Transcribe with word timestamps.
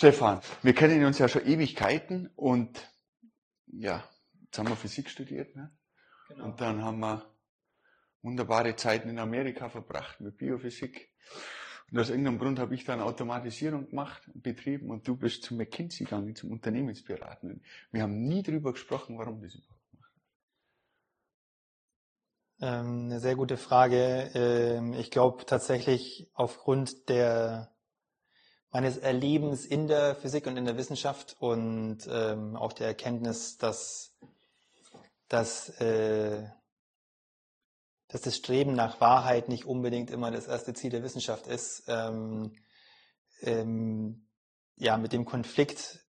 Stefan, 0.00 0.40
wir 0.62 0.74
kennen 0.74 1.04
uns 1.04 1.18
ja 1.18 1.28
schon 1.28 1.46
Ewigkeiten 1.46 2.30
und 2.34 2.90
ja, 3.66 4.02
jetzt 4.46 4.58
haben 4.58 4.70
wir 4.70 4.76
Physik 4.76 5.10
studiert, 5.10 5.54
ne? 5.54 5.76
Genau. 6.28 6.44
Und 6.46 6.58
dann 6.62 6.82
haben 6.82 7.00
wir 7.00 7.30
wunderbare 8.22 8.74
Zeiten 8.76 9.10
in 9.10 9.18
Amerika 9.18 9.68
verbracht 9.68 10.18
mit 10.22 10.38
Biophysik. 10.38 11.12
Und 11.90 11.98
aus 11.98 12.08
irgendeinem 12.08 12.38
Grund 12.38 12.58
habe 12.58 12.74
ich 12.74 12.84
dann 12.86 13.02
Automatisierung 13.02 13.90
gemacht, 13.90 14.22
betrieben 14.32 14.90
und 14.90 15.06
du 15.06 15.16
bist 15.16 15.42
zu 15.42 15.54
McKinsey 15.54 16.06
gegangen, 16.06 16.34
zum 16.34 16.50
Unternehmensberaten. 16.50 17.62
Wir 17.92 18.02
haben 18.02 18.22
nie 18.22 18.42
darüber 18.42 18.72
gesprochen, 18.72 19.18
warum 19.18 19.42
das 19.42 19.54
überhaupt. 19.54 19.80
Ähm, 22.62 23.04
eine 23.04 23.20
sehr 23.20 23.36
gute 23.36 23.58
Frage. 23.58 24.30
Ähm, 24.32 24.94
ich 24.94 25.10
glaube 25.10 25.44
tatsächlich 25.44 26.30
aufgrund 26.32 27.10
der 27.10 27.70
meines 28.70 28.98
Erlebens 28.98 29.66
in 29.66 29.88
der 29.88 30.14
Physik 30.14 30.46
und 30.46 30.56
in 30.56 30.64
der 30.64 30.76
Wissenschaft 30.76 31.36
und 31.40 31.98
ähm, 32.08 32.56
auch 32.56 32.72
der 32.72 32.86
Erkenntnis, 32.86 33.58
dass, 33.58 34.12
dass, 35.28 35.68
äh, 35.80 36.48
dass 38.08 38.22
das 38.22 38.36
Streben 38.36 38.74
nach 38.74 39.00
Wahrheit 39.00 39.48
nicht 39.48 39.64
unbedingt 39.64 40.10
immer 40.10 40.30
das 40.30 40.46
erste 40.46 40.72
Ziel 40.72 40.90
der 40.90 41.02
Wissenschaft 41.02 41.48
ist. 41.48 41.84
Ähm, 41.88 42.52
ähm, 43.42 44.28
ja, 44.76 44.96
mit 44.96 45.12
dem 45.12 45.24
Konflikt 45.24 46.06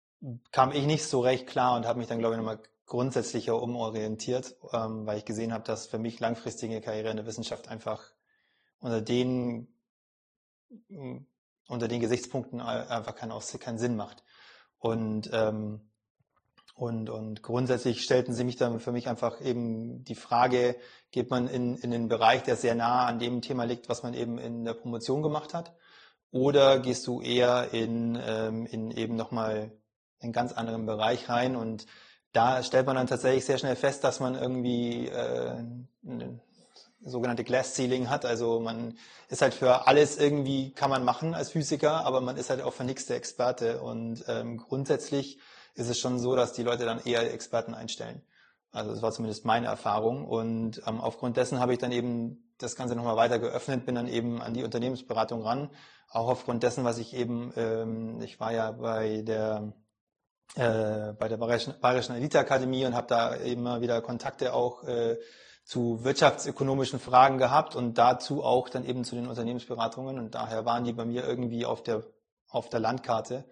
kam 0.52 0.72
ich 0.72 0.86
nicht 0.86 1.04
so 1.04 1.20
recht 1.20 1.46
klar 1.46 1.76
und 1.76 1.86
habe 1.86 1.98
mich 1.98 2.08
dann, 2.08 2.18
glaube 2.18 2.34
ich, 2.34 2.38
nochmal 2.38 2.62
grundsätzlicher 2.86 3.60
umorientiert, 3.60 4.56
ähm, 4.72 5.06
weil 5.06 5.18
ich 5.18 5.24
gesehen 5.24 5.52
habe, 5.52 5.64
dass 5.64 5.86
für 5.86 5.98
mich 5.98 6.20
langfristige 6.20 6.80
Karriere 6.80 7.10
in 7.10 7.16
der 7.16 7.26
Wissenschaft 7.26 7.68
einfach 7.68 8.12
unter 8.78 9.00
den 9.00 9.68
unter 11.68 11.88
den 11.88 12.00
Gesichtspunkten 12.00 12.60
einfach 12.60 13.14
keinen, 13.14 13.32
keinen 13.60 13.78
Sinn 13.78 13.96
macht. 13.96 14.22
Und, 14.78 15.30
ähm, 15.32 15.90
und, 16.74 17.08
und 17.08 17.42
grundsätzlich 17.42 18.02
stellten 18.02 18.34
sie 18.34 18.44
mich 18.44 18.56
dann 18.56 18.80
für 18.80 18.92
mich 18.92 19.08
einfach 19.08 19.40
eben 19.40 20.04
die 20.04 20.16
Frage, 20.16 20.76
geht 21.10 21.30
man 21.30 21.48
in, 21.48 21.76
in 21.76 21.90
den 21.90 22.08
Bereich, 22.08 22.42
der 22.42 22.56
sehr 22.56 22.74
nah 22.74 23.06
an 23.06 23.18
dem 23.18 23.42
Thema 23.42 23.64
liegt, 23.64 23.88
was 23.88 24.02
man 24.02 24.12
eben 24.12 24.38
in 24.38 24.64
der 24.64 24.74
Promotion 24.74 25.22
gemacht 25.22 25.54
hat? 25.54 25.74
Oder 26.30 26.80
gehst 26.80 27.06
du 27.06 27.20
eher 27.20 27.72
in, 27.72 28.20
ähm, 28.20 28.66
in 28.66 28.90
eben 28.90 29.14
nochmal 29.14 29.70
einen 30.20 30.32
ganz 30.32 30.52
anderen 30.52 30.84
Bereich 30.84 31.28
rein? 31.28 31.54
Und 31.54 31.86
da 32.32 32.64
stellt 32.64 32.86
man 32.86 32.96
dann 32.96 33.06
tatsächlich 33.06 33.44
sehr 33.44 33.58
schnell 33.58 33.76
fest, 33.76 34.02
dass 34.02 34.18
man 34.18 34.34
irgendwie 34.34 35.06
äh, 35.06 35.64
sogenannte 37.04 37.44
Glass 37.44 37.74
Ceiling 37.74 38.10
hat. 38.10 38.24
Also 38.24 38.60
man 38.60 38.96
ist 39.28 39.42
halt 39.42 39.54
für 39.54 39.86
alles 39.86 40.18
irgendwie, 40.18 40.72
kann 40.72 40.90
man 40.90 41.04
machen 41.04 41.34
als 41.34 41.50
Physiker, 41.50 42.04
aber 42.04 42.20
man 42.20 42.36
ist 42.36 42.50
halt 42.50 42.62
auch 42.62 42.72
für 42.72 42.84
nichts 42.84 43.06
der 43.06 43.16
Experte. 43.16 43.80
Und 43.80 44.24
ähm, 44.28 44.58
grundsätzlich 44.58 45.38
ist 45.74 45.88
es 45.88 45.98
schon 45.98 46.18
so, 46.18 46.36
dass 46.36 46.52
die 46.52 46.62
Leute 46.62 46.84
dann 46.84 47.00
eher 47.04 47.32
Experten 47.32 47.74
einstellen. 47.74 48.22
Also 48.72 48.90
das 48.90 49.02
war 49.02 49.12
zumindest 49.12 49.44
meine 49.44 49.66
Erfahrung. 49.66 50.26
Und 50.26 50.82
ähm, 50.86 51.00
aufgrund 51.00 51.36
dessen 51.36 51.60
habe 51.60 51.72
ich 51.72 51.78
dann 51.78 51.92
eben 51.92 52.52
das 52.58 52.76
Ganze 52.76 52.94
nochmal 52.94 53.16
weiter 53.16 53.38
geöffnet, 53.38 53.86
bin 53.86 53.94
dann 53.94 54.08
eben 54.08 54.40
an 54.40 54.54
die 54.54 54.64
Unternehmensberatung 54.64 55.42
ran. 55.42 55.70
Auch 56.10 56.28
aufgrund 56.28 56.62
dessen, 56.62 56.84
was 56.84 56.98
ich 56.98 57.14
eben, 57.14 57.52
ähm, 57.56 58.20
ich 58.22 58.38
war 58.40 58.52
ja 58.52 58.70
bei 58.72 59.22
der 59.22 59.72
äh, 60.56 61.12
bei 61.14 61.28
der 61.28 61.36
Bayerischen, 61.36 61.74
Bayerischen 61.80 62.14
Elite 62.14 62.38
Akademie 62.38 62.84
und 62.86 62.94
habe 62.94 63.08
da 63.08 63.34
immer 63.34 63.80
wieder 63.80 64.00
Kontakte 64.02 64.52
auch 64.52 64.84
äh, 64.84 65.16
zu 65.64 66.04
wirtschaftsökonomischen 66.04 67.00
Fragen 67.00 67.38
gehabt 67.38 67.74
und 67.74 67.96
dazu 67.96 68.44
auch 68.44 68.68
dann 68.68 68.84
eben 68.84 69.04
zu 69.04 69.14
den 69.14 69.26
Unternehmensberatungen 69.26 70.18
und 70.18 70.34
daher 70.34 70.64
waren 70.64 70.84
die 70.84 70.92
bei 70.92 71.04
mir 71.04 71.24
irgendwie 71.24 71.64
auf 71.64 71.82
der, 71.82 72.04
auf 72.48 72.68
der 72.68 72.80
Landkarte 72.80 73.44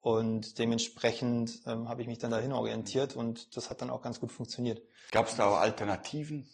und 0.00 0.58
dementsprechend 0.60 1.62
ähm, 1.66 1.88
habe 1.88 2.02
ich 2.02 2.06
mich 2.06 2.18
dann 2.18 2.30
dahin 2.30 2.52
orientiert 2.52 3.16
und 3.16 3.56
das 3.56 3.68
hat 3.68 3.82
dann 3.82 3.90
auch 3.90 4.02
ganz 4.02 4.20
gut 4.20 4.30
funktioniert. 4.30 4.80
Gab 5.10 5.26
es 5.26 5.36
da 5.36 5.50
auch 5.50 5.56
Alternativen? 5.56 6.48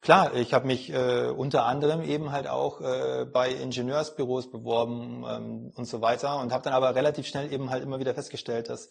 Klar, 0.00 0.34
ich 0.34 0.52
habe 0.52 0.66
mich 0.66 0.92
äh, 0.92 1.28
unter 1.28 1.64
anderem 1.64 2.02
eben 2.02 2.32
halt 2.32 2.48
auch 2.48 2.80
äh, 2.80 3.24
bei 3.24 3.50
Ingenieursbüros 3.50 4.50
beworben 4.50 5.24
ähm, 5.28 5.72
und 5.76 5.84
so 5.84 6.00
weiter 6.00 6.40
und 6.40 6.52
habe 6.52 6.64
dann 6.64 6.72
aber 6.72 6.94
relativ 6.94 7.26
schnell 7.26 7.52
eben 7.52 7.70
halt 7.70 7.82
immer 7.82 8.00
wieder 8.00 8.14
festgestellt, 8.14 8.68
dass 8.68 8.90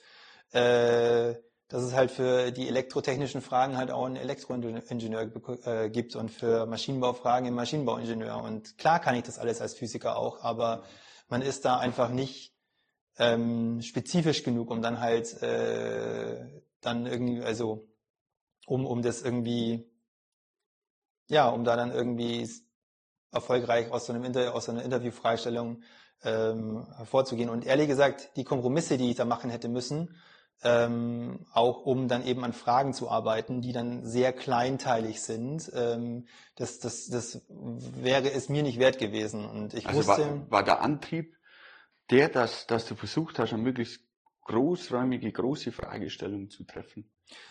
äh, 0.54 1.36
dass 1.72 1.84
es 1.84 1.94
halt 1.94 2.12
für 2.12 2.52
die 2.52 2.68
elektrotechnischen 2.68 3.42
Fragen 3.42 3.78
halt 3.78 3.92
auch 3.92 4.06
einen 4.06 4.18
Elektroingenieur 4.18 5.32
äh, 5.66 5.90
gibt 5.90 6.18
und 6.18 6.30
für 6.30 6.66
Maschinenbaufragen 6.66 7.48
einen 7.48 7.56
Maschinenbauingenieur. 7.56 8.44
Und 8.44 8.78
klar 8.78 9.00
kann 9.00 9.16
ich 9.16 9.24
das 9.24 9.40
alles 9.40 9.62
als 9.62 9.74
Physiker 9.74 10.18
auch, 10.18 10.44
aber 10.44 10.84
man 11.30 11.42
ist 11.42 11.64
da 11.64 11.78
einfach 11.78 12.10
nicht 12.10 12.54
ähm, 13.18 13.82
spezifisch 13.82 14.44
genug, 14.44 14.70
um 14.70 14.82
dann 14.82 15.00
halt 15.00 15.42
äh, 15.42 16.46
dann 16.82 17.06
irgendwie, 17.06 17.42
also 17.42 17.88
um, 18.68 18.86
um 18.86 19.02
das 19.02 19.22
irgendwie, 19.22 19.90
ja, 21.30 21.48
um 21.48 21.64
da 21.64 21.78
dann 21.78 21.92
irgendwie 21.92 22.50
erfolgreich 23.32 23.92
aus 23.92 24.08
so, 24.08 24.14
einem 24.14 24.26
Inter 24.26 24.54
aus 24.54 24.66
so 24.66 24.74
einer 24.74 24.84
Interviewfreistellung 24.84 25.84
ähm, 26.24 26.86
hervorzugehen. 26.98 27.50
Und 27.50 27.66
ehrlich 27.66 27.88
gesagt, 27.88 28.32
die 28.36 28.44
Kompromisse, 28.44 28.98
die 28.98 29.12
ich 29.12 29.16
da 29.16 29.24
machen 29.24 29.50
hätte 29.50 29.70
müssen, 29.70 30.18
ähm, 30.64 31.46
auch 31.54 31.86
um 31.86 32.08
dann 32.08 32.26
eben 32.26 32.44
an 32.44 32.54
Fragen 32.54 32.94
zu 32.94 33.10
arbeiten, 33.10 33.62
die 33.62 33.74
dann 33.74 34.06
sehr 34.06 34.32
kleinteilig 34.34 35.22
sind. 35.22 35.72
Ähm, 35.74 36.28
das, 36.56 36.80
das, 36.80 37.08
das 37.08 37.42
wäre 37.50 38.32
es 38.32 38.50
mir 38.50 38.64
nicht 38.64 38.80
wert 38.80 39.00
gewesen. 39.00 39.46
Und 39.46 39.74
ich 39.74 39.88
also 39.88 40.00
wusste, 40.00 40.22
war, 40.22 40.52
war 40.52 40.64
der 40.64 40.82
Antrieb 40.82 41.36
der, 42.12 42.30
dass, 42.30 42.68
dass 42.68 42.86
du 42.86 42.96
versucht 42.96 43.40
hast, 43.40 43.54
eine 43.54 43.62
möglichst 43.62 44.02
großräumige, 44.44 45.32
große 45.32 45.72
Fragestellung 45.72 46.50
zu 46.50 46.64
treffen? 46.64 47.10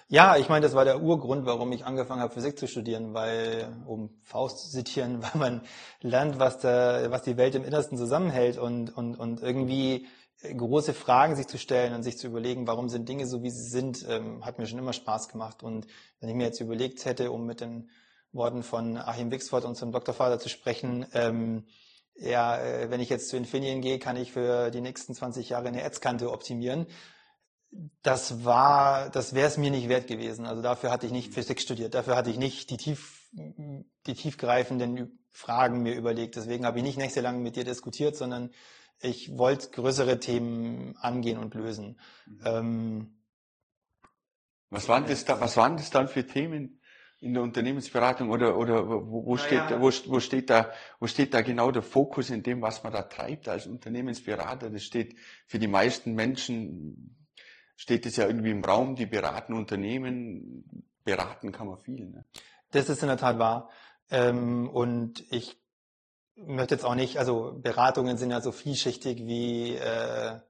Ja, 0.08 0.36
ich 0.36 0.48
meine, 0.48 0.62
das 0.62 0.74
war 0.74 0.84
der 0.84 1.00
Urgrund, 1.00 1.46
warum 1.46 1.72
ich 1.72 1.86
angefangen 1.86 2.20
habe, 2.20 2.34
Physik 2.34 2.58
zu 2.58 2.68
studieren, 2.68 3.14
weil, 3.14 3.82
um 3.86 4.20
Faust 4.22 4.58
zu 4.58 4.70
zitieren, 4.70 5.22
weil 5.22 5.38
man 5.38 5.62
lernt, 6.00 6.38
was, 6.38 6.58
der, 6.58 7.10
was 7.10 7.22
die 7.22 7.36
Welt 7.36 7.54
im 7.54 7.64
Innersten 7.64 7.96
zusammenhält 7.96 8.58
und, 8.58 8.94
und, 8.96 9.18
und 9.18 9.40
irgendwie 9.42 10.06
große 10.42 10.94
Fragen 10.94 11.36
sich 11.36 11.46
zu 11.46 11.58
stellen 11.58 11.94
und 11.94 12.02
sich 12.02 12.18
zu 12.18 12.26
überlegen, 12.26 12.66
warum 12.66 12.88
sind 12.88 13.08
Dinge 13.08 13.26
so, 13.26 13.42
wie 13.42 13.50
sie 13.50 13.68
sind, 13.68 14.06
ähm, 14.08 14.44
hat 14.44 14.58
mir 14.58 14.66
schon 14.66 14.78
immer 14.78 14.92
Spaß 14.92 15.28
gemacht. 15.28 15.62
Und 15.62 15.86
wenn 16.20 16.28
ich 16.28 16.34
mir 16.34 16.44
jetzt 16.44 16.60
überlegt 16.60 17.04
hätte, 17.04 17.30
um 17.30 17.46
mit 17.46 17.60
den 17.60 17.90
Worten 18.32 18.62
von 18.62 18.96
Achim 18.96 19.30
Wixford, 19.30 19.64
unserem 19.64 19.92
Doktorvater, 19.92 20.38
zu 20.38 20.48
sprechen, 20.48 21.06
ähm, 21.12 21.66
ja, 22.14 22.58
äh, 22.58 22.90
wenn 22.90 23.00
ich 23.00 23.08
jetzt 23.08 23.28
zu 23.28 23.36
Infineon 23.36 23.80
gehe, 23.80 23.98
kann 23.98 24.16
ich 24.16 24.32
für 24.32 24.70
die 24.70 24.80
nächsten 24.80 25.14
20 25.14 25.50
Jahre 25.50 25.68
eine 25.68 25.82
Etzkante 25.82 26.30
optimieren. 26.30 26.86
Das 28.02 28.44
war, 28.44 29.10
das 29.10 29.34
wäre 29.34 29.48
es 29.48 29.56
mir 29.56 29.70
nicht 29.70 29.88
wert 29.88 30.06
gewesen. 30.06 30.46
Also 30.46 30.60
dafür 30.62 30.90
hatte 30.90 31.06
ich 31.06 31.12
nicht 31.12 31.32
Physik 31.32 31.60
studiert, 31.60 31.94
dafür 31.94 32.16
hatte 32.16 32.30
ich 32.30 32.36
nicht 32.36 32.70
die 32.70 32.76
tief, 32.76 33.28
die 33.32 34.14
tiefgreifenden 34.14 35.20
Fragen 35.30 35.82
mir 35.82 35.94
überlegt. 35.94 36.36
Deswegen 36.36 36.66
habe 36.66 36.78
ich 36.78 36.84
nicht 36.84 36.98
nächtelang 36.98 37.42
mit 37.42 37.56
dir 37.56 37.64
diskutiert, 37.64 38.16
sondern 38.16 38.50
ich 39.00 39.36
wollte 39.36 39.70
größere 39.70 40.20
Themen 40.20 40.96
angehen 40.98 41.38
und 41.38 41.54
lösen. 41.54 41.98
Mhm. 42.26 42.40
Ähm, 42.44 43.16
was 44.70 44.88
waren 44.88 45.06
das 45.06 45.24
da, 45.24 45.40
was 45.40 45.56
waren 45.56 45.76
das 45.76 45.90
dann 45.90 46.08
für 46.08 46.26
Themen 46.26 46.80
in 47.20 47.34
der 47.34 47.42
Unternehmensberatung 47.42 48.30
oder, 48.30 48.56
oder 48.56 48.88
wo, 48.88 49.26
wo 49.26 49.36
steht, 49.36 49.70
ja. 49.70 49.80
wo, 49.80 49.90
wo 50.06 50.20
steht 50.20 50.48
da, 50.48 50.70
wo 51.00 51.06
steht 51.06 51.34
da 51.34 51.42
genau 51.42 51.70
der 51.70 51.82
Fokus 51.82 52.30
in 52.30 52.42
dem, 52.42 52.62
was 52.62 52.82
man 52.82 52.92
da 52.92 53.02
treibt 53.02 53.48
als 53.48 53.66
Unternehmensberater? 53.66 54.70
Das 54.70 54.84
steht 54.84 55.16
für 55.46 55.58
die 55.58 55.66
meisten 55.66 56.14
Menschen, 56.14 57.16
steht 57.76 58.06
es 58.06 58.16
ja 58.16 58.26
irgendwie 58.26 58.50
im 58.50 58.64
Raum, 58.64 58.94
die 58.94 59.06
beraten 59.06 59.52
Unternehmen, 59.54 60.84
beraten 61.04 61.52
kann 61.52 61.66
man 61.66 61.78
viel. 61.78 62.08
Ne? 62.08 62.24
Das 62.70 62.88
ist 62.88 63.02
in 63.02 63.08
der 63.08 63.18
Tat 63.18 63.38
wahr. 63.38 63.68
Ähm, 64.10 64.68
und 64.68 65.24
ich 65.30 65.59
möchte 66.36 66.74
jetzt 66.74 66.84
auch 66.84 66.94
nicht, 66.94 67.18
also 67.18 67.58
Beratungen 67.60 68.16
sind 68.16 68.30
ja 68.30 68.40
so 68.40 68.52
vielschichtig 68.52 69.26
wie, 69.26 69.74
äh, 69.74 69.84
ja. 69.84 70.40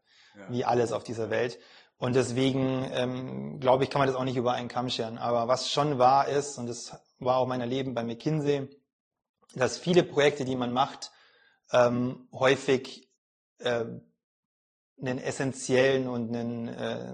wie 0.48 0.64
alles 0.64 0.92
auf 0.92 1.04
dieser 1.04 1.30
Welt. 1.30 1.58
Und 1.98 2.16
deswegen 2.16 2.88
ähm, 2.92 3.60
glaube 3.60 3.84
ich, 3.84 3.90
kann 3.90 4.00
man 4.00 4.08
das 4.08 4.16
auch 4.16 4.24
nicht 4.24 4.36
über 4.36 4.52
einen 4.52 4.68
Kamm 4.68 4.88
scheren. 4.88 5.18
Aber 5.18 5.48
was 5.48 5.70
schon 5.70 5.98
wahr 5.98 6.28
ist, 6.28 6.56
und 6.58 6.66
das 6.66 6.96
war 7.18 7.36
auch 7.36 7.46
mein 7.46 7.60
Erleben 7.60 7.94
bei 7.94 8.02
McKinsey, 8.02 8.68
dass 9.54 9.78
viele 9.78 10.02
Projekte, 10.02 10.44
die 10.44 10.56
man 10.56 10.72
macht, 10.72 11.10
ähm, 11.72 12.28
häufig 12.32 13.10
äh, 13.58 13.84
einen 15.00 15.18
essentiellen 15.18 16.08
und 16.08 16.34
einen, 16.34 16.68
äh, 16.68 17.12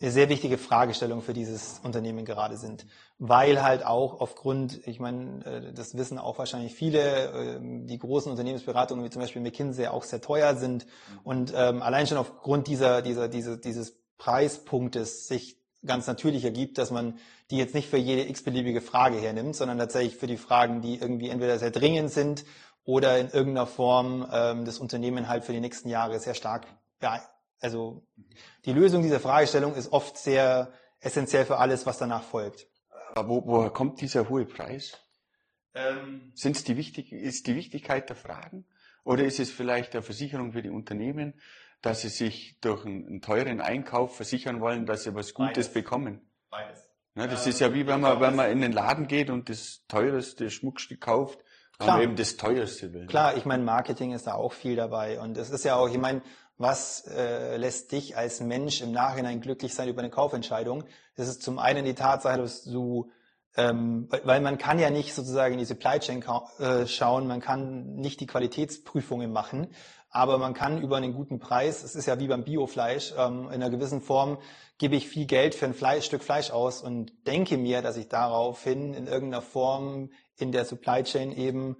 eine 0.00 0.10
sehr 0.10 0.30
wichtige 0.30 0.56
Fragestellung 0.56 1.20
für 1.20 1.34
dieses 1.34 1.80
Unternehmen 1.82 2.24
gerade 2.24 2.56
sind, 2.56 2.86
weil 3.18 3.62
halt 3.62 3.84
auch 3.84 4.20
aufgrund, 4.20 4.86
ich 4.86 4.98
meine, 4.98 5.44
äh, 5.44 5.72
das 5.74 5.96
wissen 5.96 6.18
auch 6.18 6.38
wahrscheinlich 6.38 6.74
viele, 6.74 7.56
ähm, 7.56 7.86
die 7.86 7.98
großen 7.98 8.30
Unternehmensberatungen 8.30 9.04
wie 9.04 9.10
zum 9.10 9.20
Beispiel 9.20 9.42
McKinsey 9.42 9.88
auch 9.88 10.04
sehr 10.04 10.22
teuer 10.22 10.56
sind 10.56 10.86
und 11.22 11.52
ähm, 11.54 11.82
allein 11.82 12.06
schon 12.06 12.16
aufgrund 12.16 12.66
dieser, 12.66 13.02
dieser, 13.02 13.28
dieser, 13.28 13.58
dieses 13.58 13.98
Preispunktes 14.16 15.28
sich 15.28 15.58
ganz 15.84 16.06
natürlich 16.06 16.44
ergibt, 16.44 16.78
dass 16.78 16.90
man 16.90 17.18
die 17.50 17.56
jetzt 17.56 17.74
nicht 17.74 17.88
für 17.88 17.96
jede 17.96 18.28
x-beliebige 18.28 18.80
Frage 18.80 19.18
hernimmt, 19.18 19.56
sondern 19.56 19.78
tatsächlich 19.78 20.16
für 20.16 20.26
die 20.26 20.36
Fragen, 20.36 20.80
die 20.80 20.98
irgendwie 20.98 21.28
entweder 21.28 21.58
sehr 21.58 21.70
dringend 21.70 22.10
sind 22.10 22.44
oder 22.84 23.18
in 23.18 23.28
irgendeiner 23.28 23.66
Form 23.66 24.26
ähm, 24.32 24.64
das 24.64 24.78
Unternehmen 24.78 25.28
halt 25.28 25.44
für 25.44 25.52
die 25.52 25.60
nächsten 25.60 25.88
Jahre 25.90 26.18
sehr 26.20 26.34
stark 26.34 26.66
ja, 27.02 27.20
also 27.60 28.06
die 28.64 28.72
Lösung 28.72 29.02
dieser 29.02 29.20
Fragestellung 29.20 29.74
ist 29.74 29.92
oft 29.92 30.16
sehr 30.16 30.72
essentiell 31.00 31.44
für 31.44 31.58
alles, 31.58 31.86
was 31.86 31.98
danach 31.98 32.22
folgt. 32.22 32.66
Aber 33.14 33.28
wo, 33.28 33.46
woher 33.46 33.70
kommt 33.70 34.00
dieser 34.00 34.28
hohe 34.28 34.44
Preis? 34.44 34.98
Ähm, 35.74 36.32
Sind's 36.34 36.64
die 36.64 36.76
wichtig, 36.76 37.12
ist 37.12 37.46
die 37.46 37.54
Wichtigkeit 37.54 38.08
der 38.08 38.16
Fragen? 38.16 38.66
Oder 39.04 39.24
ist 39.24 39.40
es 39.40 39.50
vielleicht 39.50 39.94
eine 39.94 40.02
Versicherung 40.02 40.52
für 40.52 40.62
die 40.62 40.70
Unternehmen, 40.70 41.40
dass 41.80 42.02
sie 42.02 42.08
sich 42.08 42.58
durch 42.60 42.84
einen, 42.84 43.06
einen 43.06 43.20
teuren 43.22 43.60
Einkauf 43.60 44.16
versichern 44.16 44.60
wollen, 44.60 44.86
dass 44.86 45.04
sie 45.04 45.14
was 45.14 45.32
Gutes 45.34 45.68
Beides. 45.68 45.72
bekommen? 45.72 46.30
Beides. 46.50 46.90
Ja, 47.14 47.26
das 47.26 47.44
ja, 47.44 47.50
ist 47.50 47.60
ja 47.60 47.74
wie 47.74 47.86
wenn 47.86 48.00
man, 48.00 48.20
wenn 48.20 48.36
man 48.36 48.50
in 48.50 48.60
den 48.60 48.72
Laden 48.72 49.06
geht 49.06 49.30
und 49.30 49.48
das 49.48 49.84
teuerste 49.88 50.50
Schmuckstück 50.50 51.00
kauft, 51.00 51.42
Klar. 51.78 51.96
man 51.96 52.02
eben 52.02 52.16
das 52.16 52.36
teuerste 52.36 52.92
will. 52.92 53.06
Klar, 53.06 53.36
ich 53.36 53.46
meine, 53.46 53.64
Marketing 53.64 54.12
ist 54.12 54.26
da 54.26 54.34
auch 54.34 54.52
viel 54.52 54.76
dabei. 54.76 55.18
Und 55.18 55.36
es 55.38 55.50
ist 55.50 55.64
ja 55.64 55.76
auch, 55.76 55.88
ich 55.88 55.98
meine, 55.98 56.22
was 56.60 57.06
äh, 57.06 57.56
lässt 57.56 57.90
dich 57.90 58.16
als 58.16 58.40
Mensch 58.40 58.82
im 58.82 58.92
Nachhinein 58.92 59.40
glücklich 59.40 59.74
sein 59.74 59.88
über 59.88 60.00
eine 60.00 60.10
Kaufentscheidung? 60.10 60.84
Das 61.16 61.26
ist 61.26 61.42
zum 61.42 61.58
einen 61.58 61.84
die 61.84 61.94
Tatsache, 61.94 62.38
dass 62.38 62.64
du 62.64 63.10
ähm, 63.56 64.08
weil 64.22 64.40
man 64.40 64.58
kann 64.58 64.78
ja 64.78 64.90
nicht 64.90 65.12
sozusagen 65.12 65.54
in 65.54 65.58
die 65.58 65.64
Supply 65.64 65.98
Chain 65.98 66.22
äh, 66.60 66.86
schauen, 66.86 67.26
man 67.26 67.40
kann 67.40 67.96
nicht 67.96 68.20
die 68.20 68.26
Qualitätsprüfungen 68.26 69.32
machen, 69.32 69.74
aber 70.08 70.38
man 70.38 70.54
kann 70.54 70.80
über 70.80 70.98
einen 70.98 71.14
guten 71.14 71.40
Preis, 71.40 71.82
es 71.82 71.96
ist 71.96 72.06
ja 72.06 72.20
wie 72.20 72.28
beim 72.28 72.44
Biofleisch, 72.44 73.12
ähm, 73.18 73.46
in 73.46 73.54
einer 73.54 73.70
gewissen 73.70 74.02
Form 74.02 74.38
gebe 74.78 74.94
ich 74.94 75.08
viel 75.08 75.26
Geld 75.26 75.56
für 75.56 75.64
ein 75.64 75.74
Fleisch, 75.74 76.06
Stück 76.06 76.22
Fleisch 76.22 76.52
aus 76.52 76.80
und 76.80 77.26
denke 77.26 77.56
mir, 77.56 77.82
dass 77.82 77.96
ich 77.96 78.08
daraufhin 78.08 78.94
in 78.94 79.08
irgendeiner 79.08 79.42
Form 79.42 80.10
in 80.36 80.52
der 80.52 80.64
Supply 80.64 81.02
Chain 81.02 81.32
eben 81.32 81.76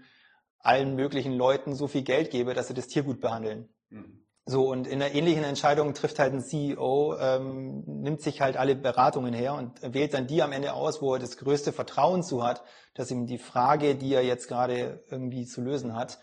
allen 0.58 0.96
möglichen 0.96 1.34
Leuten 1.34 1.74
so 1.74 1.86
viel 1.86 2.02
Geld 2.02 2.30
gebe, 2.30 2.52
dass 2.52 2.68
sie 2.68 2.74
das 2.74 2.88
Tier 2.88 3.04
gut 3.04 3.20
behandeln. 3.20 3.68
Mhm. 3.90 4.19
So, 4.46 4.68
und 4.68 4.86
in 4.86 5.00
einer 5.00 5.14
ähnlichen 5.14 5.44
Entscheidung 5.44 5.94
trifft 5.94 6.18
halt 6.18 6.32
ein 6.32 6.42
CEO, 6.42 7.16
ähm, 7.18 7.84
nimmt 7.86 8.20
sich 8.20 8.40
halt 8.40 8.56
alle 8.56 8.74
Beratungen 8.74 9.34
her 9.34 9.54
und 9.54 9.80
wählt 9.94 10.14
dann 10.14 10.26
die 10.26 10.42
am 10.42 10.52
Ende 10.52 10.72
aus, 10.72 11.02
wo 11.02 11.14
er 11.14 11.20
das 11.20 11.36
größte 11.36 11.72
Vertrauen 11.72 12.22
zu 12.22 12.42
hat, 12.42 12.64
dass 12.94 13.10
ihm 13.10 13.26
die 13.26 13.38
Frage, 13.38 13.94
die 13.94 14.12
er 14.12 14.24
jetzt 14.24 14.48
gerade 14.48 15.04
irgendwie 15.10 15.46
zu 15.46 15.60
lösen 15.60 15.94
hat, 15.94 16.18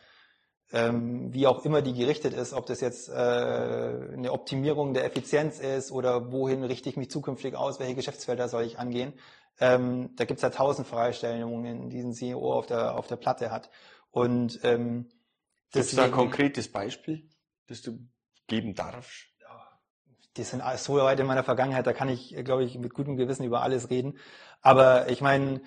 ähm, 0.74 1.34
wie 1.34 1.48
auch 1.48 1.64
immer 1.64 1.81
die 1.81 1.94
gerichtet 1.94 2.34
ist, 2.34 2.54
ob 2.54 2.66
das 2.66 2.81
jetzt 2.81 3.08
äh, 3.08 3.14
eine 3.14 4.31
Optimierung 4.34 4.94
der 4.94 5.06
Effizienz 5.06 5.60
ist 5.60 5.92
oder 5.92 6.31
wohin 6.31 6.64
richte 6.64 6.90
ich 6.90 6.98
mich 6.98 7.10
zukünftig 7.10 7.56
aus, 7.56 7.80
welche 7.80 7.96
Geschäftsfelder 7.96 8.50
soll 8.50 8.64
ich 8.64 8.78
angehen. 8.78 9.14
Ähm, 9.60 10.10
da 10.18 10.25
gibt 10.25 10.40
es 10.40 10.44
ja 10.44 10.50
tausend 10.50 10.88
Fragestellungen, 10.88 11.90
die 11.90 12.00
ein 12.00 12.14
CEO 12.14 12.54
auf 12.54 12.66
der, 12.66 12.98
auf 12.98 13.08
der 13.08 13.16
Platte 13.16 13.52
hat. 13.52 13.69
Und 14.12 14.60
ähm, 14.64 15.10
Gibt 15.72 15.98
da 15.98 16.06
ein 16.06 16.12
konkretes 16.12 16.72
Beispiel, 16.72 17.30
das 17.68 17.81
du 17.81 18.00
geben 18.48 18.75
darfst? 18.75 19.28
Die 20.36 20.44
sind 20.44 20.62
so 20.78 20.98
weit 20.98 21.19
in 21.19 21.25
meiner 21.25 21.44
Vergangenheit, 21.44 21.88
da 21.88 21.94
kann 21.94 22.10
ich, 22.10 22.36
glaube 22.44 22.64
ich, 22.64 22.78
mit 22.78 22.94
gutem 22.94 23.18
Gewissen 23.18 23.44
über 23.44 23.64
alles 23.64 23.90
reden. 23.90 24.19
Aber 24.62 25.10
ich 25.10 25.19
meine, 25.22 25.62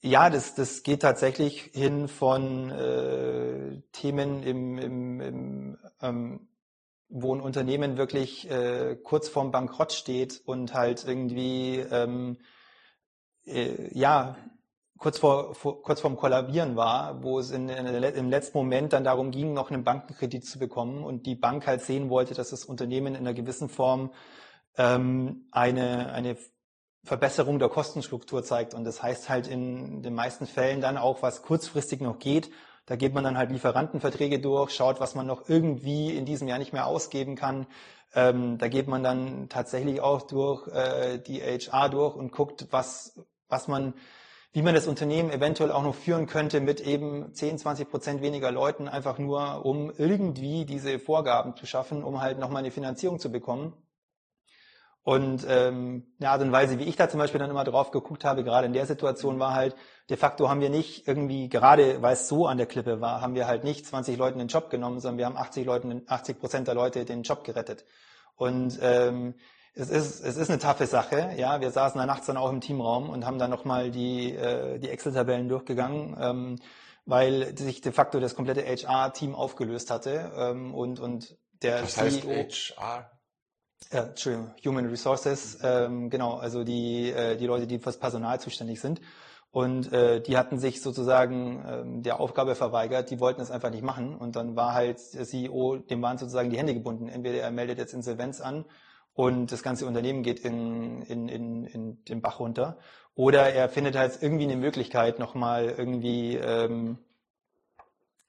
ja, 0.00 0.30
das, 0.30 0.54
das 0.54 0.84
geht 0.84 1.02
tatsächlich 1.02 1.70
hin 1.72 2.06
von 2.06 2.70
äh, 2.70 3.82
Themen 3.92 4.42
im, 4.44 4.78
im, 4.78 5.20
im 5.20 5.78
ähm, 6.00 6.48
wo 7.08 7.34
ein 7.34 7.40
Unternehmen 7.40 7.96
wirklich 7.96 8.50
äh, 8.50 8.96
kurz 8.96 9.28
vorm 9.28 9.50
Bankrott 9.50 9.92
steht 9.92 10.42
und 10.44 10.74
halt 10.74 11.04
irgendwie 11.06 11.78
ähm, 11.78 12.38
äh, 13.44 13.96
ja 13.96 14.36
kurz 14.98 15.18
vor, 15.18 15.54
vor 15.54 15.82
kurz 15.82 16.00
vorm 16.00 16.16
Kollabieren 16.16 16.76
war, 16.76 17.22
wo 17.22 17.38
es 17.38 17.50
in, 17.50 17.68
in, 17.68 17.86
im 17.86 18.30
letzten 18.30 18.58
Moment 18.58 18.92
dann 18.92 19.04
darum 19.04 19.30
ging, 19.30 19.52
noch 19.52 19.70
einen 19.70 19.84
Bankenkredit 19.84 20.46
zu 20.46 20.58
bekommen 20.58 21.04
und 21.04 21.26
die 21.26 21.34
Bank 21.34 21.66
halt 21.66 21.82
sehen 21.82 22.08
wollte, 22.10 22.34
dass 22.34 22.50
das 22.50 22.64
Unternehmen 22.64 23.14
in 23.14 23.20
einer 23.20 23.34
gewissen 23.34 23.68
Form 23.68 24.10
ähm, 24.76 25.46
eine, 25.52 26.12
eine 26.12 26.36
Verbesserung 27.04 27.58
der 27.58 27.68
Kostenstruktur 27.68 28.42
zeigt. 28.42 28.74
Und 28.74 28.84
das 28.84 29.02
heißt 29.02 29.28
halt 29.28 29.46
in 29.46 30.02
den 30.02 30.14
meisten 30.14 30.46
Fällen 30.46 30.80
dann 30.80 30.96
auch, 30.96 31.22
was 31.22 31.42
kurzfristig 31.42 32.00
noch 32.00 32.18
geht. 32.18 32.50
Da 32.86 32.96
geht 32.96 33.14
man 33.14 33.24
dann 33.24 33.36
halt 33.36 33.50
Lieferantenverträge 33.50 34.38
durch, 34.38 34.72
schaut, 34.72 35.00
was 35.00 35.14
man 35.14 35.26
noch 35.26 35.48
irgendwie 35.48 36.16
in 36.16 36.24
diesem 36.24 36.48
Jahr 36.48 36.58
nicht 36.58 36.72
mehr 36.72 36.86
ausgeben 36.86 37.34
kann. 37.34 37.66
Ähm, 38.14 38.58
da 38.58 38.68
geht 38.68 38.88
man 38.88 39.02
dann 39.02 39.48
tatsächlich 39.48 40.00
auch 40.00 40.22
durch 40.22 40.66
äh, 40.68 41.18
die 41.18 41.40
HR 41.40 41.88
durch 41.88 42.16
und 42.16 42.32
guckt, 42.32 42.68
was, 42.70 43.20
was 43.48 43.68
man 43.68 43.94
wie 44.56 44.62
man 44.62 44.74
das 44.74 44.86
Unternehmen 44.86 45.28
eventuell 45.28 45.70
auch 45.70 45.82
noch 45.82 45.94
führen 45.94 46.26
könnte 46.26 46.62
mit 46.62 46.80
eben 46.80 47.34
10, 47.34 47.58
20 47.58 47.90
Prozent 47.90 48.22
weniger 48.22 48.50
Leuten, 48.50 48.88
einfach 48.88 49.18
nur, 49.18 49.66
um 49.66 49.92
irgendwie 49.98 50.64
diese 50.64 50.98
Vorgaben 50.98 51.54
zu 51.56 51.66
schaffen, 51.66 52.02
um 52.02 52.22
halt 52.22 52.38
nochmal 52.38 52.60
eine 52.60 52.70
Finanzierung 52.70 53.18
zu 53.18 53.30
bekommen. 53.30 53.74
Und 55.02 55.44
ähm, 55.46 56.06
eine 56.18 56.30
Art 56.30 56.40
und 56.40 56.52
Weise, 56.52 56.78
wie 56.78 56.84
ich 56.84 56.96
da 56.96 57.06
zum 57.10 57.20
Beispiel 57.20 57.38
dann 57.38 57.50
immer 57.50 57.64
drauf 57.64 57.90
geguckt 57.90 58.24
habe, 58.24 58.44
gerade 58.44 58.66
in 58.66 58.72
der 58.72 58.86
Situation 58.86 59.38
war 59.38 59.52
halt, 59.52 59.76
de 60.08 60.16
facto 60.16 60.48
haben 60.48 60.62
wir 60.62 60.70
nicht 60.70 61.06
irgendwie, 61.06 61.50
gerade 61.50 62.00
weil 62.00 62.14
es 62.14 62.26
so 62.26 62.46
an 62.46 62.56
der 62.56 62.66
Klippe 62.66 63.02
war, 63.02 63.20
haben 63.20 63.34
wir 63.34 63.46
halt 63.46 63.62
nicht 63.62 63.84
20 63.84 64.16
Leuten 64.16 64.38
den 64.38 64.48
Job 64.48 64.70
genommen, 64.70 65.00
sondern 65.00 65.18
wir 65.18 65.26
haben 65.26 65.36
80 65.36 65.66
Leuten, 65.66 66.00
80 66.06 66.40
Prozent 66.40 66.66
der 66.66 66.74
Leute 66.74 67.04
den 67.04 67.24
Job 67.24 67.44
gerettet. 67.44 67.84
Und 68.36 68.78
ähm, 68.80 69.34
es 69.78 69.90
ist, 69.90 70.24
es 70.24 70.36
ist 70.38 70.48
eine 70.48 70.58
taffe 70.58 70.86
Sache. 70.86 71.34
Ja, 71.36 71.60
wir 71.60 71.70
saßen 71.70 71.98
da 71.98 72.06
nachts 72.06 72.26
dann 72.26 72.38
auch 72.38 72.50
im 72.50 72.62
Teamraum 72.62 73.10
und 73.10 73.26
haben 73.26 73.38
dann 73.38 73.50
nochmal 73.50 73.90
die, 73.90 74.34
äh, 74.34 74.78
die 74.78 74.88
Excel-Tabellen 74.88 75.50
durchgegangen, 75.50 76.16
ähm, 76.18 76.56
weil 77.04 77.56
sich 77.58 77.82
de 77.82 77.92
facto 77.92 78.18
das 78.18 78.34
komplette 78.34 78.64
HR-Team 78.64 79.34
aufgelöst 79.34 79.90
hatte 79.90 80.32
ähm, 80.34 80.74
und, 80.74 80.98
und 80.98 81.36
der 81.62 81.82
Was 81.82 81.98
heißt 81.98 82.22
CEO, 82.22 82.30
HR? 82.78 83.10
Äh, 83.90 83.98
Entschuldigung, 83.98 84.54
Human 84.64 84.86
Resources, 84.86 85.58
ähm, 85.62 86.08
genau, 86.08 86.36
also 86.38 86.64
die, 86.64 87.10
äh, 87.10 87.36
die 87.36 87.46
Leute, 87.46 87.66
die 87.66 87.78
fürs 87.78 87.98
Personal 87.98 88.40
zuständig 88.40 88.80
sind. 88.80 89.02
Und 89.50 89.92
äh, 89.92 90.22
die 90.22 90.38
hatten 90.38 90.58
sich 90.58 90.80
sozusagen 90.80 91.64
ähm, 91.66 92.02
der 92.02 92.18
Aufgabe 92.18 92.54
verweigert, 92.54 93.10
die 93.10 93.20
wollten 93.20 93.42
es 93.42 93.50
einfach 93.50 93.70
nicht 93.70 93.82
machen. 93.82 94.16
Und 94.16 94.36
dann 94.36 94.56
war 94.56 94.72
halt 94.72 94.98
der 95.14 95.24
CEO, 95.24 95.76
dem 95.76 96.00
waren 96.00 96.16
sozusagen 96.16 96.48
die 96.48 96.58
Hände 96.58 96.74
gebunden. 96.74 97.08
Entweder 97.08 97.42
er 97.42 97.50
meldet 97.50 97.78
jetzt 97.78 97.92
Insolvenz 97.92 98.40
an 98.40 98.64
und 99.16 99.50
das 99.50 99.62
ganze 99.62 99.86
Unternehmen 99.86 100.22
geht 100.22 100.40
in, 100.40 101.00
in, 101.02 101.28
in, 101.28 101.64
in 101.64 102.04
den 102.04 102.20
Bach 102.20 102.38
runter. 102.38 102.76
Oder 103.14 103.50
er 103.50 103.70
findet 103.70 103.96
halt 103.96 104.18
irgendwie 104.20 104.44
eine 104.44 104.56
Möglichkeit, 104.56 105.18
nochmal 105.18 105.74
irgendwie, 105.76 106.36
ähm, 106.36 106.98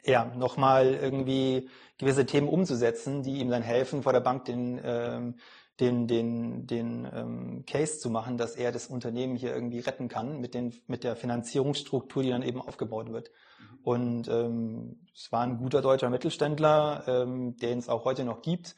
ja, 0.06 0.24
nochmal 0.24 0.94
irgendwie 0.94 1.70
gewisse 1.98 2.26
Themen 2.26 2.48
umzusetzen, 2.48 3.22
die 3.22 3.40
ihm 3.40 3.50
dann 3.50 3.64
helfen, 3.64 4.02
vor 4.02 4.14
der 4.14 4.22
Bank 4.22 4.46
den, 4.46 4.80
ähm, 4.82 5.36
den, 5.82 6.08
den, 6.08 6.68
den 6.68 7.06
ähm, 7.14 7.66
Case 7.68 8.00
zu 8.00 8.10
machen, 8.10 8.38
dass 8.38 8.56
er 8.56 8.72
das 8.72 8.88
Unternehmen 8.88 9.36
hier 9.36 9.54
irgendwie 9.54 9.80
retten 9.80 10.08
kann 10.08 10.40
mit, 10.40 10.54
den, 10.54 10.74
mit 10.88 11.04
der 11.04 11.18
Finanzierungsstruktur, 11.18 12.24
die 12.24 12.30
dann 12.30 12.44
eben 12.44 12.62
aufgebaut 12.62 13.12
wird. 13.12 13.30
Mhm. 13.60 13.80
Und 13.84 14.28
ähm, 14.30 15.00
es 15.14 15.34
war 15.34 15.42
ein 15.42 15.58
guter 15.58 15.82
deutscher 15.82 16.10
Mittelständler, 16.10 17.04
ähm, 17.08 17.58
den 17.58 17.78
es 17.78 17.90
auch 17.90 18.06
heute 18.06 18.24
noch 18.24 18.42
gibt 18.42 18.78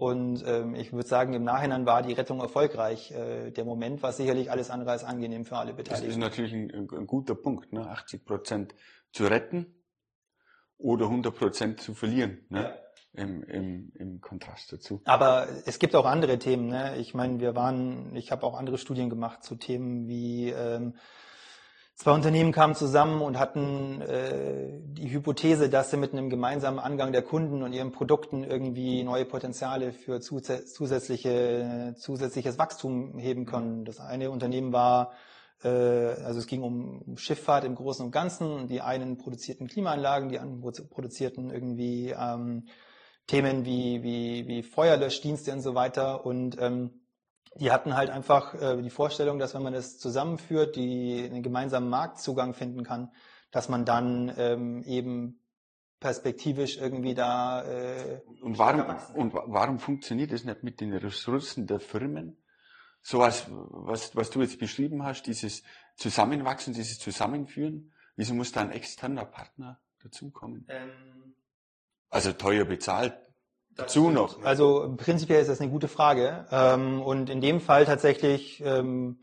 und 0.00 0.42
ähm, 0.46 0.74
ich 0.74 0.94
würde 0.94 1.06
sagen, 1.06 1.34
im 1.34 1.44
Nachhinein 1.44 1.84
war 1.84 2.00
die 2.00 2.14
Rettung 2.14 2.40
erfolgreich. 2.40 3.10
Äh, 3.10 3.50
der 3.50 3.66
Moment 3.66 4.02
war 4.02 4.12
sicherlich 4.12 4.50
alles 4.50 4.70
andere 4.70 4.92
als 4.92 5.04
angenehm 5.04 5.44
für 5.44 5.58
alle 5.58 5.74
Beteiligten. 5.74 6.06
Das 6.06 6.16
ist 6.16 6.20
natürlich 6.20 6.54
ein, 6.54 6.88
ein 6.90 7.06
guter 7.06 7.34
Punkt, 7.34 7.74
ne? 7.74 7.86
80 7.86 8.24
Prozent 8.24 8.74
zu 9.12 9.26
retten 9.26 9.66
oder 10.78 11.04
100 11.04 11.36
Prozent 11.36 11.80
zu 11.82 11.92
verlieren. 11.92 12.38
Ne? 12.48 12.62
Ja. 12.62 13.22
Im, 13.22 13.42
im, 13.42 13.92
im 13.96 14.20
Kontrast 14.22 14.72
dazu. 14.72 15.02
Aber 15.04 15.48
es 15.66 15.78
gibt 15.78 15.94
auch 15.94 16.06
andere 16.06 16.38
Themen. 16.38 16.68
Ne? 16.68 16.96
Ich 16.96 17.12
meine, 17.12 17.38
wir 17.38 17.54
waren, 17.54 18.16
ich 18.16 18.32
habe 18.32 18.46
auch 18.46 18.56
andere 18.56 18.78
Studien 18.78 19.10
gemacht 19.10 19.44
zu 19.44 19.56
Themen 19.56 20.08
wie 20.08 20.48
ähm, 20.48 20.94
Zwei 22.00 22.12
Unternehmen 22.12 22.50
kamen 22.50 22.74
zusammen 22.74 23.20
und 23.20 23.38
hatten 23.38 24.00
äh, 24.00 24.70
die 24.84 25.10
Hypothese, 25.10 25.68
dass 25.68 25.90
sie 25.90 25.98
mit 25.98 26.14
einem 26.14 26.30
gemeinsamen 26.30 26.78
Angang 26.78 27.12
der 27.12 27.20
Kunden 27.20 27.62
und 27.62 27.74
ihren 27.74 27.92
Produkten 27.92 28.42
irgendwie 28.42 29.02
neue 29.02 29.26
Potenziale 29.26 29.92
für 29.92 30.18
zusätzliche, 30.18 31.94
zusätzliches 31.98 32.56
Wachstum 32.58 33.18
heben 33.18 33.44
können. 33.44 33.84
Das 33.84 34.00
eine 34.00 34.30
Unternehmen 34.30 34.72
war, 34.72 35.12
äh, 35.62 35.68
also 35.68 36.38
es 36.38 36.46
ging 36.46 36.62
um 36.62 37.18
Schifffahrt 37.18 37.64
im 37.64 37.74
Großen 37.74 38.06
und 38.06 38.12
Ganzen. 38.12 38.66
Die 38.66 38.80
einen 38.80 39.18
produzierten 39.18 39.66
Klimaanlagen, 39.66 40.30
die 40.30 40.38
anderen 40.38 40.62
produzierten 40.88 41.50
irgendwie 41.50 42.14
ähm, 42.18 42.64
Themen 43.26 43.66
wie, 43.66 44.02
wie, 44.02 44.48
wie 44.48 44.62
Feuerlöschdienste 44.62 45.52
und 45.52 45.60
so 45.60 45.74
weiter. 45.74 46.24
Und 46.24 46.56
ähm, 46.62 46.99
die 47.56 47.70
hatten 47.70 47.94
halt 47.94 48.10
einfach 48.10 48.54
äh, 48.54 48.80
die 48.80 48.90
Vorstellung, 48.90 49.38
dass 49.38 49.54
wenn 49.54 49.62
man 49.62 49.72
das 49.72 49.98
zusammenführt, 49.98 50.76
die 50.76 51.24
einen 51.24 51.42
gemeinsamen 51.42 51.88
Marktzugang 51.88 52.54
finden 52.54 52.84
kann, 52.84 53.10
dass 53.50 53.68
man 53.68 53.84
dann 53.84 54.32
ähm, 54.36 54.82
eben 54.84 55.40
perspektivisch 55.98 56.78
irgendwie 56.78 57.14
da. 57.14 57.64
Äh, 57.64 58.22
und 58.40 58.58
warum 58.58 58.96
und 59.14 59.34
warum 59.34 59.78
funktioniert 59.78 60.32
das 60.32 60.44
nicht 60.44 60.62
mit 60.62 60.80
den 60.80 60.92
Ressourcen 60.94 61.66
der 61.66 61.80
Firmen? 61.80 62.36
So 63.02 63.18
was, 63.20 63.46
was, 63.48 64.14
was 64.14 64.30
du 64.30 64.42
jetzt 64.42 64.58
beschrieben 64.58 65.02
hast, 65.02 65.26
dieses 65.26 65.62
Zusammenwachsen, 65.96 66.74
dieses 66.74 66.98
Zusammenführen. 66.98 67.92
Wieso 68.16 68.34
muss 68.34 68.52
da 68.52 68.60
ein 68.60 68.72
externer 68.72 69.24
Partner 69.24 69.80
dazukommen? 70.02 70.66
Ähm, 70.68 71.34
also 72.10 72.32
teuer 72.32 72.64
bezahlt 72.64 73.29
dazu 73.80 74.10
noch. 74.10 74.42
Also 74.44 74.94
prinzipiell 74.96 75.40
ist 75.40 75.48
das 75.48 75.60
eine 75.60 75.70
gute 75.70 75.88
Frage. 75.88 76.46
Ähm, 76.50 77.02
und 77.02 77.30
in 77.30 77.40
dem 77.40 77.60
Fall 77.60 77.84
tatsächlich 77.84 78.62
ähm, 78.64 79.18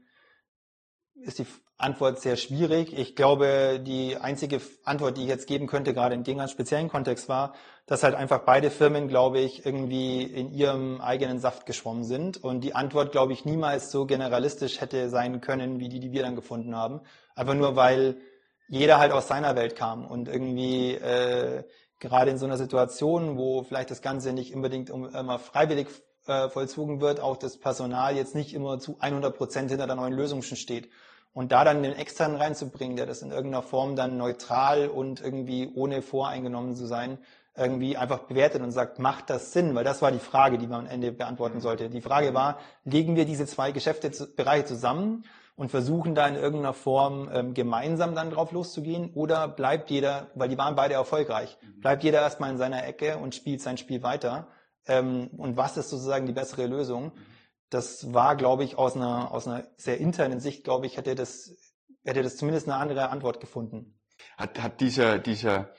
ist 1.16 1.40
die 1.40 1.48
Antwort 1.80 2.20
sehr 2.20 2.38
schwierig. 2.38 2.98
Ich 2.98 3.16
glaube, 3.16 3.80
die 3.80 4.18
einzige 4.18 4.62
Antwort, 4.84 5.18
die 5.18 5.24
ich 5.24 5.28
jetzt 5.28 5.48
geben 5.48 5.68
könnte, 5.68 5.94
gerade 5.94 6.16
in 6.16 6.24
dem 6.24 6.38
ganz 6.38 6.52
speziellen 6.52 6.90
Kontext 6.90 7.30
war, 7.30 7.54
dass 7.86 8.02
halt 8.02 8.16
einfach 8.16 8.40
beide 8.40 8.72
Firmen, 8.72 9.08
glaube 9.08 9.40
ich, 9.40 9.64
irgendwie 9.64 10.24
in 10.24 10.52
ihrem 10.52 11.00
eigenen 11.02 11.40
Saft 11.40 11.68
geschwommen 11.68 12.04
sind. 12.04 12.44
Und 12.44 12.62
die 12.62 12.74
Antwort, 12.74 13.12
glaube 13.12 13.34
ich, 13.34 13.46
niemals 13.46 13.92
so 13.92 14.08
generalistisch 14.08 14.82
hätte 14.82 15.10
sein 15.10 15.40
können, 15.40 15.80
wie 15.80 15.88
die, 15.88 16.00
die 16.00 16.12
wir 16.12 16.24
dann 16.24 16.36
gefunden 16.36 16.76
haben. 16.76 17.02
Einfach 17.36 17.54
nur, 17.54 17.76
weil 17.76 18.18
jeder 18.68 18.98
halt 18.98 19.12
aus 19.12 19.28
seiner 19.28 19.56
Welt 19.56 19.76
kam 19.76 20.06
und 20.06 20.28
irgendwie 20.28 20.96
äh, 20.96 21.64
gerade 22.00 22.32
in 22.32 22.38
so 22.38 22.46
einer 22.46 22.58
Situation, 22.58 23.38
wo 23.38 23.64
vielleicht 23.64 23.92
das 23.92 24.02
Ganze 24.02 24.34
nicht 24.34 24.54
unbedingt 24.54 24.90
immer 24.90 25.40
freiwillig 25.40 25.88
äh, 26.28 26.50
vollzogen 26.50 27.02
wird, 27.02 27.20
auch 27.20 27.38
das 27.38 27.58
Personal 27.58 28.16
jetzt 28.16 28.36
nicht 28.36 28.54
immer 28.54 28.80
zu 28.80 28.98
100 29.00 29.36
Prozent 29.36 29.70
hinter 29.70 29.88
der 29.88 29.96
neuen 29.96 30.14
Lösung 30.14 30.42
schon 30.42 30.58
steht. 30.58 30.90
Und 31.34 31.52
da 31.52 31.64
dann 31.64 31.84
den 31.84 31.94
externen 31.94 32.38
reinzubringen, 32.38 32.98
der 32.98 33.06
das 33.06 33.22
in 33.22 33.32
irgendeiner 33.32 33.62
Form 33.62 33.96
dann 33.96 34.18
neutral 34.18 34.88
und 34.88 35.22
irgendwie 35.22 35.72
ohne 35.76 36.02
voreingenommen 36.02 36.76
zu 36.76 36.88
sein, 36.88 37.20
irgendwie 37.56 37.98
einfach 37.98 38.20
bewertet 38.20 38.62
und 38.62 38.72
sagt, 38.72 39.00
macht 39.00 39.30
das 39.30 39.52
Sinn? 39.54 39.74
Weil 39.76 39.84
das 39.84 40.02
war 40.02 40.12
die 40.12 40.20
Frage, 40.20 40.58
die 40.58 40.68
man 40.68 40.86
am 40.86 40.92
Ende 40.92 41.12
beantworten 41.12 41.60
sollte. 41.60 41.90
Die 41.90 42.02
Frage 42.02 42.34
war, 42.34 42.60
legen 42.86 43.16
wir 43.16 43.26
diese 43.26 43.46
zwei 43.46 43.72
Geschäftsbereiche 43.72 44.66
zusammen 44.66 45.26
und 45.58 45.70
versuchen 45.70 46.14
da 46.14 46.28
in 46.28 46.36
irgendeiner 46.36 46.74
Form 46.74 47.30
ähm, 47.34 47.54
gemeinsam 47.56 48.14
dann 48.16 48.30
drauf 48.30 48.52
loszugehen 48.52 49.12
oder 49.16 49.48
bleibt 49.48 49.90
jeder, 49.90 50.28
weil 50.36 50.50
die 50.50 50.58
waren 50.58 50.76
beide 50.76 50.94
erfolgreich, 50.94 51.58
mhm. 51.62 51.82
bleibt 51.82 52.04
jeder 52.04 52.22
erstmal 52.22 52.52
in 52.52 52.58
seiner 52.58 52.86
Ecke 52.86 53.18
und 53.18 53.36
spielt 53.36 53.60
sein 53.62 53.78
Spiel 53.78 54.04
weiter. 54.04 54.48
Ähm, 54.86 55.30
und 55.36 55.58
was 55.58 55.76
ist 55.76 55.90
sozusagen 55.90 56.28
die 56.28 56.32
bessere 56.32 56.68
Lösung? 56.68 57.06
Mhm. 57.06 57.12
Das 57.72 58.14
war, 58.14 58.36
glaube 58.36 58.64
ich, 58.64 58.78
aus 58.78 58.96
einer, 58.96 59.32
aus 59.32 59.48
einer 59.48 59.66
sehr 59.78 59.98
internen 59.98 60.40
Sicht, 60.40 60.64
glaube 60.64 60.86
ich, 60.86 60.96
hätte 60.96 61.16
das, 61.16 61.52
hätte 62.06 62.22
das 62.22 62.38
zumindest 62.38 62.70
eine 62.70 62.78
andere 62.78 63.10
Antwort 63.10 63.40
gefunden. 63.40 64.00
Hat, 64.38 64.62
hat 64.62 64.80
dieser, 64.80 65.18
dieser, 65.18 65.74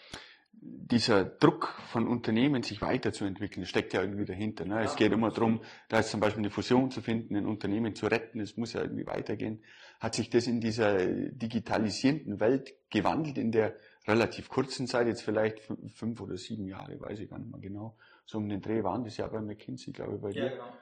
dieser 0.61 1.25
Druck 1.25 1.75
von 1.89 2.07
Unternehmen, 2.09 2.63
sich 2.63 2.81
weiterzuentwickeln, 2.81 3.67
steckt 3.67 3.93
ja 3.93 4.03
irgendwie 4.03 4.25
dahinter. 4.25 4.65
Ne? 4.65 4.77
Ja, 4.77 4.83
es 4.83 4.97
geht 4.97 5.13
immer 5.13 5.31
darum, 5.31 5.61
da 5.89 5.99
ist 5.99 6.11
zum 6.11 6.21
Beispiel 6.21 6.41
eine 6.41 6.51
Fusion 6.51 6.91
zu 6.91 7.01
finden, 7.03 7.37
ein 7.37 7.47
Unternehmen 7.47 7.95
zu 7.95 8.07
retten, 8.07 8.41
es 8.41 8.57
muss 8.57 8.73
ja 8.73 8.83
irgendwie 8.83 9.07
weitergehen. 9.07 9.63
Hat 10.01 10.15
sich 10.15 10.31
das 10.31 10.47
in 10.47 10.61
dieser 10.61 11.07
digitalisierenden 11.07 12.41
Welt 12.41 12.75
gewandelt, 12.91 13.39
in 13.39 13.53
der 13.53 13.77
relativ 14.07 14.49
kurzen 14.49 14.87
Zeit, 14.87 15.07
jetzt 15.07 15.23
vielleicht 15.23 15.61
fünf 15.93 16.21
oder 16.21 16.37
sieben 16.37 16.67
Jahre, 16.67 16.99
weiß 17.01 17.19
ich 17.19 17.29
gar 17.29 17.39
nicht 17.39 17.51
mehr 17.51 17.61
genau, 17.61 17.97
so 18.25 18.39
um 18.39 18.49
den 18.49 18.61
Dreh 18.61 18.83
waren 18.83 19.05
das 19.05 19.17
ja 19.17 19.27
bei 19.27 19.41
McKinsey, 19.41 19.93
glaube 19.93 20.17
ich, 20.17 20.21
bei 20.21 20.31
dir. 20.31 20.45
Ja, 20.45 20.51
genau. 20.51 20.73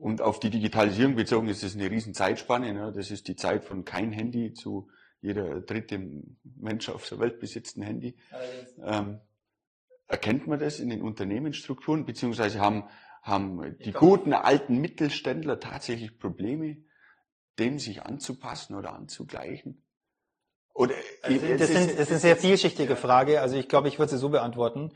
Und 0.00 0.22
auf 0.22 0.38
die 0.38 0.50
Digitalisierung 0.50 1.16
bezogen 1.16 1.48
ist 1.48 1.62
das 1.64 1.74
eine 1.74 1.90
riesen 1.90 2.14
Zeitspanne. 2.14 2.72
Ne? 2.72 2.92
Das 2.94 3.10
ist 3.10 3.26
die 3.26 3.34
Zeit 3.34 3.64
von 3.64 3.84
kein 3.84 4.12
Handy 4.12 4.52
zu 4.52 4.88
jeder 5.20 5.60
dritte 5.60 6.00
Mensch 6.42 6.88
auf 6.88 7.08
der 7.08 7.18
Welt 7.18 7.40
besitzt 7.40 7.76
ein 7.76 7.82
Handy. 7.82 8.16
Ähm, 8.82 9.20
erkennt 10.06 10.46
man 10.46 10.58
das 10.58 10.80
in 10.80 10.90
den 10.90 11.02
Unternehmensstrukturen, 11.02 12.04
beziehungsweise 12.04 12.60
haben, 12.60 12.84
haben 13.22 13.76
die 13.78 13.92
guten 13.92 14.32
alten 14.32 14.78
Mittelständler 14.80 15.60
tatsächlich 15.60 16.18
Probleme, 16.18 16.78
dem 17.58 17.78
sich 17.78 18.02
anzupassen 18.02 18.74
oder 18.74 18.94
anzugleichen? 18.94 19.84
Oder, 20.72 20.94
also 21.22 21.46
das, 21.56 21.68
sind, 21.68 21.90
das 21.90 22.02
ist 22.02 22.10
eine 22.10 22.18
sehr 22.20 22.36
vielschichtige 22.36 22.94
Frage. 22.94 23.40
Also 23.40 23.56
ich 23.56 23.68
glaube, 23.68 23.88
ich 23.88 23.98
würde 23.98 24.12
sie 24.12 24.18
so 24.18 24.28
beantworten. 24.28 24.92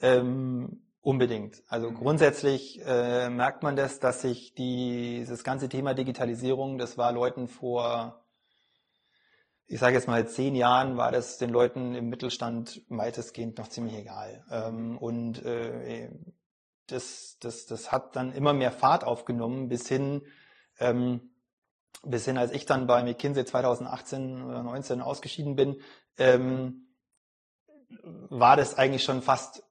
Ähm, 0.00 0.88
unbedingt. 1.00 1.62
Also 1.68 1.90
mhm. 1.90 1.94
grundsätzlich 1.96 2.80
äh, 2.84 3.28
merkt 3.28 3.62
man 3.62 3.76
das, 3.76 4.00
dass 4.00 4.22
sich 4.22 4.54
die, 4.54 5.24
das 5.28 5.44
ganze 5.44 5.68
Thema 5.68 5.94
Digitalisierung, 5.94 6.78
das 6.78 6.96
war 6.96 7.12
Leuten 7.12 7.48
vor 7.48 8.24
ich 9.68 9.78
sage 9.78 9.94
jetzt 9.94 10.08
mal, 10.08 10.26
zehn 10.26 10.54
Jahren 10.54 10.96
war 10.96 11.12
das 11.12 11.36
den 11.36 11.50
Leuten 11.50 11.94
im 11.94 12.08
Mittelstand 12.08 12.82
weitestgehend 12.88 13.58
noch 13.58 13.68
ziemlich 13.68 13.94
egal. 13.94 14.44
Ähm, 14.50 14.96
und 14.96 15.44
äh, 15.44 16.08
das, 16.86 17.36
das, 17.40 17.66
das 17.66 17.92
hat 17.92 18.16
dann 18.16 18.32
immer 18.32 18.54
mehr 18.54 18.72
Fahrt 18.72 19.04
aufgenommen, 19.04 19.68
bis 19.68 19.86
hin, 19.86 20.22
ähm, 20.80 21.20
bis 22.02 22.24
hin, 22.24 22.38
als 22.38 22.52
ich 22.52 22.64
dann 22.64 22.86
bei 22.86 23.02
McKinsey 23.02 23.44
2018 23.44 24.42
oder 24.42 24.62
19 24.62 25.02
ausgeschieden 25.02 25.54
bin, 25.54 25.82
ähm, 26.16 26.88
war 28.30 28.56
das 28.56 28.76
eigentlich 28.76 29.04
schon 29.04 29.20
fast 29.20 29.62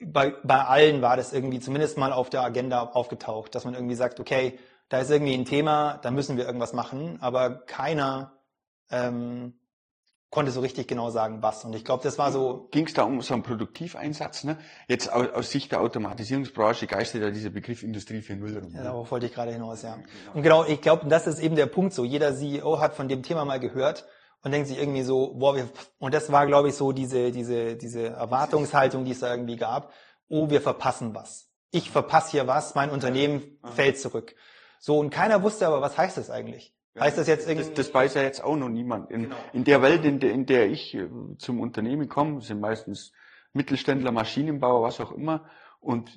bei, 0.00 0.30
bei 0.44 0.64
allen 0.64 1.02
war 1.02 1.16
das 1.16 1.32
irgendwie 1.32 1.60
zumindest 1.60 1.98
mal 1.98 2.12
auf 2.12 2.30
der 2.30 2.42
Agenda 2.42 2.82
aufgetaucht, 2.82 3.54
dass 3.54 3.64
man 3.64 3.74
irgendwie 3.74 3.96
sagt, 3.96 4.20
okay, 4.20 4.58
da 4.88 5.00
ist 5.00 5.10
irgendwie 5.10 5.34
ein 5.34 5.44
Thema, 5.44 5.98
da 6.02 6.10
müssen 6.10 6.36
wir 6.36 6.46
irgendwas 6.46 6.72
machen, 6.72 7.18
aber 7.20 7.50
keiner 7.66 8.37
ähm, 8.90 9.54
konnte 10.30 10.52
so 10.52 10.60
richtig 10.60 10.86
genau 10.88 11.10
sagen, 11.10 11.42
was. 11.42 11.64
Und 11.64 11.74
ich 11.74 11.84
glaube, 11.84 12.02
das 12.02 12.18
war 12.18 12.32
so. 12.32 12.68
Ging 12.70 12.86
es 12.86 12.94
da 12.94 13.04
um 13.04 13.20
so 13.22 13.34
einen 13.34 13.42
Produktiveinsatz? 13.42 14.44
Ne? 14.44 14.58
Jetzt 14.86 15.10
aus, 15.12 15.28
aus 15.30 15.50
Sicht 15.50 15.72
der 15.72 15.80
Automatisierungsbranche 15.80 16.86
geistert 16.86 17.22
ja 17.22 17.30
dieser 17.30 17.50
Begriff 17.50 17.82
Industrie 17.82 18.18
4.0 18.18 18.60
rum. 18.60 18.74
Ja, 18.74 18.84
darauf 18.84 19.10
wollte 19.10 19.26
ich 19.26 19.34
gerade 19.34 19.52
hinaus, 19.52 19.82
ja. 19.82 19.98
Und 20.34 20.42
genau, 20.42 20.64
ich 20.64 20.80
glaube, 20.80 21.06
das 21.08 21.26
ist 21.26 21.40
eben 21.40 21.56
der 21.56 21.66
Punkt 21.66 21.94
so. 21.94 22.04
Jeder 22.04 22.34
CEO 22.34 22.78
hat 22.80 22.94
von 22.94 23.08
dem 23.08 23.22
Thema 23.22 23.44
mal 23.44 23.60
gehört 23.60 24.06
und 24.42 24.52
denkt 24.52 24.68
sich 24.68 24.78
irgendwie 24.78 25.02
so, 25.02 25.34
boah, 25.34 25.56
wir, 25.56 25.68
und 25.98 26.14
das 26.14 26.30
war, 26.30 26.46
glaube 26.46 26.68
ich, 26.68 26.74
so 26.74 26.92
diese, 26.92 27.32
diese, 27.32 27.76
diese 27.76 28.08
Erwartungshaltung, 28.08 29.04
die 29.04 29.12
es 29.12 29.20
da 29.20 29.30
irgendwie 29.30 29.56
gab. 29.56 29.92
Oh, 30.28 30.50
wir 30.50 30.60
verpassen 30.60 31.14
was. 31.14 31.48
Ich 31.70 31.90
verpasse 31.90 32.32
hier 32.32 32.46
was, 32.46 32.74
mein 32.74 32.90
Unternehmen 32.90 33.58
fällt 33.74 33.98
zurück. 33.98 34.34
So, 34.78 34.98
und 34.98 35.10
keiner 35.10 35.42
wusste 35.42 35.66
aber, 35.66 35.80
was 35.80 35.98
heißt 35.98 36.16
das 36.16 36.30
eigentlich? 36.30 36.74
Heißt 37.00 37.18
das 37.18 37.26
jetzt 37.26 37.48
irgendwie? 37.48 37.68
Das, 37.68 37.86
das 37.86 37.94
weiß 37.94 38.14
ja 38.14 38.22
jetzt 38.22 38.42
auch 38.42 38.56
noch 38.56 38.68
niemand. 38.68 39.10
In, 39.10 39.24
genau. 39.24 39.36
in 39.52 39.64
der 39.64 39.82
Welt, 39.82 40.04
in 40.04 40.20
der, 40.20 40.32
in 40.32 40.46
der 40.46 40.70
ich 40.70 40.94
äh, 40.94 41.08
zum 41.38 41.60
Unternehmen 41.60 42.08
komme, 42.08 42.40
sind 42.40 42.60
meistens 42.60 43.12
Mittelständler, 43.52 44.12
Maschinenbauer, 44.12 44.82
was 44.82 45.00
auch 45.00 45.12
immer. 45.12 45.48
Und 45.80 46.10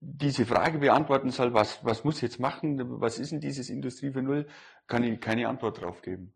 diese 0.00 0.46
Frage 0.46 0.78
beantworten 0.78 1.30
soll, 1.30 1.54
was, 1.54 1.84
was 1.84 2.02
muss 2.04 2.20
jetzt 2.20 2.40
machen, 2.40 3.00
was 3.00 3.18
ist 3.18 3.32
denn 3.32 3.40
dieses 3.40 3.70
Industrie 3.70 4.08
4.0, 4.08 4.46
kann 4.88 5.04
ich 5.04 5.20
keine 5.20 5.48
Antwort 5.48 5.80
drauf 5.80 6.02
geben. 6.02 6.34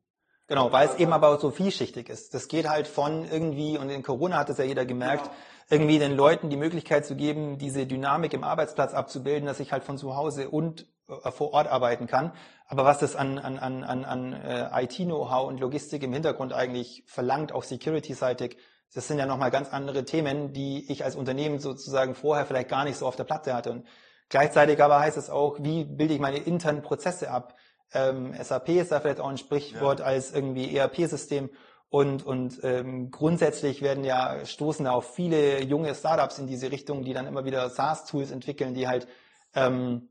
Genau, 0.49 0.71
weil 0.71 0.87
es 0.87 0.95
eben 0.97 1.13
aber 1.13 1.37
so 1.39 1.51
vielschichtig 1.51 2.09
ist. 2.09 2.33
Das 2.33 2.47
geht 2.47 2.69
halt 2.69 2.87
von 2.87 3.25
irgendwie, 3.29 3.79
und 3.79 3.91
in 3.91 4.05
Corona 4.05 4.37
hat 4.37 4.49
es 4.49 4.59
ja 4.59 4.65
jeder 4.65 4.87
gemerkt, 4.87 5.25
genau. 5.25 5.35
irgendwie 5.71 5.99
den 5.99 6.15
Leuten 6.15 6.51
die 6.51 6.57
Möglichkeit 6.57 7.05
zu 7.05 7.17
geben, 7.17 7.59
diese 7.59 7.87
Dynamik 7.87 8.33
im 8.33 8.45
Arbeitsplatz 8.45 8.95
abzubilden, 8.95 9.47
dass 9.47 9.59
ich 9.59 9.73
halt 9.73 9.83
von 9.83 9.99
zu 9.99 10.15
Hause 10.15 10.49
und 10.49 10.87
äh, 11.09 11.33
vor 11.33 11.53
Ort 11.53 11.67
arbeiten 11.67 12.07
kann. 12.07 12.33
Aber 12.69 12.85
was 12.85 12.99
das 12.99 13.15
an, 13.15 13.39
an, 13.39 13.59
an, 13.59 13.85
an, 13.85 14.05
an 14.05 14.33
äh, 14.33 14.85
IT-Know-how 14.85 15.47
und 15.49 15.61
Logistik 15.61 16.03
im 16.03 16.13
Hintergrund 16.13 16.53
eigentlich 16.53 17.05
verlangt, 17.07 17.53
auch 17.53 17.63
security-seitig, 17.63 18.57
das 18.95 19.07
sind 19.09 19.19
ja 19.19 19.27
nochmal 19.27 19.51
ganz 19.51 19.73
andere 19.73 20.05
Themen, 20.05 20.53
die 20.53 20.91
ich 20.91 21.05
als 21.05 21.17
Unternehmen 21.17 21.59
sozusagen 21.59 22.15
vorher 22.15 22.47
vielleicht 22.47 22.69
gar 22.69 22.85
nicht 22.85 22.97
so 22.97 23.07
auf 23.07 23.17
der 23.17 23.25
Platte 23.25 23.55
hatte. 23.55 23.71
Und 23.71 23.87
gleichzeitig 24.29 24.83
aber 24.83 25.01
heißt 25.01 25.17
es 25.17 25.31
auch, 25.31 25.59
wie 25.61 25.85
bilde 25.85 26.15
ich 26.15 26.21
meine 26.21 26.39
internen 26.39 26.83
Prozesse 26.83 27.31
ab? 27.31 27.55
Ähm, 27.93 28.35
SAP 28.41 28.71
ist 28.71 28.91
da 28.91 29.01
vielleicht 29.01 29.21
auch 29.21 29.29
ein 29.29 29.39
Sprichwort 29.39 30.01
ja. 30.01 30.07
als 30.07 30.33
irgendwie 30.33 30.77
ERP-System. 30.77 31.51
Und, 31.89 32.27
und 32.27 32.59
ähm, 32.65 33.13
grundsätzlich 33.13 33.81
werden 33.81 34.03
ja, 34.03 34.45
stoßen 34.45 34.87
da 34.87 34.93
auch 34.93 35.05
viele 35.05 35.63
junge 35.63 35.95
Startups 35.95 36.39
in 36.39 36.49
diese 36.49 36.73
Richtung, 36.73 37.05
die 37.05 37.13
dann 37.13 37.29
immer 37.29 37.45
wieder 37.45 37.71
SaaS-Tools 37.71 38.33
entwickeln, 38.33 38.75
die 38.75 38.89
halt 38.89 39.07
ähm, 39.55 40.09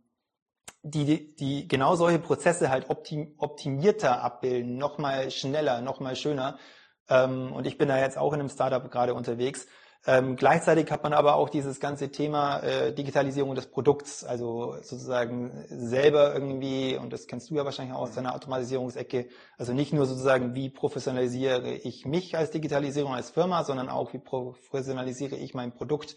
die, 0.83 1.35
die 1.35 1.67
genau 1.67 1.95
solche 1.95 2.19
Prozesse 2.19 2.69
halt 2.69 2.89
optim, 2.89 3.33
optimierter 3.37 4.21
abbilden, 4.23 4.77
nochmal 4.77 5.31
schneller, 5.31 5.81
nochmal 5.81 6.15
schöner. 6.15 6.57
Ähm, 7.09 7.51
und 7.51 7.65
ich 7.65 7.77
bin 7.77 7.87
da 7.87 7.97
jetzt 7.99 8.17
auch 8.17 8.33
in 8.33 8.39
einem 8.39 8.49
Startup 8.49 8.89
gerade 8.91 9.13
unterwegs. 9.13 9.67
Ähm, 10.07 10.35
gleichzeitig 10.35 10.91
hat 10.91 11.01
man 11.01 11.13
aber 11.13 11.35
auch 11.35 11.49
dieses 11.49 11.79
ganze 11.79 12.11
Thema 12.11 12.59
äh, 12.59 12.93
Digitalisierung 12.93 13.55
des 13.55 13.65
Produkts, 13.65 14.23
also 14.23 14.75
sozusagen 14.83 15.65
selber 15.67 16.31
irgendwie, 16.31 16.95
und 16.95 17.11
das 17.11 17.25
kennst 17.25 17.49
du 17.49 17.55
ja 17.55 17.65
wahrscheinlich 17.65 17.95
auch 17.95 18.01
aus 18.01 18.13
deiner 18.13 18.35
Automatisierungsecke, 18.35 19.27
also 19.57 19.73
nicht 19.73 19.93
nur 19.93 20.05
sozusagen, 20.05 20.53
wie 20.53 20.69
professionalisiere 20.69 21.73
ich 21.73 22.05
mich 22.05 22.37
als 22.37 22.51
Digitalisierung 22.51 23.15
als 23.15 23.31
Firma, 23.31 23.63
sondern 23.63 23.89
auch, 23.89 24.13
wie 24.13 24.19
professionalisiere 24.19 25.37
ich 25.37 25.55
mein 25.55 25.71
Produkt 25.71 26.15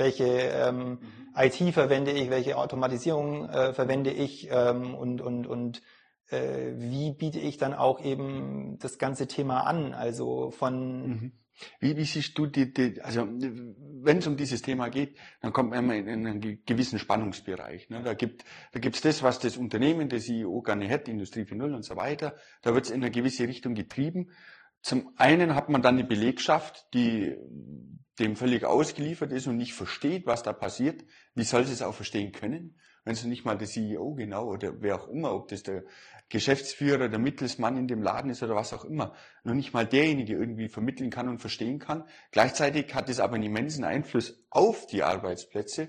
welche 0.00 0.24
ähm, 0.24 0.98
mhm. 0.98 0.98
IT 1.36 1.74
verwende 1.74 2.10
ich, 2.10 2.30
welche 2.30 2.56
Automatisierung 2.56 3.48
äh, 3.48 3.72
verwende 3.72 4.10
ich 4.10 4.48
ähm, 4.50 4.94
und, 4.96 5.20
und, 5.20 5.46
und 5.46 5.82
äh, 6.30 6.72
wie 6.76 7.12
biete 7.12 7.38
ich 7.38 7.58
dann 7.58 7.74
auch 7.74 8.02
eben 8.02 8.78
das 8.80 8.98
ganze 8.98 9.28
Thema 9.28 9.60
an, 9.60 9.94
also 9.94 10.50
von 10.50 11.08
mhm. 11.08 11.32
Wie, 11.78 11.94
wie 11.94 12.04
siehst 12.04 12.38
du 12.38 12.46
die, 12.46 12.72
die 12.72 13.02
also 13.02 13.28
wenn 13.28 14.16
es 14.16 14.26
um 14.26 14.38
dieses 14.38 14.62
Thema 14.62 14.88
geht, 14.88 15.18
dann 15.42 15.52
kommt 15.52 15.70
man 15.70 15.80
immer 15.80 15.94
in, 15.94 16.08
in 16.08 16.26
einen 16.26 16.64
gewissen 16.64 16.98
Spannungsbereich. 16.98 17.90
Ne? 17.90 18.02
Da 18.02 18.14
gibt 18.14 18.46
da 18.72 18.80
gibt's 18.80 19.02
das, 19.02 19.22
was 19.22 19.40
das 19.40 19.58
Unternehmen, 19.58 20.08
das 20.08 20.24
CEO 20.24 20.62
gerne 20.62 20.88
hätte, 20.88 21.10
Industrie 21.10 21.42
4.0 21.42 21.74
und 21.74 21.84
so 21.84 21.96
weiter. 21.96 22.34
Da 22.62 22.72
wird 22.72 22.86
es 22.86 22.90
in 22.90 23.02
eine 23.02 23.10
gewisse 23.10 23.46
Richtung 23.46 23.74
getrieben. 23.74 24.30
zum 24.80 25.12
einen 25.16 25.54
hat 25.54 25.68
man 25.68 25.82
dann 25.82 25.98
die 25.98 26.02
Belegschaft, 26.02 26.86
die 26.94 27.36
dem 28.20 28.36
völlig 28.36 28.64
ausgeliefert 28.64 29.32
ist 29.32 29.46
und 29.46 29.56
nicht 29.56 29.74
versteht, 29.74 30.26
was 30.26 30.42
da 30.42 30.52
passiert. 30.52 31.04
Wie 31.34 31.44
soll 31.44 31.64
sie 31.64 31.72
es 31.72 31.82
auch 31.82 31.94
verstehen 31.94 32.32
können, 32.32 32.78
wenn 33.04 33.14
es 33.14 33.24
nicht 33.24 33.44
mal 33.44 33.56
der 33.56 33.66
CEO 33.66 34.14
genau 34.14 34.46
oder 34.46 34.80
wer 34.80 34.96
auch 34.96 35.08
immer, 35.08 35.34
ob 35.34 35.48
das 35.48 35.62
der 35.62 35.84
Geschäftsführer, 36.28 37.08
der 37.08 37.18
Mittelsmann 37.18 37.76
in 37.76 37.88
dem 37.88 38.02
Laden 38.02 38.30
ist 38.30 38.42
oder 38.42 38.54
was 38.54 38.72
auch 38.72 38.84
immer, 38.84 39.14
noch 39.42 39.54
nicht 39.54 39.72
mal 39.72 39.86
derjenige 39.86 40.34
irgendwie 40.34 40.68
vermitteln 40.68 41.10
kann 41.10 41.28
und 41.28 41.40
verstehen 41.40 41.78
kann. 41.78 42.04
Gleichzeitig 42.30 42.94
hat 42.94 43.08
es 43.08 43.18
aber 43.18 43.34
einen 43.34 43.44
immensen 43.44 43.84
Einfluss 43.84 44.44
auf 44.50 44.86
die 44.86 45.02
Arbeitsplätze 45.02 45.88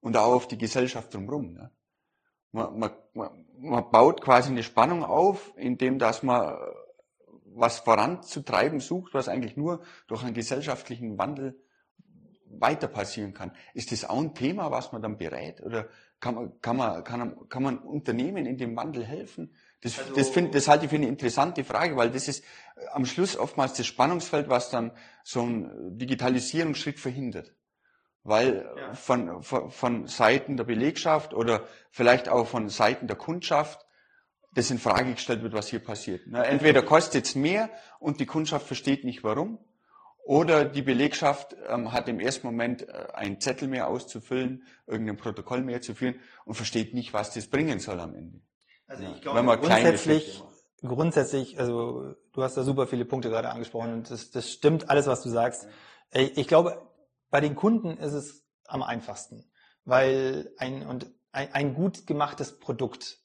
und 0.00 0.16
auch 0.16 0.32
auf 0.32 0.48
die 0.48 0.58
Gesellschaft 0.58 1.12
drumherum. 1.12 1.52
Ne? 1.52 1.70
Man, 2.52 2.78
man, 2.78 3.46
man, 3.58 3.90
baut 3.90 4.22
quasi 4.22 4.50
eine 4.50 4.62
Spannung 4.62 5.04
auf, 5.04 5.52
indem 5.56 5.98
dass 5.98 6.22
man 6.22 6.54
was 7.54 7.80
voranzutreiben 7.80 8.80
sucht, 8.80 9.12
was 9.14 9.28
eigentlich 9.28 9.56
nur 9.56 9.82
durch 10.06 10.22
einen 10.22 10.34
gesellschaftlichen 10.34 11.18
Wandel 11.18 11.61
weiter 12.58 12.88
passieren 12.88 13.34
kann. 13.34 13.52
Ist 13.74 13.92
das 13.92 14.04
auch 14.04 14.20
ein 14.20 14.34
Thema, 14.34 14.70
was 14.70 14.92
man 14.92 15.02
dann 15.02 15.18
berät? 15.18 15.60
Oder 15.60 15.88
kann 16.20 16.34
man, 16.34 16.60
kann 16.60 16.76
man, 16.76 17.04
kann 17.04 17.18
man, 17.18 17.48
kann 17.48 17.62
man 17.62 17.78
Unternehmen 17.78 18.46
in 18.46 18.56
dem 18.56 18.76
Wandel 18.76 19.04
helfen? 19.04 19.54
Das, 19.80 19.98
also, 19.98 20.14
das, 20.14 20.28
find, 20.28 20.54
das 20.54 20.68
halte 20.68 20.84
ich 20.84 20.90
für 20.90 20.96
eine 20.96 21.08
interessante 21.08 21.64
Frage, 21.64 21.96
weil 21.96 22.10
das 22.10 22.28
ist 22.28 22.44
am 22.92 23.04
Schluss 23.04 23.36
oftmals 23.36 23.74
das 23.74 23.86
Spannungsfeld, 23.86 24.48
was 24.48 24.70
dann 24.70 24.92
so 25.24 25.42
ein 25.42 25.98
Digitalisierungsschritt 25.98 27.00
verhindert. 27.00 27.52
Weil 28.24 28.64
ja. 28.76 28.94
von, 28.94 29.42
von, 29.42 29.70
von 29.70 30.06
Seiten 30.06 30.56
der 30.56 30.64
Belegschaft 30.64 31.34
oder 31.34 31.66
vielleicht 31.90 32.28
auch 32.28 32.46
von 32.46 32.68
Seiten 32.68 33.08
der 33.08 33.16
Kundschaft 33.16 33.84
das 34.54 34.70
in 34.70 34.78
Frage 34.78 35.14
gestellt 35.14 35.42
wird, 35.42 35.54
was 35.54 35.68
hier 35.68 35.80
passiert. 35.80 36.26
Entweder 36.32 36.82
kostet 36.82 37.24
es 37.24 37.34
mehr 37.34 37.70
und 37.98 38.20
die 38.20 38.26
Kundschaft 38.26 38.66
versteht 38.66 39.02
nicht 39.04 39.24
warum, 39.24 39.58
oder 40.24 40.64
die 40.64 40.82
Belegschaft 40.82 41.56
ähm, 41.68 41.92
hat 41.92 42.08
im 42.08 42.20
ersten 42.20 42.46
Moment 42.46 42.88
äh, 42.88 43.08
einen 43.12 43.40
Zettel 43.40 43.68
mehr 43.68 43.88
auszufüllen, 43.88 44.64
irgendein 44.86 45.16
Protokoll 45.16 45.62
mehr 45.62 45.80
zu 45.82 45.94
führen 45.94 46.16
und 46.44 46.54
versteht 46.54 46.94
nicht, 46.94 47.12
was 47.12 47.32
das 47.32 47.48
bringen 47.48 47.80
soll 47.80 48.00
am 48.00 48.14
Ende. 48.14 48.40
Also 48.86 49.04
ich 49.04 49.20
glaube, 49.20 49.38
Wenn 49.38 49.46
man 49.46 49.60
grundsätzlich, 49.60 50.42
grundsätzlich, 50.80 51.58
also 51.58 52.14
du 52.32 52.42
hast 52.42 52.56
da 52.56 52.62
super 52.62 52.86
viele 52.86 53.04
Punkte 53.04 53.30
gerade 53.30 53.50
angesprochen 53.50 53.92
und 53.94 54.10
das, 54.10 54.30
das 54.30 54.50
stimmt 54.50 54.90
alles, 54.90 55.06
was 55.06 55.22
du 55.22 55.30
sagst. 55.30 55.66
Ich 56.12 56.46
glaube, 56.46 56.82
bei 57.30 57.40
den 57.40 57.54
Kunden 57.54 57.96
ist 57.96 58.12
es 58.12 58.44
am 58.66 58.82
einfachsten, 58.82 59.50
weil 59.84 60.52
ein, 60.58 60.86
und 60.86 61.10
ein, 61.32 61.52
ein 61.52 61.74
gut 61.74 62.06
gemachtes 62.06 62.58
Produkt 62.58 63.18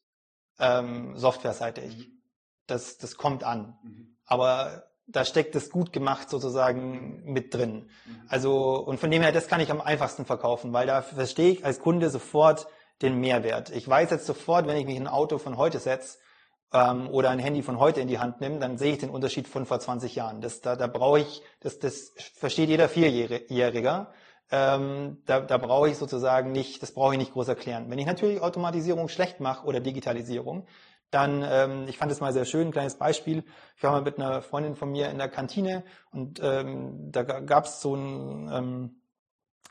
ähm, 0.59 1.17
softwareseitig. 1.17 1.97
Mhm. 1.97 2.21
Das, 2.65 2.97
das 2.97 3.17
kommt 3.17 3.43
an. 3.43 3.77
Mhm. 3.83 4.17
Aber 4.25 4.83
da 5.07 5.25
steckt 5.25 5.55
es 5.55 5.69
gut 5.69 5.93
gemacht 5.93 6.29
sozusagen 6.29 7.23
mit 7.25 7.53
drin. 7.53 7.89
Mhm. 8.05 8.21
Also, 8.27 8.77
und 8.77 8.99
von 8.99 9.09
dem 9.09 9.21
her, 9.21 9.31
das 9.31 9.47
kann 9.47 9.61
ich 9.61 9.71
am 9.71 9.81
einfachsten 9.81 10.25
verkaufen, 10.25 10.73
weil 10.73 10.85
da 10.85 11.01
verstehe 11.01 11.51
ich 11.51 11.65
als 11.65 11.79
Kunde 11.79 12.09
sofort 12.09 12.67
den 13.01 13.19
Mehrwert. 13.19 13.69
Ich 13.69 13.87
weiß 13.87 14.09
jetzt 14.11 14.25
sofort, 14.25 14.67
wenn 14.67 14.77
ich 14.77 14.85
mich 14.85 14.97
in 14.97 15.03
ein 15.03 15.13
Auto 15.13 15.37
von 15.37 15.57
heute 15.57 15.79
setze, 15.79 16.17
ähm, 16.73 17.09
oder 17.09 17.29
ein 17.29 17.39
Handy 17.39 17.63
von 17.63 17.79
heute 17.79 18.01
in 18.01 18.07
die 18.07 18.19
Hand 18.19 18.41
nehme, 18.41 18.59
dann 18.59 18.77
sehe 18.77 18.93
ich 18.93 18.99
den 18.99 19.09
Unterschied 19.09 19.47
von 19.47 19.65
vor 19.65 19.79
20 19.79 20.15
Jahren. 20.15 20.41
Das, 20.41 20.61
da, 20.61 20.75
da 20.75 20.87
brauche 20.87 21.19
ich, 21.19 21.41
das, 21.61 21.79
das 21.79 22.13
versteht 22.35 22.69
jeder 22.69 22.89
Vierjähriger. 22.89 24.11
Ähm, 24.49 25.21
da, 25.25 25.41
da 25.41 25.57
brauche 25.57 25.89
ich 25.89 25.97
sozusagen 25.97 26.51
nicht, 26.51 26.81
das 26.81 26.93
brauche 26.93 27.13
ich 27.13 27.19
nicht 27.19 27.33
groß 27.33 27.49
erklären. 27.49 27.89
Wenn 27.89 27.99
ich 27.99 28.05
natürlich 28.05 28.41
Automatisierung 28.41 29.09
schlecht 29.09 29.39
mache 29.39 29.65
oder 29.65 29.79
Digitalisierung, 29.79 30.67
dann, 31.11 31.43
ähm, 31.47 31.85
ich 31.87 31.97
fand 31.97 32.11
es 32.11 32.19
mal 32.19 32.33
sehr 32.33 32.45
schön, 32.45 32.67
ein 32.67 32.71
kleines 32.71 32.95
Beispiel. 32.95 33.43
Ich 33.75 33.83
war 33.83 33.91
mal 33.91 34.01
mit 34.01 34.17
einer 34.17 34.41
Freundin 34.41 34.75
von 34.75 34.91
mir 34.91 35.09
in 35.09 35.17
der 35.17 35.29
Kantine 35.29 35.83
und 36.11 36.39
ähm, 36.43 37.11
da 37.11 37.23
gab 37.23 37.65
es 37.65 37.79
so, 37.81 37.95
ein, 37.95 38.49
ähm, 38.51 39.01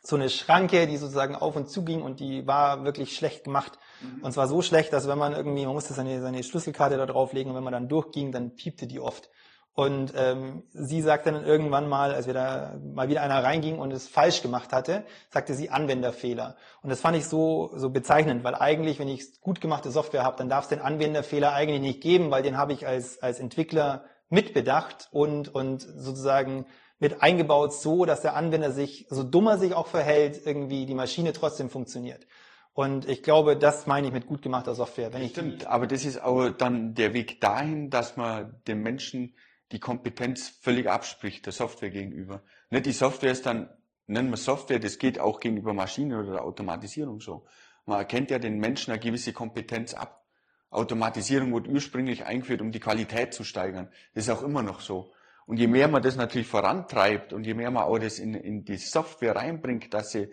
so 0.03 0.17
eine 0.17 0.31
Schranke, 0.31 0.87
die 0.87 0.97
sozusagen 0.97 1.35
auf 1.35 1.57
und 1.57 1.69
zu 1.69 1.85
ging 1.85 2.03
und 2.03 2.21
die 2.21 2.47
war 2.47 2.85
wirklich 2.85 3.15
schlecht 3.15 3.45
gemacht. 3.45 3.79
Mhm. 4.01 4.23
Und 4.23 4.33
zwar 4.33 4.49
so 4.49 4.63
schlecht, 4.63 4.93
dass 4.93 5.09
wenn 5.09 5.19
man 5.19 5.35
irgendwie, 5.35 5.67
man 5.67 5.75
musste 5.75 5.95
seine, 5.95 6.23
seine 6.23 6.43
Schlüsselkarte 6.43 6.97
da 6.97 7.07
drauflegen 7.07 7.51
und 7.51 7.57
wenn 7.57 7.65
man 7.65 7.73
dann 7.73 7.89
durchging, 7.89 8.33
dann 8.33 8.55
piepte 8.55 8.87
die 8.87 9.01
oft. 9.01 9.31
Und 9.77 10.15
ähm, 10.17 10.63
sie 10.73 11.03
sagte 11.03 11.31
dann 11.31 11.45
irgendwann 11.45 11.87
mal, 11.87 12.15
als 12.15 12.27
wir 12.27 12.33
da 12.33 12.81
mal 12.83 13.11
wieder 13.11 13.21
einer 13.21 13.45
reinging 13.45 13.79
und 13.79 13.93
es 13.93 14.09
falsch 14.09 14.41
gemacht 14.41 14.73
hatte, 14.73 15.05
sagte 15.29 15.53
sie 15.53 15.69
Anwenderfehler. 15.69 16.57
Und 16.81 16.89
das 16.89 17.03
fand 17.03 17.15
ich 17.15 17.27
so 17.27 17.71
so 17.77 17.91
bezeichnend, 17.91 18.43
weil 18.43 18.55
eigentlich, 18.55 18.99
wenn 18.99 19.09
ich 19.09 19.39
gut 19.43 19.61
gemachte 19.61 19.91
Software 19.91 20.25
habe, 20.25 20.39
dann 20.39 20.49
darf 20.49 20.65
es 20.65 20.71
den 20.71 20.81
Anwenderfehler 20.81 21.53
eigentlich 21.53 21.83
nicht 21.83 22.01
geben, 22.01 22.31
weil 22.31 22.43
den 22.43 22.57
habe 22.57 22.73
ich 22.73 22.87
als 22.87 23.23
als 23.23 23.39
Entwickler 23.39 24.07
mitbedacht 24.31 25.11
und 25.13 25.55
und 25.55 25.83
sozusagen 25.83 26.65
mit 26.99 27.21
eingebaut, 27.23 27.75
so 27.75 28.07
dass 28.07 28.23
der 28.23 28.35
Anwender 28.35 28.73
sich 28.73 29.07
so 29.11 29.25
dummer 29.25 29.59
sich 29.59 29.75
auch 29.75 29.89
verhält, 29.89 30.41
irgendwie 30.47 30.87
die 30.87 30.95
Maschine 30.95 31.35
trotzdem 31.35 31.69
funktioniert. 31.69 32.27
Und 32.73 33.07
ich 33.07 33.23
glaube, 33.23 33.59
das 33.59 33.87
meine 33.87 34.07
ich 34.07 34.13
mit 34.15 34.27
gut 34.27 34.41
gemachter 34.41 34.75
Software. 34.75 35.13
Wenn 35.13 35.29
Stimmt, 35.29 35.67
aber 35.67 35.87
das 35.87 36.07
ist 36.07 36.23
auch 36.23 36.49
dann 36.49 36.95
der 36.95 37.13
Weg 37.13 37.43
dahin, 37.43 37.91
dass 37.91 38.17
man 38.17 38.55
den 38.67 38.81
Menschen 38.81 39.35
die 39.73 39.81
Kompetenz 39.81 40.49
völlig 40.49 40.89
abspricht 40.89 41.47
der 41.47 41.53
Software 41.53 41.91
gegenüber. 41.91 42.43
Nicht 42.71 42.87
die 42.87 42.93
Software 42.93 43.33
ist 43.33 43.47
dann, 43.47 43.69
nennen 44.07 44.31
wir 44.31 44.37
Software, 44.37 44.79
das 44.79 44.99
geht 44.99 45.19
auch 45.19 45.41
gegenüber 45.41 45.75
Maschinen 45.75 46.19
oder 46.19 46.33
der 46.33 46.45
Automatisierung 46.45 47.21
so. 47.21 47.47
Man 47.85 47.99
erkennt 47.99 48.31
ja 48.31 48.39
den 48.39 48.59
Menschen 48.59 48.93
eine 48.93 49.01
gewisse 49.01 49.33
Kompetenz 49.33 49.95
ab. 49.95 50.25
Automatisierung 50.71 51.53
wurde 51.53 51.71
ursprünglich 51.71 52.25
eingeführt, 52.25 52.61
um 52.61 52.73
die 52.73 52.81
Qualität 52.81 53.33
zu 53.35 53.45
steigern. 53.45 53.89
Das 54.15 54.25
ist 54.25 54.31
auch 54.31 54.43
immer 54.43 54.63
noch 54.63 54.81
so. 54.81 55.13
Und 55.47 55.59
je 55.59 55.69
mehr 55.69 55.87
man 55.87 56.03
das 56.03 56.17
natürlich 56.17 56.49
vorantreibt 56.49 57.33
und 57.33 57.45
je 57.45 57.55
mehr 57.55 57.71
man 57.71 57.85
auch 57.85 57.99
das 57.99 58.19
in, 58.19 58.35
in 58.35 58.65
die 58.65 58.77
Software 58.77 59.37
reinbringt, 59.37 59.95
dass 59.95 60.11
sie 60.11 60.29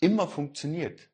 immer 0.00 0.26
funktioniert, 0.26 1.08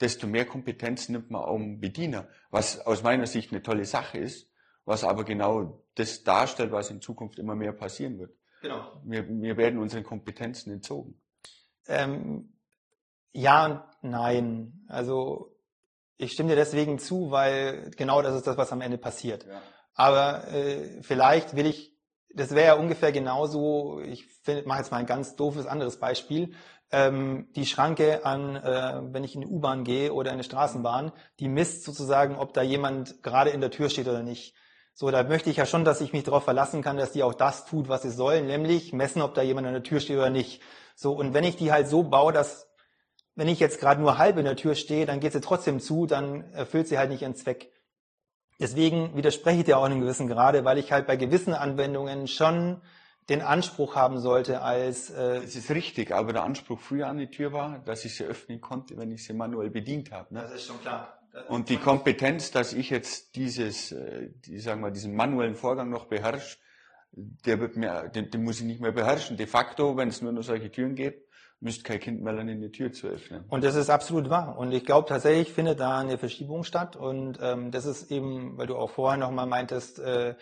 desto 0.00 0.26
mehr 0.26 0.44
Kompetenz 0.44 1.08
nimmt 1.08 1.30
man 1.30 1.42
auch 1.42 1.56
im 1.56 1.80
Bediener, 1.80 2.28
was 2.50 2.80
aus 2.80 3.02
meiner 3.02 3.26
Sicht 3.26 3.52
eine 3.52 3.62
tolle 3.62 3.86
Sache 3.86 4.18
ist 4.18 4.50
was 4.84 5.04
aber 5.04 5.24
genau 5.24 5.84
das 5.94 6.22
darstellt, 6.24 6.72
was 6.72 6.90
in 6.90 7.00
Zukunft 7.00 7.38
immer 7.38 7.54
mehr 7.54 7.72
passieren 7.72 8.18
wird. 8.18 8.32
Genau. 8.62 9.00
Wir, 9.04 9.28
wir 9.28 9.56
werden 9.56 9.78
unseren 9.78 10.04
Kompetenzen 10.04 10.72
entzogen. 10.72 11.20
Ähm, 11.86 12.54
ja 13.32 13.66
und 13.66 13.80
nein. 14.02 14.84
Also 14.88 15.54
ich 16.16 16.32
stimme 16.32 16.50
dir 16.50 16.56
deswegen 16.56 16.98
zu, 16.98 17.30
weil 17.30 17.90
genau 17.96 18.22
das 18.22 18.36
ist 18.36 18.46
das, 18.46 18.56
was 18.56 18.72
am 18.72 18.80
Ende 18.80 18.98
passiert. 18.98 19.46
Ja. 19.46 19.60
Aber 19.94 20.48
äh, 20.48 21.02
vielleicht 21.02 21.56
will 21.56 21.66
ich, 21.66 21.96
das 22.34 22.50
wäre 22.50 22.66
ja 22.66 22.74
ungefähr 22.74 23.12
genauso, 23.12 24.00
ich 24.00 24.26
mache 24.64 24.78
jetzt 24.78 24.90
mal 24.90 24.98
ein 24.98 25.06
ganz 25.06 25.36
doofes 25.36 25.66
anderes 25.66 25.98
Beispiel, 25.98 26.54
ähm, 26.90 27.48
die 27.56 27.66
Schranke 27.66 28.24
an, 28.24 28.56
äh, 28.56 29.02
wenn 29.12 29.24
ich 29.24 29.34
in 29.34 29.40
die 29.40 29.46
U-Bahn 29.46 29.84
gehe 29.84 30.12
oder 30.12 30.30
in 30.30 30.34
eine 30.34 30.44
Straßenbahn, 30.44 31.12
die 31.40 31.48
misst 31.48 31.84
sozusagen, 31.84 32.36
ob 32.36 32.54
da 32.54 32.62
jemand 32.62 33.22
gerade 33.22 33.50
in 33.50 33.60
der 33.60 33.70
Tür 33.70 33.88
steht 33.88 34.08
oder 34.08 34.22
nicht. 34.22 34.54
So, 34.96 35.10
da 35.10 35.24
möchte 35.24 35.50
ich 35.50 35.56
ja 35.56 35.66
schon, 35.66 35.84
dass 35.84 36.00
ich 36.00 36.12
mich 36.12 36.22
darauf 36.22 36.44
verlassen 36.44 36.80
kann, 36.80 36.96
dass 36.96 37.10
die 37.10 37.24
auch 37.24 37.34
das 37.34 37.66
tut, 37.66 37.88
was 37.88 38.02
sie 38.02 38.10
sollen, 38.10 38.46
nämlich 38.46 38.92
messen, 38.92 39.22
ob 39.22 39.34
da 39.34 39.42
jemand 39.42 39.66
an 39.66 39.72
der 39.72 39.82
Tür 39.82 39.98
steht 39.98 40.16
oder 40.16 40.30
nicht. 40.30 40.62
So, 40.94 41.12
und 41.12 41.34
wenn 41.34 41.42
ich 41.42 41.56
die 41.56 41.72
halt 41.72 41.88
so 41.88 42.04
baue, 42.04 42.32
dass, 42.32 42.70
wenn 43.34 43.48
ich 43.48 43.58
jetzt 43.58 43.80
gerade 43.80 44.00
nur 44.00 44.18
halb 44.18 44.38
in 44.38 44.44
der 44.44 44.54
Tür 44.54 44.76
stehe, 44.76 45.04
dann 45.04 45.18
geht 45.18 45.32
sie 45.32 45.40
trotzdem 45.40 45.80
zu, 45.80 46.06
dann 46.06 46.52
erfüllt 46.52 46.86
sie 46.86 46.96
halt 46.96 47.10
nicht 47.10 47.22
ihren 47.22 47.34
Zweck. 47.34 47.72
Deswegen 48.60 49.16
widerspreche 49.16 49.58
ich 49.58 49.64
dir 49.64 49.78
auch 49.78 49.84
in 49.84 49.90
einem 49.90 50.00
gewissen 50.00 50.28
Grade, 50.28 50.64
weil 50.64 50.78
ich 50.78 50.92
halt 50.92 51.08
bei 51.08 51.16
gewissen 51.16 51.54
Anwendungen 51.54 52.28
schon 52.28 52.80
den 53.28 53.42
Anspruch 53.42 53.96
haben 53.96 54.20
sollte 54.20 54.62
als... 54.62 55.10
Äh 55.10 55.40
das 55.40 55.56
ist 55.56 55.70
richtig, 55.70 56.12
aber 56.12 56.32
der 56.32 56.44
Anspruch 56.44 56.78
früher 56.78 57.08
an 57.08 57.18
die 57.18 57.30
Tür 57.30 57.52
war, 57.52 57.80
dass 57.80 58.04
ich 58.04 58.14
sie 58.14 58.24
öffnen 58.24 58.60
konnte, 58.60 58.96
wenn 58.96 59.10
ich 59.10 59.24
sie 59.24 59.32
manuell 59.32 59.70
bedient 59.70 60.12
habe. 60.12 60.34
Ne? 60.34 60.42
Das 60.42 60.52
ist 60.52 60.66
schon 60.66 60.80
klar. 60.80 61.18
Und 61.48 61.68
die 61.68 61.78
Kompetenz, 61.78 62.50
dass 62.50 62.72
ich 62.72 62.90
jetzt 62.90 63.34
dieses, 63.34 63.92
äh, 63.92 64.30
die, 64.46 64.58
sagen 64.60 64.80
wir, 64.82 64.90
diesen 64.90 65.14
manuellen 65.14 65.56
Vorgang 65.56 65.90
noch 65.90 66.06
beherrsche, 66.06 66.58
der 67.12 67.60
wird 67.60 67.76
mir, 67.76 68.08
den, 68.08 68.30
den 68.30 68.44
muss 68.44 68.60
ich 68.60 68.66
nicht 68.66 68.80
mehr 68.80 68.92
beherrschen. 68.92 69.36
De 69.36 69.46
facto, 69.46 69.96
wenn 69.96 70.08
es 70.08 70.22
nur 70.22 70.32
noch 70.32 70.42
solche 70.42 70.70
Türen 70.70 70.94
gibt, 70.94 71.28
müsste 71.60 71.82
kein 71.82 72.00
Kind 72.00 72.22
mehr 72.22 72.32
lernen, 72.32 72.60
die 72.60 72.70
Tür 72.70 72.92
zu 72.92 73.08
öffnen. 73.08 73.44
Und 73.48 73.64
das 73.64 73.74
ist 73.74 73.90
absolut 73.90 74.30
wahr. 74.30 74.58
Und 74.58 74.72
ich 74.72 74.84
glaube 74.84 75.08
tatsächlich 75.08 75.52
findet 75.52 75.80
da 75.80 75.98
eine 75.98 76.18
Verschiebung 76.18 76.62
statt. 76.62 76.96
Und 76.96 77.38
ähm, 77.40 77.70
das 77.70 77.86
ist 77.86 78.10
eben, 78.10 78.56
weil 78.58 78.66
du 78.66 78.76
auch 78.76 78.90
vorher 78.90 79.18
nochmal 79.18 79.46
meintest, 79.46 79.98
äh, 79.98 80.34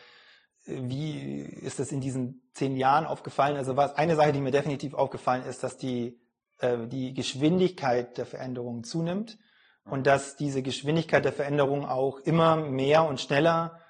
wie 0.64 1.40
ist 1.40 1.78
das 1.78 1.92
in 1.92 2.00
diesen 2.00 2.42
zehn 2.54 2.76
Jahren 2.76 3.06
aufgefallen? 3.06 3.56
Also 3.56 3.76
was 3.76 3.96
eine 3.96 4.16
Sache, 4.16 4.32
die 4.32 4.40
mir 4.40 4.50
definitiv 4.50 4.94
aufgefallen 4.94 5.44
ist, 5.44 5.62
dass 5.62 5.76
die, 5.76 6.20
äh, 6.58 6.86
die 6.86 7.14
Geschwindigkeit 7.14 8.18
der 8.18 8.26
Veränderungen 8.26 8.84
zunimmt 8.84 9.38
und 9.84 10.06
dass 10.06 10.36
diese 10.36 10.62
Geschwindigkeit 10.62 11.24
der 11.24 11.32
Veränderung 11.32 11.86
auch 11.86 12.18
immer 12.20 12.56
mehr 12.56 13.04
und 13.04 13.20
schneller 13.20 13.80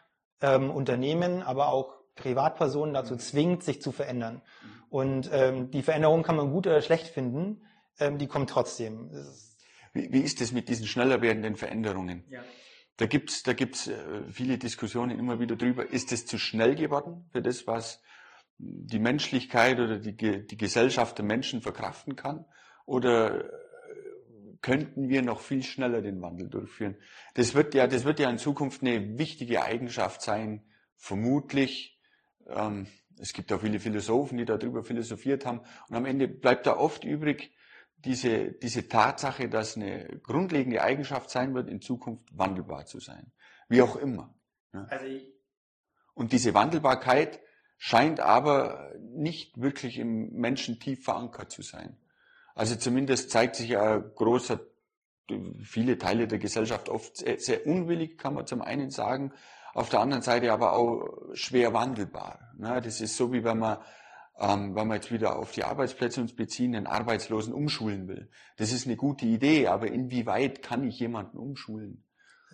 ähm, 0.40 0.70
Unternehmen, 0.70 1.42
aber 1.42 1.68
auch 1.68 1.94
Privatpersonen 2.14 2.94
dazu 2.94 3.16
zwingt, 3.16 3.62
sich 3.62 3.80
zu 3.80 3.92
verändern. 3.92 4.42
Und 4.90 5.30
ähm, 5.32 5.70
die 5.70 5.82
Veränderung 5.82 6.22
kann 6.22 6.36
man 6.36 6.50
gut 6.50 6.66
oder 6.66 6.82
schlecht 6.82 7.08
finden, 7.08 7.62
ähm, 7.98 8.18
die 8.18 8.26
kommt 8.26 8.50
trotzdem. 8.50 9.10
Wie, 9.92 10.12
wie 10.12 10.20
ist 10.20 10.40
es 10.40 10.52
mit 10.52 10.68
diesen 10.68 10.86
schneller 10.86 11.22
werdenden 11.22 11.56
Veränderungen? 11.56 12.24
Ja. 12.28 12.42
da 12.96 13.06
gibt's 13.06 13.42
da 13.42 13.52
gibt's 13.52 13.86
äh, 13.86 14.22
viele 14.30 14.58
Diskussionen 14.58 15.18
immer 15.18 15.40
wieder 15.40 15.56
drüber. 15.56 15.90
Ist 15.90 16.12
es 16.12 16.26
zu 16.26 16.38
schnell 16.38 16.74
geworden 16.74 17.26
für 17.32 17.42
das, 17.42 17.66
was 17.66 18.02
die 18.58 18.98
Menschlichkeit 18.98 19.80
oder 19.80 19.98
die, 19.98 20.14
die 20.14 20.56
Gesellschaft 20.56 21.18
der 21.18 21.24
Menschen 21.24 21.62
verkraften 21.62 22.16
kann? 22.16 22.44
Oder 22.84 23.44
könnten 24.62 25.08
wir 25.08 25.22
noch 25.22 25.40
viel 25.40 25.62
schneller 25.62 26.00
den 26.00 26.22
Wandel 26.22 26.48
durchführen? 26.48 26.96
Das 27.34 27.54
wird 27.54 27.74
ja, 27.74 27.86
das 27.86 28.04
wird 28.04 28.18
ja 28.20 28.30
in 28.30 28.38
Zukunft 28.38 28.82
eine 28.82 29.18
wichtige 29.18 29.62
Eigenschaft 29.62 30.22
sein, 30.22 30.64
vermutlich. 30.96 32.00
Ähm, 32.46 32.86
es 33.18 33.32
gibt 33.32 33.52
auch 33.52 33.60
viele 33.60 33.80
Philosophen, 33.80 34.38
die 34.38 34.44
darüber 34.44 34.82
philosophiert 34.82 35.44
haben. 35.44 35.60
Und 35.88 35.96
am 35.96 36.06
Ende 36.06 36.28
bleibt 36.28 36.66
da 36.66 36.76
oft 36.76 37.04
übrig 37.04 37.54
diese, 37.96 38.52
diese 38.52 38.88
Tatsache, 38.88 39.48
dass 39.48 39.76
eine 39.76 40.20
grundlegende 40.22 40.82
Eigenschaft 40.82 41.30
sein 41.30 41.54
wird, 41.54 41.68
in 41.68 41.80
Zukunft 41.80 42.26
wandelbar 42.36 42.86
zu 42.86 43.00
sein. 43.00 43.32
Wie 43.68 43.82
auch 43.82 43.96
immer. 43.96 44.34
Also 44.72 45.06
und 46.14 46.32
diese 46.32 46.54
Wandelbarkeit 46.54 47.40
scheint 47.78 48.20
aber 48.20 48.92
nicht 49.00 49.60
wirklich 49.60 49.98
im 49.98 50.30
Menschen 50.32 50.78
tief 50.78 51.04
verankert 51.04 51.50
zu 51.50 51.62
sein. 51.62 51.96
Also 52.54 52.76
zumindest 52.76 53.30
zeigt 53.30 53.56
sich 53.56 53.70
ja 53.70 53.96
großer, 53.98 54.60
viele 55.62 55.98
Teile 55.98 56.26
der 56.28 56.38
Gesellschaft 56.38 56.88
oft 56.88 57.16
sehr, 57.16 57.38
sehr 57.38 57.66
unwillig, 57.66 58.18
kann 58.18 58.34
man 58.34 58.46
zum 58.46 58.60
einen 58.62 58.90
sagen, 58.90 59.32
auf 59.74 59.88
der 59.88 60.00
anderen 60.00 60.22
Seite 60.22 60.52
aber 60.52 60.74
auch 60.74 61.08
schwer 61.32 61.72
wandelbar. 61.72 62.52
Das 62.58 63.00
ist 63.00 63.16
so, 63.16 63.32
wie 63.32 63.42
wenn 63.42 63.58
man, 63.58 63.78
ähm, 64.38 64.74
wenn 64.74 64.86
man 64.86 64.96
jetzt 64.96 65.10
wieder 65.10 65.36
auf 65.36 65.52
die 65.52 65.64
Arbeitsplätze 65.64 66.20
uns 66.20 66.34
beziehen, 66.34 66.74
einen 66.74 66.86
Arbeitslosen 66.86 67.54
umschulen 67.54 68.06
will. 68.06 68.30
Das 68.58 68.72
ist 68.72 68.86
eine 68.86 68.96
gute 68.96 69.24
Idee, 69.24 69.68
aber 69.68 69.86
inwieweit 69.86 70.62
kann 70.62 70.84
ich 70.84 70.98
jemanden 70.98 71.38
umschulen? 71.38 72.04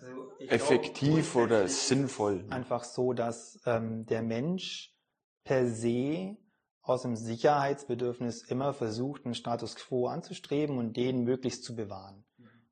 Also 0.01 0.47
Effektiv 0.47 1.33
glaube, 1.33 1.45
oder 1.45 1.67
sinnvoll? 1.67 2.45
Einfach 2.49 2.85
so, 2.85 3.11
dass 3.11 3.59
ähm, 3.65 4.05
der 4.05 4.21
Mensch 4.21 4.95
per 5.43 5.67
se 5.67 6.37
aus 6.81 7.03
dem 7.03 7.15
Sicherheitsbedürfnis 7.15 8.43
immer 8.43 8.73
versucht, 8.73 9.25
einen 9.25 9.35
Status 9.35 9.75
quo 9.75 10.07
anzustreben 10.07 10.77
und 10.77 10.97
den 10.97 11.23
möglichst 11.23 11.63
zu 11.63 11.75
bewahren. 11.75 12.23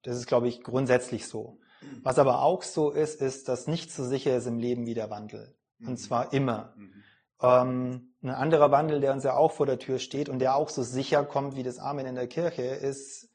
Das 0.03 0.17
ist, 0.17 0.27
glaube 0.27 0.47
ich, 0.47 0.63
grundsätzlich 0.63 1.27
so. 1.27 1.59
Was 2.03 2.17
aber 2.17 2.41
auch 2.41 2.63
so 2.63 2.91
ist, 2.91 3.21
ist, 3.21 3.47
dass 3.47 3.67
nichts 3.67 3.95
so 3.95 4.05
sicher 4.05 4.35
ist 4.35 4.47
im 4.47 4.57
Leben 4.57 4.85
wie 4.85 4.93
der 4.93 5.09
Wandel. 5.09 5.55
Und 5.79 5.89
mhm. 5.89 5.97
zwar 5.97 6.33
immer. 6.33 6.73
Mhm. 6.75 7.03
Ähm, 7.41 8.13
ein 8.23 8.29
anderer 8.29 8.71
Wandel, 8.71 8.99
der 8.99 9.13
uns 9.13 9.23
ja 9.23 9.35
auch 9.35 9.51
vor 9.51 9.65
der 9.65 9.79
Tür 9.79 9.99
steht 9.99 10.29
und 10.29 10.39
der 10.39 10.55
auch 10.55 10.69
so 10.69 10.81
sicher 10.81 11.23
kommt 11.23 11.55
wie 11.55 11.63
das 11.63 11.77
Amen 11.77 12.05
in 12.05 12.15
der 12.15 12.27
Kirche, 12.27 12.63
ist 12.63 13.29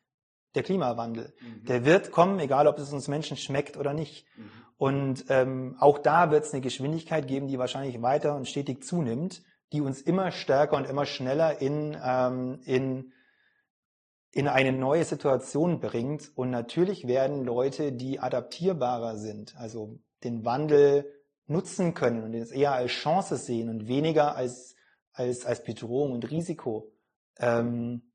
der 0.54 0.62
Klimawandel. 0.62 1.34
Mhm. 1.40 1.64
Der 1.66 1.84
wird 1.84 2.10
kommen, 2.10 2.38
egal 2.40 2.66
ob 2.66 2.78
es 2.78 2.92
uns 2.92 3.06
Menschen 3.06 3.36
schmeckt 3.36 3.76
oder 3.76 3.94
nicht. 3.94 4.26
Mhm. 4.36 4.50
Und 4.76 5.24
ähm, 5.28 5.76
auch 5.78 5.98
da 5.98 6.30
wird 6.30 6.44
es 6.44 6.52
eine 6.52 6.60
Geschwindigkeit 6.60 7.28
geben, 7.28 7.46
die 7.46 7.58
wahrscheinlich 7.58 8.02
weiter 8.02 8.34
und 8.34 8.48
stetig 8.48 8.82
zunimmt, 8.82 9.42
die 9.72 9.80
uns 9.80 10.00
immer 10.02 10.30
stärker 10.30 10.76
und 10.76 10.86
immer 10.86 11.06
schneller 11.06 11.60
in, 11.60 11.96
ähm, 12.04 12.60
in, 12.64 13.12
in 14.30 14.48
eine 14.48 14.72
neue 14.72 15.04
Situation 15.04 15.80
bringt. 15.80 16.30
Und 16.36 16.50
natürlich 16.50 17.06
werden 17.06 17.44
Leute, 17.44 17.92
die 17.92 18.20
adaptierbarer 18.20 19.16
sind, 19.16 19.56
also 19.56 19.98
den 20.24 20.44
Wandel 20.44 21.10
nutzen 21.46 21.94
können 21.94 22.22
und 22.22 22.34
es 22.34 22.52
eher 22.52 22.72
als 22.72 22.92
Chance 22.92 23.36
sehen 23.36 23.68
und 23.68 23.88
weniger 23.88 24.36
als, 24.36 24.76
als, 25.12 25.44
als 25.44 25.64
Bedrohung 25.64 26.12
und 26.12 26.30
Risiko, 26.30 26.92
ähm, 27.38 28.12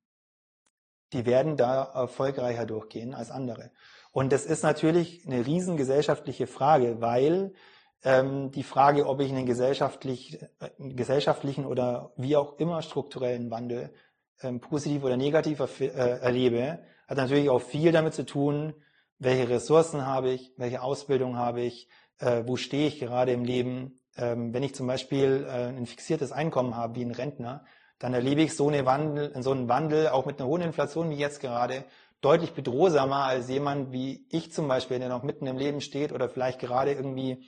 die 1.13 1.25
werden 1.25 1.57
da 1.57 1.83
erfolgreicher 1.83 2.65
durchgehen 2.65 3.13
als 3.13 3.31
andere. 3.31 3.71
Und 4.11 4.31
das 4.31 4.45
ist 4.45 4.63
natürlich 4.63 5.25
eine 5.25 5.45
riesengesellschaftliche 5.45 6.47
Frage, 6.47 7.01
weil 7.01 7.53
ähm, 8.03 8.51
die 8.51 8.63
Frage, 8.63 9.07
ob 9.07 9.19
ich 9.21 9.31
einen, 9.31 9.45
gesellschaftlich, 9.45 10.41
äh, 10.59 10.69
gesellschaftlichen 10.77 11.65
oder 11.65 12.11
wie 12.17 12.35
auch 12.35 12.57
immer 12.59 12.81
strukturellen 12.81 13.51
Wandel 13.51 13.93
ähm, 14.41 14.59
positiv 14.59 15.03
oder 15.03 15.17
negativ 15.17 15.59
äh, 15.79 15.87
erlebe, 15.87 16.79
hat 17.07 17.17
natürlich 17.17 17.49
auch 17.49 17.61
viel 17.61 17.91
damit 17.91 18.13
zu 18.13 18.25
tun, 18.25 18.73
welche 19.19 19.49
Ressourcen 19.49 20.05
habe 20.05 20.29
ich, 20.29 20.51
welche 20.57 20.81
Ausbildung 20.81 21.37
habe 21.37 21.61
ich, 21.61 21.89
äh, 22.19 22.43
wo 22.45 22.55
stehe 22.55 22.87
ich 22.87 22.99
gerade 22.99 23.31
im 23.31 23.43
Leben. 23.43 23.99
Ähm, 24.15 24.53
wenn 24.53 24.63
ich 24.63 24.75
zum 24.75 24.87
Beispiel 24.87 25.45
äh, 25.47 25.67
ein 25.67 25.85
fixiertes 25.85 26.31
Einkommen 26.31 26.75
habe, 26.75 26.95
wie 26.95 27.03
ein 27.03 27.11
Rentner, 27.11 27.65
dann 27.99 28.13
erlebe 28.13 28.41
ich 28.41 28.55
so, 28.55 28.67
eine 28.67 28.85
Wandel, 28.85 29.33
so 29.41 29.51
einen 29.51 29.69
Wandel 29.69 30.09
auch 30.09 30.25
mit 30.25 30.39
einer 30.39 30.47
hohen 30.47 30.61
Inflation 30.61 31.09
wie 31.09 31.15
jetzt 31.15 31.39
gerade 31.39 31.83
deutlich 32.21 32.53
bedrohsamer 32.53 33.23
als 33.23 33.49
jemand 33.49 33.91
wie 33.91 34.25
ich 34.29 34.51
zum 34.51 34.67
Beispiel, 34.67 34.99
der 34.99 35.09
noch 35.09 35.23
mitten 35.23 35.47
im 35.47 35.57
Leben 35.57 35.81
steht 35.81 36.11
oder 36.11 36.29
vielleicht 36.29 36.59
gerade 36.59 36.93
irgendwie, 36.93 37.43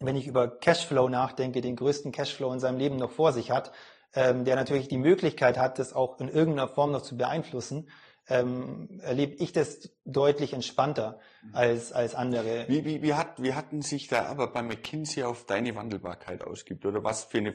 wenn 0.00 0.16
ich 0.16 0.26
über 0.26 0.48
Cashflow 0.48 1.08
nachdenke, 1.08 1.60
den 1.60 1.76
größten 1.76 2.12
Cashflow 2.12 2.52
in 2.52 2.60
seinem 2.60 2.78
Leben 2.78 2.96
noch 2.96 3.10
vor 3.10 3.32
sich 3.32 3.50
hat, 3.50 3.72
ähm, 4.14 4.44
der 4.44 4.56
natürlich 4.56 4.88
die 4.88 4.98
Möglichkeit 4.98 5.58
hat, 5.58 5.78
das 5.78 5.92
auch 5.92 6.20
in 6.20 6.28
irgendeiner 6.28 6.68
Form 6.68 6.92
noch 6.92 7.02
zu 7.02 7.16
beeinflussen, 7.16 7.88
ähm, 8.28 9.00
erlebe 9.02 9.34
ich 9.34 9.52
das 9.52 9.90
deutlich 10.04 10.52
entspannter 10.52 11.20
mhm. 11.42 11.54
als, 11.54 11.92
als 11.92 12.14
andere. 12.14 12.66
Wie, 12.68 12.84
wie, 12.84 13.02
wie, 13.02 13.14
hat, 13.14 13.42
wie 13.42 13.54
hatten 13.54 13.82
sich 13.82 14.08
da 14.08 14.26
aber 14.26 14.52
bei 14.52 14.62
McKinsey 14.62 15.24
auf 15.24 15.44
deine 15.44 15.74
Wandelbarkeit 15.74 16.42
ausgibt 16.42 16.86
oder 16.86 17.04
was 17.04 17.24
für 17.24 17.38
eine 17.38 17.54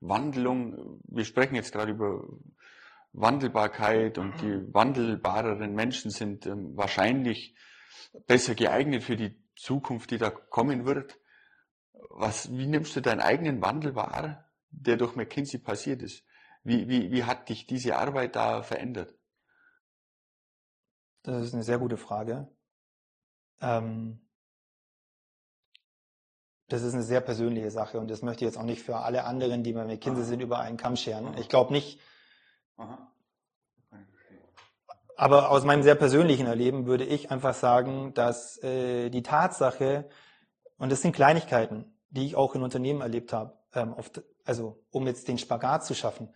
Wandlung? 0.00 1.00
Wir 1.04 1.24
sprechen 1.24 1.54
jetzt 1.54 1.72
gerade 1.72 1.92
über 1.92 2.24
Wandelbarkeit 3.12 4.18
und 4.18 4.40
die 4.42 4.60
wandelbareren 4.74 5.74
Menschen 5.74 6.10
sind 6.10 6.46
ähm, 6.46 6.76
wahrscheinlich 6.76 7.54
besser 8.26 8.54
geeignet 8.54 9.04
für 9.04 9.16
die 9.16 9.36
Zukunft, 9.56 10.10
die 10.10 10.18
da 10.18 10.30
kommen 10.30 10.86
wird. 10.86 11.18
Was, 12.10 12.50
wie 12.50 12.66
nimmst 12.66 12.94
du 12.96 13.00
deinen 13.00 13.20
eigenen 13.20 13.62
Wandel 13.62 13.94
wahr, 13.94 14.44
der 14.70 14.96
durch 14.96 15.16
McKinsey 15.16 15.58
passiert 15.58 16.02
ist? 16.02 16.24
Wie, 16.62 16.88
wie, 16.88 17.10
wie 17.10 17.24
hat 17.24 17.48
dich 17.48 17.66
diese 17.66 17.96
Arbeit 17.96 18.36
da 18.36 18.62
verändert? 18.62 19.14
Das 21.22 21.44
ist 21.44 21.54
eine 21.54 21.62
sehr 21.62 21.78
gute 21.78 21.96
Frage. 21.96 22.48
Ähm, 23.60 24.20
das 26.68 26.82
ist 26.82 26.94
eine 26.94 27.02
sehr 27.02 27.20
persönliche 27.20 27.70
Sache 27.70 27.98
und 27.98 28.08
das 28.08 28.22
möchte 28.22 28.44
ich 28.44 28.50
jetzt 28.50 28.58
auch 28.58 28.64
nicht 28.64 28.82
für 28.82 28.96
alle 28.96 29.24
anderen, 29.24 29.62
die 29.62 29.72
bei 29.72 29.84
McKinsey 29.84 30.24
sind, 30.24 30.40
über 30.40 30.58
einen 30.60 30.76
Kamm 30.76 30.96
scheren. 30.96 31.36
Ich 31.38 31.48
glaube 31.48 31.72
nicht, 31.72 32.00
aber 35.16 35.50
aus 35.50 35.64
meinem 35.64 35.82
sehr 35.82 35.96
persönlichen 35.96 36.46
Erleben 36.46 36.86
würde 36.86 37.04
ich 37.04 37.30
einfach 37.30 37.52
sagen, 37.52 38.14
dass 38.14 38.56
äh, 38.62 39.10
die 39.10 39.22
Tatsache, 39.22 40.08
und 40.78 40.90
das 40.90 41.02
sind 41.02 41.14
Kleinigkeiten, 41.14 41.92
die 42.10 42.26
ich 42.26 42.36
auch 42.36 42.54
in 42.54 42.62
Unternehmen 42.62 43.00
erlebt 43.00 43.32
habe, 43.32 43.54
ähm, 43.74 43.94
oft, 43.94 44.22
also 44.44 44.82
um 44.90 45.06
jetzt 45.06 45.28
den 45.28 45.38
Spagat 45.38 45.84
zu 45.84 45.94
schaffen, 45.94 46.28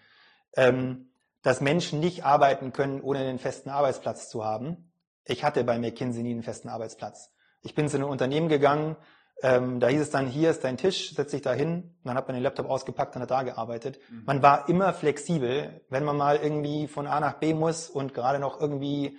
ähm, 0.57 1.11
dass 1.43 1.61
Menschen 1.61 2.01
nicht 2.01 2.25
arbeiten 2.25 2.73
können, 2.73 3.01
ohne 3.01 3.21
einen 3.21 3.39
festen 3.39 3.71
Arbeitsplatz 3.71 4.29
zu 4.29 4.45
haben. 4.45 4.93
Ich 5.25 5.45
hatte 5.45 5.65
bei 5.65 5.79
McKinsey 5.79 6.23
nie 6.23 6.33
einen 6.33 6.43
festen 6.43 6.69
Arbeitsplatz. 6.69 7.33
Ich 7.63 7.75
bin 7.75 7.89
zu 7.89 7.97
einem 7.97 8.09
Unternehmen 8.09 8.49
gegangen, 8.49 8.97
ähm, 9.43 9.81
da 9.81 9.89
hieß 9.89 10.01
es 10.01 10.11
dann, 10.11 10.27
hier 10.27 10.51
ist 10.51 10.65
dein 10.65 10.77
Tisch, 10.77 11.15
setz 11.15 11.33
dich 11.33 11.43
da 11.43 11.53
hin. 11.53 11.95
Dann 12.05 12.17
hat 12.17 12.29
man 12.29 12.35
den 12.35 12.43
Laptop 12.43 12.71
ausgepackt 12.71 13.17
und 13.17 13.23
hat 13.23 13.31
da 13.31 13.43
gearbeitet. 13.43 13.99
Mhm. 14.11 14.23
Man 14.27 14.43
war 14.43 14.69
immer 14.69 14.93
flexibel. 14.93 15.81
Wenn 15.91 16.05
man 16.05 16.17
mal 16.17 16.37
irgendwie 16.37 16.87
von 16.87 17.07
A 17.07 17.21
nach 17.21 17.35
B 17.35 17.53
muss 17.53 17.91
und 17.91 18.15
gerade 18.15 18.39
noch 18.39 18.61
irgendwie 18.61 19.19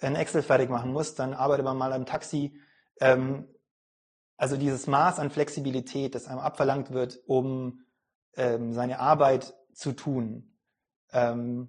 ein 0.00 0.16
Excel 0.16 0.42
fertig 0.42 0.70
machen 0.70 0.92
muss, 0.92 1.14
dann 1.14 1.34
arbeitet 1.34 1.64
man 1.64 1.76
mal 1.76 1.92
im 1.92 2.04
Taxi. 2.04 2.60
Ähm, 3.00 3.48
also 4.36 4.56
dieses 4.56 4.86
Maß 4.86 5.18
an 5.18 5.30
Flexibilität, 5.30 6.14
das 6.14 6.26
einem 6.26 6.40
abverlangt 6.40 6.92
wird, 6.92 7.20
um 7.26 7.80
ähm, 8.36 8.72
seine 8.72 8.98
Arbeit 9.00 9.54
zu 9.72 9.92
tun, 9.92 10.56
ähm, 11.12 11.68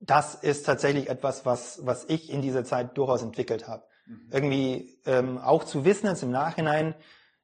das 0.00 0.34
ist 0.34 0.64
tatsächlich 0.64 1.08
etwas, 1.08 1.44
was, 1.44 1.84
was 1.84 2.06
ich 2.08 2.30
in 2.30 2.40
dieser 2.40 2.64
Zeit 2.64 2.96
durchaus 2.96 3.22
entwickelt 3.22 3.68
habe. 3.68 3.84
Mhm. 4.06 4.28
Irgendwie 4.32 4.98
ähm, 5.04 5.38
auch 5.38 5.64
zu 5.64 5.84
wissen 5.84 6.06
jetzt 6.06 6.22
im 6.22 6.30
Nachhinein, 6.30 6.94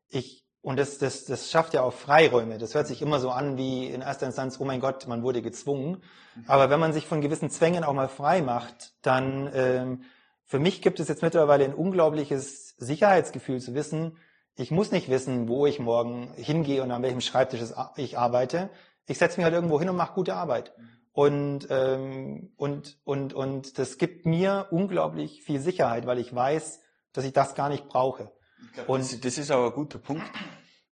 ich 0.08 0.46
und 0.62 0.80
das, 0.80 0.98
das, 0.98 1.24
das 1.26 1.48
schafft 1.48 1.74
ja 1.74 1.82
auch 1.82 1.92
Freiräume. 1.92 2.58
Das 2.58 2.74
hört 2.74 2.88
sich 2.88 3.00
immer 3.00 3.20
so 3.20 3.30
an 3.30 3.56
wie 3.56 3.86
in 3.86 4.00
erster 4.00 4.26
Instanz, 4.26 4.58
oh 4.58 4.64
mein 4.64 4.80
Gott, 4.80 5.06
man 5.06 5.22
wurde 5.22 5.40
gezwungen. 5.40 6.02
Mhm. 6.34 6.44
Aber 6.48 6.70
wenn 6.70 6.80
man 6.80 6.92
sich 6.92 7.06
von 7.06 7.20
gewissen 7.20 7.50
Zwängen 7.50 7.84
auch 7.84 7.92
mal 7.92 8.08
frei 8.08 8.42
macht, 8.42 8.94
dann 9.02 9.48
ähm, 9.54 10.02
für 10.44 10.58
mich 10.58 10.82
gibt 10.82 10.98
es 10.98 11.06
jetzt 11.06 11.22
mittlerweile 11.22 11.64
ein 11.64 11.74
unglaubliches 11.74 12.65
Sicherheitsgefühl 12.76 13.60
zu 13.60 13.74
wissen, 13.74 14.16
ich 14.56 14.70
muss 14.70 14.90
nicht 14.90 15.10
wissen, 15.10 15.48
wo 15.48 15.66
ich 15.66 15.78
morgen 15.78 16.32
hingehe 16.34 16.82
und 16.82 16.90
an 16.90 17.02
welchem 17.02 17.20
Schreibtisch 17.20 17.60
ich 17.96 18.18
arbeite. 18.18 18.70
Ich 19.06 19.18
setze 19.18 19.38
mich 19.38 19.44
halt 19.44 19.54
irgendwo 19.54 19.78
hin 19.78 19.88
und 19.88 19.96
mache 19.96 20.14
gute 20.14 20.34
Arbeit. 20.34 20.72
Mhm. 20.76 20.88
Und, 21.12 21.68
ähm, 21.70 22.52
und, 22.56 22.98
und, 23.04 23.32
und 23.32 23.78
das 23.78 23.96
gibt 23.98 24.26
mir 24.26 24.66
unglaublich 24.70 25.42
viel 25.42 25.60
Sicherheit, 25.60 26.06
weil 26.06 26.18
ich 26.18 26.34
weiß, 26.34 26.82
dass 27.12 27.24
ich 27.24 27.32
das 27.32 27.54
gar 27.54 27.68
nicht 27.68 27.88
brauche. 27.88 28.32
Glaub, 28.74 28.88
und 28.88 29.00
das, 29.00 29.20
das 29.20 29.38
ist 29.38 29.50
aber 29.50 29.66
ein 29.66 29.72
guter 29.72 29.98
Punkt. 29.98 30.24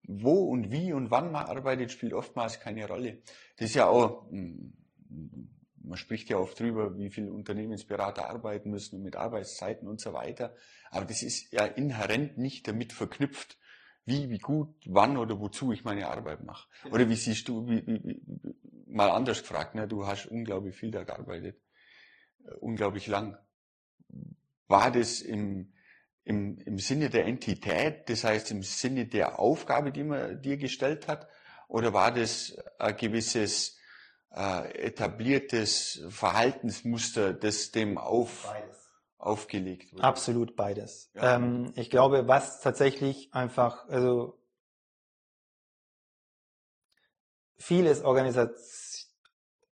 Wo 0.06 0.50
und 0.50 0.72
wie 0.72 0.92
und 0.94 1.12
wann 1.12 1.32
man 1.32 1.46
arbeitet, 1.46 1.92
spielt 1.92 2.14
oftmals 2.14 2.60
keine 2.60 2.88
Rolle. 2.88 3.22
Das 3.58 3.70
ist 3.70 3.76
ja 3.76 3.88
auch, 3.88 4.30
hm, 4.30 4.74
man 5.84 5.98
spricht 5.98 6.30
ja 6.30 6.38
oft 6.38 6.60
drüber, 6.60 6.98
wie 6.98 7.10
viele 7.10 7.32
Unternehmensberater 7.32 8.30
arbeiten 8.30 8.70
müssen 8.70 9.02
mit 9.04 9.16
Arbeitszeiten 9.16 9.88
und 9.88 10.00
so 10.00 10.14
weiter. 10.14 10.56
Aber 10.94 11.06
das 11.06 11.24
ist 11.24 11.52
ja 11.52 11.66
inhärent 11.66 12.38
nicht 12.38 12.68
damit 12.68 12.94
verknüpft, 12.94 13.58
wie, 14.06 14.30
wie 14.30 14.38
gut, 14.38 14.76
wann 14.86 15.18
oder 15.18 15.40
wozu 15.40 15.72
ich 15.72 15.84
meine 15.84 16.08
Arbeit 16.08 16.44
mache. 16.44 16.68
Oder 16.92 17.10
wie 17.10 17.16
siehst 17.16 17.48
du, 17.48 17.68
wie, 17.68 17.84
wie, 17.88 18.22
mal 18.86 19.10
anders 19.10 19.42
gefragt, 19.42 19.74
ne? 19.74 19.88
du 19.88 20.06
hast 20.06 20.28
unglaublich 20.28 20.76
viel 20.76 20.92
da 20.92 21.04
gearbeitet, 21.04 21.60
äh, 22.46 22.54
unglaublich 22.56 23.08
lang. 23.08 23.38
War 24.68 24.92
das 24.92 25.22
im, 25.22 25.74
im, 26.26 26.60
im 26.60 26.78
Sinne 26.78 27.10
der 27.10 27.26
Entität, 27.26 28.08
das 28.10 28.24
heißt 28.24 28.52
im 28.52 28.62
Sinne 28.62 29.08
der 29.08 29.40
Aufgabe, 29.40 29.92
die 29.92 30.04
man 30.04 30.42
dir 30.44 30.58
gestellt 30.58 31.08
hat, 31.08 31.28
oder 31.68 31.92
war 31.92 32.14
das 32.14 32.56
ein 32.78 32.96
gewisses 32.98 33.80
äh, 34.36 34.86
etabliertes 34.86 36.06
Verhaltensmuster, 36.10 37.34
das 37.34 37.72
dem 37.72 37.98
auf, 37.98 38.54
aufgelegt 39.24 39.94
wurde? 39.94 40.04
Absolut 40.04 40.56
beides. 40.56 41.10
Ja. 41.14 41.36
Ähm, 41.36 41.72
ich 41.76 41.90
glaube, 41.90 42.28
was 42.28 42.62
tatsächlich 42.62 43.34
einfach, 43.34 43.88
also 43.88 44.38
vieles 47.58 48.04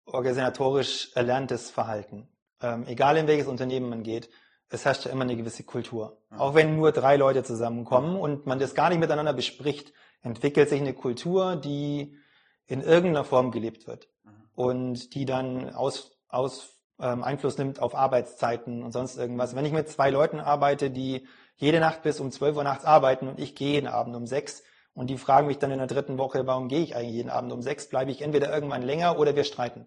organisatorisch 0.05 1.11
erlerntes 1.15 1.71
Verhalten. 1.71 2.29
Ähm, 2.61 2.87
egal 2.87 3.17
in 3.17 3.27
welches 3.27 3.47
Unternehmen 3.47 3.89
man 3.89 4.03
geht, 4.03 4.29
es 4.71 4.85
herrscht 4.85 5.07
ja 5.07 5.13
immer 5.13 5.23
eine 5.23 5.37
gewisse 5.37 5.65
Kultur. 5.65 6.21
Ja. 6.31 6.41
Auch 6.41 6.55
wenn 6.55 6.77
nur 6.77 6.93
drei 6.93 7.17
Leute 7.17 7.43
zusammenkommen 7.43 8.17
und 8.17 8.45
man 8.47 8.59
das 8.59 8.75
gar 8.75 8.91
nicht 8.91 8.99
miteinander 8.99 9.33
bespricht, 9.33 9.95
entwickelt 10.21 10.69
sich 10.69 10.81
eine 10.81 10.93
Kultur, 10.93 11.57
die 11.57 12.19
in 12.67 12.83
irgendeiner 12.83 13.25
Form 13.25 13.51
gelebt 13.51 13.87
wird 13.87 14.11
und 14.55 15.15
die 15.15 15.25
dann 15.25 15.71
aus, 15.75 16.19
aus 16.29 16.78
ähm, 17.01 17.23
Einfluss 17.23 17.59
nimmt 17.59 17.81
auf 17.81 17.95
Arbeitszeiten 17.95 18.83
und 18.83 18.93
sonst 18.93 19.17
irgendwas. 19.17 19.55
Wenn 19.55 19.65
ich 19.65 19.73
mit 19.73 19.89
zwei 19.89 20.11
Leuten 20.11 20.41
arbeite, 20.41 20.91
die 20.91 21.27
jede 21.57 21.81
Nacht 21.81 22.03
bis 22.03 22.21
um 22.21 22.31
12 22.31 22.57
Uhr 22.57 22.65
nachts 22.65 22.85
arbeiten 22.85 23.29
und 23.29 23.39
ich 23.39 23.55
gehe 23.55 23.73
jeden 23.73 23.87
Abend 23.87 24.15
um 24.17 24.27
sechs 24.27 24.63
und 24.95 25.09
die 25.11 25.19
fragen 25.19 25.47
mich 25.47 25.59
dann 25.59 25.71
in 25.71 25.79
der 25.79 25.87
dritten 25.87 26.19
Woche, 26.19 26.47
warum 26.47 26.69
gehe 26.69 26.81
ich 26.81 26.97
eigentlich 26.97 27.15
jeden 27.15 27.31
Abend 27.31 27.53
um 27.53 27.63
sechs, 27.63 27.89
bleibe 27.89 28.11
ich 28.11 28.23
entweder 28.23 28.53
irgendwann 28.53 28.83
länger 28.83 29.19
oder 29.19 29.37
wir 29.37 29.45
streiten. 29.45 29.87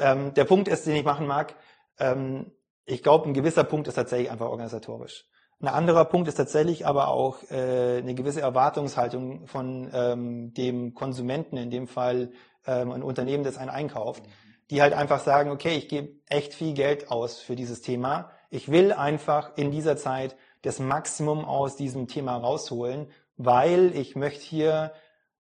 Ähm, 0.00 0.34
der 0.34 0.44
Punkt 0.44 0.68
ist, 0.68 0.86
den 0.86 0.96
ich 0.96 1.04
machen 1.04 1.26
mag, 1.26 1.54
ähm, 1.98 2.52
ich 2.84 3.02
glaube, 3.02 3.28
ein 3.28 3.34
gewisser 3.34 3.64
Punkt 3.64 3.88
ist 3.88 3.94
tatsächlich 3.94 4.30
einfach 4.30 4.46
organisatorisch. 4.46 5.24
Ein 5.60 5.68
anderer 5.68 6.04
Punkt 6.04 6.28
ist 6.28 6.34
tatsächlich 6.34 6.86
aber 6.86 7.08
auch 7.08 7.42
äh, 7.50 7.98
eine 7.98 8.14
gewisse 8.14 8.42
Erwartungshaltung 8.42 9.46
von 9.46 9.90
ähm, 9.92 10.52
dem 10.52 10.92
Konsumenten, 10.94 11.56
in 11.56 11.70
dem 11.70 11.88
Fall 11.88 12.30
ähm, 12.66 12.92
ein 12.92 13.02
Unternehmen, 13.02 13.42
das 13.42 13.56
einen 13.56 13.70
einkauft, 13.70 14.22
die 14.70 14.82
halt 14.82 14.92
einfach 14.92 15.20
sagen, 15.20 15.50
okay, 15.50 15.76
ich 15.76 15.88
gebe 15.88 16.14
echt 16.26 16.54
viel 16.54 16.74
Geld 16.74 17.10
aus 17.10 17.38
für 17.38 17.56
dieses 17.56 17.82
Thema. 17.82 18.30
Ich 18.50 18.70
will 18.70 18.92
einfach 18.92 19.56
in 19.56 19.70
dieser 19.70 19.96
Zeit 19.96 20.36
das 20.62 20.80
Maximum 20.80 21.44
aus 21.44 21.76
diesem 21.76 22.08
Thema 22.08 22.36
rausholen, 22.36 23.08
weil 23.36 23.94
ich 23.94 24.16
möchte 24.16 24.42
hier 24.42 24.92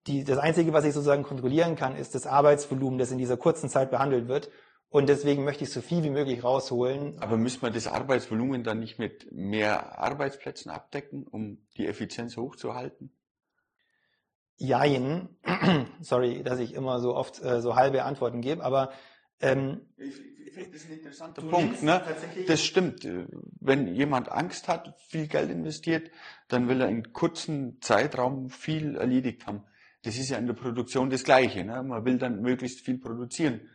die, 0.07 0.25
das 0.25 0.38
Einzige, 0.38 0.72
was 0.72 0.85
ich 0.85 0.94
sozusagen 0.94 1.22
kontrollieren 1.22 1.77
kann, 1.77 1.96
ist 1.96 2.14
das 2.14 2.27
Arbeitsvolumen, 2.27 2.98
das 2.98 3.12
in 3.12 3.18
dieser 3.18 3.37
kurzen 3.37 3.68
Zeit 3.68 3.90
behandelt 3.90 4.29
wird. 4.29 4.51
Und 4.88 5.09
deswegen 5.09 5.44
möchte 5.44 5.64
ich 5.64 5.70
so 5.70 5.81
viel 5.81 6.03
wie 6.03 6.11
möglich 6.11 6.44
rausholen. 6.44 7.18
Aber 7.18 7.38
müsste 7.38 7.62
man 7.62 7.72
das 7.72 7.87
Arbeitsvolumen 7.87 8.62
dann 8.62 8.79
nicht 8.79 8.98
mit 8.98 9.33
mehr 9.33 9.98
Arbeitsplätzen 9.98 10.70
abdecken, 10.70 11.27
um 11.27 11.59
die 11.79 11.87
Effizienz 11.87 12.37
hochzuhalten? 12.37 13.11
Jein. 14.56 15.28
Sorry, 16.00 16.42
dass 16.42 16.58
ich 16.58 16.74
immer 16.74 17.00
so 17.00 17.14
oft 17.14 17.42
äh, 17.42 17.60
so 17.60 17.76
halbe 17.76 18.04
Antworten 18.04 18.40
gebe, 18.40 18.62
aber 18.64 18.92
ähm, 19.40 19.82
ich, 19.96 20.14
ich 20.58 20.70
das 20.72 20.84
ein 20.84 20.92
interessanter 20.92 21.42
Punkt. 21.42 21.82
Ne? 21.82 22.02
Das 22.46 22.62
stimmt. 22.62 23.08
Wenn 23.60 23.94
jemand 23.94 24.30
Angst 24.30 24.68
hat, 24.68 24.94
viel 25.00 25.26
Geld 25.26 25.50
investiert, 25.50 26.10
dann 26.48 26.68
will 26.68 26.80
er 26.80 26.88
in 26.88 27.12
kurzen 27.12 27.80
Zeitraum 27.80 28.50
viel 28.50 28.96
erledigt 28.96 29.46
haben. 29.46 29.64
Das 30.02 30.16
ist 30.16 30.30
ja 30.30 30.38
in 30.38 30.46
der 30.46 30.54
Produktion 30.54 31.10
das 31.10 31.24
Gleiche. 31.24 31.64
Ne? 31.64 31.82
Man 31.82 32.04
will 32.04 32.18
dann 32.18 32.42
möglichst 32.42 32.80
viel 32.80 32.98
produzieren. 32.98 33.68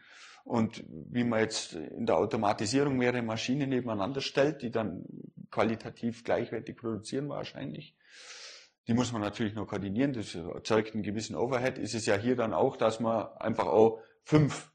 Und 0.44 0.84
wie 0.88 1.24
man 1.24 1.42
jetzt 1.42 1.74
in 1.74 2.06
der 2.06 2.18
Automatisierung 2.18 2.96
mehrere 2.98 3.22
Maschinen 3.22 3.70
nebeneinander 3.70 4.22
stellt, 4.22 4.62
die 4.62 4.72
dann 4.72 5.04
qualitativ 5.52 6.24
gleichwertig 6.24 6.78
produzieren 6.78 7.28
wahrscheinlich, 7.28 7.97
die 8.88 8.94
muss 8.94 9.12
man 9.12 9.22
natürlich 9.22 9.54
noch 9.54 9.68
koordinieren, 9.68 10.14
das 10.14 10.34
erzeugt 10.34 10.94
einen 10.94 11.04
gewissen 11.04 11.36
Overhead. 11.36 11.78
Ist 11.78 11.94
es 11.94 12.06
ja 12.06 12.16
hier 12.16 12.36
dann 12.36 12.54
auch, 12.54 12.78
dass 12.78 13.00
man 13.00 13.28
einfach 13.38 13.68
auch 13.68 14.00
fünf 14.24 14.72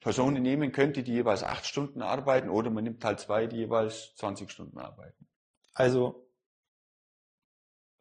Personen 0.00 0.42
nehmen 0.42 0.70
könnte, 0.70 1.02
die 1.02 1.12
jeweils 1.12 1.42
acht 1.42 1.66
Stunden 1.66 2.02
arbeiten, 2.02 2.48
oder 2.48 2.70
man 2.70 2.84
nimmt 2.84 3.04
halt 3.04 3.18
zwei, 3.18 3.46
die 3.46 3.56
jeweils 3.56 4.14
20 4.16 4.50
Stunden 4.50 4.78
arbeiten. 4.78 5.26
Also 5.74 6.28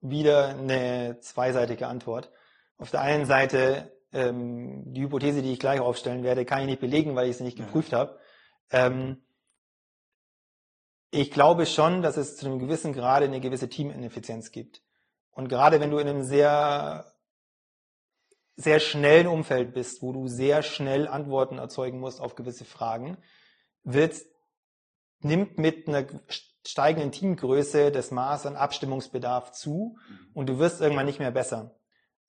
wieder 0.02 0.50
eine 0.50 1.20
zweiseitige 1.22 1.88
Antwort. 1.88 2.32
Auf 2.78 2.92
der 2.92 3.02
einen 3.02 3.26
Seite 3.26 3.92
ähm, 4.12 4.94
die 4.94 5.02
Hypothese, 5.02 5.42
die 5.42 5.54
ich 5.54 5.60
gleich 5.60 5.80
aufstellen 5.80 6.24
werde, 6.24 6.46
kann 6.46 6.62
ich 6.62 6.68
nicht 6.68 6.82
belegen, 6.82 7.16
weil 7.16 7.30
ich 7.30 7.38
sie 7.38 7.44
nicht 7.44 7.58
geprüft 7.58 7.92
ja. 7.92 8.00
habe. 8.00 8.20
Ähm, 8.70 9.26
ich 11.10 11.32
glaube 11.32 11.66
schon, 11.66 12.02
dass 12.04 12.18
es 12.18 12.38
zu 12.38 12.46
einem 12.46 12.60
gewissen 12.60 12.94
Grade 12.94 13.26
eine 13.26 13.40
gewisse 13.40 13.70
Teamineffizienz 13.70 14.52
gibt. 14.52 14.85
Und 15.36 15.50
gerade 15.50 15.80
wenn 15.82 15.92
du 15.92 15.98
in 15.98 16.08
einem 16.08 16.24
sehr, 16.24 17.14
sehr 18.56 18.80
schnellen 18.80 19.28
Umfeld 19.28 19.74
bist, 19.74 20.02
wo 20.02 20.14
du 20.14 20.28
sehr 20.28 20.64
schnell 20.64 21.08
Antworten 21.08 21.58
erzeugen 21.58 22.00
musst 22.00 22.22
auf 22.22 22.36
gewisse 22.36 22.64
Fragen, 22.64 23.18
wird, 23.84 24.16
nimmt 25.20 25.58
mit 25.58 25.88
einer 25.88 26.08
steigenden 26.66 27.12
Teamgröße 27.12 27.92
das 27.92 28.12
Maß 28.12 28.46
an 28.46 28.56
Abstimmungsbedarf 28.56 29.52
zu 29.52 29.98
mhm. 30.08 30.30
und 30.34 30.48
du 30.48 30.58
wirst 30.58 30.80
irgendwann 30.80 31.06
nicht 31.06 31.20
mehr 31.20 31.32
besser. 31.32 31.76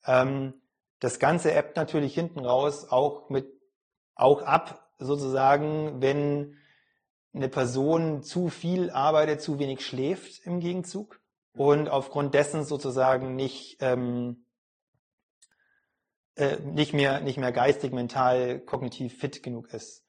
Ähm, 0.05 0.61
das 0.99 1.17
Ganze 1.17 1.55
appt 1.55 1.77
natürlich 1.77 2.13
hinten 2.13 2.39
raus 2.39 2.89
auch 2.89 3.29
mit, 3.29 3.47
auch 4.15 4.41
ab, 4.41 4.91
sozusagen, 4.99 6.01
wenn 6.01 6.57
eine 7.33 7.47
Person 7.47 8.21
zu 8.21 8.49
viel 8.49 8.89
arbeitet, 8.89 9.41
zu 9.41 9.59
wenig 9.59 9.85
schläft 9.85 10.45
im 10.45 10.59
Gegenzug 10.59 11.21
und 11.57 11.89
aufgrund 11.89 12.33
dessen 12.33 12.63
sozusagen 12.63 13.35
nicht, 13.35 13.77
ähm, 13.81 14.45
äh, 16.35 16.57
nicht, 16.57 16.93
mehr, 16.93 17.19
nicht 17.19 17.37
mehr 17.37 17.51
geistig, 17.51 17.91
mental, 17.91 18.59
kognitiv 18.59 19.17
fit 19.17 19.41
genug 19.43 19.73
ist. 19.73 20.05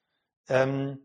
Ähm, 0.47 0.99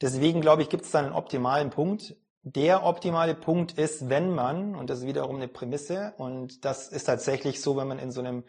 deswegen 0.00 0.40
glaube 0.40 0.62
ich, 0.62 0.68
gibt 0.68 0.84
es 0.84 0.90
da 0.90 0.98
einen 0.98 1.12
optimalen 1.12 1.70
Punkt. 1.70 2.16
Der 2.42 2.84
optimale 2.84 3.34
Punkt 3.34 3.72
ist, 3.72 4.08
wenn 4.08 4.34
man, 4.34 4.74
und 4.74 4.90
das 4.90 5.00
ist 5.00 5.06
wiederum 5.06 5.36
eine 5.36 5.48
Prämisse, 5.48 6.14
und 6.16 6.64
das 6.64 6.88
ist 6.88 7.04
tatsächlich 7.04 7.60
so, 7.60 7.76
wenn 7.76 7.86
man 7.86 7.98
in 7.98 8.10
so 8.10 8.20
einem 8.20 8.44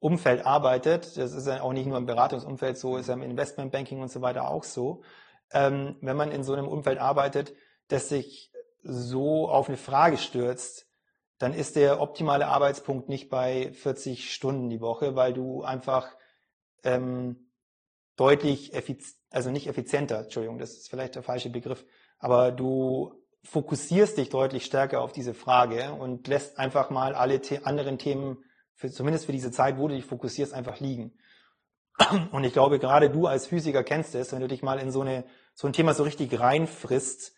Umfeld 0.00 0.44
arbeitet, 0.44 1.16
das 1.16 1.32
ist 1.32 1.46
ja 1.46 1.62
auch 1.62 1.72
nicht 1.72 1.86
nur 1.86 1.98
im 1.98 2.06
Beratungsumfeld 2.06 2.76
so, 2.78 2.96
ist 2.96 3.08
ja 3.08 3.14
im 3.14 3.22
Investmentbanking 3.22 4.00
und 4.00 4.10
so 4.10 4.22
weiter 4.22 4.48
auch 4.48 4.64
so, 4.64 5.02
ähm, 5.52 5.96
wenn 6.00 6.16
man 6.16 6.32
in 6.32 6.42
so 6.42 6.52
einem 6.52 6.68
Umfeld 6.68 6.98
arbeitet, 6.98 7.54
das 7.88 8.08
sich 8.08 8.50
so 8.84 9.48
auf 9.48 9.68
eine 9.68 9.76
Frage 9.76 10.18
stürzt, 10.18 10.86
dann 11.38 11.52
ist 11.52 11.76
der 11.76 12.00
optimale 12.00 12.46
Arbeitspunkt 12.46 13.08
nicht 13.08 13.28
bei 13.28 13.72
40 13.72 14.32
Stunden 14.32 14.70
die 14.70 14.80
Woche, 14.80 15.16
weil 15.16 15.32
du 15.32 15.62
einfach 15.62 16.08
ähm, 16.84 17.50
deutlich 18.16 18.74
effizient, 18.74 19.18
also 19.30 19.50
nicht 19.50 19.66
effizienter, 19.66 20.20
Entschuldigung, 20.20 20.58
das 20.58 20.74
ist 20.74 20.88
vielleicht 20.88 21.16
der 21.16 21.24
falsche 21.24 21.50
Begriff, 21.50 21.84
aber 22.18 22.52
du 22.52 23.20
fokussierst 23.42 24.16
dich 24.16 24.28
deutlich 24.28 24.64
stärker 24.64 25.00
auf 25.00 25.12
diese 25.12 25.34
Frage 25.34 25.92
und 25.92 26.28
lässt 26.28 26.58
einfach 26.58 26.90
mal 26.90 27.14
alle 27.14 27.42
The 27.42 27.64
anderen 27.64 27.98
Themen, 27.98 28.44
für, 28.74 28.90
zumindest 28.90 29.26
für 29.26 29.32
diese 29.32 29.50
Zeit, 29.50 29.76
wo 29.76 29.88
du 29.88 29.94
dich 29.94 30.04
fokussierst, 30.04 30.54
einfach 30.54 30.80
liegen. 30.80 31.18
Und 32.32 32.44
ich 32.44 32.52
glaube, 32.52 32.78
gerade 32.78 33.10
du 33.10 33.26
als 33.26 33.46
Physiker 33.46 33.84
kennst 33.84 34.14
es, 34.14 34.32
wenn 34.32 34.40
du 34.40 34.48
dich 34.48 34.62
mal 34.62 34.78
in 34.78 34.90
so, 34.90 35.02
eine, 35.02 35.24
so 35.54 35.66
ein 35.66 35.72
Thema 35.72 35.94
so 35.94 36.02
richtig 36.02 36.38
reinfrisst, 36.38 37.33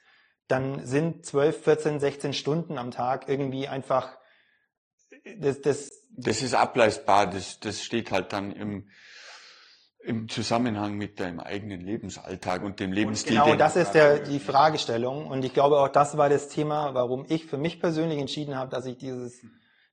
dann 0.49 0.87
sind 0.87 1.27
12, 1.27 1.65
14, 1.65 2.01
16 2.01 2.33
Stunden 2.33 2.79
am 2.79 2.91
Tag 2.91 3.29
irgendwie 3.29 3.69
einfach 3.69 4.17
das, 5.39 5.61
das, 5.61 5.91
das 6.11 6.43
ist 6.43 6.55
ableistbar, 6.55 7.27
das, 7.27 7.61
das 7.61 7.83
steht 7.83 8.11
halt 8.13 8.33
dann 8.33 8.53
im, 8.53 8.89
im 10.01 10.29
Zusammenhang 10.29 10.95
mit 10.95 11.21
deinem 11.21 11.41
eigenen 11.41 11.81
Lebensalltag 11.81 12.63
und 12.63 12.81
dem 12.81 12.93
Lebensstil. 12.93 13.39
Und 13.39 13.45
genau, 13.45 13.57
das 13.57 13.77
ist 13.77 13.93
der, 13.93 14.21
die 14.21 14.39
Fragestellung. 14.39 15.27
Und 15.27 15.45
ich 15.45 15.53
glaube 15.53 15.79
auch, 15.79 15.89
das 15.89 16.17
war 16.17 16.29
das 16.29 16.49
Thema, 16.49 16.95
warum 16.95 17.27
ich 17.29 17.47
für 17.47 17.59
mich 17.59 17.81
persönlich 17.81 18.19
entschieden 18.19 18.57
habe, 18.57 18.71
dass 18.71 18.87
ich 18.87 18.97
dieses, 18.97 19.41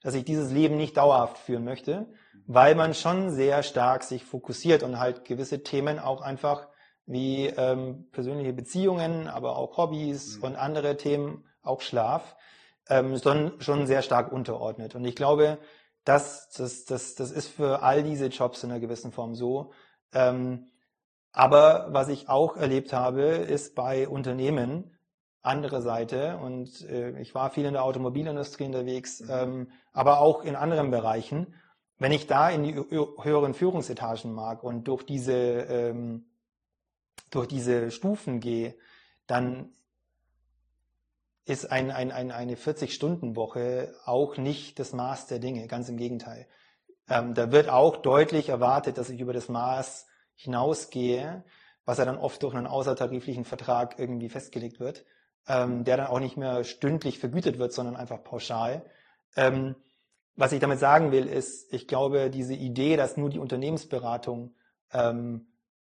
dass 0.02 0.14
ich 0.14 0.24
dieses 0.24 0.52
Leben 0.52 0.78
nicht 0.78 0.98
dauerhaft 0.98 1.38
führen 1.40 1.64
möchte, 1.64 2.08
weil 2.46 2.76
man 2.76 2.94
schon 2.94 3.32
sehr 3.32 3.64
stark 3.64 4.04
sich 4.04 4.24
fokussiert 4.24 4.84
und 4.84 5.00
halt 5.00 5.26
gewisse 5.26 5.64
Themen 5.64 5.98
auch 5.98 6.22
einfach 6.22 6.68
wie 7.06 7.48
ähm, 7.48 8.08
persönliche 8.12 8.54
Beziehungen, 8.54 9.28
aber 9.28 9.58
auch 9.58 9.78
Hobbys 9.78 10.38
mhm. 10.38 10.44
und 10.44 10.56
andere 10.56 10.98
Themen, 10.98 11.46
auch 11.62 11.82
Schlaf, 11.82 12.36
ähm, 12.90 13.18
schon, 13.18 13.60
schon 13.62 13.88
sehr 13.88 14.02
stark 14.02 14.32
unterordnet. 14.32 14.96
Und 14.96 15.06
ich 15.06 15.16
glaube, 15.16 15.58
das, 16.06 16.50
das, 16.50 16.86
das, 16.86 17.16
das 17.16 17.32
ist 17.32 17.48
für 17.48 17.82
all 17.82 18.04
diese 18.04 18.28
Jobs 18.28 18.64
in 18.64 18.72
einer 18.72 18.80
gewissen 18.80 19.12
Form 19.12 19.36
so. 19.36 19.72
Ähm, 20.14 20.70
Aber 21.32 21.88
was 21.90 22.10
ich 22.10 22.30
auch 22.30 22.58
erlebt 22.58 22.94
habe, 22.94 23.22
ist 23.22 23.74
bei 23.74 24.08
Unternehmen, 24.08 24.92
andere 25.42 25.82
Seite, 25.82 26.38
und 26.38 26.88
äh, 26.88 27.20
ich 27.20 27.34
war 27.34 27.50
viel 27.50 27.66
in 27.66 27.74
der 27.74 27.84
Automobilindustrie 27.84 28.66
unterwegs, 28.66 29.20
mhm. 29.20 29.30
ähm, 29.32 29.72
aber 29.92 30.20
auch 30.20 30.44
in 30.44 30.56
anderen 30.56 30.92
Bereichen, 30.92 31.56
wenn 31.98 32.12
ich 32.12 32.28
da 32.28 32.50
in 32.50 32.64
die 32.64 32.76
höheren 32.76 33.54
Führungsetagen 33.54 34.32
mag 34.34 34.64
und 34.64 34.88
durch 34.88 35.04
diese, 35.04 35.34
ähm, 35.34 36.26
durch 37.36 37.48
diese 37.48 37.92
Stufen 37.92 38.40
gehe, 38.40 38.76
dann 39.28 39.74
ist 41.46 41.72
ein, 41.72 41.92
ein, 41.92 42.12
ein, 42.12 42.32
eine 42.32 42.56
40-Stunden-Woche 42.56 43.94
auch 44.06 44.38
nicht 44.38 44.80
das 44.80 44.94
Maß 44.94 45.28
der 45.28 45.40
Dinge, 45.40 45.68
ganz 45.68 45.90
im 45.90 45.98
Gegenteil. 45.98 46.48
Ähm, 47.10 47.34
da 47.34 47.52
wird 47.52 47.70
auch 47.70 47.98
deutlich 47.98 48.50
erwartet, 48.50 48.98
dass 48.98 49.10
ich 49.10 49.20
über 49.20 49.34
das 49.34 49.50
Maß 49.50 50.08
hinausgehe, 50.36 51.44
was 51.86 51.98
ja 51.98 52.06
dann 52.06 52.18
oft 52.18 52.42
durch 52.44 52.56
einen 52.56 52.68
außertariflichen 52.68 53.44
Vertrag 53.44 54.00
irgendwie 54.00 54.30
festgelegt 54.30 54.80
wird, 54.80 55.04
ähm, 55.48 55.84
der 55.84 55.98
dann 55.98 56.08
auch 56.08 56.20
nicht 56.20 56.38
mehr 56.38 56.64
stündlich 56.64 57.20
vergütet 57.20 57.60
wird, 57.60 57.74
sondern 57.74 57.98
einfach 57.98 58.24
pauschal. 58.24 58.86
Ähm, 59.36 59.76
was 60.36 60.54
ich 60.54 60.62
damit 60.62 60.80
sagen 60.80 61.12
will, 61.12 61.28
ist, 61.28 61.72
ich 61.74 61.88
glaube, 61.88 62.30
diese 62.30 62.56
Idee, 62.56 62.96
dass 62.96 63.18
nur 63.18 63.30
die 63.30 63.40
Unternehmensberatung 63.40 64.56
ähm, 64.92 65.48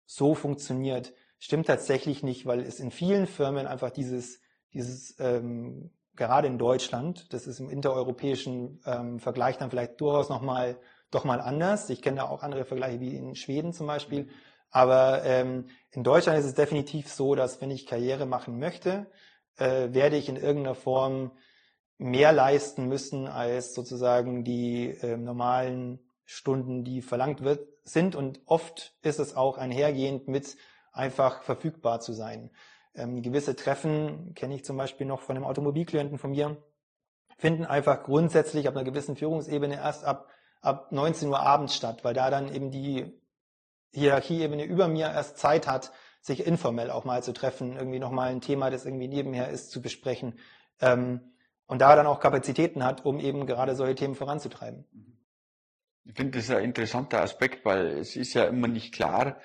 so 0.04 0.34
funktioniert, 0.34 1.12
stimmt 1.38 1.66
tatsächlich 1.66 2.22
nicht, 2.22 2.46
weil 2.46 2.60
es 2.60 2.80
in 2.80 2.90
vielen 2.90 3.26
Firmen 3.26 3.66
einfach 3.66 3.90
dieses, 3.90 4.40
dieses 4.72 5.18
ähm, 5.18 5.90
gerade 6.14 6.48
in 6.48 6.58
Deutschland, 6.58 7.32
das 7.32 7.46
ist 7.46 7.60
im 7.60 7.70
intereuropäischen 7.70 8.80
ähm, 8.84 9.20
Vergleich 9.20 9.56
dann 9.56 9.70
vielleicht 9.70 10.00
durchaus 10.00 10.28
nochmal 10.28 10.78
doch 11.10 11.24
mal 11.24 11.40
anders. 11.40 11.88
Ich 11.90 12.02
kenne 12.02 12.18
da 12.18 12.28
auch 12.28 12.42
andere 12.42 12.64
Vergleiche 12.64 13.00
wie 13.00 13.16
in 13.16 13.34
Schweden 13.34 13.72
zum 13.72 13.86
Beispiel. 13.86 14.28
Aber 14.70 15.24
ähm, 15.24 15.68
in 15.90 16.04
Deutschland 16.04 16.38
ist 16.38 16.44
es 16.44 16.54
definitiv 16.54 17.08
so, 17.08 17.34
dass 17.34 17.62
wenn 17.62 17.70
ich 17.70 17.86
Karriere 17.86 18.26
machen 18.26 18.58
möchte, 18.58 19.06
äh, 19.56 19.92
werde 19.92 20.16
ich 20.16 20.28
in 20.28 20.36
irgendeiner 20.36 20.74
Form 20.74 21.32
mehr 21.96 22.32
leisten 22.32 22.86
müssen 22.86 23.26
als 23.26 23.74
sozusagen 23.74 24.44
die 24.44 24.90
äh, 24.90 25.16
normalen 25.16 26.00
Stunden, 26.24 26.84
die 26.84 27.00
verlangt 27.00 27.42
wird, 27.42 27.66
sind. 27.84 28.14
Und 28.14 28.40
oft 28.44 28.94
ist 29.02 29.18
es 29.18 29.34
auch 29.34 29.56
einhergehend 29.56 30.28
mit 30.28 30.56
einfach 30.92 31.42
verfügbar 31.42 32.00
zu 32.00 32.12
sein. 32.12 32.50
Ähm, 32.94 33.22
gewisse 33.22 33.54
Treffen 33.54 34.34
kenne 34.34 34.54
ich 34.54 34.64
zum 34.64 34.76
Beispiel 34.76 35.06
noch 35.06 35.20
von 35.20 35.36
einem 35.36 35.44
Automobilklienten 35.44 36.18
von 36.18 36.30
mir, 36.30 36.56
finden 37.36 37.64
einfach 37.64 38.02
grundsätzlich 38.02 38.66
ab 38.66 38.74
einer 38.74 38.84
gewissen 38.84 39.16
Führungsebene 39.16 39.76
erst 39.76 40.04
ab, 40.04 40.28
ab 40.60 40.90
19 40.92 41.28
Uhr 41.28 41.40
abends 41.40 41.74
statt, 41.74 42.04
weil 42.04 42.14
da 42.14 42.30
dann 42.30 42.52
eben 42.52 42.70
die 42.70 43.18
Hierarchieebene 43.92 44.64
über 44.64 44.88
mir 44.88 45.06
erst 45.06 45.38
Zeit 45.38 45.66
hat, 45.66 45.92
sich 46.20 46.46
informell 46.46 46.90
auch 46.90 47.04
mal 47.04 47.22
zu 47.22 47.32
treffen, 47.32 47.76
irgendwie 47.76 48.00
nochmal 48.00 48.30
ein 48.30 48.40
Thema, 48.40 48.70
das 48.70 48.84
irgendwie 48.84 49.08
nebenher 49.08 49.48
ist, 49.48 49.70
zu 49.70 49.80
besprechen. 49.80 50.38
Ähm, 50.80 51.20
und 51.66 51.80
da 51.80 51.94
dann 51.94 52.06
auch 52.06 52.18
Kapazitäten 52.18 52.84
hat, 52.84 53.04
um 53.04 53.20
eben 53.20 53.46
gerade 53.46 53.76
solche 53.76 53.94
Themen 53.94 54.14
voranzutreiben. 54.14 54.86
Ich 56.04 56.14
finde 56.14 56.38
das 56.38 56.50
ein 56.50 56.64
interessanter 56.64 57.20
Aspekt, 57.20 57.64
weil 57.64 57.98
es 57.98 58.16
ist 58.16 58.32
ja 58.34 58.44
immer 58.44 58.68
nicht 58.68 58.94
klar, 58.94 59.36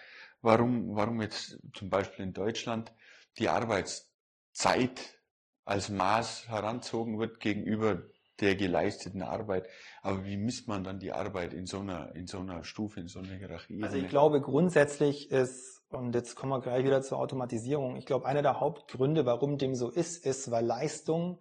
warum, 0.43 0.95
warum 0.95 1.21
jetzt 1.21 1.57
zum 1.73 1.89
Beispiel 1.89 2.25
in 2.25 2.33
Deutschland 2.33 2.93
die 3.39 3.49
Arbeitszeit 3.49 5.19
als 5.65 5.89
Maß 5.89 6.49
heranzogen 6.49 7.17
wird 7.17 7.39
gegenüber 7.39 8.03
der 8.39 8.55
geleisteten 8.55 9.21
Arbeit. 9.21 9.67
Aber 10.01 10.25
wie 10.25 10.37
misst 10.37 10.67
man 10.67 10.83
dann 10.83 10.99
die 10.99 11.13
Arbeit 11.13 11.53
in 11.53 11.65
so 11.65 11.79
einer, 11.79 12.13
in 12.15 12.27
so 12.27 12.39
einer 12.39 12.63
Stufe, 12.63 12.99
in 12.99 13.07
so 13.07 13.19
einer 13.19 13.33
Hierarchie? 13.33 13.81
Also 13.81 13.97
ich 13.97 14.09
glaube 14.09 14.41
grundsätzlich 14.41 15.31
ist, 15.31 15.81
und 15.89 16.13
jetzt 16.13 16.35
kommen 16.35 16.51
wir 16.51 16.61
gleich 16.61 16.83
wieder 16.83 17.01
zur 17.01 17.19
Automatisierung, 17.19 17.95
ich 17.95 18.05
glaube 18.05 18.25
einer 18.25 18.41
der 18.41 18.59
Hauptgründe, 18.59 19.25
warum 19.25 19.57
dem 19.57 19.75
so 19.75 19.89
ist, 19.89 20.25
ist, 20.25 20.51
weil 20.51 20.65
Leistung 20.65 21.39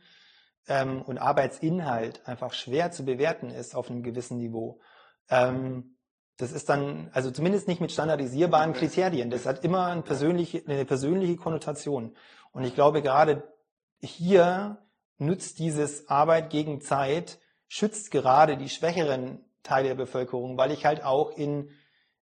ähm, 0.68 1.02
und 1.02 1.18
Arbeitsinhalt 1.18 2.26
einfach 2.26 2.52
schwer 2.52 2.92
zu 2.92 3.04
bewerten 3.04 3.50
ist 3.50 3.74
auf 3.74 3.90
einem 3.90 4.02
gewissen 4.02 4.36
Niveau. 4.36 4.80
Ähm, 5.28 5.91
das 6.36 6.52
ist 6.52 6.68
dann, 6.68 7.10
also 7.12 7.30
zumindest 7.30 7.68
nicht 7.68 7.80
mit 7.80 7.92
standardisierbaren 7.92 8.72
Kriterien. 8.72 9.30
Das 9.30 9.46
hat 9.46 9.64
immer 9.64 9.86
eine 9.86 10.02
persönliche, 10.02 10.62
eine 10.66 10.84
persönliche 10.84 11.36
Konnotation. 11.36 12.16
Und 12.52 12.64
ich 12.64 12.74
glaube, 12.74 13.02
gerade 13.02 13.42
hier 14.00 14.78
nützt 15.18 15.58
dieses 15.58 16.08
Arbeit 16.08 16.50
gegen 16.50 16.80
Zeit, 16.80 17.38
schützt 17.68 18.10
gerade 18.10 18.56
die 18.56 18.68
schwächeren 18.68 19.44
Teile 19.62 19.88
der 19.88 19.94
Bevölkerung, 19.94 20.58
weil 20.58 20.72
ich 20.72 20.84
halt 20.84 21.04
auch 21.04 21.30
in, 21.36 21.70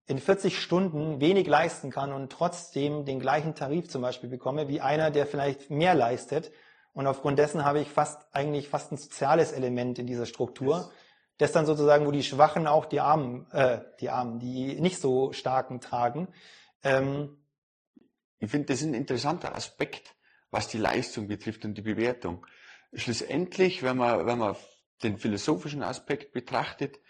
in 0.07 0.19
40 0.19 0.61
Stunden 0.61 1.21
wenig 1.21 1.47
leisten 1.47 1.91
kann 1.91 2.13
und 2.13 2.31
trotzdem 2.31 3.05
den 3.05 3.21
gleichen 3.21 3.55
Tarif 3.55 3.89
zum 3.89 4.03
Beispiel 4.03 4.29
bekomme, 4.29 4.69
wie 4.69 4.81
einer, 4.81 5.11
der 5.11 5.27
vielleicht 5.27 5.71
mehr 5.71 5.95
leistet 5.95 6.53
und 6.93 7.07
aufgrund 7.07 7.39
dessen 7.39 7.65
habe 7.65 7.81
ich 7.81 7.89
fast 7.89 8.27
eigentlich 8.33 8.69
fast 8.69 8.93
ein 8.93 8.97
soziales 8.97 9.53
Element 9.53 9.99
in 9.99 10.07
dieser 10.07 10.27
Struktur. 10.27 10.91
Das 11.41 11.53
dann 11.53 11.65
sozusagen, 11.65 12.07
wo 12.07 12.11
die 12.11 12.23
Schwachen 12.23 12.67
auch 12.67 12.85
die 12.85 13.01
Armen, 13.01 13.51
äh, 13.53 13.81
die 13.99 14.11
Armen, 14.11 14.41
die 14.41 14.79
nicht 14.79 14.99
so 14.99 15.33
starken 15.33 15.81
tragen. 15.81 16.29
Ähm, 16.83 17.39
ich 18.41 18.51
finde, 18.51 18.67
das 18.67 18.83
ist 18.83 18.89
ein 18.89 18.95
interessanter 18.95 19.55
Aspekt, 19.55 20.17
was 20.51 20.69
die 20.69 20.77
Leistung 20.77 21.29
betrifft 21.29 21.65
und 21.65 21.79
die 21.79 21.83
Bewertung. 21.83 22.47
Schlussendlich, 22.93 23.83
wenn 23.83 23.97
man, 23.97 24.27
wenn 24.27 24.37
man 24.37 24.55
den 25.03 25.17
philosophischen 25.17 25.83
Aspekt 25.83 26.33
betrachtet, 26.33 27.01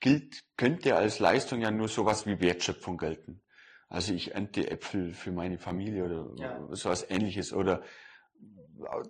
gilt, 0.00 0.42
könnte 0.56 0.96
als 0.96 1.20
Leistung 1.20 1.60
ja 1.60 1.70
nur 1.70 1.86
sowas 1.86 2.26
wie 2.26 2.40
Wertschöpfung 2.40 2.98
gelten. 2.98 3.42
Also 3.88 4.12
ich 4.12 4.34
ernte 4.34 4.68
Äpfel 4.68 5.14
für 5.14 5.30
meine 5.30 5.58
Familie 5.58 6.04
oder 6.04 6.30
ja. 6.36 6.66
sowas 6.74 7.06
ähnliches 7.08 7.52
oder 7.52 7.84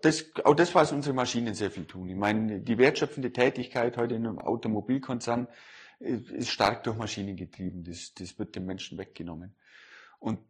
das, 0.03 0.25
auch 0.45 0.55
das, 0.55 0.75
was 0.75 0.93
unsere 0.93 1.15
Maschinen 1.15 1.55
sehr 1.55 1.71
viel 1.71 1.87
tun. 1.87 2.09
Ich 2.09 2.17
meine, 2.17 2.61
die 2.61 2.79
wertschöpfende 2.79 3.33
Tätigkeit 3.33 3.97
heute 3.97 4.15
in 4.15 4.27
einem 4.27 4.39
Automobilkonzern 4.39 5.49
ist 5.99 6.51
stark 6.51 6.85
durch 6.85 6.97
Maschinen 6.97 7.37
getrieben. 7.37 7.85
Das, 7.85 8.13
das 8.15 8.39
wird 8.39 8.55
den 8.55 8.67
Menschen 8.67 8.99
weggenommen. 8.99 9.55
Und 10.19 10.41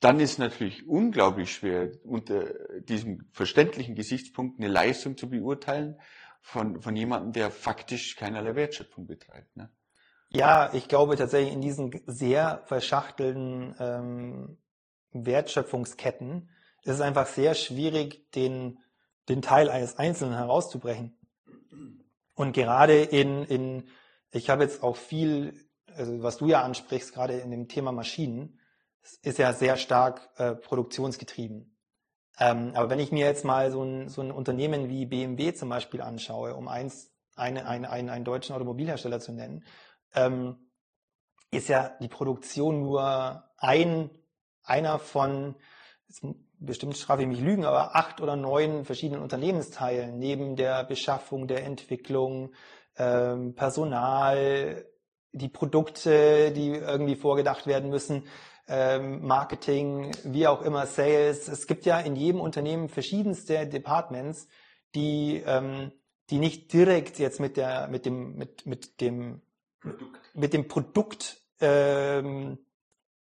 dann 0.00 0.18
ist 0.18 0.38
natürlich 0.38 0.88
unglaublich 0.88 1.52
schwer, 1.52 1.90
unter 2.04 2.46
diesem 2.80 3.26
verständlichen 3.32 3.94
Gesichtspunkt 3.94 4.58
eine 4.58 4.68
Leistung 4.68 5.16
zu 5.16 5.28
beurteilen 5.28 6.00
von, 6.40 6.80
von 6.80 6.96
jemandem, 6.96 7.32
der 7.32 7.50
faktisch 7.50 8.16
keinerlei 8.16 8.54
Wertschöpfung 8.54 9.06
betreibt. 9.06 9.54
Ne? 9.56 9.70
Ja, 10.30 10.72
ich 10.72 10.88
glaube 10.88 11.16
tatsächlich 11.16 11.52
in 11.52 11.60
diesen 11.60 12.00
sehr 12.06 12.62
verschachtelten 12.64 13.74
ähm, 13.78 14.56
Wertschöpfungsketten 15.12 16.48
es 16.82 16.94
ist 16.94 17.00
einfach 17.00 17.26
sehr 17.26 17.54
schwierig, 17.54 18.30
den, 18.32 18.78
den 19.28 19.42
Teil 19.42 19.68
eines 19.68 19.96
Einzelnen 19.98 20.34
herauszubrechen. 20.34 21.16
Und 22.34 22.52
gerade 22.52 23.02
in, 23.02 23.44
in 23.44 23.88
ich 24.32 24.48
habe 24.48 24.62
jetzt 24.62 24.82
auch 24.82 24.96
viel, 24.96 25.54
also 25.94 26.22
was 26.22 26.38
du 26.38 26.48
ja 26.48 26.62
ansprichst, 26.62 27.12
gerade 27.12 27.38
in 27.38 27.50
dem 27.50 27.68
Thema 27.68 27.92
Maschinen, 27.92 28.58
ist 29.22 29.38
ja 29.38 29.52
sehr 29.52 29.76
stark 29.76 30.28
äh, 30.36 30.54
produktionsgetrieben. 30.54 31.76
Ähm, 32.38 32.72
aber 32.74 32.90
wenn 32.90 33.00
ich 33.00 33.12
mir 33.12 33.26
jetzt 33.26 33.44
mal 33.44 33.70
so 33.70 33.82
ein, 33.82 34.08
so 34.08 34.22
ein 34.22 34.30
Unternehmen 34.30 34.88
wie 34.88 35.06
BMW 35.06 35.52
zum 35.52 35.68
Beispiel 35.68 36.00
anschaue, 36.00 36.54
um 36.54 36.68
eins, 36.68 37.12
eine, 37.36 37.66
eine, 37.66 37.90
einen, 37.90 38.08
einen 38.08 38.24
deutschen 38.24 38.54
Automobilhersteller 38.54 39.20
zu 39.20 39.32
nennen, 39.32 39.64
ähm, 40.14 40.70
ist 41.50 41.68
ja 41.68 41.96
die 42.00 42.08
Produktion 42.08 42.80
nur 42.80 43.44
ein, 43.58 44.10
einer 44.62 44.98
von, 44.98 45.56
bestimmt 46.60 46.96
strafe 46.96 47.22
ich 47.22 47.28
mich 47.28 47.40
lügen, 47.40 47.64
aber 47.64 47.96
acht 47.96 48.20
oder 48.20 48.36
neun 48.36 48.84
verschiedenen 48.84 49.22
Unternehmensteilen 49.22 50.18
neben 50.18 50.56
der 50.56 50.84
Beschaffung, 50.84 51.48
der 51.48 51.64
Entwicklung, 51.64 52.52
ähm, 52.96 53.54
Personal, 53.54 54.84
die 55.32 55.48
Produkte, 55.48 56.52
die 56.52 56.70
irgendwie 56.70 57.16
vorgedacht 57.16 57.66
werden 57.66 57.90
müssen, 57.90 58.24
ähm, 58.68 59.26
Marketing, 59.26 60.12
wie 60.24 60.46
auch 60.46 60.62
immer, 60.62 60.86
Sales. 60.86 61.48
Es 61.48 61.66
gibt 61.66 61.86
ja 61.86 61.98
in 61.98 62.14
jedem 62.14 62.40
Unternehmen 62.40 62.88
verschiedenste 62.88 63.66
Departments, 63.66 64.48
die, 64.94 65.42
ähm, 65.44 65.92
die 66.30 66.38
nicht 66.38 66.72
direkt 66.72 67.18
jetzt 67.18 67.40
mit 67.40 67.56
der, 67.56 67.88
mit 67.88 68.06
dem, 68.06 68.36
mit, 68.36 68.66
mit 68.66 69.00
dem, 69.00 69.42
Produkt. 69.80 70.20
mit 70.34 70.52
dem 70.52 70.68
Produkt, 70.68 71.40
ähm, 71.60 72.58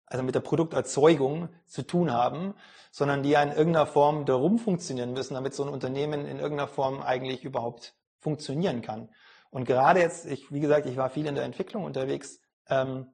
also 0.09 0.25
mit 0.25 0.35
der 0.35 0.41
Produkterzeugung 0.41 1.49
zu 1.67 1.83
tun 1.83 2.13
haben, 2.13 2.55
sondern 2.91 3.23
die 3.23 3.31
ja 3.31 3.43
in 3.43 3.51
irgendeiner 3.51 3.87
Form 3.87 4.25
darum 4.25 4.59
funktionieren 4.59 5.13
müssen, 5.13 5.35
damit 5.35 5.55
so 5.55 5.63
ein 5.63 5.69
Unternehmen 5.69 6.27
in 6.27 6.39
irgendeiner 6.39 6.69
Form 6.69 7.03
eigentlich 7.03 7.45
überhaupt 7.45 7.95
funktionieren 8.19 8.83
kann. 8.83 9.09
Und 9.51 9.65
gerade 9.65 10.01
jetzt, 10.01 10.27
ich, 10.27 10.53
wie 10.53 10.61
gesagt, 10.61 10.87
ich 10.87 10.97
war 10.97 11.11
viel 11.11 11.27
in 11.27 11.35
der 11.35 11.45
Entwicklung 11.45 11.85
unterwegs, 11.85 12.41
ähm, 12.69 13.07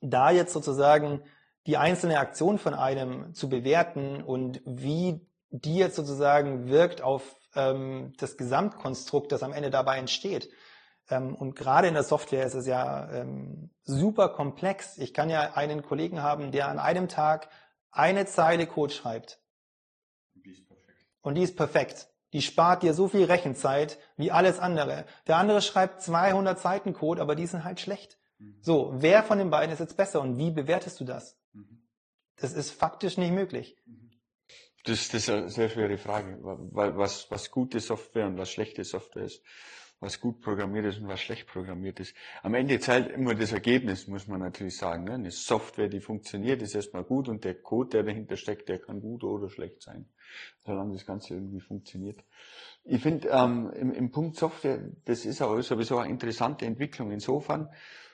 da 0.00 0.30
jetzt 0.30 0.52
sozusagen 0.52 1.22
die 1.66 1.76
einzelne 1.76 2.18
Aktion 2.18 2.58
von 2.58 2.74
einem 2.74 3.34
zu 3.34 3.48
bewerten 3.48 4.22
und 4.22 4.62
wie 4.64 5.26
die 5.50 5.76
jetzt 5.76 5.96
sozusagen 5.96 6.68
wirkt 6.68 7.02
auf 7.02 7.36
ähm, 7.54 8.12
das 8.18 8.36
Gesamtkonstrukt, 8.36 9.32
das 9.32 9.42
am 9.42 9.52
Ende 9.52 9.70
dabei 9.70 9.98
entsteht, 9.98 10.48
und 11.10 11.56
gerade 11.56 11.88
in 11.88 11.94
der 11.94 12.04
Software 12.04 12.46
ist 12.46 12.54
es 12.54 12.66
ja 12.66 13.10
ähm, 13.12 13.70
super 13.82 14.28
komplex. 14.28 14.96
Ich 14.98 15.12
kann 15.12 15.28
ja 15.28 15.54
einen 15.54 15.82
Kollegen 15.82 16.22
haben, 16.22 16.52
der 16.52 16.68
an 16.68 16.78
einem 16.78 17.08
Tag 17.08 17.48
eine 17.90 18.26
Zeile 18.26 18.66
Code 18.66 18.92
schreibt. 18.92 19.40
Die 20.34 20.50
ist 20.50 20.68
perfekt. 20.68 21.06
Und 21.22 21.34
die 21.34 21.42
ist 21.42 21.56
perfekt. 21.56 22.08
Die 22.32 22.42
spart 22.42 22.84
dir 22.84 22.94
so 22.94 23.08
viel 23.08 23.24
Rechenzeit 23.24 23.98
wie 24.16 24.30
alles 24.30 24.60
andere. 24.60 25.04
Der 25.26 25.36
andere 25.36 25.62
schreibt 25.62 26.00
200 26.02 26.60
Seiten 26.60 26.92
Code, 26.92 27.20
aber 27.20 27.34
die 27.34 27.46
sind 27.46 27.64
halt 27.64 27.80
schlecht. 27.80 28.18
Mhm. 28.38 28.58
So, 28.60 28.92
wer 28.94 29.24
von 29.24 29.38
den 29.38 29.50
beiden 29.50 29.72
ist 29.72 29.80
jetzt 29.80 29.96
besser 29.96 30.20
und 30.20 30.38
wie 30.38 30.52
bewertest 30.52 31.00
du 31.00 31.04
das? 31.04 31.36
Mhm. 31.52 31.82
Das 32.36 32.52
ist 32.52 32.70
faktisch 32.70 33.18
nicht 33.18 33.32
möglich. 33.32 33.76
Mhm. 33.84 34.12
Das, 34.84 35.08
das 35.08 35.22
ist 35.22 35.30
eine 35.30 35.48
sehr 35.48 35.68
schwere 35.68 35.98
Frage, 35.98 36.38
was, 36.40 37.30
was 37.30 37.50
gute 37.50 37.80
Software 37.80 38.26
und 38.26 38.38
was 38.38 38.50
schlechte 38.50 38.84
Software 38.84 39.24
ist 39.24 39.42
was 40.00 40.18
gut 40.18 40.40
programmiert 40.40 40.86
ist 40.86 40.98
und 40.98 41.08
was 41.08 41.20
schlecht 41.20 41.46
programmiert 41.46 42.00
ist. 42.00 42.14
Am 42.42 42.54
Ende 42.54 42.80
zählt 42.80 43.10
immer 43.10 43.34
das 43.34 43.52
Ergebnis, 43.52 44.08
muss 44.08 44.26
man 44.26 44.40
natürlich 44.40 44.76
sagen. 44.76 45.04
Ne? 45.04 45.12
Eine 45.12 45.30
Software, 45.30 45.88
die 45.88 46.00
funktioniert, 46.00 46.62
ist 46.62 46.74
erstmal 46.74 47.04
gut 47.04 47.28
und 47.28 47.44
der 47.44 47.54
Code, 47.54 47.90
der 47.90 48.02
dahinter 48.04 48.36
steckt, 48.36 48.70
der 48.70 48.78
kann 48.78 49.00
gut 49.00 49.22
oder 49.24 49.50
schlecht 49.50 49.82
sein, 49.82 50.08
solange 50.64 50.94
das 50.94 51.04
Ganze 51.04 51.34
irgendwie 51.34 51.60
funktioniert. 51.60 52.24
Ich 52.84 53.02
finde, 53.02 53.28
ähm, 53.28 53.70
im, 53.74 53.92
im 53.92 54.10
Punkt 54.10 54.36
Software, 54.36 54.80
das 55.04 55.26
ist 55.26 55.42
auch 55.42 55.60
sowieso 55.60 55.98
eine 55.98 56.10
interessante 56.10 56.64
Entwicklung 56.64 57.10
insofern, 57.10 57.68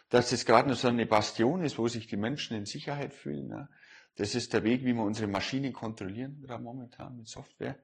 dass 0.08 0.30
das 0.30 0.44
gerade 0.44 0.68
noch 0.68 0.76
so 0.76 0.88
eine 0.88 1.06
Bastion 1.06 1.62
ist, 1.62 1.78
wo 1.78 1.86
sich 1.86 2.08
die 2.08 2.16
Menschen 2.16 2.56
in 2.56 2.66
Sicherheit 2.66 3.14
fühlen. 3.14 3.46
Ne? 3.46 3.68
Das 4.16 4.34
ist 4.34 4.52
der 4.52 4.64
Weg, 4.64 4.84
wie 4.84 4.92
wir 4.92 5.02
unsere 5.02 5.28
Maschinen 5.28 5.72
kontrollieren, 5.72 6.42
gerade 6.44 6.62
momentan 6.62 7.16
mit 7.16 7.28
Software. 7.28 7.76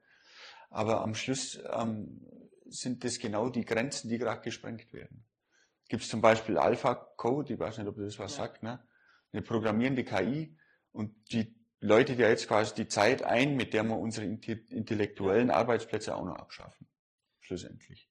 Aber 0.70 1.02
am 1.02 1.14
Schluss 1.14 1.60
ähm, 1.72 2.20
sind 2.72 3.04
das 3.04 3.18
genau 3.18 3.48
die 3.48 3.64
Grenzen, 3.64 4.08
die 4.08 4.18
gerade 4.18 4.40
gesprengt 4.40 4.92
werden. 4.92 5.24
Gibt 5.88 6.04
es 6.04 6.08
zum 6.08 6.20
Beispiel 6.20 6.58
Alpha-Code, 6.58 7.52
ich 7.52 7.58
weiß 7.58 7.78
nicht, 7.78 7.86
ob 7.86 7.96
das 7.96 8.18
was 8.18 8.36
ja. 8.36 8.44
sagt, 8.44 8.62
ne? 8.62 8.86
eine 9.32 9.42
programmierende 9.42 10.04
KI 10.04 10.56
und 10.92 11.14
die 11.32 11.54
läutet 11.80 12.18
ja 12.18 12.28
jetzt 12.28 12.48
quasi 12.48 12.74
die 12.74 12.88
Zeit 12.88 13.22
ein, 13.22 13.56
mit 13.56 13.74
der 13.74 13.82
wir 13.82 13.98
unsere 13.98 14.26
intellektuellen 14.26 15.50
Arbeitsplätze 15.50 16.14
auch 16.14 16.24
noch 16.24 16.36
abschaffen. 16.36 16.88
Schlussendlich. 17.40 18.08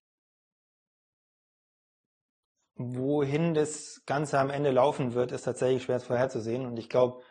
Wohin 2.74 3.54
das 3.54 4.02
Ganze 4.06 4.38
am 4.38 4.50
Ende 4.50 4.70
laufen 4.70 5.14
wird, 5.14 5.32
ist 5.32 5.42
tatsächlich 5.42 5.84
schwer 5.84 6.00
vorherzusehen. 6.00 6.66
Und 6.66 6.76
ich 6.76 6.88
glaube, 6.88 7.22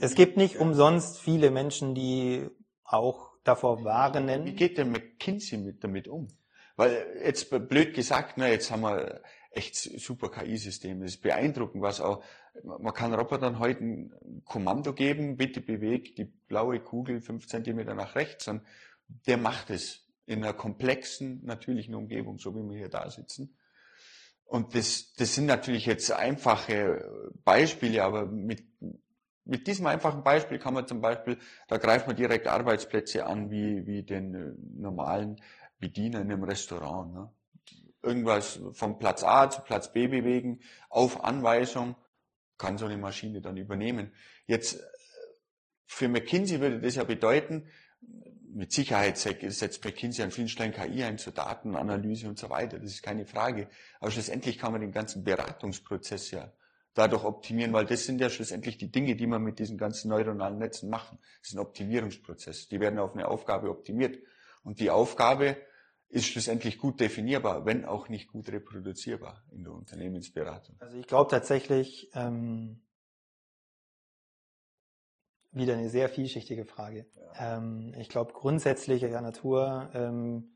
es 0.00 0.14
gibt 0.14 0.36
nicht 0.36 0.58
umsonst 0.58 1.18
viele 1.18 1.50
Menschen, 1.50 1.94
die 1.94 2.48
auch 2.82 3.30
davor 3.44 3.84
warnen. 3.84 4.44
Wie 4.44 4.54
geht 4.54 4.78
denn 4.78 4.90
McKinsey 4.90 5.58
mit, 5.58 5.84
damit 5.84 6.08
um? 6.08 6.28
Weil 6.76 7.20
jetzt 7.24 7.50
blöd 7.68 7.94
gesagt, 7.94 8.34
na, 8.36 8.48
jetzt 8.48 8.70
haben 8.70 8.82
wir 8.82 9.22
echt 9.52 9.76
super 9.76 10.30
KI-Systeme. 10.30 11.04
Es 11.04 11.14
ist 11.14 11.22
beeindruckend, 11.22 11.82
was 11.82 12.00
auch, 12.00 12.22
man 12.62 12.92
kann 12.92 13.14
Robotern 13.14 13.58
heute 13.58 13.84
ein 13.84 14.42
Kommando 14.44 14.92
geben, 14.92 15.36
bitte 15.36 15.60
bewegt 15.60 16.18
die 16.18 16.24
blaue 16.24 16.80
Kugel 16.80 17.20
fünf 17.20 17.46
Zentimeter 17.46 17.94
nach 17.94 18.14
rechts 18.14 18.48
und 18.48 18.62
der 19.26 19.36
macht 19.36 19.70
es 19.70 20.06
in 20.26 20.42
einer 20.42 20.54
komplexen, 20.54 21.44
natürlichen 21.44 21.94
Umgebung, 21.94 22.38
so 22.38 22.54
wie 22.54 22.68
wir 22.68 22.78
hier 22.78 22.88
da 22.88 23.10
sitzen. 23.10 23.54
Und 24.46 24.74
das, 24.74 25.14
das 25.14 25.34
sind 25.34 25.46
natürlich 25.46 25.86
jetzt 25.86 26.10
einfache 26.12 27.32
Beispiele, 27.44 28.02
aber 28.02 28.26
mit, 28.26 28.62
mit 29.44 29.66
diesem 29.66 29.86
einfachen 29.86 30.22
Beispiel 30.22 30.58
kann 30.58 30.74
man 30.74 30.86
zum 30.86 31.00
Beispiel, 31.00 31.38
da 31.68 31.76
greift 31.76 32.06
man 32.06 32.16
direkt 32.16 32.46
Arbeitsplätze 32.46 33.26
an, 33.26 33.50
wie, 33.50 33.86
wie 33.86 34.02
den 34.02 34.34
äh, 34.34 34.52
normalen 34.80 35.40
Bediener 35.78 36.20
in 36.20 36.30
einem 36.30 36.44
Restaurant. 36.44 37.12
Ne? 37.12 37.30
Irgendwas 38.02 38.60
vom 38.72 38.98
Platz 38.98 39.22
A 39.22 39.48
zu 39.50 39.62
Platz 39.62 39.92
B 39.92 40.06
bewegen, 40.08 40.60
auf 40.88 41.24
Anweisung, 41.24 41.96
kann 42.58 42.78
so 42.78 42.84
eine 42.86 42.96
Maschine 42.96 43.40
dann 43.40 43.56
übernehmen. 43.56 44.12
Jetzt 44.46 44.80
für 45.86 46.08
McKinsey 46.08 46.60
würde 46.60 46.80
das 46.80 46.96
ja 46.96 47.04
bedeuten, 47.04 47.66
mit 48.54 48.72
Sicherheit 48.72 49.18
setzt 49.18 49.84
McKinsey 49.84 50.22
an 50.22 50.30
vielen 50.30 50.48
Stellen 50.48 50.72
KI 50.72 51.02
ein 51.02 51.18
zur 51.18 51.32
Datenanalyse 51.32 52.28
und 52.28 52.38
so 52.38 52.50
weiter. 52.50 52.78
Das 52.78 52.90
ist 52.90 53.02
keine 53.02 53.26
Frage. 53.26 53.68
Aber 53.98 54.12
schlussendlich 54.12 54.58
kann 54.58 54.70
man 54.70 54.80
den 54.80 54.92
ganzen 54.92 55.24
Beratungsprozess 55.24 56.30
ja 56.30 56.52
dadurch 56.94 57.24
optimieren, 57.24 57.72
weil 57.72 57.86
das 57.86 58.04
sind 58.04 58.20
ja 58.20 58.30
schlussendlich 58.30 58.78
die 58.78 58.92
Dinge, 58.92 59.16
die 59.16 59.26
man 59.26 59.42
mit 59.42 59.58
diesen 59.58 59.76
ganzen 59.76 60.08
neuronalen 60.08 60.58
Netzen 60.58 60.88
machen. 60.88 61.18
Das 61.40 61.48
ist 61.48 61.54
ein 61.54 61.58
Optimierungsprozess. 61.58 62.68
Die 62.68 62.78
werden 62.78 63.00
auf 63.00 63.14
eine 63.14 63.26
Aufgabe 63.26 63.68
optimiert. 63.68 64.18
Und 64.64 64.80
die 64.80 64.90
Aufgabe 64.90 65.56
ist 66.08 66.26
schlussendlich 66.26 66.78
gut 66.78 67.00
definierbar, 67.00 67.64
wenn 67.66 67.84
auch 67.84 68.08
nicht 68.08 68.28
gut 68.28 68.48
reproduzierbar 68.48 69.44
in 69.50 69.64
der 69.64 69.72
Unternehmensberatung. 69.72 70.76
Also 70.80 70.96
ich 70.96 71.06
glaube 71.06 71.30
tatsächlich, 71.30 72.10
ähm, 72.14 72.80
wieder 75.54 75.74
eine 75.74 75.88
sehr 75.88 76.08
vielschichtige 76.08 76.64
Frage. 76.64 77.06
Ja. 77.16 77.56
Ähm, 77.56 77.94
ich 77.98 78.08
glaube, 78.08 78.32
grundsätzlicher 78.32 79.20
Natur 79.20 79.90
ähm, 79.94 80.50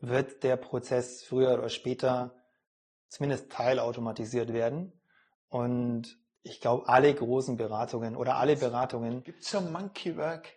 wird 0.00 0.42
der 0.42 0.56
Prozess 0.56 1.22
früher 1.22 1.54
oder 1.54 1.68
später 1.68 2.34
zumindest 3.08 3.50
teilautomatisiert 3.50 4.52
werden. 4.52 4.92
Und 5.48 6.18
ich 6.42 6.60
glaube, 6.60 6.88
alle 6.88 7.14
großen 7.14 7.56
Beratungen 7.56 8.16
oder 8.16 8.36
alle 8.36 8.56
Beratungen. 8.56 9.22
Gibt 9.22 9.42
es 9.42 9.50
so 9.50 9.60
Monkey 9.60 10.16
Work? 10.16 10.48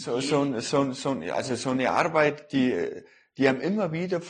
So, 0.00 0.20
so, 0.20 0.60
so, 0.60 0.92
so, 0.92 1.10
also 1.32 1.56
so 1.56 1.70
eine 1.70 1.90
Arbeit, 1.90 2.52
die, 2.52 3.02
die 3.36 3.48
einem 3.48 3.60
immer 3.60 3.90
wieder 3.90 4.20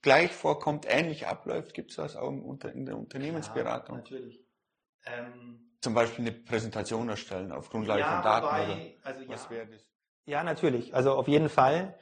gleich 0.00 0.32
vorkommt, 0.32 0.86
ähnlich 0.88 1.26
abläuft, 1.26 1.74
gibt 1.74 1.90
es 1.90 1.96
das 1.96 2.16
auch 2.16 2.30
in 2.30 2.86
der 2.86 2.96
Unternehmensberatung? 2.96 3.96
Ja, 3.96 4.02
natürlich. 4.02 4.40
Ähm, 5.04 5.76
Zum 5.82 5.92
Beispiel 5.92 6.26
eine 6.26 6.32
Präsentation 6.32 7.10
erstellen 7.10 7.52
auf 7.52 7.68
Grundlage 7.68 8.00
ja, 8.00 8.14
von 8.14 8.22
Daten 8.22 8.46
wobei, 8.46 8.64
oder 8.64 9.06
also 9.06 9.28
was 9.28 9.44
ja. 9.44 9.50
wäre 9.50 9.66
das? 9.66 9.82
Ja, 10.24 10.42
natürlich. 10.42 10.94
Also 10.94 11.12
auf 11.12 11.28
jeden 11.28 11.50
Fall. 11.50 11.98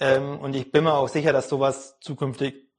Ähm, 0.00 0.38
und 0.40 0.54
ich 0.54 0.72
bin 0.72 0.84
mir 0.84 0.94
auch 0.94 1.08
sicher, 1.08 1.34
dass 1.34 1.50
sowas 1.50 1.98
zukünftig 2.00 2.72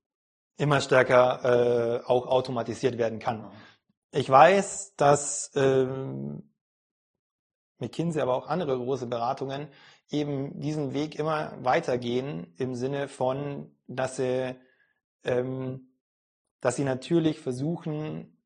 immer 0.57 0.81
stärker 0.81 2.01
äh, 2.01 2.05
auch 2.05 2.25
automatisiert 2.25 2.97
werden 2.97 3.19
kann. 3.19 3.51
Ich 4.11 4.27
weiß, 4.27 4.95
dass 4.95 5.51
ähm, 5.55 6.52
McKinsey, 7.83 8.21
aber 8.21 8.35
auch 8.35 8.47
andere 8.47 8.77
große 8.77 9.07
Beratungen 9.07 9.67
eben 10.09 10.59
diesen 10.59 10.93
Weg 10.93 11.17
immer 11.17 11.53
weitergehen 11.61 12.53
im 12.57 12.75
Sinne 12.75 13.07
von, 13.07 13.75
dass 13.87 14.17
sie, 14.17 14.55
ähm, 15.23 15.93
dass 16.61 16.75
sie 16.75 16.83
natürlich 16.83 17.39
versuchen, 17.39 18.37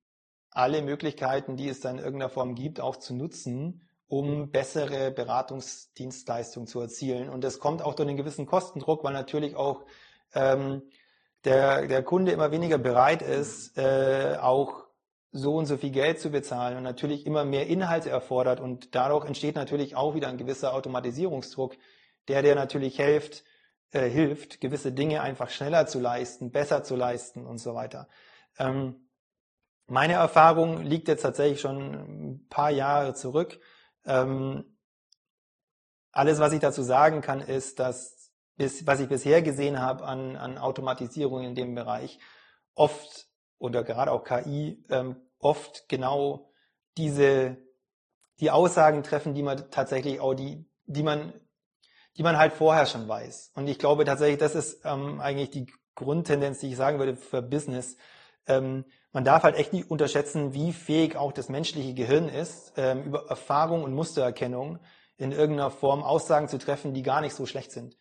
alle 0.52 0.82
Möglichkeiten, 0.82 1.56
die 1.56 1.70
es 1.70 1.82
da 1.82 1.92
in 1.92 2.00
irgendeiner 2.00 2.30
Form 2.30 2.56
gibt, 2.56 2.80
auch 2.80 2.96
zu 2.96 3.14
nutzen, 3.14 3.84
um 4.08 4.50
bessere 4.52 5.12
Beratungsdienstleistungen 5.12 6.68
zu 6.68 6.80
erzielen. 6.80 7.30
Und 7.30 7.44
das 7.44 7.60
kommt 7.60 7.82
auch 7.82 7.94
durch 7.94 8.08
einen 8.08 8.18
gewissen 8.18 8.46
Kostendruck, 8.46 9.04
weil 9.04 9.14
natürlich 9.14 9.56
auch 9.56 9.86
ähm, 10.34 10.82
der, 11.44 11.88
der 11.88 12.04
Kunde 12.04 12.32
immer 12.32 12.52
weniger 12.52 12.78
bereit 12.78 13.22
ist, 13.22 13.78
äh, 13.78 14.38
auch 14.42 14.87
so 15.32 15.56
und 15.56 15.66
so 15.66 15.78
viel 15.78 15.92
Geld 15.92 16.20
zu 16.20 16.30
bezahlen 16.30 16.78
und 16.78 16.84
natürlich 16.84 17.26
immer 17.26 17.46
mehr 17.46 17.68
Inhalte 17.68 18.10
erfordert 18.10 18.60
und 18.60 18.96
dadurch 18.96 19.26
entsteht 19.26 19.56
natürlich 19.56 19.96
auch 19.96 20.16
wieder 20.16 20.28
ein 20.30 20.38
gewisser 20.38 20.74
Automatisierungsdruck, 20.74 21.76
der 22.28 22.42
dir 22.42 22.56
natürlich 22.56 22.96
hilft, 22.96 23.44
äh, 23.92 24.10
hilft, 24.10 24.62
gewisse 24.62 24.92
Dinge 24.92 25.22
einfach 25.22 25.50
schneller 25.50 25.86
zu 25.86 26.00
leisten, 26.00 26.52
besser 26.52 26.84
zu 26.84 26.96
leisten 26.96 27.46
und 27.46 27.58
so 27.58 27.76
weiter. 27.76 28.08
Ähm, 28.58 29.08
meine 29.88 30.14
Erfahrung 30.14 30.84
liegt 30.84 31.08
jetzt 31.08 31.22
tatsächlich 31.22 31.62
schon 31.62 31.94
ein 31.94 32.48
paar 32.50 32.72
Jahre 32.72 33.14
zurück. 33.14 33.60
Ähm, 34.06 34.78
alles, 36.12 36.40
was 36.40 36.52
ich 36.52 36.60
dazu 36.60 36.82
sagen 36.82 37.22
kann, 37.22 37.40
ist, 37.42 37.80
dass 37.80 38.34
bis, 38.58 38.86
was 38.88 39.00
ich 39.00 39.08
bisher 39.08 39.42
gesehen 39.42 39.80
habe 39.80 40.04
an, 40.04 40.36
an 40.36 40.58
Automatisierung 40.58 41.44
in 41.44 41.56
dem 41.56 41.76
Bereich, 41.76 42.20
oft 42.74 43.27
oder 43.60 43.84
gerade 43.84 44.12
auch 44.12 44.24
KI 44.24 44.84
ähm, 44.90 45.16
oft 45.40 45.88
genau 45.88 46.52
diese 46.98 47.58
die 48.40 48.52
Aussagen 48.52 49.04
treffen, 49.04 49.34
die 49.34 49.44
man 49.44 49.70
tatsächlich 49.72 50.20
auch 50.20 50.34
die 50.34 50.66
die 50.86 51.04
man 51.04 51.34
die 52.18 52.24
man 52.24 52.38
halt 52.38 52.54
vorher 52.54 52.88
schon 52.88 53.08
weiß. 53.08 53.52
Und 53.54 53.68
ich 53.68 53.78
glaube 53.78 54.04
tatsächlich, 54.04 54.40
das 54.40 54.56
ist 54.56 54.82
ähm, 54.86 55.22
eigentlich 55.22 55.52
die 55.52 55.68
Grundtendenz, 55.94 56.60
die 56.60 56.70
ich 56.70 56.76
sagen 56.76 56.98
würde 56.98 57.16
für 57.16 57.42
Business. 57.44 57.96
Ähm, 58.48 58.86
man 59.12 59.24
darf 59.24 59.44
halt 59.44 59.56
echt 59.56 59.74
nicht 59.74 59.90
unterschätzen, 59.90 60.54
wie 60.54 60.74
fähig 60.74 61.16
auch 61.16 61.32
das 61.32 61.50
menschliche 61.50 61.94
Gehirn 61.94 62.28
ist, 62.30 62.74
ähm, 62.78 63.04
über 63.04 63.28
Erfahrung 63.30 63.84
und 63.84 63.94
Mustererkennung 63.94 64.80
in 65.18 65.32
irgendeiner 65.32 65.72
Form 65.72 66.04
Aussagen 66.04 66.48
zu 66.48 66.58
treffen, 66.58 66.94
die 66.94 67.04
gar 67.04 67.22
nicht 67.22 67.34
so 67.34 67.46
schlecht 67.46 67.72
sind. 67.72 67.98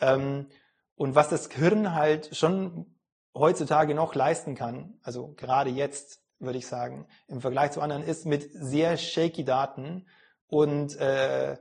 Ähm, 0.00 0.48
und 0.94 1.14
was 1.14 1.28
das 1.28 1.48
Gehirn 1.48 1.94
halt 1.94 2.36
schon 2.36 2.97
heutzutage 3.38 3.94
noch 3.94 4.14
leisten 4.14 4.54
kann, 4.54 4.98
also 5.02 5.34
gerade 5.36 5.70
jetzt, 5.70 6.22
würde 6.38 6.58
ich 6.58 6.66
sagen, 6.66 7.06
im 7.26 7.40
Vergleich 7.40 7.72
zu 7.72 7.80
anderen, 7.80 8.02
ist 8.02 8.26
mit 8.26 8.50
sehr 8.52 8.96
shaky 8.96 9.44
Daten 9.44 10.06
und, 10.46 10.96
äh, 10.96 11.56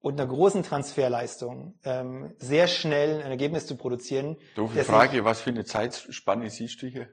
und 0.00 0.20
einer 0.20 0.28
großen 0.28 0.62
Transferleistung 0.62 1.78
ähm, 1.84 2.34
sehr 2.38 2.68
schnell 2.68 3.22
ein 3.22 3.30
Ergebnis 3.30 3.66
zu 3.66 3.76
produzieren. 3.76 4.36
Doofe 4.54 4.84
Frage, 4.84 5.24
was 5.24 5.40
für 5.40 5.50
eine 5.50 5.64
Zeitspanne 5.64 6.48
siehst 6.50 6.82
du 6.82 6.86
hier? 6.86 7.08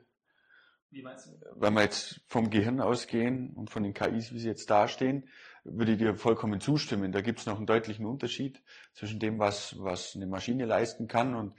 Wie 0.90 1.02
meinst 1.02 1.28
du? 1.28 1.32
Wenn 1.56 1.74
wir 1.74 1.82
jetzt 1.82 2.22
vom 2.28 2.50
Gehirn 2.50 2.80
ausgehen 2.80 3.54
und 3.56 3.70
von 3.70 3.84
den 3.84 3.94
KIs, 3.94 4.34
wie 4.34 4.40
sie 4.40 4.48
jetzt 4.48 4.70
dastehen, 4.70 5.28
würde 5.64 5.94
ich 5.94 5.98
dir 5.98 6.16
vollkommen 6.16 6.62
zustimmen. 6.62 7.12
Da 7.12 7.22
gibt 7.22 7.40
es 7.40 7.46
noch 7.46 7.58
einen 7.58 7.66
deutlichen 7.66 8.06
Unterschied 8.06 8.62
zwischen 8.94 9.20
dem, 9.20 9.38
was, 9.38 9.76
was 9.80 10.16
eine 10.16 10.28
Maschine 10.28 10.66
leisten 10.66 11.08
kann 11.08 11.36
und 11.36 11.54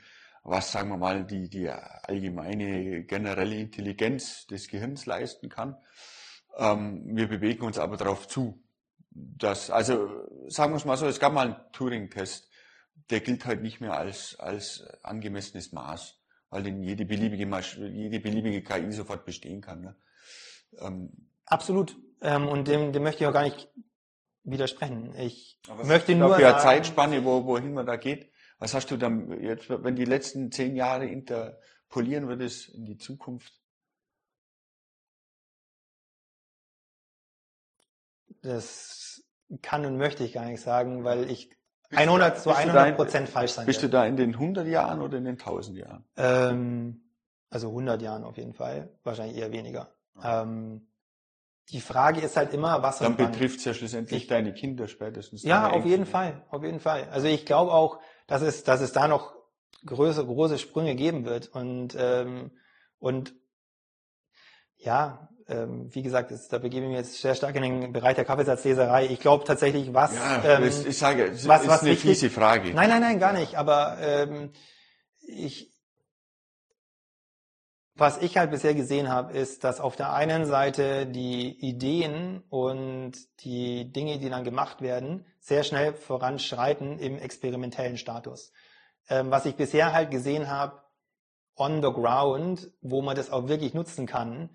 was, 0.51 0.72
sagen 0.72 0.90
wir 0.90 0.96
mal, 0.96 1.24
die, 1.24 1.49
die 1.49 1.68
allgemeine 1.68 3.05
generelle 3.05 3.57
Intelligenz 3.57 4.46
des 4.46 4.68
Gehirns 4.68 5.07
leisten 5.07 5.49
kann. 5.49 5.76
Ähm, 6.57 7.03
wir 7.16 7.28
bewegen 7.28 7.64
uns 7.64 7.78
aber 7.78 7.96
darauf 7.96 8.28
zu. 8.28 8.62
Dass, 9.11 9.70
also 9.70 10.09
sagen 10.49 10.72
wir 10.72 10.76
es 10.76 10.84
mal 10.84 10.96
so, 10.96 11.07
es 11.07 11.18
gab 11.20 11.32
mal 11.32 11.46
einen 11.46 11.72
Turing-Test, 11.72 12.49
der 13.11 13.20
gilt 13.20 13.46
halt 13.46 13.62
nicht 13.62 13.80
mehr 13.80 13.94
als, 13.94 14.38
als 14.38 14.84
angemessenes 15.03 15.72
Maß, 15.72 16.20
weil 16.51 16.62
den 16.62 16.82
jede 16.82 17.05
beliebige, 17.05 17.46
Maschine, 17.46 17.88
jede 17.88 18.20
beliebige 18.20 18.62
KI 18.62 18.92
sofort 18.92 19.24
bestehen 19.24 19.61
kann. 19.61 19.80
Ne? 19.80 19.96
Ähm, 20.80 21.28
Absolut. 21.46 21.96
Ähm, 22.20 22.49
und 22.49 22.68
dem, 22.68 22.92
dem 22.92 23.03
möchte 23.03 23.24
ich 23.24 23.28
auch 23.28 23.32
gar 23.32 23.44
nicht 23.44 23.68
widersprechen. 24.44 25.14
Ich 25.16 25.61
möchte 25.84 26.14
nur. 26.14 26.36
Für 26.36 26.46
eine 26.46 26.59
Zeitspanne, 26.59 27.24
wo, 27.24 27.44
wohin 27.44 27.74
man 27.74 27.86
da 27.86 27.96
geht. 27.96 28.30
Was 28.59 28.75
hast 28.75 28.91
du 28.91 28.97
dann 28.97 29.41
jetzt, 29.41 29.71
wenn 29.71 29.95
die 29.95 30.05
letzten 30.05 30.51
zehn 30.51 30.75
Jahre 30.75 31.07
interpolieren 31.07 32.29
würdest 32.29 32.69
in 32.71 32.85
die 32.85 32.97
Zukunft? 32.97 33.53
Das 38.43 39.23
kann 39.63 39.87
und 39.87 39.97
möchte 39.97 40.25
ich 40.25 40.33
gar 40.33 40.45
nicht 40.45 40.61
sagen, 40.61 41.05
weil 41.05 41.31
ich 41.31 41.51
100 41.91 42.41
zu 42.41 42.51
100 42.51 42.97
Prozent 42.97 43.29
falsch 43.29 43.53
sein 43.53 43.67
Bist 43.67 43.83
werde. 43.83 43.91
du 43.91 43.97
da 43.99 44.07
in 44.07 44.17
den 44.17 44.35
100 44.35 44.67
Jahren 44.67 45.01
oder 45.01 45.19
in 45.19 45.25
den 45.25 45.39
1000 45.39 45.79
Jahren? 45.79 46.05
Ähm, 46.17 47.01
also 47.51 47.69
100 47.69 48.03
Jahren 48.03 48.25
auf 48.25 48.37
jeden 48.37 48.53
Fall, 48.53 48.91
wahrscheinlich 49.05 49.39
eher 49.39 49.53
weniger. 49.53 49.95
Ja. 50.23 50.43
Ähm, 50.43 50.89
die 51.71 51.81
Frage 51.81 52.21
ist 52.21 52.37
halt 52.37 52.53
immer, 52.55 52.83
was 52.83 52.99
Dann 52.99 53.17
betrifft 53.17 53.59
es 53.59 53.65
ja 53.67 53.75
schlussendlich 53.75 54.23
ich, 54.23 54.29
deine 54.29 54.53
Kinder 54.55 54.89
spätestens. 54.89 55.43
Ja, 55.43 55.71
auf 55.71 55.85
jeden 55.85 56.07
Fall, 56.07 56.43
auf 56.51 56.63
jeden 56.63 56.81
Fall. 56.81 57.09
Also 57.11 57.27
ich 57.27 57.45
glaube 57.45 57.73
auch, 57.73 58.01
dass 58.29 58.43
es, 58.43 58.62
dass 58.62 58.81
es 58.81 58.93
da 58.93 59.09
noch 59.09 59.35
größere, 59.85 60.26
große 60.26 60.59
Sprünge 60.59 60.95
geben 60.95 61.24
wird. 61.24 61.49
Und, 61.49 61.97
ähm, 61.99 62.53
und 63.01 63.35
ja, 64.76 65.29
ähm, 65.49 65.93
wie 65.93 66.03
gesagt, 66.03 66.31
ist, 66.31 66.53
da 66.53 66.59
begebe 66.59 66.85
ich 66.85 66.91
mich 66.91 66.99
jetzt 66.99 67.20
sehr 67.20 67.35
stark 67.35 67.57
in 67.57 67.62
den 67.62 67.93
Bereich 67.93 68.14
der 68.14 68.26
Kaffeesatzleserei. 68.26 69.07
Ich 69.07 69.18
glaube 69.18 69.45
tatsächlich, 69.45 69.93
was. 69.95 70.14
Ja, 70.14 70.45
ähm, 70.45 70.62
ist, 70.62 70.87
ich 70.87 70.99
sage, 70.99 71.33
was, 71.33 71.62
ist 71.62 71.68
was 71.68 71.81
eine 71.81 71.91
wichtig, 71.91 72.11
fiese 72.11 72.31
Frage. 72.31 72.74
Nein, 72.74 72.91
nein, 72.91 73.01
nein, 73.01 73.18
gar 73.18 73.33
nicht. 73.33 73.57
Aber 73.57 73.97
ähm, 74.01 74.53
ich, 75.20 75.72
was 77.99 78.18
ich 78.18 78.36
halt 78.36 78.53
bisher 78.53 78.74
gesehen 78.74 79.09
habe, 79.09 79.36
ist, 79.36 79.64
dass 79.64 79.80
auf 79.80 79.96
der 79.96 80.12
einen 80.12 80.46
Seite 80.46 81.05
die 81.05 81.51
Ideen 81.59 82.44
und 82.49 83.12
die 83.40 83.92
Dinge, 83.92 84.18
die 84.18 84.30
dann 84.30 84.44
gemacht 84.44 84.80
werden, 84.80 85.26
sehr 85.40 85.64
schnell 85.64 85.94
voranschreiten 85.94 87.01
im 87.01 87.18
experimentellen 87.18 87.99
Status. 87.99 88.53
Ähm, 89.09 89.32
was 89.32 89.46
ich 89.46 89.57
bisher 89.57 89.92
halt 89.92 90.12
gesehen 90.12 90.49
habe, 90.49 90.80
on 91.57 91.82
the 91.82 91.90
ground, 91.90 92.70
wo 92.80 93.03
man 93.03 93.16
das 93.16 93.30
auch 93.30 93.49
wirklich 93.49 93.74
nutzen 93.74 94.07
kann, 94.07 94.51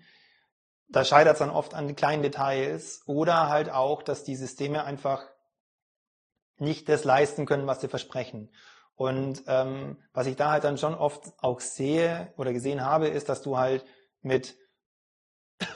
da 0.88 1.04
scheitert 1.04 1.34
es 1.34 1.38
dann 1.40 1.50
oft 1.50 1.74
an 1.74 1.94
kleinen 1.96 2.22
Details 2.22 3.02
oder 3.06 3.50
halt 3.50 3.70
auch, 3.70 4.02
dass 4.02 4.24
die 4.24 4.36
Systeme 4.36 4.84
einfach 4.84 5.22
nicht 6.56 6.88
das 6.88 7.04
leisten 7.04 7.44
können, 7.44 7.66
was 7.66 7.82
sie 7.82 7.88
versprechen. 7.88 8.50
Und 8.96 9.42
ähm, 9.48 9.96
was 10.12 10.26
ich 10.26 10.36
da 10.36 10.50
halt 10.52 10.64
dann 10.64 10.78
schon 10.78 10.94
oft 10.94 11.32
auch 11.38 11.60
sehe 11.60 12.32
oder 12.36 12.52
gesehen 12.52 12.84
habe, 12.84 13.08
ist, 13.08 13.28
dass 13.28 13.42
du 13.42 13.56
halt 13.58 13.84
mit 14.22 14.56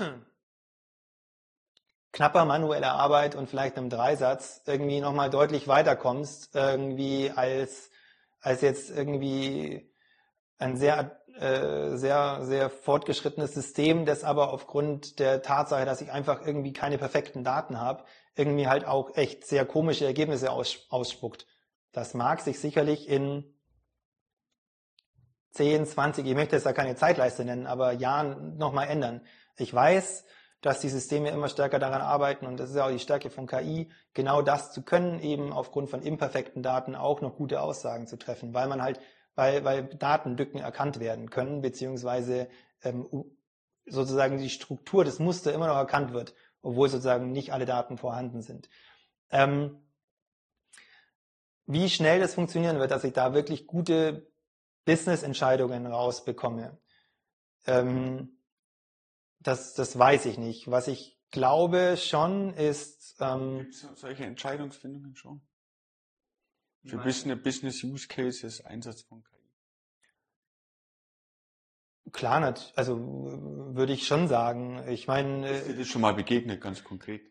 knapper 2.12 2.44
manueller 2.44 2.92
Arbeit 2.92 3.34
und 3.34 3.48
vielleicht 3.48 3.76
einem 3.76 3.90
Dreisatz 3.90 4.62
irgendwie 4.66 5.00
nochmal 5.00 5.30
deutlich 5.30 5.66
weiterkommst, 5.68 6.54
irgendwie 6.54 7.32
als, 7.34 7.90
als 8.40 8.60
jetzt 8.60 8.90
irgendwie 8.90 9.92
ein 10.58 10.76
sehr, 10.76 11.20
äh, 11.38 11.96
sehr, 11.96 12.40
sehr 12.42 12.70
fortgeschrittenes 12.70 13.52
System, 13.54 14.06
das 14.06 14.24
aber 14.24 14.52
aufgrund 14.52 15.18
der 15.18 15.42
Tatsache, 15.42 15.84
dass 15.84 16.00
ich 16.00 16.12
einfach 16.12 16.44
irgendwie 16.46 16.72
keine 16.72 16.98
perfekten 16.98 17.44
Daten 17.44 17.80
habe, 17.80 18.04
irgendwie 18.36 18.68
halt 18.68 18.84
auch 18.84 19.16
echt 19.16 19.46
sehr 19.46 19.64
komische 19.66 20.04
Ergebnisse 20.06 20.50
aus, 20.52 20.86
ausspuckt. 20.90 21.46
Das 21.98 22.14
mag 22.14 22.40
sich 22.40 22.60
sicherlich 22.60 23.08
in 23.08 23.42
10, 25.50 25.84
20, 25.84 26.24
ich 26.24 26.34
möchte 26.36 26.54
jetzt 26.54 26.64
da 26.64 26.72
keine 26.72 26.94
Zeitleiste 26.94 27.44
nennen, 27.44 27.66
aber 27.66 27.90
Jahren 27.90 28.56
nochmal 28.56 28.86
ändern. 28.86 29.20
Ich 29.56 29.74
weiß, 29.74 30.24
dass 30.60 30.78
die 30.78 30.90
Systeme 30.90 31.30
immer 31.30 31.48
stärker 31.48 31.80
daran 31.80 32.00
arbeiten 32.00 32.46
und 32.46 32.60
das 32.60 32.70
ist 32.70 32.76
ja 32.76 32.86
auch 32.86 32.92
die 32.92 33.00
Stärke 33.00 33.30
von 33.30 33.48
KI, 33.48 33.90
genau 34.14 34.42
das 34.42 34.70
zu 34.70 34.82
können, 34.82 35.18
eben 35.18 35.52
aufgrund 35.52 35.90
von 35.90 36.00
imperfekten 36.00 36.62
Daten 36.62 36.94
auch 36.94 37.20
noch 37.20 37.34
gute 37.34 37.60
Aussagen 37.60 38.06
zu 38.06 38.16
treffen, 38.16 38.54
weil 38.54 38.68
man 38.68 38.80
halt, 38.80 39.00
weil, 39.34 39.64
weil 39.64 39.82
Datenlücken 39.82 40.60
erkannt 40.60 41.00
werden 41.00 41.30
können, 41.30 41.62
beziehungsweise 41.62 42.48
ähm, 42.84 43.08
sozusagen 43.86 44.38
die 44.38 44.50
Struktur, 44.50 45.04
das 45.04 45.18
Muster 45.18 45.52
immer 45.52 45.66
noch 45.66 45.74
erkannt 45.74 46.12
wird, 46.12 46.32
obwohl 46.62 46.88
sozusagen 46.88 47.32
nicht 47.32 47.52
alle 47.52 47.66
Daten 47.66 47.98
vorhanden 47.98 48.40
sind. 48.40 48.68
Ähm, 49.32 49.80
wie 51.68 51.88
schnell 51.90 52.18
das 52.18 52.34
funktionieren 52.34 52.78
wird, 52.78 52.90
dass 52.90 53.04
ich 53.04 53.12
da 53.12 53.34
wirklich 53.34 53.66
gute 53.66 54.26
Business-Entscheidungen 54.86 55.86
rausbekomme, 55.86 56.78
ähm, 57.66 58.40
das, 59.40 59.74
das 59.74 59.96
weiß 59.98 60.26
ich 60.26 60.38
nicht. 60.38 60.70
Was 60.70 60.88
ich 60.88 61.20
glaube 61.30 61.96
schon 61.98 62.54
ist. 62.54 63.16
Ähm, 63.20 63.58
Gibt 63.58 63.74
es 63.74 63.86
solche 63.94 64.24
Entscheidungsfindungen 64.24 65.14
schon? 65.14 65.42
Für 66.84 66.96
Business, 66.98 67.42
Business 67.42 67.84
Use 67.84 68.08
Cases, 68.08 68.64
Einsatz 68.64 69.02
von 69.02 69.22
KI? 69.22 69.36
Klar, 72.12 72.54
also 72.76 72.98
würde 72.98 73.92
ich 73.92 74.06
schon 74.06 74.26
sagen. 74.26 74.88
Ich 74.88 75.06
meine. 75.06 75.50
Ist 75.50 75.68
dir 75.68 75.76
das 75.76 75.88
schon 75.88 76.00
mal 76.00 76.14
begegnet, 76.14 76.62
ganz 76.62 76.82
konkret? 76.82 77.30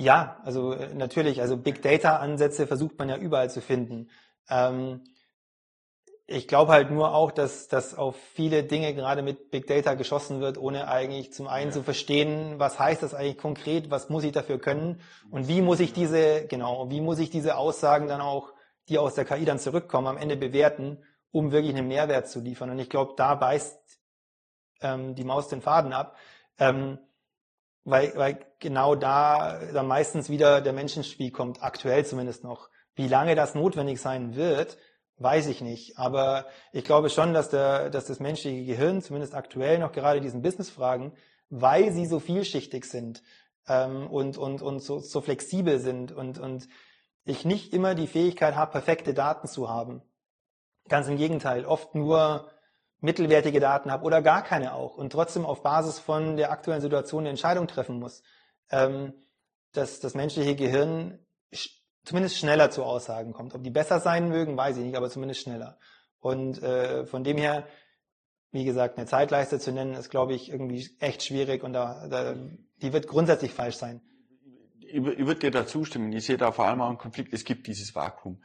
Ja, 0.00 0.40
also 0.44 0.72
äh, 0.72 0.94
natürlich, 0.94 1.42
also 1.42 1.58
Big 1.58 1.82
Data 1.82 2.16
Ansätze 2.16 2.66
versucht 2.66 2.98
man 2.98 3.10
ja 3.10 3.18
überall 3.18 3.50
zu 3.50 3.60
finden. 3.60 4.08
Ähm, 4.48 5.02
ich 6.26 6.48
glaube 6.48 6.72
halt 6.72 6.90
nur 6.90 7.12
auch, 7.12 7.30
dass, 7.30 7.68
dass 7.68 7.94
auf 7.94 8.16
viele 8.32 8.64
Dinge 8.64 8.94
gerade 8.94 9.20
mit 9.20 9.50
Big 9.50 9.66
Data 9.66 9.92
geschossen 9.94 10.40
wird, 10.40 10.56
ohne 10.56 10.88
eigentlich 10.88 11.34
zum 11.34 11.48
einen 11.48 11.68
ja. 11.68 11.74
zu 11.74 11.82
verstehen, 11.82 12.54
was 12.58 12.78
heißt 12.78 13.02
das 13.02 13.12
eigentlich 13.12 13.36
konkret, 13.36 13.90
was 13.90 14.08
muss 14.08 14.24
ich 14.24 14.32
dafür 14.32 14.58
können 14.58 15.02
und 15.30 15.48
wie 15.48 15.60
muss 15.60 15.80
ich 15.80 15.92
diese, 15.92 16.46
genau, 16.46 16.88
wie 16.88 17.02
muss 17.02 17.18
ich 17.18 17.28
diese 17.28 17.58
Aussagen 17.58 18.08
dann 18.08 18.22
auch, 18.22 18.54
die 18.88 18.96
aus 18.96 19.16
der 19.16 19.26
KI 19.26 19.44
dann 19.44 19.58
zurückkommen, 19.58 20.06
am 20.06 20.16
Ende 20.16 20.36
bewerten, 20.36 21.04
um 21.30 21.52
wirklich 21.52 21.76
einen 21.76 21.88
Mehrwert 21.88 22.26
zu 22.26 22.40
liefern. 22.40 22.70
Und 22.70 22.78
ich 22.78 22.88
glaube, 22.88 23.12
da 23.18 23.34
beißt 23.34 23.78
ähm, 24.80 25.14
die 25.14 25.24
Maus 25.24 25.48
den 25.48 25.60
Faden 25.60 25.92
ab. 25.92 26.16
Ähm, 26.58 26.98
weil, 27.84 28.12
weil 28.16 28.46
genau 28.58 28.94
da 28.94 29.60
dann 29.72 29.86
meistens 29.86 30.28
wieder 30.28 30.60
der 30.60 30.72
Menschenspiel 30.72 31.30
kommt, 31.30 31.62
aktuell 31.62 32.04
zumindest 32.04 32.44
noch. 32.44 32.68
Wie 32.94 33.08
lange 33.08 33.34
das 33.34 33.54
notwendig 33.54 34.00
sein 34.00 34.34
wird, 34.34 34.76
weiß 35.16 35.46
ich 35.46 35.60
nicht. 35.60 35.98
Aber 35.98 36.46
ich 36.72 36.84
glaube 36.84 37.10
schon, 37.10 37.32
dass, 37.32 37.50
der, 37.50 37.90
dass 37.90 38.06
das 38.06 38.20
menschliche 38.20 38.64
Gehirn, 38.64 39.02
zumindest 39.02 39.34
aktuell 39.34 39.78
noch 39.78 39.92
gerade 39.92 40.20
diesen 40.20 40.42
Businessfragen, 40.42 41.12
weil 41.48 41.92
sie 41.92 42.06
so 42.06 42.20
vielschichtig 42.20 42.84
sind 42.84 43.22
ähm, 43.68 44.06
und, 44.06 44.38
und, 44.38 44.62
und 44.62 44.80
so, 44.80 44.98
so 44.98 45.20
flexibel 45.20 45.78
sind 45.78 46.12
und, 46.12 46.38
und 46.38 46.68
ich 47.24 47.44
nicht 47.44 47.72
immer 47.72 47.94
die 47.94 48.06
Fähigkeit 48.06 48.56
habe, 48.56 48.72
perfekte 48.72 49.14
Daten 49.14 49.46
zu 49.46 49.68
haben. 49.68 50.02
Ganz 50.88 51.08
im 51.08 51.16
Gegenteil, 51.16 51.64
oft 51.64 51.94
nur 51.94 52.50
mittelwertige 53.00 53.60
Daten 53.60 53.90
habe 53.90 54.04
oder 54.04 54.22
gar 54.22 54.42
keine 54.42 54.74
auch 54.74 54.96
und 54.96 55.10
trotzdem 55.10 55.46
auf 55.46 55.62
Basis 55.62 55.98
von 55.98 56.36
der 56.36 56.50
aktuellen 56.50 56.80
Situation 56.80 57.22
eine 57.22 57.30
Entscheidung 57.30 57.66
treffen 57.66 57.98
muss, 57.98 58.22
ähm, 58.70 59.14
dass 59.72 60.00
das 60.00 60.14
menschliche 60.14 60.54
Gehirn 60.54 61.18
zumindest 62.04 62.38
schneller 62.38 62.70
zu 62.70 62.84
Aussagen 62.84 63.32
kommt. 63.32 63.54
Ob 63.54 63.62
die 63.62 63.70
besser 63.70 64.00
sein 64.00 64.28
mögen, 64.28 64.56
weiß 64.56 64.76
ich 64.76 64.84
nicht, 64.84 64.96
aber 64.96 65.10
zumindest 65.10 65.42
schneller. 65.42 65.78
Und 66.20 66.62
äh, 66.62 67.06
von 67.06 67.24
dem 67.24 67.38
her, 67.38 67.66
wie 68.52 68.64
gesagt, 68.64 68.98
eine 68.98 69.06
Zeitleiste 69.06 69.58
zu 69.58 69.72
nennen, 69.72 69.94
ist, 69.94 70.10
glaube 70.10 70.34
ich, 70.34 70.50
irgendwie 70.50 70.88
echt 70.98 71.22
schwierig 71.22 71.62
und 71.62 71.72
da, 71.72 72.08
da, 72.08 72.34
die 72.82 72.92
wird 72.92 73.06
grundsätzlich 73.06 73.52
falsch 73.52 73.76
sein. 73.76 74.00
Ich, 74.80 74.96
ich 74.96 75.26
würde 75.26 75.40
dir 75.40 75.50
da 75.50 75.66
zustimmen. 75.66 76.12
Ich 76.12 76.26
sehe 76.26 76.36
da 76.36 76.52
vor 76.52 76.66
allem 76.66 76.80
auch 76.80 76.88
einen 76.88 76.98
Konflikt. 76.98 77.32
Es 77.32 77.44
gibt 77.44 77.66
dieses 77.66 77.94
Vakuum. 77.94 78.42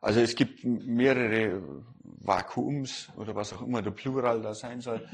Also 0.00 0.20
es 0.20 0.34
gibt 0.34 0.64
mehrere 0.64 1.62
Vakuums 2.26 3.08
oder 3.16 3.34
was 3.34 3.52
auch 3.52 3.62
immer 3.62 3.82
der 3.82 3.90
Plural 3.90 4.42
da 4.42 4.54
sein 4.54 4.80
soll, 4.80 5.06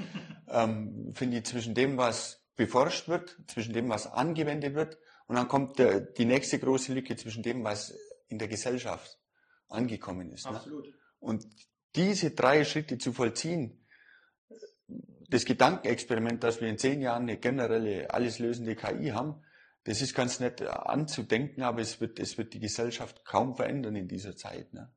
ähm, 0.48 1.12
finde 1.14 1.38
ich 1.38 1.44
zwischen 1.44 1.74
dem, 1.74 1.96
was 1.96 2.42
beforscht 2.56 3.08
wird, 3.08 3.36
zwischen 3.46 3.72
dem, 3.72 3.88
was 3.88 4.06
angewendet 4.06 4.74
wird 4.74 4.98
und 5.26 5.36
dann 5.36 5.48
kommt 5.48 5.78
der, 5.78 6.00
die 6.00 6.24
nächste 6.24 6.58
große 6.58 6.92
Lücke 6.92 7.16
zwischen 7.16 7.42
dem, 7.42 7.64
was 7.64 7.94
in 8.28 8.38
der 8.38 8.48
Gesellschaft 8.48 9.18
angekommen 9.68 10.32
ist. 10.32 10.46
Ne? 10.46 10.56
Absolut. 10.56 10.86
Ne? 10.86 10.92
Und 11.18 11.46
diese 11.94 12.30
drei 12.30 12.64
Schritte 12.64 12.98
zu 12.98 13.12
vollziehen, 13.12 13.86
das 15.28 15.44
Gedankenexperiment, 15.44 16.42
dass 16.42 16.60
wir 16.60 16.68
in 16.68 16.78
zehn 16.78 17.00
Jahren 17.00 17.22
eine 17.22 17.38
generelle, 17.38 18.10
alles 18.10 18.38
lösende 18.38 18.74
KI 18.74 19.10
haben, 19.10 19.42
das 19.84 20.02
ist 20.02 20.14
ganz 20.14 20.40
nett 20.40 20.60
anzudenken, 20.62 21.62
aber 21.62 21.80
es 21.80 22.00
wird, 22.00 22.18
es 22.18 22.36
wird 22.36 22.52
die 22.52 22.60
Gesellschaft 22.60 23.24
kaum 23.24 23.54
verändern 23.54 23.96
in 23.96 24.08
dieser 24.08 24.36
Zeit. 24.36 24.72
Ne? 24.74 24.92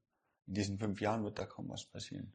In 0.47 0.53
diesen 0.53 0.79
fünf 0.79 1.01
Jahren 1.01 1.23
wird 1.23 1.39
da 1.39 1.45
kaum 1.45 1.69
was 1.69 1.85
passieren. 1.85 2.33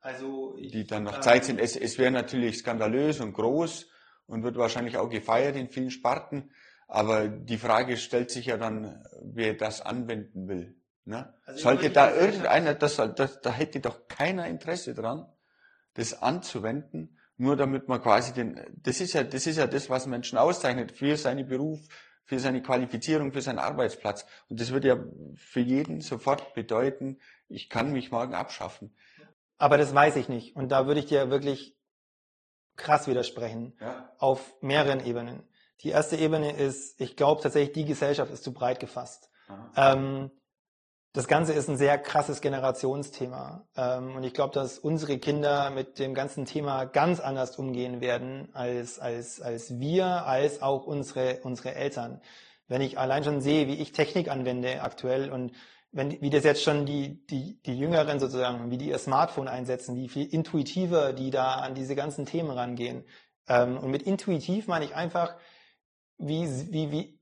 Also 0.00 0.56
die 0.58 0.86
dann 0.86 1.04
noch 1.04 1.20
Zeit 1.20 1.44
sind. 1.44 1.58
Es, 1.58 1.76
es 1.76 1.98
wäre 1.98 2.10
natürlich 2.10 2.58
skandalös 2.58 3.20
und 3.20 3.32
groß 3.32 3.88
und 4.26 4.42
wird 4.42 4.56
wahrscheinlich 4.56 4.98
auch 4.98 5.08
gefeiert 5.08 5.56
in 5.56 5.68
vielen 5.68 5.90
Sparten. 5.90 6.50
Aber 6.88 7.28
die 7.28 7.56
Frage 7.56 7.96
stellt 7.96 8.30
sich 8.30 8.46
ja 8.46 8.56
dann, 8.56 9.02
wer 9.22 9.54
das 9.54 9.80
anwenden 9.80 10.48
will. 10.48 10.76
Ne? 11.06 11.34
Also 11.44 11.60
Sollte 11.60 11.90
da 11.90 12.14
irgendeiner, 12.14 12.74
das, 12.74 12.96
das, 12.96 13.40
da 13.40 13.50
hätte 13.50 13.80
doch 13.80 14.08
keiner 14.08 14.46
Interesse 14.46 14.94
dran, 14.94 15.26
das 15.94 16.22
anzuwenden, 16.22 17.18
nur 17.36 17.56
damit 17.56 17.88
man 17.88 18.00
quasi 18.00 18.32
den, 18.32 18.60
das 18.82 19.00
ist 19.00 19.12
ja, 19.12 19.22
das 19.24 19.46
ist 19.46 19.56
ja 19.56 19.66
das, 19.66 19.90
was 19.90 20.06
Menschen 20.06 20.38
auszeichnet 20.38 20.92
für 20.92 21.16
seinen 21.16 21.46
Beruf, 21.46 21.80
für 22.24 22.38
seine 22.38 22.62
Qualifizierung, 22.62 23.32
für 23.32 23.42
seinen 23.42 23.58
Arbeitsplatz. 23.58 24.24
Und 24.48 24.60
das 24.60 24.70
würde 24.70 24.88
ja 24.88 25.04
für 25.36 25.60
jeden 25.60 26.00
sofort 26.00 26.54
bedeuten, 26.54 27.18
ich 27.48 27.68
kann 27.68 27.92
mich 27.92 28.10
morgen 28.10 28.34
abschaffen. 28.34 28.94
Aber 29.58 29.78
das 29.78 29.94
weiß 29.94 30.16
ich 30.16 30.28
nicht. 30.28 30.56
Und 30.56 30.70
da 30.70 30.86
würde 30.86 31.00
ich 31.00 31.06
dir 31.06 31.30
wirklich 31.30 31.76
krass 32.76 33.06
widersprechen. 33.06 33.76
Ja. 33.80 34.12
Auf 34.18 34.54
mehreren 34.60 35.04
Ebenen. 35.04 35.48
Die 35.80 35.90
erste 35.90 36.16
Ebene 36.16 36.56
ist, 36.56 37.00
ich 37.00 37.16
glaube 37.16 37.42
tatsächlich, 37.42 37.72
die 37.72 37.84
Gesellschaft 37.84 38.32
ist 38.32 38.44
zu 38.44 38.52
breit 38.52 38.80
gefasst. 38.80 39.30
Ähm, 39.76 40.30
das 41.12 41.28
Ganze 41.28 41.52
ist 41.52 41.68
ein 41.68 41.76
sehr 41.76 41.98
krasses 41.98 42.40
Generationsthema. 42.40 43.68
Ähm, 43.76 44.16
und 44.16 44.24
ich 44.24 44.34
glaube, 44.34 44.52
dass 44.52 44.78
unsere 44.78 45.18
Kinder 45.18 45.70
mit 45.70 45.98
dem 45.98 46.14
ganzen 46.14 46.44
Thema 46.44 46.86
ganz 46.86 47.20
anders 47.20 47.56
umgehen 47.56 48.00
werden 48.00 48.48
als, 48.52 48.98
als, 48.98 49.40
als 49.40 49.78
wir, 49.78 50.06
als 50.26 50.60
auch 50.60 50.86
unsere, 50.86 51.40
unsere 51.42 51.74
Eltern. 51.74 52.20
Wenn 52.66 52.80
ich 52.80 52.98
allein 52.98 53.22
schon 53.22 53.40
sehe, 53.40 53.68
wie 53.68 53.74
ich 53.74 53.92
Technik 53.92 54.28
anwende 54.28 54.82
aktuell 54.82 55.30
und 55.30 55.52
wenn, 55.94 56.20
wie 56.20 56.30
das 56.30 56.44
jetzt 56.44 56.62
schon 56.62 56.86
die, 56.86 57.24
die, 57.26 57.62
die 57.62 57.78
Jüngeren 57.78 58.18
sozusagen, 58.18 58.70
wie 58.70 58.78
die 58.78 58.88
ihr 58.88 58.98
Smartphone 58.98 59.48
einsetzen, 59.48 59.96
wie 59.96 60.08
viel 60.08 60.26
intuitiver 60.26 61.12
die 61.12 61.30
da 61.30 61.54
an 61.54 61.74
diese 61.74 61.94
ganzen 61.94 62.26
Themen 62.26 62.50
rangehen. 62.50 63.04
Ähm, 63.48 63.78
und 63.78 63.90
mit 63.90 64.02
intuitiv 64.02 64.66
meine 64.66 64.84
ich 64.84 64.94
einfach, 64.94 65.36
wie, 66.18 66.48
wie, 66.72 66.90
wie, 66.90 67.20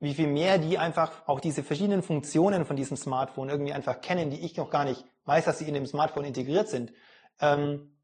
wie 0.00 0.14
viel 0.14 0.26
mehr 0.26 0.58
die 0.58 0.78
einfach 0.78 1.28
auch 1.28 1.40
diese 1.40 1.62
verschiedenen 1.62 2.02
Funktionen 2.02 2.64
von 2.64 2.76
diesem 2.76 2.96
Smartphone 2.96 3.50
irgendwie 3.50 3.74
einfach 3.74 4.00
kennen, 4.00 4.30
die 4.30 4.40
ich 4.44 4.56
noch 4.56 4.70
gar 4.70 4.84
nicht 4.84 5.04
weiß, 5.24 5.44
dass 5.44 5.58
sie 5.58 5.68
in 5.68 5.74
dem 5.74 5.86
Smartphone 5.86 6.24
integriert 6.24 6.68
sind. 6.68 6.92
Ähm, 7.40 7.97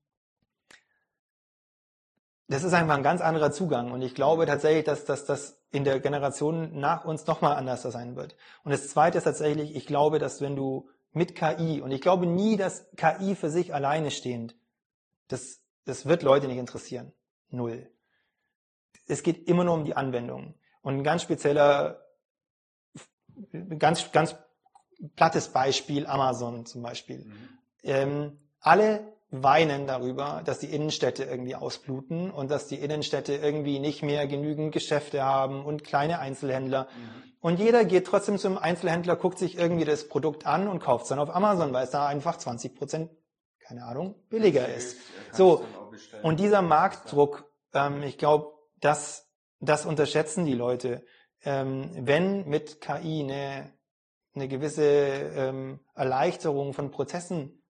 das 2.49 2.63
ist 2.63 2.75
einfach 2.75 2.97
ein 2.97 3.03
ganz 3.03 3.21
anderer 3.21 3.53
Zugang 3.53 3.91
und 3.91 4.03
ich 4.03 4.15
glaube 4.15 4.47
tatsächlich, 4.47 4.85
dass, 4.85 5.05
dass 5.05 5.25
das 5.25 5.63
in 5.71 5.85
der 5.85 6.01
Generation 6.01 6.79
nach 6.79 7.05
uns 7.05 7.27
nochmal 7.27 7.57
anders 7.57 7.83
sein 7.83 8.17
wird. 8.17 8.37
Und 8.65 8.71
das 8.71 8.89
Zweite 8.89 9.19
ist 9.19 9.25
tatsächlich, 9.25 9.75
ich 9.75 9.87
glaube, 9.87 10.19
dass 10.19 10.41
wenn 10.41 10.57
du 10.57 10.89
mit 11.13 11.35
KI, 11.35 11.81
und 11.81 11.91
ich 11.91 12.01
glaube 12.01 12.27
nie, 12.27 12.57
dass 12.57 12.87
KI 12.97 13.35
für 13.35 13.51
sich 13.51 13.73
alleine 13.73 14.11
stehend, 14.11 14.57
das, 15.29 15.63
das 15.85 16.07
wird 16.07 16.23
Leute 16.23 16.49
nicht 16.49 16.59
interessieren. 16.59 17.13
Null. 17.49 17.91
Es 19.07 19.23
geht 19.23 19.49
immer 19.49 19.65
nur 19.65 19.75
um 19.75 19.85
die 19.85 19.97
Anwendung. 19.97 20.55
Und 20.83 20.99
ein 20.99 21.05
ganz 21.05 21.23
spezieller, 21.23 22.05
ganz, 23.79 24.13
ganz 24.13 24.37
plattes 25.17 25.49
Beispiel, 25.49 26.07
Amazon 26.07 26.67
zum 26.67 26.83
Beispiel. 26.83 27.25
Mhm. 27.25 27.49
Ähm, 27.83 28.41
alle 28.61 29.14
weinen 29.31 29.87
darüber, 29.87 30.43
dass 30.45 30.61
die 30.61 30.73
Innenstädte 30.73 31.25
irgendwie 31.25 31.57
ausbluten 31.57 32.31
und 32.31 32.51
dass 32.51 32.69
die 32.69 32.77
Innenstädte 32.77 33.35
irgendwie 33.35 33.79
nicht 33.79 34.03
mehr 34.03 34.27
genügend 34.27 34.73
Geschäfte 34.73 35.25
haben 35.25 35.65
und 35.65 35.85
kleine 35.85 36.19
Einzelhändler. 36.21 36.85
Mhm. 36.85 37.23
Und 37.41 37.59
jeder 37.59 37.85
geht 37.85 38.07
trotzdem 38.07 38.39
zum 38.39 38.57
Einzelhändler, 38.57 39.17
guckt 39.17 39.39
sich 39.39 39.59
irgendwie 39.59 39.85
das 39.85 40.09
Produkt 40.09 40.47
an 40.47 40.69
und 40.69 40.81
kauft 40.81 41.05
es 41.05 41.09
dann 41.09 41.19
auf 41.19 41.35
Amazon, 41.35 41.73
weil 41.73 41.85
es 41.85 41.91
da 41.91 42.07
einfach 42.07 42.39
20 42.39 42.75
Prozent, 42.75 43.11
keine 43.61 43.85
Ahnung, 43.85 44.15
billiger 44.31 44.69
ist. 44.69 44.99
So. 45.33 45.65
Und 46.23 46.41
dieser 46.41 46.63
Marktdruck, 46.63 47.51
ähm, 47.75 48.03
ich 48.03 48.19
glaube, 48.19 48.53
das 48.81 49.25
das 49.65 49.87
unterschätzen 49.87 50.45
die 50.45 50.55
Leute. 50.55 51.05
Ähm, 51.43 51.91
wenn 51.95 52.47
mit 52.49 52.81
KI 52.81 53.23
eine, 53.23 53.73
eine 54.35 54.49
gewisse 54.49 54.85
ähm, 54.85 55.81
Erleichterung 55.95 56.73
von 56.73 56.91
Prozessen 56.91 57.63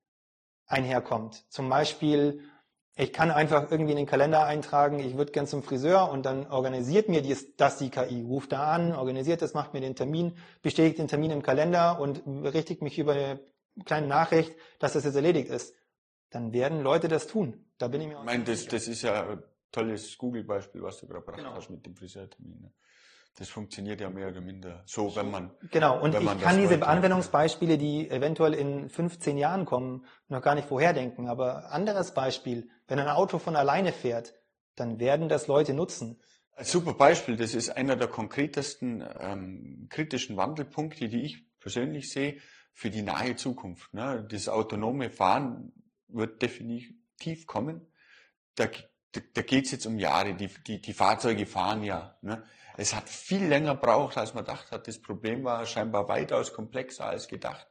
einherkommt, 0.66 1.44
zum 1.50 1.68
Beispiel, 1.68 2.40
ich 2.96 3.12
kann 3.12 3.30
einfach 3.30 3.70
irgendwie 3.70 3.92
in 3.92 3.96
den 3.96 4.06
Kalender 4.06 4.44
eintragen, 4.44 5.00
ich 5.00 5.16
würde 5.16 5.32
gern 5.32 5.46
zum 5.46 5.62
Friseur 5.62 6.10
und 6.10 6.24
dann 6.24 6.46
organisiert 6.46 7.08
mir 7.08 7.22
dies, 7.22 7.56
das 7.56 7.78
die 7.78 7.90
KI, 7.90 8.22
ruft 8.22 8.52
da 8.52 8.72
an, 8.72 8.92
organisiert 8.94 9.42
das, 9.42 9.54
macht 9.54 9.74
mir 9.74 9.80
den 9.80 9.96
Termin, 9.96 10.36
bestätigt 10.62 10.98
den 10.98 11.08
Termin 11.08 11.32
im 11.32 11.42
Kalender 11.42 12.00
und 12.00 12.24
berichtigt 12.24 12.82
mich 12.82 12.98
über 12.98 13.12
eine 13.12 13.40
kleine 13.84 14.06
Nachricht, 14.06 14.54
dass 14.78 14.92
das 14.92 15.04
jetzt 15.04 15.16
erledigt 15.16 15.50
ist. 15.50 15.74
Dann 16.30 16.52
werden 16.52 16.82
Leute 16.82 17.08
das 17.08 17.26
tun. 17.26 17.64
Da 17.78 17.88
bin 17.88 18.00
ich 18.00 18.08
mir 18.08 18.18
auch 18.18 18.22
Ich 18.22 18.26
meine, 18.26 18.44
das, 18.44 18.66
das 18.66 18.86
ist 18.86 19.02
ja 19.02 19.38
tolles 19.72 20.16
Google-Beispiel, 20.16 20.82
was 20.82 21.00
du 21.00 21.06
gerade 21.06 21.20
gebracht 21.20 21.38
genau. 21.38 21.54
hast 21.54 21.70
mit 21.70 21.84
dem 21.84 21.96
Friseurtermin. 21.96 22.72
Das 23.36 23.48
funktioniert 23.48 24.00
ja 24.00 24.10
mehr 24.10 24.28
oder 24.28 24.40
minder 24.40 24.84
so, 24.86 25.16
wenn 25.16 25.30
man. 25.30 25.50
Genau, 25.70 26.00
und 26.00 26.14
ich 26.14 26.40
kann 26.40 26.56
diese 26.56 26.70
wollte. 26.70 26.86
Anwendungsbeispiele, 26.86 27.78
die 27.78 28.08
eventuell 28.08 28.54
in 28.54 28.88
15 28.88 29.38
Jahren 29.38 29.64
kommen, 29.64 30.06
noch 30.28 30.40
gar 30.40 30.54
nicht 30.54 30.68
vorherdenken. 30.68 31.28
Aber 31.28 31.72
anderes 31.72 32.14
Beispiel, 32.14 32.68
wenn 32.86 33.00
ein 33.00 33.08
Auto 33.08 33.38
von 33.38 33.56
alleine 33.56 33.92
fährt, 33.92 34.34
dann 34.76 35.00
werden 35.00 35.28
das 35.28 35.48
Leute 35.48 35.74
nutzen. 35.74 36.20
Ein 36.56 36.64
super 36.64 36.94
Beispiel, 36.94 37.36
das 37.36 37.54
ist 37.54 37.70
einer 37.70 37.96
der 37.96 38.06
konkretesten 38.06 39.04
ähm, 39.18 39.88
kritischen 39.90 40.36
Wandelpunkte, 40.36 41.08
die 41.08 41.22
ich 41.22 41.44
persönlich 41.58 42.12
sehe 42.12 42.38
für 42.72 42.90
die 42.90 43.02
nahe 43.02 43.34
Zukunft. 43.34 43.92
Ne? 43.92 44.24
Das 44.30 44.48
autonome 44.48 45.10
Fahren 45.10 45.72
wird 46.06 46.40
definitiv 46.40 47.46
kommen. 47.46 47.88
Da 48.54 48.68
da, 49.14 49.20
da 49.32 49.42
geht 49.42 49.66
es 49.66 49.70
jetzt 49.72 49.86
um 49.86 49.98
Jahre. 49.98 50.34
Die, 50.34 50.48
die, 50.66 50.80
die 50.80 50.92
Fahrzeuge 50.92 51.46
fahren 51.46 51.82
ja. 51.82 52.16
Ne? 52.22 52.42
Es 52.76 52.94
hat 52.94 53.08
viel 53.08 53.46
länger 53.46 53.74
gebraucht, 53.74 54.16
als 54.18 54.34
man 54.34 54.44
gedacht 54.44 54.70
hat. 54.70 54.88
Das 54.88 55.00
Problem 55.00 55.44
war 55.44 55.64
scheinbar 55.66 56.08
weitaus 56.08 56.52
komplexer 56.52 57.06
als 57.06 57.28
gedacht. 57.28 57.66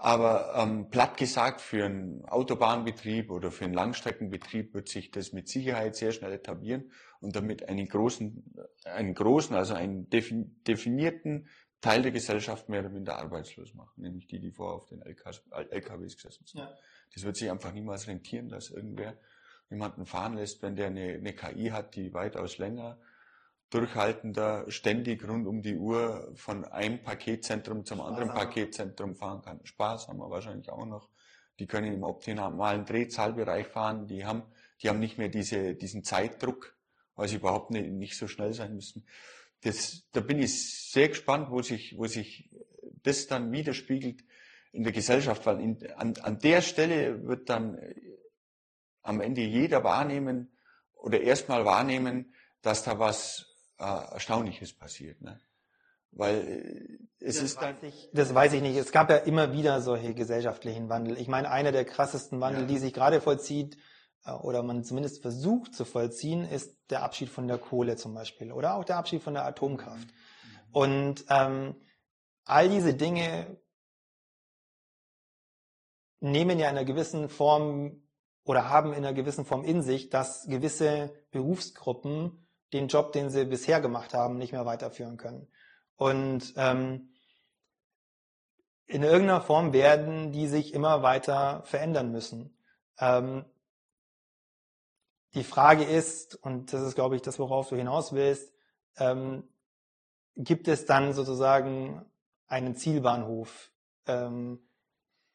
Aber 0.00 0.54
ähm, 0.56 0.90
platt 0.90 1.16
gesagt, 1.16 1.60
für 1.60 1.84
einen 1.84 2.24
Autobahnbetrieb 2.24 3.32
oder 3.32 3.50
für 3.50 3.64
einen 3.64 3.74
Langstreckenbetrieb 3.74 4.72
wird 4.72 4.88
sich 4.88 5.10
das 5.10 5.32
mit 5.32 5.48
Sicherheit 5.48 5.96
sehr 5.96 6.12
schnell 6.12 6.32
etablieren 6.32 6.92
und 7.20 7.34
damit 7.34 7.68
einen 7.68 7.88
großen, 7.88 8.54
einen 8.84 9.14
großen, 9.14 9.56
also 9.56 9.74
einen 9.74 10.08
definierten 10.08 11.48
Teil 11.80 12.02
der 12.02 12.12
Gesellschaft 12.12 12.68
mehr 12.68 12.80
oder 12.80 12.90
minder 12.90 13.18
arbeitslos 13.18 13.74
machen, 13.74 14.02
nämlich 14.02 14.28
die, 14.28 14.38
die 14.38 14.52
vorher 14.52 14.76
auf 14.76 14.86
den 14.86 15.02
LKWs 15.02 16.16
gesessen 16.16 16.44
sind. 16.46 16.60
Ja. 16.60 16.72
Das 17.12 17.24
wird 17.24 17.36
sich 17.36 17.50
einfach 17.50 17.72
niemals 17.72 18.06
rentieren, 18.06 18.48
dass 18.48 18.70
irgendwer 18.70 19.16
jemanden 19.68 20.06
fahren 20.06 20.36
lässt, 20.36 20.62
wenn 20.62 20.76
der 20.76 20.88
eine, 20.88 21.14
eine 21.14 21.32
KI 21.32 21.70
hat, 21.70 21.96
die 21.96 22.14
weitaus 22.14 22.58
länger 22.58 23.00
durchhaltender, 23.70 24.64
ständig 24.70 25.26
rund 25.28 25.46
um 25.46 25.62
die 25.62 25.76
Uhr 25.76 26.32
von 26.34 26.64
einem 26.64 27.02
Paketzentrum 27.02 27.84
zum 27.84 28.00
anderen 28.00 28.30
Paketzentrum 28.30 29.14
fahren 29.14 29.42
kann. 29.42 29.60
Spaß 29.64 30.08
haben 30.08 30.18
wir 30.18 30.30
wahrscheinlich 30.30 30.70
auch 30.70 30.86
noch. 30.86 31.08
Die 31.58 31.66
können 31.66 31.92
im 31.92 32.02
optimalen 32.02 32.84
Drehzahlbereich 32.84 33.66
fahren. 33.66 34.06
Die 34.06 34.24
haben, 34.24 34.42
die 34.80 34.88
haben 34.88 35.00
nicht 35.00 35.18
mehr 35.18 35.28
diese, 35.28 35.74
diesen 35.74 36.04
Zeitdruck, 36.04 36.76
weil 37.14 37.28
sie 37.28 37.36
überhaupt 37.36 37.70
nicht, 37.70 37.90
nicht 37.90 38.16
so 38.16 38.26
schnell 38.26 38.54
sein 38.54 38.74
müssen. 38.74 39.06
Das, 39.62 40.04
da 40.12 40.20
bin 40.20 40.38
ich 40.38 40.90
sehr 40.90 41.08
gespannt, 41.08 41.50
wo 41.50 41.60
sich, 41.62 41.98
wo 41.98 42.06
sich 42.06 42.50
das 43.02 43.26
dann 43.26 43.50
widerspiegelt 43.52 44.24
in 44.72 44.84
der 44.84 44.92
Gesellschaft, 44.92 45.44
weil 45.46 45.60
in, 45.60 45.92
an, 45.92 46.14
an 46.22 46.38
der 46.38 46.62
Stelle 46.62 47.26
wird 47.26 47.48
dann 47.50 47.78
am 49.02 49.20
Ende 49.20 49.42
jeder 49.42 49.84
wahrnehmen 49.84 50.56
oder 50.94 51.20
erstmal 51.20 51.64
wahrnehmen, 51.64 52.34
dass 52.62 52.84
da 52.84 52.98
was 52.98 53.48
äh, 53.78 54.12
Erstaunliches 54.12 54.72
passiert. 54.72 55.20
Ne? 55.20 55.40
Weil 56.12 56.36
äh, 57.20 57.24
es 57.24 57.36
das 57.36 57.44
ist 57.44 57.62
dann. 57.62 57.76
Ich, 57.82 58.10
das 58.12 58.34
weiß 58.34 58.52
ich 58.52 58.62
nicht. 58.62 58.76
Es 58.76 58.92
gab 58.92 59.10
ja 59.10 59.16
immer 59.16 59.52
wieder 59.52 59.80
solche 59.80 60.14
gesellschaftlichen 60.14 60.88
Wandel. 60.88 61.18
Ich 61.18 61.28
meine, 61.28 61.50
einer 61.50 61.72
der 61.72 61.84
krassesten 61.84 62.40
Wandel, 62.40 62.62
ja. 62.62 62.68
die 62.68 62.78
sich 62.78 62.92
gerade 62.92 63.20
vollzieht, 63.20 63.76
äh, 64.24 64.32
oder 64.32 64.62
man 64.62 64.84
zumindest 64.84 65.22
versucht 65.22 65.74
zu 65.74 65.84
vollziehen, 65.84 66.44
ist 66.44 66.78
der 66.90 67.02
Abschied 67.02 67.28
von 67.28 67.48
der 67.48 67.58
Kohle 67.58 67.96
zum 67.96 68.14
Beispiel 68.14 68.52
oder 68.52 68.74
auch 68.74 68.84
der 68.84 68.96
Abschied 68.96 69.22
von 69.22 69.34
der 69.34 69.44
Atomkraft. 69.44 70.06
Mhm. 70.06 70.72
Und 70.72 71.24
ähm, 71.28 71.76
all 72.44 72.68
diese 72.68 72.94
Dinge 72.94 73.58
nehmen 76.20 76.58
ja 76.58 76.68
in 76.68 76.76
einer 76.76 76.84
gewissen 76.84 77.28
Form 77.28 78.02
oder 78.44 78.68
haben 78.68 78.92
in 78.92 78.98
einer 78.98 79.12
gewissen 79.12 79.44
Form 79.44 79.62
in 79.62 79.82
sich, 79.82 80.08
dass 80.08 80.46
gewisse 80.46 81.14
Berufsgruppen 81.30 82.47
den 82.72 82.88
Job, 82.88 83.12
den 83.12 83.30
sie 83.30 83.44
bisher 83.44 83.80
gemacht 83.80 84.14
haben, 84.14 84.38
nicht 84.38 84.52
mehr 84.52 84.66
weiterführen 84.66 85.16
können. 85.16 85.48
Und 85.96 86.54
ähm, 86.56 87.14
in 88.86 89.02
irgendeiner 89.02 89.40
Form 89.40 89.72
werden 89.72 90.32
die 90.32 90.46
sich 90.46 90.72
immer 90.72 91.02
weiter 91.02 91.62
verändern 91.64 92.10
müssen. 92.10 92.56
Ähm, 92.98 93.44
die 95.34 95.44
Frage 95.44 95.84
ist, 95.84 96.36
und 96.36 96.72
das 96.72 96.82
ist, 96.82 96.94
glaube 96.94 97.16
ich, 97.16 97.22
das, 97.22 97.38
worauf 97.38 97.68
du 97.68 97.76
hinaus 97.76 98.12
willst, 98.12 98.52
ähm, 98.96 99.48
gibt 100.36 100.68
es 100.68 100.86
dann 100.86 101.12
sozusagen 101.12 102.04
einen 102.46 102.76
Zielbahnhof 102.76 103.70
ähm, 104.06 104.67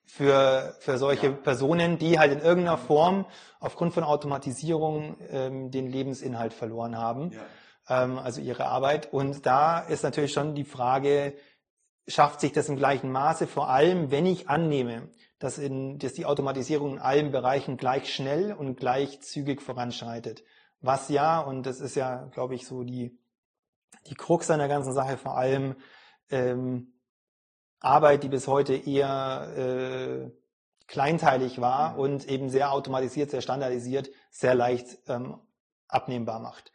für, 0.05 0.75
für 0.79 0.97
solche 0.97 1.27
ja. 1.27 1.33
Personen, 1.33 1.97
die 1.97 2.19
halt 2.19 2.31
in 2.31 2.39
irgendeiner 2.39 2.77
Form 2.77 3.25
aufgrund 3.59 3.93
von 3.93 4.03
Automatisierung 4.03 5.17
ähm, 5.29 5.71
den 5.71 5.87
Lebensinhalt 5.87 6.53
verloren 6.53 6.97
haben, 6.97 7.31
ja. 7.31 8.03
ähm, 8.03 8.17
also 8.17 8.41
ihre 8.41 8.65
Arbeit. 8.65 9.11
Und 9.11 9.45
da 9.45 9.79
ist 9.79 10.03
natürlich 10.03 10.33
schon 10.33 10.55
die 10.55 10.65
Frage, 10.65 11.35
schafft 12.07 12.41
sich 12.41 12.51
das 12.51 12.69
im 12.69 12.75
gleichen 12.75 13.11
Maße, 13.11 13.47
vor 13.47 13.69
allem 13.69 14.11
wenn 14.11 14.25
ich 14.25 14.49
annehme, 14.49 15.09
dass, 15.39 15.57
in, 15.57 15.99
dass 15.99 16.13
die 16.13 16.25
Automatisierung 16.25 16.93
in 16.93 16.99
allen 16.99 17.31
Bereichen 17.31 17.77
gleich 17.77 18.13
schnell 18.13 18.53
und 18.53 18.77
gleich 18.77 19.21
zügig 19.21 19.61
voranschreitet. 19.61 20.43
Was 20.79 21.09
ja, 21.09 21.39
und 21.39 21.65
das 21.65 21.79
ist 21.79 21.95
ja, 21.95 22.25
glaube 22.33 22.55
ich, 22.55 22.67
so 22.67 22.83
die, 22.83 23.17
die 24.07 24.15
Krux 24.15 24.49
an 24.49 24.59
der 24.59 24.67
ganzen 24.67 24.93
Sache, 24.93 25.17
vor 25.17 25.37
allem 25.37 25.75
ähm, 26.29 26.92
Arbeit, 27.83 28.23
die 28.23 28.29
bis 28.29 28.47
heute 28.47 28.73
eher 28.75 29.53
äh, 29.55 30.31
kleinteilig 30.87 31.61
war 31.61 31.93
mhm. 31.93 31.99
und 31.99 32.29
eben 32.29 32.49
sehr 32.49 32.71
automatisiert, 32.71 33.29
sehr 33.29 33.41
standardisiert, 33.41 34.09
sehr 34.31 34.55
leicht 34.55 34.97
ähm, 35.07 35.37
abnehmbar 35.87 36.39
macht. 36.39 36.71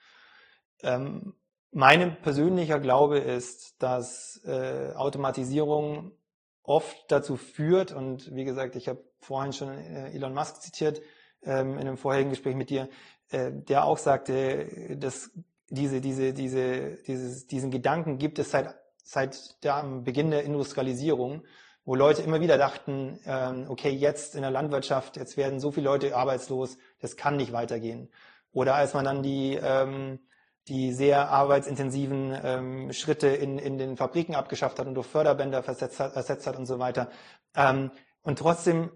Ähm, 0.83 1.35
mein 1.71 2.21
persönlicher 2.23 2.79
Glaube 2.79 3.19
ist, 3.19 3.83
dass 3.83 4.41
äh, 4.45 4.93
Automatisierung 4.95 6.13
oft 6.63 6.97
dazu 7.09 7.37
führt, 7.37 7.93
und 7.93 8.35
wie 8.35 8.45
gesagt, 8.45 8.77
ich 8.77 8.89
habe 8.89 9.03
vorhin 9.21 9.53
schon 9.53 9.71
äh, 9.71 10.11
Elon 10.11 10.35
Musk 10.35 10.61
zitiert 10.61 11.01
ähm, 11.43 11.75
in 11.75 11.81
einem 11.81 11.97
vorherigen 11.97 12.31
Gespräch 12.31 12.55
mit 12.55 12.71
dir, 12.71 12.89
äh, 13.31 13.51
der 13.53 13.85
auch 13.85 13.99
sagte, 13.99 14.97
dass 14.97 15.31
diese, 15.71 16.01
diese, 16.01 16.33
diese, 16.33 16.97
dieses, 17.07 17.47
diesen 17.47 17.71
Gedanken 17.71 18.19
gibt 18.19 18.39
es 18.39 18.51
seit, 18.51 18.75
seit 19.09 19.65
dem 19.65 20.05
Beginn 20.05 20.31
der 20.31 20.45
Industrialisierung, 20.45 21.43
wo 21.85 21.95
Leute 21.95 22.21
immer 22.21 22.43
wieder 22.43 22.59
dachten, 22.59 23.19
ähm, 23.25 23.65
okay, 23.69 23.89
jetzt 23.89 24.35
in 24.35 24.43
der 24.43 24.51
Landwirtschaft, 24.51 25.17
jetzt 25.17 25.39
werden 25.39 25.61
so 25.61 25.71
viele 25.71 25.87
Leute 25.87 26.15
arbeitslos, 26.15 26.77
das 27.01 27.17
kann 27.17 27.37
nicht 27.37 27.53
weitergehen. 27.53 28.11
Oder 28.53 28.75
als 28.75 28.93
man 28.93 29.07
dann 29.07 29.23
die 29.23 29.59
ähm, 29.61 30.19
die 30.69 30.93
sehr 30.93 31.31
arbeitsintensiven 31.31 32.37
ähm, 32.45 32.93
Schritte 32.93 33.29
in, 33.29 33.59
in 33.59 33.79
den 33.79 33.97
Fabriken 33.97 34.35
abgeschafft 34.35 34.79
hat 34.79 34.87
und 34.87 34.95
durch 34.95 35.07
Förderbänder 35.07 35.63
versetzt 35.63 35.99
hat, 35.99 36.15
ersetzt 36.15 36.47
hat 36.47 36.59
und 36.59 36.67
so 36.67 36.79
weiter. 36.79 37.09
Und 38.23 38.39
trotzdem 38.39 38.91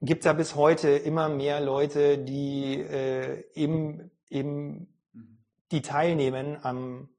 gibt 0.00 0.20
es 0.20 0.24
ja 0.24 0.32
bis 0.32 0.54
heute 0.54 0.88
immer 0.88 1.28
mehr 1.28 1.60
Leute, 1.60 2.16
die 2.16 2.80
äh, 2.80 3.44
eben, 3.54 4.10
eben 4.30 4.88
die 5.70 5.82
teilnehmen 5.82 6.58
am, 6.62 7.10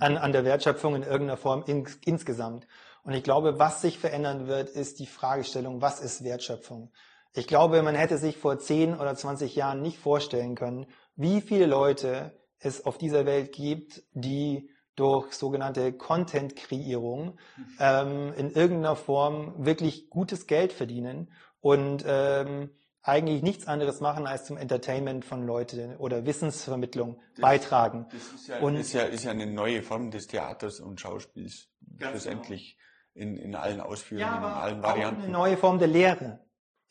an, 0.00 0.16
an 0.16 0.32
der 0.32 0.44
Wertschöpfung 0.44 0.94
in 0.94 1.02
irgendeiner 1.02 1.36
Form 1.36 1.64
in, 1.66 1.86
insgesamt. 2.04 2.66
Und 3.02 3.14
ich 3.14 3.22
glaube, 3.22 3.58
was 3.58 3.80
sich 3.80 3.98
verändern 3.98 4.46
wird, 4.46 4.68
ist 4.68 4.98
die 4.98 5.06
Fragestellung, 5.06 5.80
was 5.80 6.00
ist 6.00 6.24
Wertschöpfung? 6.24 6.90
Ich 7.34 7.46
glaube, 7.46 7.82
man 7.82 7.94
hätte 7.94 8.18
sich 8.18 8.36
vor 8.36 8.58
10 8.58 8.98
oder 8.98 9.14
20 9.14 9.54
Jahren 9.54 9.82
nicht 9.82 9.98
vorstellen 9.98 10.56
können, 10.56 10.86
wie 11.16 11.40
viele 11.40 11.66
Leute 11.66 12.32
es 12.58 12.84
auf 12.84 12.98
dieser 12.98 13.24
Welt 13.24 13.52
gibt, 13.52 14.02
die 14.12 14.68
durch 14.96 15.32
sogenannte 15.32 15.92
Content-Kreierung 15.92 17.38
ähm, 17.78 18.34
in 18.36 18.50
irgendeiner 18.50 18.96
Form 18.96 19.54
wirklich 19.64 20.10
gutes 20.10 20.46
Geld 20.46 20.72
verdienen 20.72 21.32
und 21.60 22.04
ähm, 22.06 22.70
eigentlich 23.02 23.42
nichts 23.42 23.66
anderes 23.66 24.00
machen, 24.00 24.26
als 24.26 24.44
zum 24.44 24.56
Entertainment 24.56 25.24
von 25.24 25.46
Leuten 25.46 25.96
oder 25.96 26.26
Wissensvermittlung 26.26 27.20
das, 27.34 27.40
beitragen. 27.40 28.06
Das 28.10 28.40
ist 28.40 28.48
ja, 28.48 28.58
und, 28.60 28.76
ist, 28.76 28.92
ja, 28.92 29.02
ist 29.02 29.24
ja 29.24 29.30
eine 29.30 29.46
neue 29.46 29.82
Form 29.82 30.10
des 30.10 30.26
Theaters 30.26 30.80
und 30.80 31.00
Schauspiels, 31.00 31.68
schlussendlich 31.98 32.76
genau. 33.14 33.30
in, 33.30 33.36
in 33.36 33.54
allen 33.54 33.80
Ausführungen, 33.80 34.26
ja, 34.26 34.36
in 34.36 34.44
allen 34.44 34.82
Varianten. 34.82 35.22
eine 35.22 35.32
neue 35.32 35.56
Form 35.56 35.78
der 35.78 35.88
Lehre. 35.88 36.40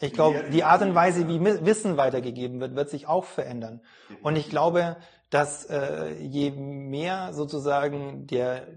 Ich 0.02 0.14
glaube, 0.14 0.46
die 0.50 0.64
Art 0.64 0.82
und 0.82 0.96
Weise, 0.96 1.28
wie 1.28 1.44
Wissen 1.44 1.98
weitergegeben 1.98 2.62
wird, 2.62 2.76
wird 2.76 2.90
sich 2.90 3.08
auch 3.08 3.26
verändern. 3.26 3.82
Und 4.22 4.38
ich 4.38 4.50
glaube, 4.50 4.96
dass 5.30 5.66
äh, 5.66 6.14
je 6.20 6.52
mehr 6.52 7.34
sozusagen 7.34 8.26
der, 8.26 8.68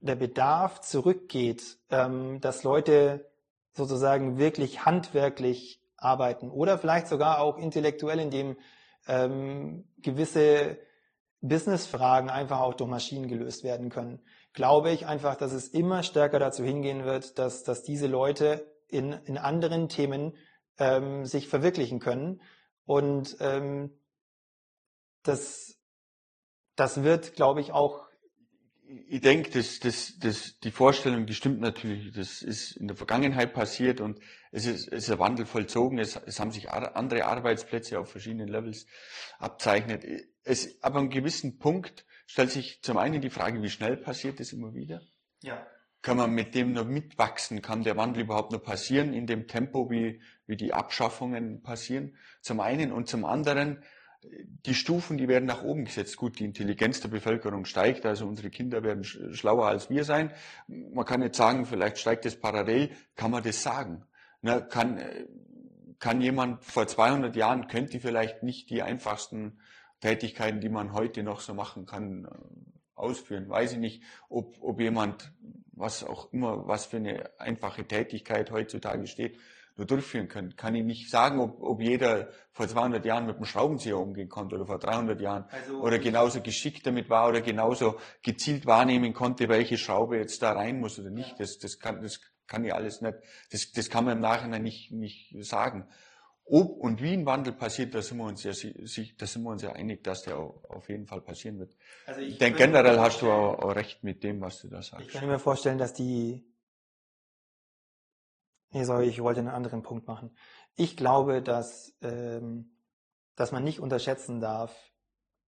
der 0.00 0.16
Bedarf 0.16 0.80
zurückgeht, 0.80 1.78
ähm, 1.90 2.40
dass 2.40 2.64
Leute 2.64 3.30
sozusagen 3.72 4.38
wirklich 4.38 4.84
handwerklich 4.84 5.81
arbeiten 6.02 6.50
oder 6.50 6.78
vielleicht 6.78 7.08
sogar 7.08 7.40
auch 7.40 7.58
intellektuell, 7.58 8.18
indem 8.18 8.56
ähm, 9.06 9.84
gewisse 9.98 10.78
Businessfragen 11.40 12.30
einfach 12.30 12.60
auch 12.60 12.74
durch 12.74 12.88
Maschinen 12.88 13.28
gelöst 13.28 13.64
werden 13.64 13.90
können, 13.90 14.20
glaube 14.52 14.90
ich 14.90 15.06
einfach, 15.06 15.34
dass 15.34 15.52
es 15.52 15.68
immer 15.68 16.02
stärker 16.02 16.38
dazu 16.38 16.64
hingehen 16.64 17.04
wird, 17.04 17.38
dass, 17.38 17.64
dass 17.64 17.82
diese 17.82 18.06
Leute 18.06 18.66
in, 18.88 19.12
in 19.12 19.38
anderen 19.38 19.88
Themen 19.88 20.36
ähm, 20.78 21.24
sich 21.24 21.48
verwirklichen 21.48 21.98
können. 21.98 22.40
Und 22.84 23.36
ähm, 23.40 23.90
das, 25.22 25.78
das 26.76 27.02
wird, 27.02 27.34
glaube 27.34 27.60
ich, 27.60 27.72
auch. 27.72 28.06
Ich 29.08 29.20
denke, 29.20 29.50
das, 29.50 29.78
das, 29.78 30.18
das, 30.18 30.58
die 30.58 30.70
Vorstellung, 30.70 31.26
die 31.26 31.34
stimmt 31.34 31.60
natürlich. 31.60 32.12
Das 32.12 32.42
ist 32.42 32.76
in 32.76 32.88
der 32.88 32.96
Vergangenheit 32.96 33.54
passiert 33.54 34.00
und 34.00 34.20
es 34.52 34.66
ist, 34.66 34.88
es 34.88 35.04
ist 35.04 35.10
ein 35.10 35.18
Wandel 35.18 35.46
vollzogen. 35.46 35.98
Es, 35.98 36.14
es 36.14 36.38
haben 36.38 36.52
sich 36.52 36.70
andere 36.70 37.24
Arbeitsplätze 37.24 37.98
auf 37.98 38.10
verschiedenen 38.10 38.48
Levels 38.48 38.86
abzeichnet. 39.38 40.04
Es, 40.44 40.80
aber 40.82 40.96
an 40.96 41.02
einem 41.02 41.10
gewissen 41.10 41.58
Punkt 41.58 42.06
stellt 42.26 42.50
sich 42.50 42.80
zum 42.82 42.96
einen 42.98 43.20
die 43.20 43.30
Frage, 43.30 43.62
wie 43.62 43.70
schnell 43.70 43.96
passiert 43.96 44.38
das 44.38 44.52
immer 44.52 44.74
wieder? 44.74 45.02
Ja 45.42 45.66
kann 46.02 46.16
man 46.16 46.32
mit 46.32 46.54
dem 46.54 46.72
noch 46.72 46.84
mitwachsen? 46.84 47.62
Kann 47.62 47.84
der 47.84 47.96
Wandel 47.96 48.24
überhaupt 48.24 48.52
noch 48.52 48.62
passieren 48.62 49.14
in 49.14 49.26
dem 49.26 49.46
Tempo, 49.46 49.88
wie, 49.88 50.20
wie 50.46 50.56
die 50.56 50.74
Abschaffungen 50.74 51.62
passieren? 51.62 52.16
Zum 52.40 52.60
einen 52.60 52.92
und 52.92 53.08
zum 53.08 53.24
anderen, 53.24 53.82
die 54.22 54.74
Stufen, 54.74 55.16
die 55.16 55.28
werden 55.28 55.46
nach 55.46 55.62
oben 55.62 55.84
gesetzt. 55.84 56.16
Gut, 56.16 56.40
die 56.40 56.44
Intelligenz 56.44 57.00
der 57.00 57.08
Bevölkerung 57.08 57.64
steigt, 57.64 58.04
also 58.04 58.26
unsere 58.26 58.50
Kinder 58.50 58.82
werden 58.82 59.04
schlauer 59.04 59.66
als 59.66 59.90
wir 59.90 60.04
sein. 60.04 60.32
Man 60.66 61.04
kann 61.04 61.20
nicht 61.20 61.36
sagen, 61.36 61.66
vielleicht 61.66 61.98
steigt 61.98 62.26
es 62.26 62.38
parallel, 62.38 62.90
kann 63.14 63.30
man 63.30 63.42
das 63.42 63.62
sagen? 63.62 64.04
Na, 64.42 64.60
kann, 64.60 65.00
kann 65.98 66.20
jemand 66.20 66.64
vor 66.64 66.86
200 66.86 67.34
Jahren, 67.36 67.68
könnte 67.68 68.00
vielleicht 68.00 68.42
nicht 68.42 68.70
die 68.70 68.82
einfachsten 68.82 69.60
Tätigkeiten, 70.00 70.60
die 70.60 70.68
man 70.68 70.92
heute 70.92 71.22
noch 71.22 71.40
so 71.40 71.54
machen 71.54 71.86
kann, 71.86 72.28
ausführen. 72.94 73.48
Weiß 73.48 73.72
ich 73.72 73.78
nicht, 73.78 74.02
ob, 74.28 74.56
ob 74.60 74.80
jemand 74.80 75.32
was 75.72 76.04
auch 76.04 76.32
immer, 76.32 76.66
was 76.66 76.86
für 76.86 76.98
eine 76.98 77.30
einfache 77.38 77.84
Tätigkeit 77.84 78.50
heutzutage 78.50 79.06
steht, 79.06 79.38
nur 79.76 79.86
durchführen 79.86 80.28
können. 80.28 80.54
Kann 80.56 80.74
ich 80.74 80.84
nicht 80.84 81.10
sagen, 81.10 81.40
ob, 81.40 81.62
ob 81.62 81.80
jeder 81.80 82.28
vor 82.52 82.68
200 82.68 83.04
Jahren 83.04 83.26
mit 83.26 83.36
einem 83.36 83.46
Schraubenzieher 83.46 83.98
umgehen 83.98 84.28
konnte 84.28 84.56
oder 84.56 84.66
vor 84.66 84.78
300 84.78 85.20
Jahren 85.20 85.44
also, 85.50 85.80
oder 85.80 85.98
genauso 85.98 86.42
geschickt 86.42 86.86
damit 86.86 87.08
war 87.08 87.28
oder 87.28 87.40
genauso 87.40 87.96
gezielt 88.22 88.66
wahrnehmen 88.66 89.14
konnte, 89.14 89.48
welche 89.48 89.78
Schraube 89.78 90.18
jetzt 90.18 90.42
da 90.42 90.52
rein 90.52 90.78
muss 90.78 90.98
oder 90.98 91.10
nicht. 91.10 91.40
Das, 91.40 91.58
das 91.58 91.78
kann, 91.78 92.02
das 92.02 92.20
kann 92.52 92.64
ich 92.66 92.74
alles 92.74 93.00
nicht, 93.00 93.16
das, 93.50 93.72
das 93.72 93.88
kann 93.88 94.04
man 94.04 94.18
im 94.18 94.20
Nachhinein 94.20 94.62
nicht, 94.62 94.92
nicht 94.92 95.34
sagen. 95.40 95.88
Ob 96.44 96.76
und 96.76 97.00
wie 97.00 97.14
ein 97.14 97.24
Wandel 97.24 97.54
passiert, 97.54 97.94
da 97.94 98.02
sind 98.02 98.18
wir 98.18 98.24
uns 98.24 98.42
ja, 98.42 98.50
da 98.50 99.26
sind 99.26 99.42
wir 99.42 99.50
uns 99.50 99.62
ja 99.62 99.72
einig, 99.72 100.04
dass 100.04 100.22
der 100.22 100.36
auf 100.36 100.90
jeden 100.90 101.06
Fall 101.06 101.22
passieren 101.22 101.58
wird. 101.58 101.74
Also 102.04 102.20
ich 102.20 102.36
denke, 102.36 102.58
generell 102.58 102.98
hast 103.00 103.22
du 103.22 103.30
auch, 103.30 103.58
auch, 103.58 103.74
recht 103.74 104.04
mit 104.04 104.22
dem, 104.22 104.42
was 104.42 104.60
du 104.60 104.68
da 104.68 104.82
sagst. 104.82 105.06
Ich 105.06 105.12
kann 105.14 105.26
mir 105.26 105.38
vorstellen, 105.38 105.78
dass 105.78 105.94
die, 105.94 106.44
nee, 108.70 108.84
sorry, 108.84 109.06
ich 109.06 109.22
wollte 109.22 109.40
einen 109.40 109.48
anderen 109.48 109.82
Punkt 109.82 110.06
machen. 110.06 110.36
Ich 110.76 110.94
glaube, 110.94 111.40
dass, 111.40 111.96
ähm, 112.02 112.76
dass 113.34 113.50
man 113.50 113.64
nicht 113.64 113.80
unterschätzen 113.80 114.40
darf, 114.40 114.76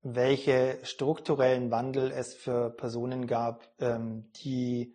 welche 0.01 0.79
strukturellen 0.85 1.71
Wandel 1.71 2.11
es 2.13 2.35
für 2.35 2.71
Personen 2.71 3.27
gab, 3.27 3.69
ähm, 3.79 4.31
die, 4.37 4.95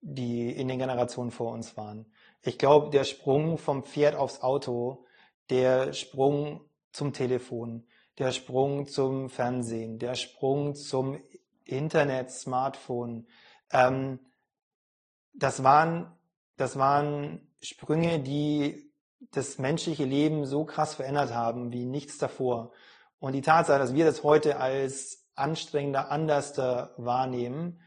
die 0.00 0.50
in 0.50 0.68
den 0.68 0.78
Generationen 0.78 1.30
vor 1.30 1.52
uns 1.52 1.76
waren. 1.76 2.06
Ich 2.42 2.58
glaube, 2.58 2.90
der 2.90 3.04
Sprung 3.04 3.58
vom 3.58 3.82
Pferd 3.82 4.14
aufs 4.14 4.40
Auto 4.40 5.04
der 5.50 5.92
Sprung 5.92 6.60
zum 6.92 7.12
Telefon, 7.12 7.86
der 8.18 8.32
Sprung 8.32 8.86
zum 8.86 9.28
Fernsehen, 9.28 9.98
der 9.98 10.14
Sprung 10.14 10.74
zum 10.74 11.20
Internet, 11.64 12.30
Smartphone. 12.30 13.26
Ähm, 13.70 14.20
das 15.34 15.62
waren, 15.62 16.12
das 16.56 16.78
waren 16.78 17.48
Sprünge, 17.60 18.20
die 18.20 18.92
das 19.32 19.58
menschliche 19.58 20.04
Leben 20.04 20.46
so 20.46 20.64
krass 20.64 20.94
verändert 20.94 21.34
haben 21.34 21.72
wie 21.72 21.84
nichts 21.84 22.18
davor. 22.18 22.72
Und 23.18 23.32
die 23.32 23.42
Tatsache, 23.42 23.78
dass 23.78 23.94
wir 23.94 24.04
das 24.04 24.22
heute 24.22 24.58
als 24.58 25.26
anstrengender, 25.34 26.10
anderster 26.10 26.94
wahrnehmen, 26.96 27.80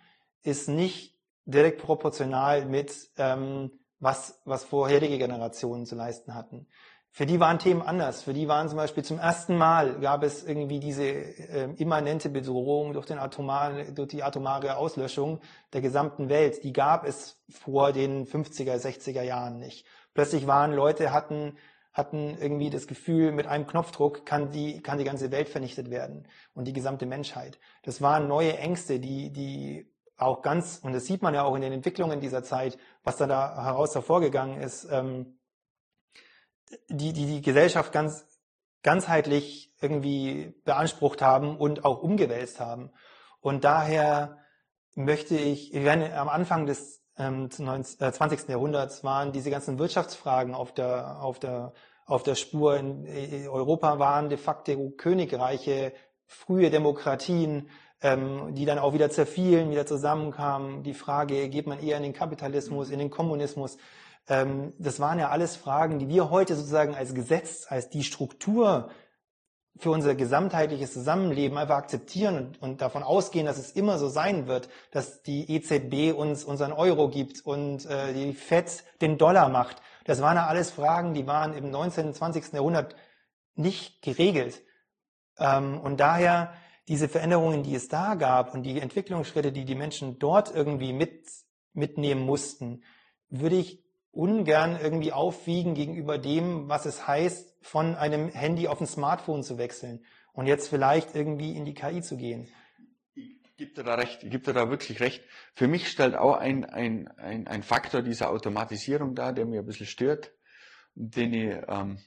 ist 0.43 0.69
nicht 0.69 1.18
direkt 1.49 1.81
proportional 1.81 2.65
mit 2.65 3.09
ähm, 3.17 3.71
was, 3.99 4.41
was 4.45 4.63
vorherige 4.63 5.17
Generationen 5.17 5.85
zu 5.85 5.95
leisten 5.95 6.33
hatten. 6.33 6.67
Für 7.11 7.25
die 7.25 7.39
waren 7.39 7.57
Themen 7.57 7.81
anders. 7.81 8.23
Für 8.23 8.33
die 8.33 8.47
waren 8.47 8.69
zum 8.69 8.77
Beispiel 8.77 9.03
zum 9.03 9.17
ersten 9.17 9.57
Mal 9.57 9.99
gab 9.99 10.23
es 10.23 10.43
irgendwie 10.43 10.79
diese 10.79 11.05
äh, 11.05 11.73
immanente 11.77 12.29
Bedrohung 12.29 12.93
durch, 12.93 13.07
den 13.07 13.17
atomaren, 13.17 13.95
durch 13.95 14.09
die 14.09 14.23
atomare 14.23 14.77
Auslöschung 14.77 15.41
der 15.73 15.81
gesamten 15.81 16.29
Welt. 16.29 16.63
Die 16.63 16.71
gab 16.71 17.05
es 17.05 17.41
vor 17.49 17.91
den 17.91 18.25
50er, 18.25 18.75
60er 18.75 19.23
Jahren 19.23 19.59
nicht. 19.59 19.85
Plötzlich 20.13 20.45
waren 20.45 20.71
Leute, 20.71 21.11
hatten, 21.11 21.57
hatten 21.93 22.37
irgendwie 22.39 22.69
das 22.69 22.85
Gefühl, 22.85 23.31
mit 23.31 23.47
einem 23.47 23.65
Knopfdruck 23.65 24.25
kann 24.25 24.51
die, 24.51 24.81
kann 24.81 24.99
die 24.99 25.03
ganze 25.03 25.31
Welt 25.31 25.49
vernichtet 25.49 25.89
werden 25.89 26.27
und 26.53 26.65
die 26.65 26.73
gesamte 26.73 27.07
Menschheit. 27.07 27.59
Das 27.83 28.01
waren 28.01 28.27
neue 28.27 28.55
Ängste, 28.57 28.99
die, 28.99 29.33
die 29.33 29.91
auch 30.19 30.41
ganz, 30.41 30.79
und 30.83 30.93
das 30.93 31.05
sieht 31.05 31.21
man 31.21 31.33
ja 31.33 31.43
auch 31.43 31.55
in 31.55 31.61
den 31.61 31.73
Entwicklungen 31.73 32.19
dieser 32.19 32.43
Zeit, 32.43 32.77
was 33.03 33.17
da, 33.17 33.27
da 33.27 33.63
heraus 33.63 33.95
hervorgegangen 33.95 34.61
ist, 34.61 34.87
ähm, 34.91 35.39
die, 36.89 37.13
die 37.13 37.25
die 37.25 37.41
Gesellschaft 37.41 37.91
ganz 37.91 38.25
ganzheitlich 38.83 39.73
irgendwie 39.81 40.53
beansprucht 40.63 41.21
haben 41.21 41.57
und 41.57 41.85
auch 41.85 42.01
umgewälzt 42.01 42.59
haben. 42.59 42.91
Und 43.41 43.63
daher 43.63 44.37
möchte 44.95 45.35
ich, 45.35 45.73
werden 45.73 46.11
am 46.13 46.29
Anfang 46.29 46.65
des 46.65 47.01
ähm, 47.17 47.49
20. 47.49 47.99
Äh, 47.99 48.51
Jahrhunderts 48.51 49.03
waren 49.03 49.31
diese 49.31 49.49
ganzen 49.49 49.79
Wirtschaftsfragen 49.79 50.53
auf 50.53 50.73
der, 50.73 51.21
auf 51.21 51.39
der, 51.39 51.73
auf 52.05 52.23
der 52.23 52.35
Spur. 52.35 52.77
In 52.77 53.47
Europa 53.47 53.99
waren 53.99 54.29
de 54.29 54.37
facto 54.37 54.91
Königreiche, 54.91 55.93
frühe 56.25 56.69
Demokratien, 56.69 57.69
ähm, 58.01 58.55
die 58.55 58.65
dann 58.65 58.79
auch 58.79 58.93
wieder 58.93 59.09
zerfielen, 59.09 59.71
wieder 59.71 59.85
zusammenkamen. 59.85 60.83
Die 60.83 60.93
Frage, 60.93 61.49
geht 61.49 61.67
man 61.67 61.79
eher 61.79 61.97
in 61.97 62.03
den 62.03 62.13
Kapitalismus, 62.13 62.89
in 62.89 62.99
den 62.99 63.09
Kommunismus? 63.09 63.77
Ähm, 64.27 64.73
das 64.77 64.99
waren 64.99 65.19
ja 65.19 65.29
alles 65.29 65.55
Fragen, 65.55 65.99
die 65.99 66.07
wir 66.07 66.29
heute 66.29 66.55
sozusagen 66.55 66.95
als 66.95 67.13
Gesetz, 67.13 67.65
als 67.69 67.89
die 67.89 68.03
Struktur 68.03 68.89
für 69.77 69.91
unser 69.91 70.13
gesamtheitliches 70.13 70.93
Zusammenleben 70.93 71.57
einfach 71.57 71.77
akzeptieren 71.77 72.37
und, 72.37 72.61
und, 72.61 72.81
davon 72.81 73.01
ausgehen, 73.01 73.45
dass 73.45 73.57
es 73.57 73.71
immer 73.71 73.97
so 73.97 74.09
sein 74.09 74.47
wird, 74.47 74.69
dass 74.91 75.21
die 75.23 75.49
EZB 75.49 76.17
uns 76.17 76.43
unseren 76.43 76.73
Euro 76.73 77.09
gibt 77.09 77.45
und 77.45 77.85
äh, 77.85 78.13
die 78.13 78.33
FED 78.33 78.83
den 79.01 79.17
Dollar 79.17 79.47
macht. 79.47 79.81
Das 80.03 80.21
waren 80.21 80.35
ja 80.35 80.47
alles 80.47 80.71
Fragen, 80.71 81.13
die 81.13 81.27
waren 81.27 81.53
im 81.53 81.71
19. 81.71 82.07
und 82.07 82.13
20. 82.13 82.53
Jahrhundert 82.53 82.95
nicht 83.55 84.01
geregelt. 84.01 84.61
Ähm, 85.37 85.79
und 85.79 85.99
daher 85.99 86.53
diese 86.89 87.07
Veränderungen, 87.07 87.61
die 87.61 87.75
es 87.75 87.87
da 87.87 88.15
gab 88.15 88.53
und 88.53 88.63
die 88.63 88.79
Entwicklungsschritte, 88.79 89.51
die 89.51 89.63
die 89.63 89.75
Menschen 89.75 90.17
dort 90.17 90.53
irgendwie 90.53 90.91
mit, 90.91 91.23
mitnehmen 91.73 92.25
mussten, 92.25 92.83
würde 93.29 93.57
ich 93.57 93.83
ungern 94.11 94.77
irgendwie 94.81 95.13
aufwiegen 95.13 95.75
gegenüber 95.75 96.17
dem, 96.17 96.67
was 96.67 96.87
es 96.87 97.07
heißt, 97.07 97.55
von 97.61 97.93
einem 97.95 98.29
Handy 98.29 98.67
auf 98.67 98.81
ein 98.81 98.87
Smartphone 98.87 99.43
zu 99.43 99.59
wechseln 99.59 100.03
und 100.33 100.47
jetzt 100.47 100.67
vielleicht 100.67 101.15
irgendwie 101.15 101.55
in 101.55 101.63
die 101.63 101.75
KI 101.75 102.01
zu 102.01 102.17
gehen. 102.17 102.47
Gebe 103.55 103.73
dir 103.73 103.83
da 103.83 103.95
recht, 103.95 104.21
gebe 104.21 104.39
dir 104.39 104.53
da 104.53 104.71
wirklich 104.71 104.99
recht. 104.99 105.23
Für 105.53 105.67
mich 105.67 105.89
stellt 105.89 106.15
auch 106.15 106.37
ein, 106.37 106.65
ein, 106.65 107.07
ein, 107.17 107.45
ein 107.45 107.61
Faktor 107.61 108.01
dieser 108.01 108.31
Automatisierung 108.31 109.13
da, 109.13 109.31
der 109.31 109.45
mir 109.45 109.59
ein 109.59 109.65
bisschen 109.65 109.85
stört, 109.85 110.31
den 110.95 111.33
ich 111.33 111.55
ähm, 111.67 111.99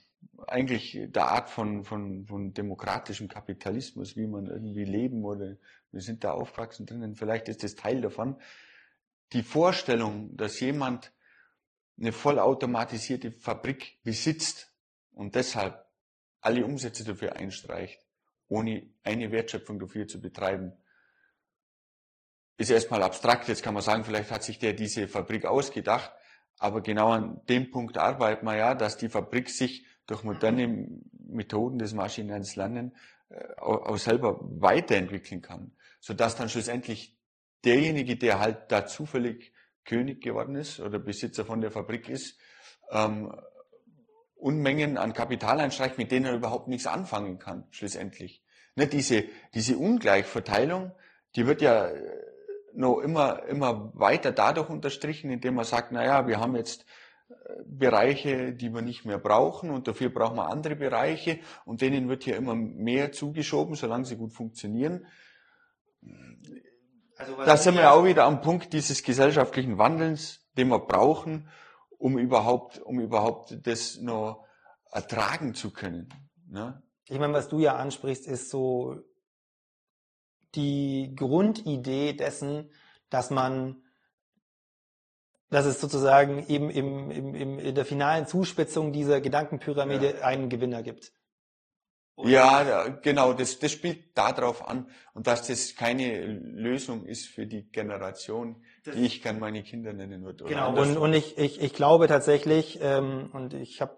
eigentlich 0.47 0.99
der 1.07 1.27
Art 1.27 1.49
von, 1.49 1.83
von, 1.83 2.25
von 2.25 2.53
demokratischem 2.53 3.27
Kapitalismus, 3.27 4.15
wie 4.15 4.27
man 4.27 4.47
irgendwie 4.47 4.85
leben 4.85 5.23
oder 5.23 5.55
wir 5.91 6.01
sind 6.01 6.23
da 6.23 6.31
aufgewachsen 6.31 6.85
drinnen, 6.85 7.15
vielleicht 7.15 7.47
ist 7.49 7.63
das 7.63 7.75
Teil 7.75 8.01
davon. 8.01 8.35
Die 9.31 9.43
Vorstellung, 9.43 10.35
dass 10.35 10.59
jemand 10.59 11.11
eine 11.99 12.11
vollautomatisierte 12.11 13.31
Fabrik 13.31 13.99
besitzt 14.03 14.73
und 15.11 15.35
deshalb 15.35 15.85
alle 16.41 16.65
Umsätze 16.65 17.03
dafür 17.03 17.35
einstreicht, 17.35 18.05
ohne 18.47 18.89
eine 19.03 19.31
Wertschöpfung 19.31 19.79
dafür 19.79 20.07
zu 20.07 20.19
betreiben, 20.19 20.73
ist 22.57 22.69
erstmal 22.69 23.03
abstrakt. 23.03 23.47
Jetzt 23.47 23.63
kann 23.63 23.73
man 23.73 23.83
sagen, 23.83 24.03
vielleicht 24.03 24.31
hat 24.31 24.43
sich 24.43 24.59
der 24.59 24.73
diese 24.73 25.07
Fabrik 25.07 25.45
ausgedacht, 25.45 26.11
aber 26.57 26.81
genau 26.81 27.11
an 27.11 27.41
dem 27.47 27.71
Punkt 27.71 27.97
arbeitet 27.97 28.43
man 28.43 28.57
ja, 28.57 28.75
dass 28.75 28.97
die 28.97 29.09
Fabrik 29.09 29.49
sich 29.49 29.85
durch 30.07 30.23
moderne 30.23 30.87
Methoden 31.27 31.79
des 31.79 31.93
maschinellen 31.93 32.45
Lernen 32.55 32.95
äh, 33.29 33.55
auch 33.59 33.97
selber 33.97 34.39
weiterentwickeln 34.41 35.41
kann, 35.41 35.71
sodass 35.99 36.35
dann 36.35 36.49
schlussendlich 36.49 37.17
derjenige, 37.63 38.17
der 38.17 38.39
halt 38.39 38.71
da 38.71 38.85
zufällig 38.85 39.53
König 39.85 40.21
geworden 40.21 40.55
ist 40.55 40.79
oder 40.79 40.99
Besitzer 40.99 41.45
von 41.45 41.61
der 41.61 41.71
Fabrik 41.71 42.09
ist, 42.09 42.37
ähm, 42.91 43.33
Unmengen 44.35 44.97
an 44.97 45.13
Kapital 45.13 45.59
einstreicht, 45.61 45.97
mit 45.97 46.11
denen 46.11 46.25
er 46.25 46.35
überhaupt 46.35 46.67
nichts 46.67 46.85
anfangen 46.85 47.39
kann, 47.39 47.65
schlussendlich. 47.71 48.43
Ne, 48.75 48.87
diese, 48.87 49.25
diese 49.53 49.77
Ungleichverteilung, 49.77 50.91
die 51.35 51.47
wird 51.47 51.61
ja 51.61 51.87
äh, 51.87 52.01
noch 52.73 52.99
immer, 52.99 53.43
immer 53.43 53.91
weiter 53.93 54.31
dadurch 54.31 54.69
unterstrichen, 54.69 55.31
indem 55.31 55.55
man 55.55 55.65
sagt, 55.65 55.91
naja, 55.91 56.27
wir 56.27 56.39
haben 56.39 56.55
jetzt 56.55 56.85
Bereiche, 57.65 58.53
die 58.53 58.73
wir 58.73 58.81
nicht 58.81 59.05
mehr 59.05 59.17
brauchen 59.17 59.69
und 59.69 59.87
dafür 59.87 60.09
brauchen 60.09 60.37
wir 60.37 60.49
andere 60.49 60.75
Bereiche 60.75 61.39
und 61.65 61.81
denen 61.81 62.09
wird 62.09 62.23
hier 62.23 62.35
immer 62.35 62.55
mehr 62.55 63.11
zugeschoben, 63.11 63.75
solange 63.75 64.05
sie 64.05 64.17
gut 64.17 64.33
funktionieren. 64.33 65.05
Also, 67.17 67.35
da 67.37 67.57
sind 67.57 67.75
wir 67.75 67.91
auch 67.91 68.05
wieder 68.05 68.25
am 68.25 68.41
Punkt 68.41 68.73
dieses 68.73 69.03
gesellschaftlichen 69.03 69.77
Wandelns, 69.77 70.47
den 70.57 70.69
wir 70.69 70.79
brauchen, 70.79 71.49
um 71.97 72.17
überhaupt, 72.17 72.79
um 72.79 72.99
überhaupt 72.99 73.65
das 73.65 73.97
noch 73.97 74.45
ertragen 74.91 75.53
zu 75.53 75.71
können. 75.71 76.09
Ne? 76.47 76.81
Ich 77.07 77.19
meine, 77.19 77.33
was 77.33 77.49
du 77.49 77.59
ja 77.59 77.75
ansprichst, 77.75 78.27
ist 78.27 78.49
so 78.49 79.01
die 80.55 81.13
Grundidee 81.15 82.13
dessen, 82.13 82.71
dass 83.09 83.29
man, 83.29 83.82
dass 85.53 85.65
es 85.65 85.79
sozusagen 85.79 86.45
eben 86.47 86.69
im, 86.69 87.11
im, 87.11 87.35
im, 87.35 87.59
in 87.59 87.75
der 87.75 87.85
finalen 87.85 88.27
Zuspitzung 88.27 88.91
dieser 88.91 89.21
Gedankenpyramide 89.21 90.15
ja. 90.19 90.25
einen 90.25 90.49
Gewinner 90.49 90.81
gibt. 90.81 91.13
Ja, 92.17 92.89
genau, 92.89 93.33
das, 93.33 93.57
das 93.57 93.71
spielt 93.71 94.15
darauf 94.15 94.67
an 94.67 94.87
und 95.13 95.25
dass 95.25 95.47
das 95.47 95.75
keine 95.75 96.25
Lösung 96.25 97.05
ist 97.05 97.27
für 97.27 97.47
die 97.47 97.69
Generation, 97.71 98.63
das 98.83 98.95
die 98.95 99.05
ich 99.05 99.21
kann 99.21 99.39
meine 99.39 99.63
Kinder 99.63 99.93
nennen 99.93 100.23
würde. 100.23 100.43
Genau, 100.45 100.75
und, 100.79 100.97
und 100.97 101.13
ich, 101.13 101.37
ich, 101.39 101.59
ich 101.59 101.73
glaube 101.73 102.07
tatsächlich, 102.07 102.79
ähm, 102.81 103.31
und 103.33 103.55
ich 103.55 103.81
habe 103.81 103.97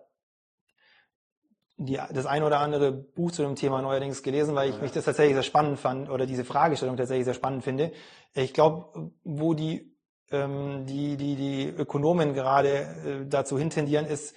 die, 1.78 1.99
das 2.14 2.26
ein 2.26 2.43
oder 2.43 2.60
andere 2.60 2.93
Buch 2.93 3.32
zu 3.32 3.43
dem 3.43 3.56
Thema 3.56 3.82
neuerdings 3.82 4.24
gelesen, 4.24 4.56
weil 4.56 4.70
ich 4.70 4.76
ja. 4.76 4.82
mich 4.82 4.91
das 4.91 5.06
tatsächlich 5.06 5.36
sehr 5.36 5.43
spannend 5.43 5.80
fand 5.80 6.10
oder 6.10 6.26
diese 6.26 6.45
Fragestellung 6.45 6.95
tatsächlich 6.95 7.26
sehr 7.26 7.34
spannend 7.34 7.66
finde. 7.66 7.91
Ich 8.34 8.53
glaube, 8.53 9.12
wo 9.24 9.53
die, 9.53 9.94
die, 10.32 11.17
die, 11.17 11.36
die 11.36 11.67
Ökonomen 11.67 12.34
gerade 12.34 12.69
äh, 12.69 13.26
dazu 13.28 13.57
hintendieren, 13.57 14.05
ist, 14.05 14.36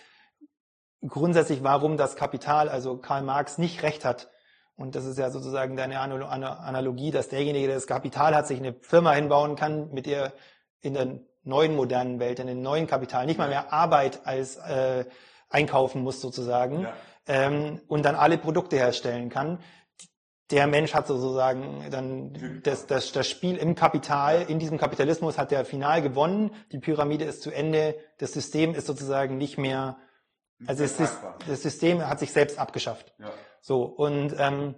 grundsätzlich, 1.07 1.63
warum 1.63 1.97
das 1.97 2.17
Kapital, 2.17 2.69
also 2.69 2.97
Karl 2.97 3.23
Marx, 3.23 3.59
nicht 3.59 3.83
recht 3.83 4.05
hat. 4.05 4.29
Und 4.77 4.95
das 4.95 5.05
ist 5.05 5.19
ja 5.19 5.31
sozusagen 5.31 5.77
deine 5.77 5.99
Analogie, 6.01 7.11
dass 7.11 7.29
derjenige, 7.29 7.67
der 7.67 7.77
das 7.77 7.87
Kapital 7.87 8.35
hat, 8.35 8.47
sich 8.47 8.59
eine 8.59 8.75
Firma 8.75 9.13
hinbauen 9.13 9.57
kann, 9.57 9.91
mit 9.93 10.07
der 10.07 10.33
in 10.81 10.95
der 10.95 11.19
neuen 11.43 11.75
modernen 11.75 12.21
Welt, 12.21 12.39
in 12.39 12.47
dem 12.47 12.63
neuen 12.63 12.87
Kapital 12.87 13.27
nicht 13.27 13.39
mal 13.39 13.49
mehr 13.49 13.73
Arbeit 13.73 14.21
als 14.25 14.57
äh, 14.57 15.05
einkaufen 15.51 16.03
muss 16.03 16.21
sozusagen 16.21 16.83
ja. 16.83 16.95
ähm, 17.27 17.81
und 17.89 18.05
dann 18.05 18.15
alle 18.15 18.39
Produkte 18.39 18.77
herstellen 18.77 19.31
kann. 19.31 19.61
Der 20.51 20.67
Mensch 20.67 20.95
hat 20.95 21.07
sozusagen 21.07 21.85
dann 21.91 22.61
das, 22.63 22.87
das, 22.87 23.13
das 23.13 23.29
Spiel 23.29 23.57
im 23.57 23.75
Kapital, 23.75 24.47
in 24.49 24.59
diesem 24.59 24.79
Kapitalismus 24.79 25.37
hat 25.37 25.51
der 25.51 25.65
final 25.65 26.01
gewonnen, 26.01 26.55
die 26.73 26.79
Pyramide 26.79 27.25
ist 27.27 27.43
zu 27.43 27.51
Ende, 27.51 27.97
das 28.17 28.33
System 28.33 28.75
ist 28.75 28.87
sozusagen 28.87 29.37
nicht 29.37 29.59
mehr 29.59 29.99
also 30.67 30.83
das, 30.83 30.97
das, 31.47 31.63
System 31.63 32.07
hat 32.07 32.19
sich 32.19 32.33
selbst 32.33 32.59
abgeschafft. 32.59 33.15
Ja. 33.19 33.33
So 33.61 33.85
und 33.85 34.35
ähm, 34.39 34.75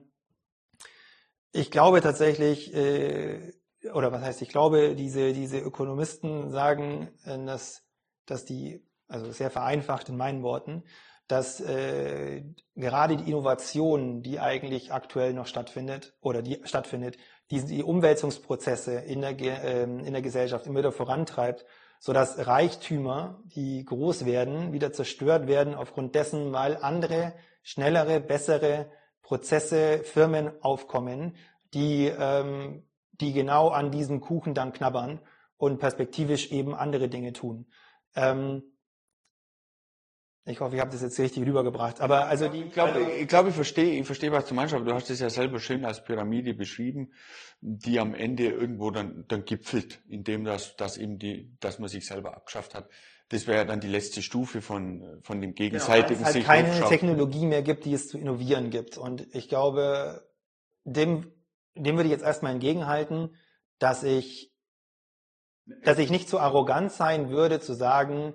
ich 1.52 1.70
glaube 1.70 2.00
tatsächlich, 2.00 2.74
äh, 2.74 3.52
oder 3.94 4.12
was 4.12 4.22
heißt, 4.22 4.42
ich 4.42 4.50
glaube, 4.50 4.94
diese 4.94 5.32
diese 5.32 5.58
Ökonomisten 5.58 6.50
sagen, 6.50 7.08
äh, 7.24 7.42
dass 7.44 7.82
dass 8.26 8.44
die, 8.44 8.86
also 9.08 9.32
sehr 9.32 9.50
vereinfacht 9.50 10.08
in 10.08 10.16
meinen 10.16 10.42
Worten, 10.42 10.84
dass 11.30 11.60
äh, 11.60 12.42
gerade 12.74 13.16
die 13.16 13.28
Innovation, 13.28 14.22
die 14.22 14.40
eigentlich 14.40 14.92
aktuell 14.92 15.32
noch 15.32 15.46
stattfindet 15.46 16.14
oder 16.20 16.42
die 16.42 16.60
stattfindet, 16.64 17.16
die, 17.50 17.64
die 17.64 17.82
Umwälzungsprozesse 17.82 18.94
in 18.94 19.20
der, 19.20 19.38
äh, 19.40 19.82
in 19.82 20.12
der 20.12 20.22
Gesellschaft 20.22 20.66
immer 20.66 20.80
wieder 20.80 20.92
vorantreibt 20.92 21.64
sodass 22.00 22.46
Reichtümer, 22.46 23.42
die 23.44 23.84
groß 23.84 24.24
werden, 24.24 24.72
wieder 24.72 24.90
zerstört 24.90 25.46
werden 25.46 25.74
aufgrund 25.74 26.14
dessen, 26.14 26.50
weil 26.50 26.78
andere, 26.78 27.34
schnellere, 27.62 28.20
bessere 28.20 28.90
Prozesse, 29.22 29.98
Firmen 30.02 30.50
aufkommen, 30.62 31.36
die, 31.74 32.06
ähm, 32.06 32.84
die 33.12 33.34
genau 33.34 33.68
an 33.68 33.90
diesem 33.90 34.20
Kuchen 34.20 34.54
dann 34.54 34.72
knabbern 34.72 35.20
und 35.58 35.78
perspektivisch 35.78 36.50
eben 36.50 36.74
andere 36.74 37.08
Dinge 37.08 37.34
tun. 37.34 37.66
Ähm, 38.16 38.62
ich 40.50 40.60
hoffe, 40.60 40.74
ich 40.74 40.80
habe 40.80 40.90
das 40.90 41.02
jetzt 41.02 41.18
richtig 41.18 41.46
rübergebracht. 41.46 42.00
Aber 42.00 42.26
also 42.26 42.48
die. 42.48 42.64
Ich 42.64 42.72
glaube, 42.72 43.00
ich, 43.00 43.28
glaube, 43.28 43.48
ich 43.50 43.54
verstehe, 43.54 43.98
ich 43.98 44.06
verstehe, 44.06 44.32
was 44.32 44.46
du 44.46 44.54
meinst, 44.54 44.74
aber 44.74 44.84
du 44.84 44.92
hast 44.92 45.08
es 45.10 45.20
ja 45.20 45.30
selber 45.30 45.60
schön 45.60 45.84
als 45.84 46.04
Pyramide 46.04 46.54
beschrieben, 46.54 47.12
die 47.60 48.00
am 48.00 48.14
Ende 48.14 48.48
irgendwo 48.48 48.90
dann, 48.90 49.24
dann 49.28 49.44
gipfelt, 49.44 50.00
indem 50.08 50.44
das, 50.44 50.76
dass 50.76 50.96
eben 50.96 51.18
die, 51.18 51.56
dass 51.60 51.78
man 51.78 51.88
sich 51.88 52.06
selber 52.06 52.34
abgeschafft 52.34 52.74
hat. 52.74 52.88
Das 53.30 53.46
wäre 53.46 53.58
ja 53.58 53.64
dann 53.64 53.80
die 53.80 53.88
letzte 53.88 54.22
Stufe 54.22 54.60
von, 54.60 55.20
von 55.22 55.40
dem 55.40 55.54
gegenseitigen 55.54 56.20
genau, 56.20 56.34
weil 56.34 56.40
es 56.40 56.48
halt 56.48 56.66
keine 56.66 56.88
Technologie 56.88 57.46
mehr 57.46 57.62
gibt, 57.62 57.84
die 57.84 57.94
es 57.94 58.08
zu 58.08 58.18
innovieren 58.18 58.70
gibt. 58.70 58.98
Und 58.98 59.32
ich 59.34 59.48
glaube, 59.48 60.28
dem, 60.84 61.30
dem 61.76 61.96
würde 61.96 62.08
ich 62.08 62.12
jetzt 62.12 62.24
erstmal 62.24 62.52
entgegenhalten, 62.52 63.36
dass 63.78 64.02
ich, 64.02 64.52
dass 65.84 65.98
ich 65.98 66.10
nicht 66.10 66.28
so 66.28 66.40
arrogant 66.40 66.90
sein 66.90 67.30
würde, 67.30 67.60
zu 67.60 67.74
sagen, 67.74 68.34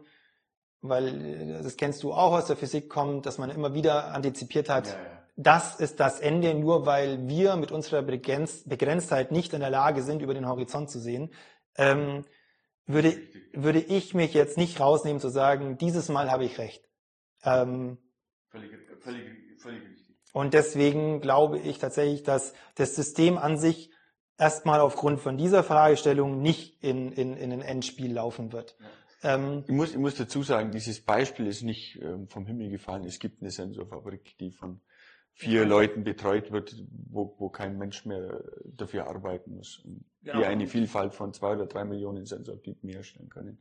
weil 0.89 1.61
das 1.63 1.77
kennst 1.77 2.03
du 2.03 2.13
auch 2.13 2.33
aus 2.33 2.45
der 2.45 2.55
Physik 2.55 2.89
kommt, 2.89 3.25
dass 3.25 3.37
man 3.37 3.49
immer 3.49 3.73
wieder 3.73 4.13
antizipiert 4.13 4.69
hat, 4.69 4.87
ja, 4.87 4.93
ja. 4.93 5.23
das 5.35 5.79
ist 5.79 5.99
das 5.99 6.19
Ende, 6.19 6.53
nur 6.53 6.85
weil 6.85 7.27
wir 7.27 7.55
mit 7.55 7.71
unserer 7.71 8.01
Begrenztheit 8.01 9.31
nicht 9.31 9.53
in 9.53 9.59
der 9.59 9.69
Lage 9.69 10.01
sind, 10.03 10.21
über 10.21 10.33
den 10.33 10.47
Horizont 10.47 10.89
zu 10.89 10.99
sehen, 10.99 11.31
ähm, 11.77 12.25
würde, 12.85 13.17
würde 13.53 13.79
ich 13.79 14.13
mich 14.13 14.33
jetzt 14.33 14.57
nicht 14.57 14.79
rausnehmen 14.79 15.19
zu 15.19 15.29
sagen, 15.29 15.77
dieses 15.77 16.09
Mal 16.09 16.31
habe 16.31 16.45
ich 16.45 16.57
recht. 16.57 16.87
Ähm, 17.43 17.97
völlig, 18.49 18.71
völlig, 19.01 19.23
völlig 19.57 19.81
richtig. 19.81 20.15
Und 20.33 20.53
deswegen 20.53 21.21
glaube 21.21 21.59
ich 21.59 21.79
tatsächlich, 21.79 22.23
dass 22.23 22.53
das 22.75 22.95
System 22.95 23.37
an 23.37 23.57
sich 23.57 23.91
erstmal 24.37 24.81
aufgrund 24.81 25.21
von 25.21 25.37
dieser 25.37 25.63
Fragestellung 25.63 26.41
nicht 26.41 26.83
in, 26.83 27.11
in, 27.11 27.37
in 27.37 27.51
ein 27.53 27.61
Endspiel 27.61 28.13
laufen 28.13 28.51
wird. 28.51 28.75
Ja. 28.79 28.85
Ähm, 29.25 29.63
ich, 29.67 29.73
muss, 29.73 29.91
ich 29.91 29.97
muss 29.97 30.15
dazu 30.15 30.43
sagen, 30.43 30.71
dieses 30.71 31.01
Beispiel 31.01 31.47
ist 31.47 31.63
nicht 31.63 31.99
ähm, 32.01 32.27
vom 32.27 32.45
Himmel 32.45 32.69
gefallen. 32.69 33.03
Es 33.05 33.19
gibt 33.19 33.41
eine 33.41 33.49
Sensorfabrik, 33.49 34.37
die 34.39 34.51
von 34.51 34.81
vier 35.33 35.61
ja. 35.61 35.67
Leuten 35.67 36.03
betreut 36.03 36.51
wird, 36.51 36.75
wo, 37.09 37.35
wo 37.39 37.49
kein 37.49 37.77
Mensch 37.77 38.05
mehr 38.05 38.43
dafür 38.63 39.07
arbeiten 39.07 39.55
muss. 39.55 39.83
Genau. 40.23 40.39
Die 40.39 40.45
eine 40.45 40.67
Vielfalt 40.67 41.13
von 41.13 41.33
zwei 41.33 41.53
oder 41.53 41.65
drei 41.65 41.85
Millionen 41.85 42.25
Sensortypen 42.25 42.87
herstellen 42.89 43.29
können. 43.29 43.57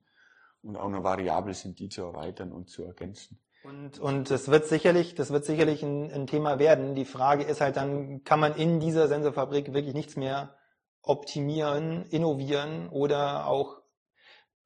Und 0.62 0.77
auch 0.77 0.89
noch 0.89 1.03
variabel 1.03 1.55
sind, 1.55 1.79
die 1.79 1.89
zu 1.89 2.03
erweitern 2.03 2.53
und 2.53 2.69
zu 2.69 2.85
ergänzen. 2.85 3.39
Und, 3.65 3.99
und 3.99 4.31
das 4.31 4.49
wird 4.49 4.67
sicherlich, 4.67 5.15
das 5.15 5.31
wird 5.31 5.47
sicherlich 5.47 5.83
ein, 5.83 6.12
ein 6.12 6.27
Thema 6.27 6.59
werden. 6.59 6.95
Die 6.95 7.07
Frage 7.07 7.45
ist 7.45 7.62
halt 7.62 7.77
dann, 7.77 8.23
kann 8.23 8.39
man 8.39 8.55
in 8.55 8.81
dieser 8.81 9.09
Sensorfabrik 9.09 9.73
wirklich 9.73 9.95
nichts 9.95 10.17
mehr 10.17 10.55
optimieren, 11.01 12.05
innovieren 12.11 12.89
oder 12.91 13.47
auch 13.47 13.84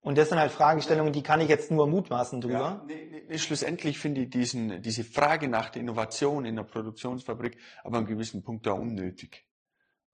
und 0.01 0.17
das 0.17 0.29
sind 0.29 0.39
halt 0.39 0.53
Fragestellungen, 0.53 1.13
die 1.13 1.23
kann 1.23 1.41
ich 1.41 1.49
jetzt 1.49 1.71
nur 1.71 1.87
mutmaßen 1.87 2.41
drüber. 2.41 2.55
Ja, 2.55 2.85
nee, 2.87 3.25
nee, 3.29 3.39
schlussendlich 3.39 3.99
finde 3.99 4.23
ich 4.23 4.31
diesen, 4.31 4.81
diese 4.81 5.05
Frage 5.05 5.49
nach 5.49 5.71
der 5.71 5.83
Innovation 5.83 6.45
in 6.45 6.57
der 6.57 6.63
Produktionsfabrik 6.63 7.59
aber 7.83 7.99
an 7.99 8.05
einem 8.05 8.07
gewissen 8.07 8.43
Punkt 8.43 8.67
da 8.67 8.73
unnötig. 8.73 9.47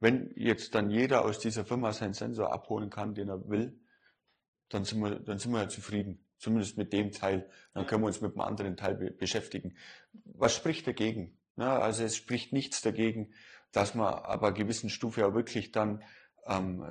Wenn 0.01 0.33
jetzt 0.37 0.75
dann 0.75 0.91
jeder 0.91 1.25
aus 1.25 1.39
dieser 1.39 1.65
Firma 1.65 1.93
seinen 1.93 2.15
Sensor 2.15 2.53
abholen 2.53 2.91
kann, 2.91 3.15
den 3.15 3.29
er 3.29 3.49
will, 3.49 3.79
dann 4.69 4.85
sind 4.85 5.01
wir, 5.01 5.21
dann 5.21 5.39
sind 5.39 5.53
wir 5.53 5.63
ja 5.63 5.69
zufrieden. 5.69 6.27
Zumindest 6.39 6.77
mit 6.77 6.93
dem 6.93 7.13
Teil. 7.13 7.49
Dann 7.73 7.87
können 7.87 8.03
wir 8.03 8.09
uns 8.09 8.21
mit 8.21 8.35
dem 8.35 8.41
anderen 8.41 8.77
Teil 8.77 8.97
be 8.97 9.11
beschäftigen. 9.11 9.77
Was 10.25 10.55
spricht 10.55 10.87
dagegen? 10.87 11.39
Na, 11.57 11.79
also 11.79 12.03
es 12.03 12.17
spricht 12.17 12.53
nichts 12.53 12.83
dagegen, 12.83 13.33
dass 13.73 13.95
man 13.95 14.13
aber 14.13 14.53
gewissen 14.53 14.91
Stufe 14.91 15.27
auch 15.27 15.35
wirklich 15.35 15.73
dann 15.73 16.03
ähm, 16.47 16.85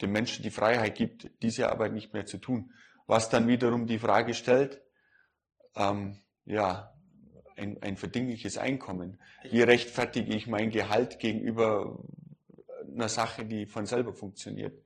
dem 0.00 0.12
Menschen 0.12 0.42
die 0.42 0.50
Freiheit 0.50 0.94
gibt, 0.94 1.30
diese 1.42 1.70
Arbeit 1.70 1.92
nicht 1.92 2.12
mehr 2.12 2.26
zu 2.26 2.38
tun. 2.38 2.72
Was 3.06 3.28
dann 3.28 3.46
wiederum 3.46 3.86
die 3.86 3.98
Frage 3.98 4.34
stellt, 4.34 4.82
ähm, 5.76 6.18
ja, 6.44 6.92
ein, 7.56 7.82
ein 7.82 7.96
verdingliches 7.96 8.58
Einkommen. 8.58 9.20
Wie 9.50 9.62
rechtfertige 9.62 10.34
ich 10.34 10.46
mein 10.46 10.70
Gehalt 10.70 11.18
gegenüber 11.18 11.98
einer 12.92 13.08
Sache, 13.08 13.44
die 13.44 13.66
von 13.66 13.86
selber 13.86 14.12
funktioniert, 14.12 14.82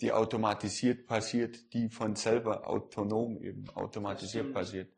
die 0.00 0.12
automatisiert 0.12 1.06
passiert, 1.06 1.72
die 1.72 1.88
von 1.88 2.16
selber 2.16 2.68
autonom 2.68 3.42
eben 3.42 3.68
automatisiert 3.70 4.52
passiert. 4.52 4.92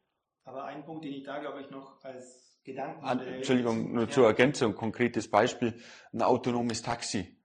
Aber 0.45 0.65
ein 0.65 0.85
Punkt, 0.85 1.05
den 1.05 1.13
ich 1.13 1.23
da 1.23 1.39
glaube 1.39 1.61
ich 1.61 1.71
noch 1.71 2.03
als 2.05 2.61
Gedanken 2.65 3.05
An, 3.05 3.21
Entschuldigung, 3.21 3.93
nur 3.93 4.05
ja. 4.05 4.11
zur 4.11 4.27
Ergänzung, 4.27 4.75
konkretes 4.75 5.29
Beispiel, 5.29 5.81
ein 6.13 6.23
autonomes 6.23 6.83
Taxi 6.83 7.42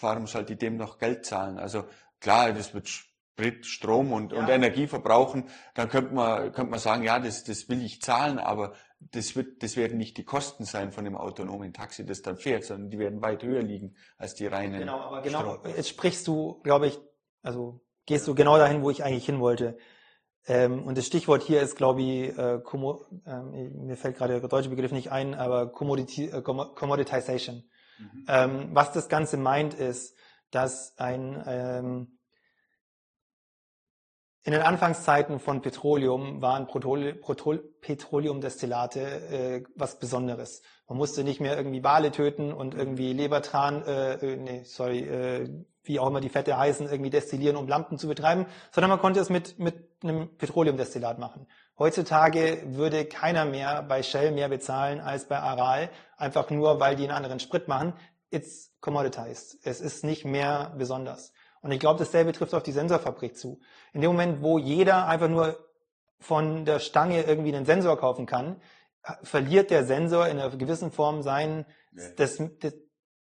warum 0.00 0.26
sollte 0.26 0.54
ich 0.54 0.58
dem 0.58 0.76
noch 0.76 0.98
Geld 0.98 1.24
zahlen? 1.24 1.58
Also 1.58 1.84
klar, 2.20 2.52
das 2.52 2.74
wird 2.74 2.88
Sprit, 2.88 3.66
Strom 3.66 4.12
und, 4.12 4.32
ja. 4.32 4.38
und 4.38 4.48
Energie 4.48 4.86
verbrauchen, 4.86 5.48
dann 5.74 5.88
könnte 5.88 6.14
man, 6.14 6.52
könnte 6.52 6.70
man 6.70 6.78
sagen, 6.78 7.02
ja, 7.02 7.18
das, 7.18 7.44
das 7.44 7.68
will 7.68 7.84
ich 7.84 8.00
zahlen, 8.00 8.38
aber 8.38 8.74
das 9.00 9.34
wird, 9.36 9.62
das 9.62 9.76
werden 9.76 9.98
nicht 9.98 10.16
die 10.16 10.24
Kosten 10.24 10.64
sein 10.64 10.92
von 10.92 11.04
dem 11.04 11.16
autonomen 11.16 11.72
Taxi, 11.72 12.06
das 12.06 12.22
dann 12.22 12.36
fährt, 12.36 12.64
sondern 12.64 12.90
die 12.90 12.98
werden 12.98 13.22
weit 13.22 13.42
höher 13.42 13.62
liegen 13.62 13.96
als 14.18 14.34
die 14.34 14.46
reinen. 14.46 14.80
Genau, 14.80 15.00
aber 15.00 15.22
genau, 15.22 15.40
Strom. 15.40 15.58
jetzt 15.76 15.88
sprichst 15.88 16.26
du, 16.26 16.60
glaube 16.62 16.86
ich, 16.86 16.98
also 17.42 17.80
gehst 18.06 18.26
du 18.28 18.34
genau 18.34 18.56
dahin, 18.56 18.82
wo 18.82 18.90
ich 18.90 19.04
eigentlich 19.04 19.26
hin 19.26 19.40
wollte. 19.40 19.76
Ähm, 20.46 20.84
und 20.84 20.98
das 20.98 21.06
Stichwort 21.06 21.42
hier 21.42 21.62
ist, 21.62 21.76
glaube 21.76 22.02
ich, 22.02 22.38
äh, 22.38 22.60
Commo, 22.62 23.04
äh, 23.26 23.42
mir 23.42 23.96
fällt 23.96 24.16
gerade 24.16 24.38
der 24.40 24.48
deutsche 24.48 24.68
Begriff 24.68 24.92
nicht 24.92 25.10
ein, 25.10 25.34
aber 25.34 25.72
Commodity, 25.72 26.26
äh, 26.26 26.42
Commoditization. 26.42 27.64
Mhm. 27.98 28.26
Ähm, 28.28 28.68
was 28.72 28.92
das 28.92 29.08
Ganze 29.08 29.36
meint, 29.36 29.74
ist, 29.74 30.16
dass 30.50 30.96
ein 30.98 31.42
ähm, 31.46 32.14
in 34.46 34.52
den 34.52 34.60
Anfangszeiten 34.60 35.40
von 35.40 35.62
Petroleum 35.62 36.42
waren 36.42 36.66
Petroleumdestillate 36.66 39.00
äh, 39.00 39.64
was 39.74 39.98
Besonderes. 39.98 40.60
Man 40.86 40.98
musste 40.98 41.24
nicht 41.24 41.40
mehr 41.40 41.56
irgendwie 41.56 41.82
Wale 41.82 42.12
töten 42.12 42.52
und 42.52 42.74
irgendwie 42.74 43.14
Lebertran, 43.14 43.82
äh, 43.84 44.16
äh, 44.16 44.36
nee, 44.36 44.64
sorry, 44.64 44.98
äh, 44.98 45.48
wie 45.82 45.98
auch 45.98 46.08
immer 46.08 46.20
die 46.20 46.28
Fette 46.28 46.58
heißen, 46.58 46.90
irgendwie 46.90 47.08
destillieren, 47.08 47.56
um 47.56 47.68
Lampen 47.68 47.96
zu 47.96 48.06
betreiben, 48.06 48.44
sondern 48.70 48.90
man 48.90 48.98
konnte 48.98 49.20
es 49.20 49.30
mit, 49.30 49.58
mit 49.58 49.76
einem 50.02 50.36
Petroleumdestillat 50.36 51.18
machen. 51.18 51.46
Heutzutage 51.78 52.62
würde 52.66 53.04
keiner 53.04 53.44
mehr 53.44 53.82
bei 53.82 54.02
Shell 54.02 54.30
mehr 54.30 54.48
bezahlen 54.48 55.00
als 55.00 55.26
bei 55.26 55.38
Aral, 55.38 55.90
einfach 56.16 56.50
nur, 56.50 56.78
weil 56.78 56.94
die 56.94 57.04
einen 57.04 57.16
anderen 57.16 57.40
Sprit 57.40 57.66
machen. 57.66 57.94
It's 58.30 58.72
commoditized. 58.80 59.58
Es 59.64 59.80
ist 59.80 60.04
nicht 60.04 60.24
mehr 60.24 60.72
besonders. 60.78 61.32
Und 61.62 61.72
ich 61.72 61.80
glaube, 61.80 61.98
dasselbe 61.98 62.32
trifft 62.32 62.54
auf 62.54 62.62
die 62.62 62.72
Sensorfabrik 62.72 63.36
zu. 63.36 63.60
In 63.92 64.02
dem 64.02 64.12
Moment, 64.12 64.42
wo 64.42 64.58
jeder 64.58 65.06
einfach 65.08 65.28
nur 65.28 65.58
von 66.20 66.64
der 66.64 66.78
Stange 66.78 67.22
irgendwie 67.22 67.54
einen 67.54 67.66
Sensor 67.66 67.98
kaufen 67.98 68.26
kann, 68.26 68.60
verliert 69.22 69.70
der 69.70 69.84
Sensor 69.84 70.28
in 70.28 70.38
einer 70.38 70.56
gewissen 70.56 70.92
Form 70.92 71.22
seinen, 71.22 71.66
ja. 71.92 72.08
das, 72.16 72.40
das, 72.60 72.74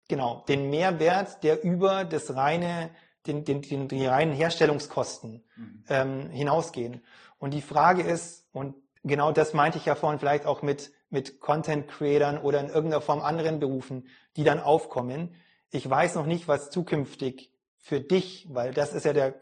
genau, 0.08 0.44
den 0.48 0.70
Mehrwert, 0.70 1.44
der 1.44 1.64
über 1.64 2.04
das 2.04 2.36
reine, 2.36 2.92
den, 3.28 3.46
den, 3.46 3.62
den, 3.62 3.88
die 3.88 4.06
reinen 4.06 4.34
Herstellungskosten 4.34 5.44
mhm. 5.56 5.84
ähm, 5.90 6.30
hinausgehen. 6.30 7.04
Und 7.38 7.54
die 7.54 7.62
Frage 7.62 8.02
ist, 8.04 8.48
und 8.52 8.76
genau 9.04 9.32
das 9.32 9.54
meinte 9.54 9.78
ich 9.78 9.86
ja 9.86 9.96
vorhin 9.96 10.20
vielleicht 10.20 10.46
auch 10.46 10.62
mit, 10.62 10.92
mit 11.10 11.40
Content-Creatern 11.40 12.38
oder 12.38 12.60
in 12.60 12.68
irgendeiner 12.68 13.02
Form 13.02 13.22
anderen 13.22 13.60
Berufen, 13.60 14.08
die 14.36 14.44
dann 14.44 14.60
aufkommen. 14.60 15.36
Ich 15.70 15.90
weiß 15.90 16.16
noch 16.16 16.26
nicht, 16.26 16.48
was 16.48 16.70
zukünftig 16.70 17.52
für 17.78 18.00
dich, 18.00 18.48
weil 18.50 18.74
das 18.74 18.94
ist 18.94 19.06
ja 19.06 19.14
der, 19.14 19.36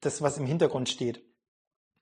das, 0.00 0.22
was 0.22 0.38
im 0.38 0.46
Hintergrund 0.46 0.88
steht. 0.88 1.24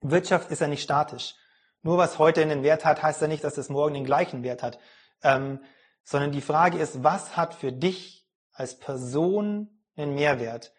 Wirtschaft 0.01 0.51
ist 0.51 0.61
ja 0.61 0.67
nicht 0.67 0.83
statisch. 0.83 1.35
Nur 1.83 1.99
was 1.99 2.19
heute 2.19 2.43
einen 2.43 2.63
Wert 2.63 2.85
hat, 2.85 3.03
heißt 3.03 3.21
ja 3.21 3.29
nicht, 3.29 3.45
dass 3.45 3.59
es 3.59 3.69
morgen 3.69 3.95
den 3.95 4.05
gleichen 4.05 4.43
Wert 4.43 4.63
hat. 4.63 4.79
Ähm, 5.23 5.61
sondern 6.05 6.33
die 6.33 6.41
Frage 6.41 6.79
ist, 6.79 7.05
was 7.05 7.37
hat 7.37 7.55
für 7.55 7.73
dich 7.73 8.27
als 8.53 8.79
Person 8.79 9.69
einen 9.97 10.15
Mehrwert? 10.15 10.73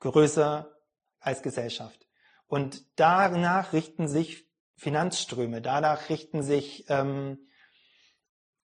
Größer 0.00 0.70
als 1.20 1.42
Gesellschaft. 1.42 2.06
Und 2.46 2.84
danach 2.96 3.72
richten 3.72 4.08
sich 4.08 4.46
Finanzströme, 4.76 5.60
danach 5.60 6.08
richten 6.08 6.42
sich 6.42 6.84
ähm, 6.88 7.38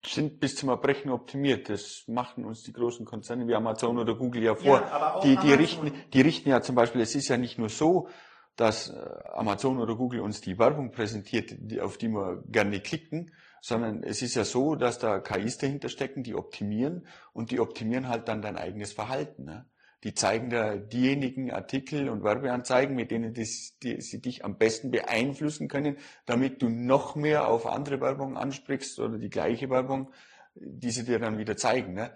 sind 0.07 0.41
bis 0.41 0.57
zum 0.57 0.69
Erbrechen 0.69 1.11
optimiert. 1.11 1.69
Das 1.69 2.05
machen 2.07 2.45
uns 2.45 2.63
die 2.63 2.73
großen 2.73 3.07
Konzerne 3.07 3.47
wie 3.47 3.55
Amazon 3.55 3.99
oder 3.99 4.15
Google 4.15 4.43
ja 4.43 4.55
vor. 4.55 4.81
Ja, 4.81 5.21
die, 5.23 5.37
die, 5.37 5.53
richten, 5.53 5.93
die 6.13 6.21
richten 6.21 6.49
ja 6.49 6.61
zum 6.61 6.75
Beispiel, 6.75 7.01
es 7.01 7.15
ist 7.15 7.29
ja 7.29 7.37
nicht 7.37 7.59
nur 7.59 7.69
so, 7.69 8.09
dass 8.57 8.91
äh, 8.91 8.95
Amazon 9.33 9.81
oder 9.81 9.97
Google 9.97 10.21
uns 10.21 10.41
die 10.41 10.59
Werbung 10.59 10.93
präsentiert, 10.93 11.55
auf 11.81 11.99
die 11.99 12.09
wir 12.09 12.43
gerne 12.47 12.81
klicken, 12.81 13.33
sondern 13.61 14.03
es 14.03 14.23
ist 14.23 14.35
ja 14.35 14.45
so, 14.45 14.75
dass 14.75 14.99
da 14.99 15.19
KIs 15.19 15.59
dahinter 15.59 15.89
stecken, 15.89 16.23
die 16.23 16.35
optimieren 16.35 17.07
und 17.33 17.51
die 17.51 17.61
optimieren 17.61 18.09
halt 18.09 18.29
dann 18.29 18.43
dein 18.43 18.57
eigenes 18.57 18.93
Verhalten. 18.93 19.45
Ne? 19.45 19.67
Die 20.05 20.15
zeigen 20.15 20.51
da 20.51 20.77
diejenigen 20.77 21.51
Artikel 21.51 22.11
und 22.11 22.23
Werbeanzeigen, 22.23 22.95
mit 22.95 23.11
denen 23.11 23.33
das, 23.33 23.79
die, 23.83 24.03
sie 24.03 24.21
dich 24.21 24.45
am 24.45 24.59
besten 24.59 24.91
beeinflussen 24.91 25.67
können, 25.67 25.97
damit 26.27 26.61
du 26.61 26.69
noch 26.69 27.17
mehr 27.17 27.49
auf 27.49 27.67
andere 27.67 28.03
Werbung 28.03 28.37
ansprichst 28.37 29.01
oder 29.01 29.17
die 29.17 29.31
gleiche 29.31 29.71
Werbung, 29.71 30.11
die 30.55 30.91
sie 30.91 31.05
dir 31.05 31.19
dann 31.19 31.39
wieder 31.39 31.57
zeigen. 31.57 31.95
Ne? 31.95 32.13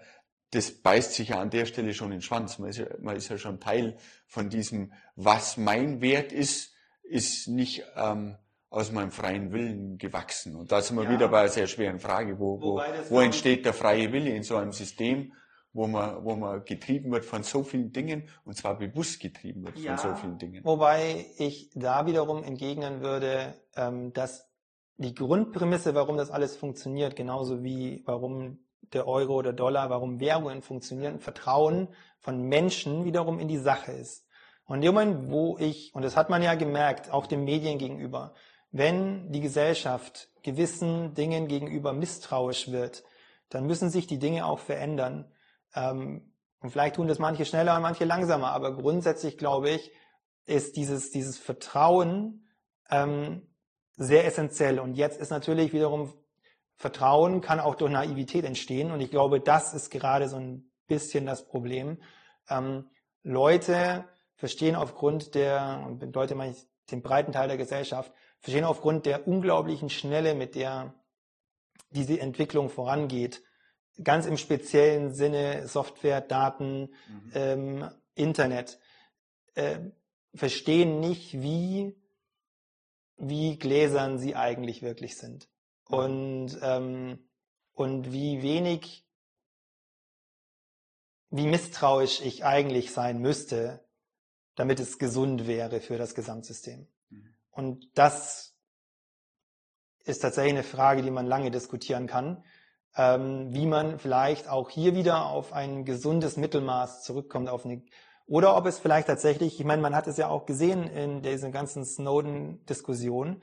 Das 0.51 0.69
beißt 0.71 1.13
sich 1.13 1.29
ja 1.29 1.41
an 1.41 1.49
der 1.49 1.65
Stelle 1.65 1.93
schon 1.95 2.11
in 2.11 2.19
den 2.19 2.21
Schwanz. 2.21 2.59
Man 2.59 2.69
ist 2.69 2.77
ja, 2.77 2.85
man 2.99 3.15
ist 3.15 3.29
ja 3.29 3.39
schon 3.39 3.59
Teil 3.59 3.97
von 4.27 4.49
diesem, 4.49 4.93
was 5.15 5.57
mein 5.57 5.99
Wert 5.99 6.31
ist, 6.31 6.75
ist 7.01 7.47
nicht 7.47 7.83
ähm, 7.95 8.37
aus 8.69 8.91
meinem 8.91 9.09
freien 9.09 9.51
Willen 9.51 9.97
gewachsen. 9.97 10.55
Und 10.55 10.71
da 10.71 10.81
sind 10.81 10.95
wir 10.95 11.05
ja. 11.05 11.09
wieder 11.09 11.27
bei 11.27 11.39
einer 11.39 11.49
sehr 11.49 11.65
schweren 11.65 11.99
Frage, 11.99 12.37
wo, 12.39 12.61
wo, 12.61 12.81
wo 13.09 13.19
entsteht 13.19 13.65
der 13.65 13.73
freie 13.73 14.11
Wille 14.13 14.29
in 14.29 14.43
so 14.43 14.57
einem 14.57 14.73
System, 14.73 15.33
wo 15.73 15.87
man, 15.87 16.23
wo 16.23 16.35
man 16.35 16.63
getrieben 16.65 17.11
wird 17.11 17.25
von 17.25 17.43
so 17.43 17.63
vielen 17.63 17.91
Dingen 17.91 18.29
und 18.45 18.55
zwar 18.55 18.77
bewusst 18.77 19.19
getrieben 19.19 19.65
wird 19.65 19.77
ja, 19.77 19.97
von 19.97 20.11
so 20.11 20.21
vielen 20.21 20.37
Dingen. 20.37 20.63
Wobei 20.63 21.25
ich 21.37 21.69
da 21.75 22.05
wiederum 22.05 22.43
entgegnen 22.43 23.01
würde, 23.01 23.53
ähm, 23.75 24.13
dass 24.13 24.49
die 24.97 25.13
Grundprämisse, 25.13 25.95
warum 25.95 26.17
das 26.17 26.31
alles 26.31 26.57
funktioniert, 26.57 27.15
genauso 27.15 27.63
wie 27.63 28.03
warum 28.05 28.59
der 28.93 29.07
Euro 29.07 29.35
oder 29.35 29.53
Dollar, 29.53 29.89
warum 29.89 30.19
Währungen 30.19 30.61
funktionieren, 30.61 31.19
Vertrauen 31.19 31.89
von 32.17 32.41
Menschen 32.41 33.05
wiederum 33.05 33.39
in 33.39 33.47
die 33.47 33.57
Sache 33.57 33.91
ist. 33.91 34.25
Und 34.65 34.77
in 34.77 34.81
dem 34.81 34.93
Moment, 34.93 35.31
wo 35.31 35.57
ich, 35.57 35.93
und 35.95 36.03
das 36.03 36.15
hat 36.15 36.29
man 36.29 36.43
ja 36.43 36.55
gemerkt, 36.55 37.11
auch 37.11 37.27
den 37.27 37.43
Medien 37.43 37.77
gegenüber, 37.77 38.33
wenn 38.71 39.31
die 39.31 39.41
Gesellschaft 39.41 40.29
gewissen 40.43 41.13
Dingen 41.13 41.47
gegenüber 41.47 41.93
misstrauisch 41.93 42.71
wird, 42.71 43.03
dann 43.49 43.65
müssen 43.65 43.89
sich 43.89 44.05
die 44.05 44.19
Dinge 44.19 44.45
auch 44.45 44.59
verändern. 44.59 45.25
Ähm, 45.75 46.33
und 46.61 46.71
vielleicht 46.71 46.95
tun 46.95 47.07
das 47.07 47.19
manche 47.19 47.45
schneller 47.45 47.75
und 47.75 47.81
manche 47.81 48.05
langsamer, 48.05 48.51
aber 48.51 48.75
grundsätzlich 48.75 49.37
glaube 49.37 49.69
ich, 49.69 49.91
ist 50.45 50.75
dieses, 50.75 51.11
dieses 51.11 51.37
Vertrauen 51.37 52.47
ähm, 52.89 53.47
sehr 53.95 54.25
essentiell. 54.25 54.79
Und 54.79 54.95
jetzt 54.95 55.19
ist 55.19 55.29
natürlich 55.29 55.73
wiederum 55.73 56.13
Vertrauen 56.75 57.41
kann 57.41 57.59
auch 57.59 57.75
durch 57.75 57.91
Naivität 57.91 58.45
entstehen. 58.45 58.91
Und 58.91 59.01
ich 59.01 59.11
glaube, 59.11 59.41
das 59.41 59.73
ist 59.73 59.89
gerade 59.89 60.29
so 60.29 60.37
ein 60.37 60.71
bisschen 60.87 61.25
das 61.25 61.45
Problem. 61.45 62.01
Ähm, 62.49 62.89
Leute 63.21 64.05
verstehen 64.35 64.77
aufgrund 64.77 65.35
der, 65.35 65.83
und 65.85 66.15
Leute 66.15 66.35
meine 66.35 66.53
ich 66.53 66.65
den 66.89 67.01
breiten 67.01 67.33
Teil 67.33 67.49
der 67.49 67.57
Gesellschaft, 67.57 68.13
verstehen 68.39 68.63
aufgrund 68.63 69.05
der 69.05 69.27
unglaublichen 69.27 69.89
Schnelle, 69.89 70.33
mit 70.35 70.55
der 70.55 70.93
diese 71.91 72.19
Entwicklung 72.19 72.69
vorangeht, 72.69 73.43
ganz 74.03 74.25
im 74.25 74.37
speziellen 74.37 75.13
Sinne 75.13 75.67
Software, 75.67 76.21
Daten, 76.21 76.93
mhm. 77.07 77.31
ähm, 77.33 77.91
Internet, 78.15 78.79
äh, 79.55 79.79
verstehen 80.33 80.99
nicht, 80.99 81.41
wie, 81.41 81.95
wie 83.17 83.57
gläsern 83.57 84.19
sie 84.19 84.35
eigentlich 84.35 84.81
wirklich 84.81 85.17
sind. 85.17 85.49
Mhm. 85.89 85.95
Und, 85.95 86.59
ähm, 86.61 87.29
und 87.73 88.11
wie 88.11 88.41
wenig, 88.41 89.05
wie 91.29 91.47
misstrauisch 91.47 92.21
ich 92.21 92.45
eigentlich 92.45 92.91
sein 92.91 93.19
müsste, 93.19 93.85
damit 94.55 94.79
es 94.79 94.99
gesund 94.99 95.47
wäre 95.47 95.79
für 95.79 95.97
das 95.97 96.15
Gesamtsystem. 96.15 96.87
Mhm. 97.09 97.35
Und 97.51 97.97
das 97.97 98.55
ist 100.05 100.19
tatsächlich 100.19 100.53
eine 100.53 100.63
Frage, 100.63 101.01
die 101.01 101.11
man 101.11 101.27
lange 101.27 101.51
diskutieren 101.51 102.07
kann 102.07 102.43
ähm, 102.95 103.53
wie 103.53 103.65
man 103.65 103.99
vielleicht 103.99 104.47
auch 104.47 104.69
hier 104.69 104.95
wieder 104.95 105.25
auf 105.27 105.53
ein 105.53 105.85
gesundes 105.85 106.37
Mittelmaß 106.37 107.03
zurückkommt, 107.03 107.49
auf 107.49 107.65
eine 107.65 107.83
oder 108.29 108.55
ob 108.55 108.67
es 108.67 108.77
vielleicht 108.77 109.07
tatsächlich, 109.07 109.59
ich 109.59 109.65
meine, 109.65 109.81
man 109.81 109.95
hat 109.95 110.05
es 110.05 110.17
ja 110.17 110.27
auch 110.27 110.45
gesehen 110.45 110.83
in 110.87 111.23
dieser 111.23 111.49
ganzen 111.49 111.83
Snowden-Diskussion, 111.83 113.41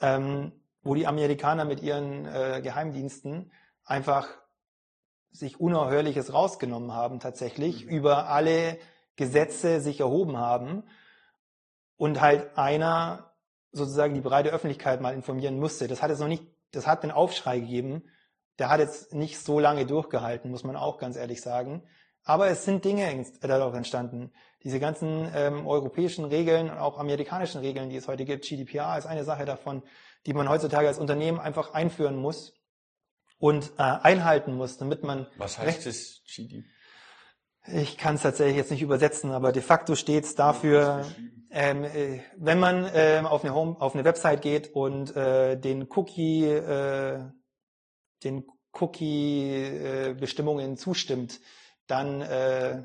ähm, 0.00 0.52
wo 0.82 0.94
die 0.94 1.08
Amerikaner 1.08 1.64
mit 1.64 1.82
ihren 1.82 2.24
äh, 2.24 2.60
Geheimdiensten 2.62 3.50
einfach 3.84 4.28
sich 5.32 5.58
Unerhörliches 5.58 6.32
rausgenommen 6.32 6.92
haben, 6.92 7.18
tatsächlich, 7.18 7.84
mhm. 7.84 7.90
über 7.90 8.28
alle 8.28 8.78
Gesetze 9.16 9.80
sich 9.80 9.98
erhoben 9.98 10.36
haben 10.36 10.84
und 11.96 12.20
halt 12.20 12.56
einer 12.56 13.32
sozusagen 13.72 14.14
die 14.14 14.20
breite 14.20 14.50
Öffentlichkeit 14.50 15.00
mal 15.00 15.14
informieren 15.14 15.58
musste. 15.58 15.88
Das 15.88 16.00
hat 16.00 16.12
es 16.12 16.20
noch 16.20 16.28
nicht, 16.28 16.44
das 16.70 16.86
hat 16.86 17.02
den 17.02 17.10
Aufschrei 17.10 17.58
gegeben, 17.58 18.04
der 18.58 18.68
hat 18.68 18.80
jetzt 18.80 19.14
nicht 19.14 19.38
so 19.38 19.60
lange 19.60 19.86
durchgehalten, 19.86 20.50
muss 20.50 20.64
man 20.64 20.76
auch 20.76 20.98
ganz 20.98 21.16
ehrlich 21.16 21.40
sagen. 21.40 21.82
Aber 22.24 22.48
es 22.48 22.64
sind 22.64 22.84
Dinge 22.84 23.24
darauf 23.40 23.74
entstanden. 23.74 24.32
Diese 24.64 24.80
ganzen 24.80 25.30
ähm, 25.34 25.66
europäischen 25.66 26.24
Regeln 26.24 26.68
und 26.68 26.78
auch 26.78 26.98
amerikanischen 26.98 27.60
Regeln, 27.60 27.88
die 27.88 27.96
es 27.96 28.08
heute 28.08 28.24
gibt, 28.24 28.44
GDPR 28.44 28.98
ist 28.98 29.06
eine 29.06 29.24
Sache 29.24 29.44
davon, 29.44 29.82
die 30.26 30.34
man 30.34 30.48
heutzutage 30.48 30.88
als 30.88 30.98
Unternehmen 30.98 31.38
einfach 31.38 31.72
einführen 31.72 32.16
muss 32.16 32.54
und 33.38 33.72
äh, 33.78 33.82
einhalten 33.82 34.54
muss, 34.54 34.76
damit 34.76 35.04
man. 35.04 35.26
Was 35.36 35.58
heißt 35.58 35.86
das 35.86 36.22
GDPR? 36.26 36.68
Ich 37.70 37.98
kann 37.98 38.14
es 38.14 38.22
tatsächlich 38.22 38.56
jetzt 38.56 38.70
nicht 38.70 38.82
übersetzen, 38.82 39.30
aber 39.30 39.52
de 39.52 39.62
facto 39.62 39.94
steht 39.94 40.24
es 40.24 40.34
dafür, 40.34 41.04
ähm, 41.50 41.84
äh, 41.84 42.20
wenn 42.36 42.58
man 42.58 42.90
ähm, 42.94 43.26
auf, 43.26 43.44
eine 43.44 43.54
Home, 43.54 43.76
auf 43.78 43.94
eine 43.94 44.04
Website 44.04 44.40
geht 44.40 44.74
und 44.74 45.14
äh, 45.14 45.58
den 45.58 45.86
Cookie 45.90 46.44
äh, 46.44 47.20
den 48.24 48.44
Cookie-Bestimmungen 48.72 50.76
zustimmt, 50.76 51.40
dann, 51.86 52.20
äh, 52.20 52.82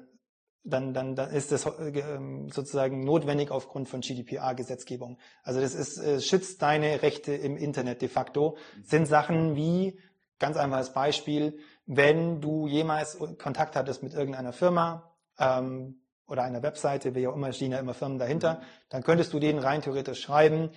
dann, 0.63 0.93
dann, 0.93 1.15
dann 1.15 1.31
ist 1.31 1.51
das 1.51 1.65
äh, 1.65 2.19
sozusagen 2.51 3.03
notwendig 3.03 3.51
aufgrund 3.51 3.89
von 3.89 4.01
GDPR-Gesetzgebung. 4.01 5.17
Also 5.43 5.61
das 5.61 5.75
ist, 5.75 5.97
äh, 5.97 6.21
schützt 6.21 6.61
deine 6.61 7.01
Rechte 7.01 7.33
im 7.33 7.57
Internet 7.57 8.01
de 8.01 8.09
facto. 8.09 8.57
sind 8.83 9.07
Sachen 9.07 9.55
wie, 9.55 9.99
ganz 10.39 10.57
einfaches 10.57 10.93
Beispiel, 10.93 11.59
wenn 11.85 12.41
du 12.41 12.67
jemals 12.67 13.17
Kontakt 13.37 13.75
hattest 13.75 14.03
mit 14.03 14.13
irgendeiner 14.13 14.53
Firma 14.53 15.13
ähm, 15.37 16.01
oder 16.27 16.43
einer 16.43 16.63
Webseite, 16.63 17.13
wie 17.13 17.27
auch 17.27 17.35
immer, 17.35 17.51
stehen 17.51 17.71
ja 17.71 17.79
immer 17.79 17.93
Firmen 17.93 18.17
dahinter, 18.17 18.61
dann 18.89 19.03
könntest 19.03 19.33
du 19.33 19.39
denen 19.39 19.59
rein 19.59 19.81
theoretisch 19.81 20.21
schreiben, 20.21 20.71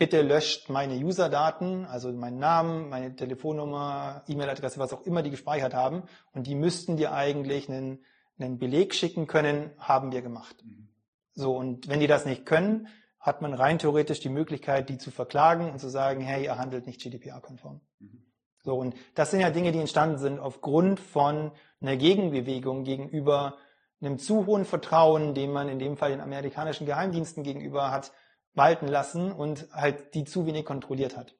bitte 0.00 0.22
löscht 0.22 0.70
meine 0.70 0.94
User-Daten, 0.94 1.84
also 1.84 2.10
meinen 2.10 2.38
Namen, 2.38 2.88
meine 2.88 3.14
Telefonnummer, 3.14 4.24
E-Mail-Adresse, 4.26 4.78
was 4.78 4.94
auch 4.94 5.02
immer 5.02 5.22
die 5.22 5.28
gespeichert 5.28 5.74
haben. 5.74 6.04
Und 6.32 6.46
die 6.46 6.54
müssten 6.54 6.96
dir 6.96 7.12
eigentlich 7.12 7.68
einen, 7.68 8.02
einen 8.38 8.58
Beleg 8.58 8.94
schicken 8.94 9.26
können, 9.26 9.70
haben 9.78 10.10
wir 10.10 10.22
gemacht. 10.22 10.56
Mhm. 10.64 10.88
So, 11.34 11.54
und 11.54 11.86
wenn 11.90 12.00
die 12.00 12.06
das 12.06 12.24
nicht 12.24 12.46
können, 12.46 12.88
hat 13.18 13.42
man 13.42 13.52
rein 13.52 13.78
theoretisch 13.78 14.20
die 14.20 14.30
Möglichkeit, 14.30 14.88
die 14.88 14.96
zu 14.96 15.10
verklagen 15.10 15.70
und 15.70 15.78
zu 15.80 15.90
sagen, 15.90 16.22
hey, 16.22 16.44
ihr 16.44 16.56
handelt 16.56 16.86
nicht 16.86 17.02
GDPR-konform. 17.02 17.82
Mhm. 17.98 18.24
So, 18.62 18.76
und 18.76 18.94
das 19.14 19.30
sind 19.30 19.40
ja 19.40 19.50
Dinge, 19.50 19.70
die 19.70 19.80
entstanden 19.80 20.16
sind 20.16 20.38
aufgrund 20.38 20.98
von 20.98 21.52
einer 21.82 21.98
Gegenbewegung 21.98 22.84
gegenüber 22.84 23.58
einem 24.00 24.18
zu 24.18 24.46
hohen 24.46 24.64
Vertrauen, 24.64 25.34
den 25.34 25.52
man 25.52 25.68
in 25.68 25.78
dem 25.78 25.98
Fall 25.98 26.12
den 26.12 26.22
amerikanischen 26.22 26.86
Geheimdiensten 26.86 27.42
gegenüber 27.42 27.90
hat, 27.90 28.12
walten 28.54 28.88
lassen 28.88 29.32
und 29.32 29.68
halt 29.72 30.14
die 30.14 30.24
zu 30.24 30.46
wenig 30.46 30.64
kontrolliert 30.64 31.16
hat. 31.16 31.34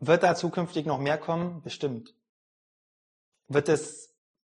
Wird 0.00 0.22
da 0.22 0.34
zukünftig 0.34 0.86
noch 0.86 0.98
mehr 0.98 1.18
kommen? 1.18 1.62
Bestimmt. 1.62 2.14
Wird 3.48 3.68
es 3.68 4.14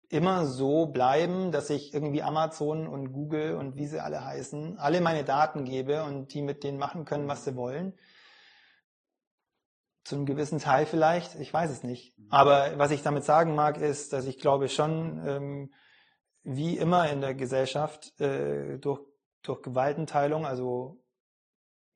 immer 0.09 0.47
so 0.47 0.86
bleiben, 0.86 1.53
dass 1.53 1.70
ich 1.70 1.93
irgendwie 1.93 2.22
Amazon 2.22 2.86
und 2.89 3.12
Google 3.12 3.55
und 3.57 3.76
wie 3.76 3.86
sie 3.86 4.01
alle 4.01 4.24
heißen, 4.24 4.78
alle 4.78 5.01
meine 5.01 5.24
Daten 5.24 5.64
gebe 5.64 6.03
und 6.03 6.32
die 6.32 6.43
mit 6.43 6.64
denen 6.64 6.78
machen 6.78 7.05
können, 7.05 7.28
was 7.28 7.45
sie 7.45 7.57
wollen? 7.57 7.93
Zu 10.05 10.16
einem 10.16 10.26
gewissen 10.26 10.59
Teil 10.59 10.86
vielleicht, 10.86 11.34
ich 11.38 11.53
weiß 11.53 11.71
es 11.71 11.83
nicht. 11.83 12.14
Aber 12.30 12.79
was 12.79 12.91
ich 12.91 13.03
damit 13.03 13.25
sagen 13.25 13.54
mag, 13.54 13.76
ist, 13.76 14.14
dass 14.14 14.25
ich 14.25 14.38
glaube 14.38 14.71
schon, 14.71 15.22
ähm, 15.26 15.75
wie 16.42 16.79
immer 16.79 17.11
in 17.11 17.21
der 17.21 17.34
Gesellschaft, 17.34 18.18
äh, 18.18 18.79
durch 18.79 19.03
durch 19.43 19.63
Gewaltenteilung, 19.63 20.47
also 20.47 21.03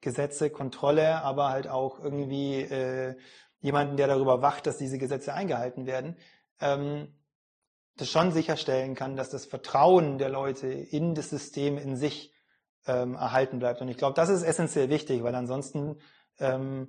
Gesetze, 0.00 0.50
Kontrolle, 0.50 1.22
aber 1.22 1.50
halt 1.50 1.68
auch 1.68 2.00
irgendwie 2.00 2.60
äh, 2.60 3.16
jemanden, 3.60 3.96
der 3.96 4.08
darüber 4.08 4.42
wacht, 4.42 4.66
dass 4.66 4.78
diese 4.78 4.98
Gesetze 4.98 5.32
eingehalten 5.32 5.86
werden, 5.86 6.16
ähm, 6.60 7.14
das 7.96 8.10
schon 8.10 8.32
sicherstellen 8.32 8.94
kann, 8.94 9.16
dass 9.16 9.30
das 9.30 9.44
Vertrauen 9.44 10.18
der 10.18 10.28
Leute 10.28 10.66
in 10.66 11.14
das 11.14 11.30
System 11.30 11.78
in 11.78 11.96
sich 11.96 12.32
ähm, 12.86 13.14
erhalten 13.14 13.58
bleibt. 13.58 13.80
Und 13.80 13.88
ich 13.88 13.96
glaube, 13.96 14.14
das 14.14 14.28
ist 14.28 14.42
essentiell 14.42 14.88
wichtig, 14.88 15.22
weil 15.22 15.34
ansonsten 15.34 16.00
ähm, 16.40 16.88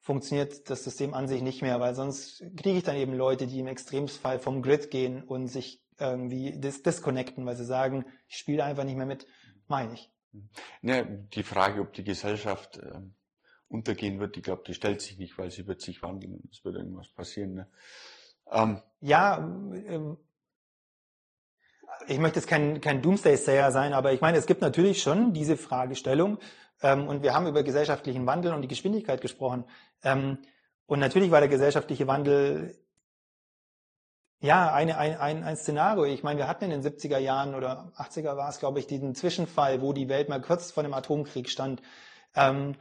funktioniert 0.00 0.68
das 0.68 0.84
System 0.84 1.14
an 1.14 1.28
sich 1.28 1.42
nicht 1.42 1.62
mehr, 1.62 1.80
weil 1.80 1.94
sonst 1.94 2.42
kriege 2.56 2.78
ich 2.78 2.84
dann 2.84 2.96
eben 2.96 3.14
Leute, 3.14 3.46
die 3.46 3.60
im 3.60 3.66
Extremfall 3.66 4.38
vom 4.38 4.62
Grid 4.62 4.90
gehen 4.90 5.22
und 5.22 5.46
sich 5.46 5.82
irgendwie 5.98 6.58
dis 6.58 6.82
disconnecten, 6.82 7.44
weil 7.44 7.56
sie 7.56 7.64
sagen, 7.64 8.06
ich 8.26 8.36
spiele 8.36 8.64
einfach 8.64 8.84
nicht 8.84 8.96
mehr 8.96 9.06
mit 9.06 9.26
meine 9.70 9.94
ich. 9.94 10.10
Ne, 10.82 11.26
die 11.32 11.42
Frage, 11.42 11.80
ob 11.80 11.92
die 11.92 12.04
Gesellschaft 12.04 12.78
äh, 12.78 13.00
untergehen 13.68 14.20
wird, 14.20 14.36
ich 14.36 14.42
glaube, 14.42 14.62
die 14.66 14.74
stellt 14.74 15.00
sich 15.00 15.18
nicht, 15.18 15.38
weil 15.38 15.50
sie 15.50 15.66
wird 15.66 15.80
sich 15.80 16.02
wandeln. 16.02 16.48
Es 16.52 16.64
wird 16.64 16.76
irgendwas 16.76 17.08
passieren. 17.08 17.54
Ne? 17.54 17.68
Ähm, 18.50 18.82
ja, 19.00 19.38
ähm, 19.38 20.16
ich 22.06 22.18
möchte 22.18 22.38
jetzt 22.38 22.48
kein, 22.48 22.80
kein 22.80 23.02
Doomsday-Sayer 23.02 23.72
sein, 23.72 23.92
aber 23.92 24.12
ich 24.12 24.20
meine, 24.20 24.38
es 24.38 24.46
gibt 24.46 24.60
natürlich 24.60 25.02
schon 25.02 25.32
diese 25.32 25.56
Fragestellung. 25.56 26.38
Ähm, 26.82 27.08
und 27.08 27.22
wir 27.22 27.34
haben 27.34 27.46
über 27.46 27.62
gesellschaftlichen 27.62 28.26
Wandel 28.26 28.54
und 28.54 28.62
die 28.62 28.68
Geschwindigkeit 28.68 29.20
gesprochen. 29.20 29.64
Ähm, 30.02 30.38
und 30.86 30.98
natürlich 30.98 31.30
war 31.30 31.40
der 31.40 31.48
gesellschaftliche 31.48 32.06
Wandel 32.06 32.76
ja, 34.40 34.72
eine, 34.72 34.96
ein, 34.96 35.16
ein, 35.16 35.44
ein 35.44 35.56
Szenario. 35.56 36.04
Ich 36.04 36.22
meine, 36.22 36.38
wir 36.38 36.48
hatten 36.48 36.64
in 36.64 36.70
den 36.70 36.82
70er 36.82 37.18
Jahren 37.18 37.54
oder 37.54 37.92
80er 37.96 38.36
war 38.36 38.48
es, 38.48 38.58
glaube 38.58 38.78
ich, 38.78 38.86
diesen 38.86 39.14
Zwischenfall, 39.14 39.82
wo 39.82 39.92
die 39.92 40.08
Welt 40.08 40.28
mal 40.28 40.40
kurz 40.40 40.70
vor 40.70 40.82
dem 40.82 40.94
Atomkrieg 40.94 41.50
stand. 41.50 41.82
Ähm, 42.34 42.74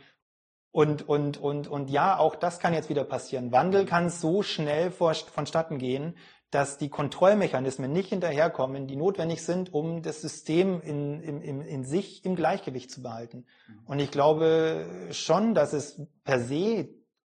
und, 0.72 1.10
und, 1.10 1.38
und, 1.38 1.68
und 1.68 1.90
ja, 1.90 2.18
auch 2.18 2.36
das 2.36 2.60
kann 2.60 2.74
jetzt 2.74 2.90
wieder 2.90 3.04
passieren. 3.04 3.52
Wandel 3.52 3.86
kann 3.86 4.10
so 4.10 4.42
schnell 4.42 4.92
vor, 4.92 5.14
vonstatten 5.14 5.80
gehen, 5.80 6.16
dass 6.52 6.78
die 6.78 6.90
Kontrollmechanismen 6.90 7.92
nicht 7.92 8.10
hinterherkommen, 8.10 8.88
die 8.88 8.96
notwendig 8.96 9.44
sind, 9.44 9.74
um 9.74 10.02
das 10.02 10.22
System 10.22 10.82
in, 10.82 11.22
in, 11.22 11.42
in, 11.42 11.62
in 11.62 11.84
sich 11.84 12.24
im 12.26 12.36
Gleichgewicht 12.36 12.90
zu 12.90 13.02
behalten. 13.02 13.46
Mhm. 13.68 13.80
Und 13.86 14.00
ich 14.00 14.12
glaube 14.12 15.10
schon, 15.12 15.54
dass 15.54 15.74
es 15.74 16.02
per 16.24 16.40
se 16.40 16.90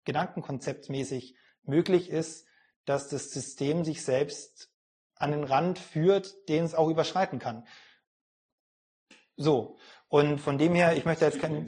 gedankenkonzeptmäßig 0.04 1.36
möglich 1.64 2.10
ist, 2.10 2.46
dass 2.84 3.08
das 3.08 3.30
System 3.30 3.84
sich 3.84 4.04
selbst 4.04 4.70
an 5.14 5.32
den 5.32 5.44
Rand 5.44 5.78
führt, 5.78 6.48
den 6.48 6.64
es 6.64 6.74
auch 6.74 6.88
überschreiten 6.88 7.38
kann. 7.38 7.66
So. 9.36 9.78
Und 10.08 10.40
von 10.40 10.58
dem 10.58 10.74
her, 10.74 10.96
ich 10.96 11.04
möchte 11.04 11.24
jetzt 11.24 11.40
kein, 11.40 11.64
ne? 11.64 11.66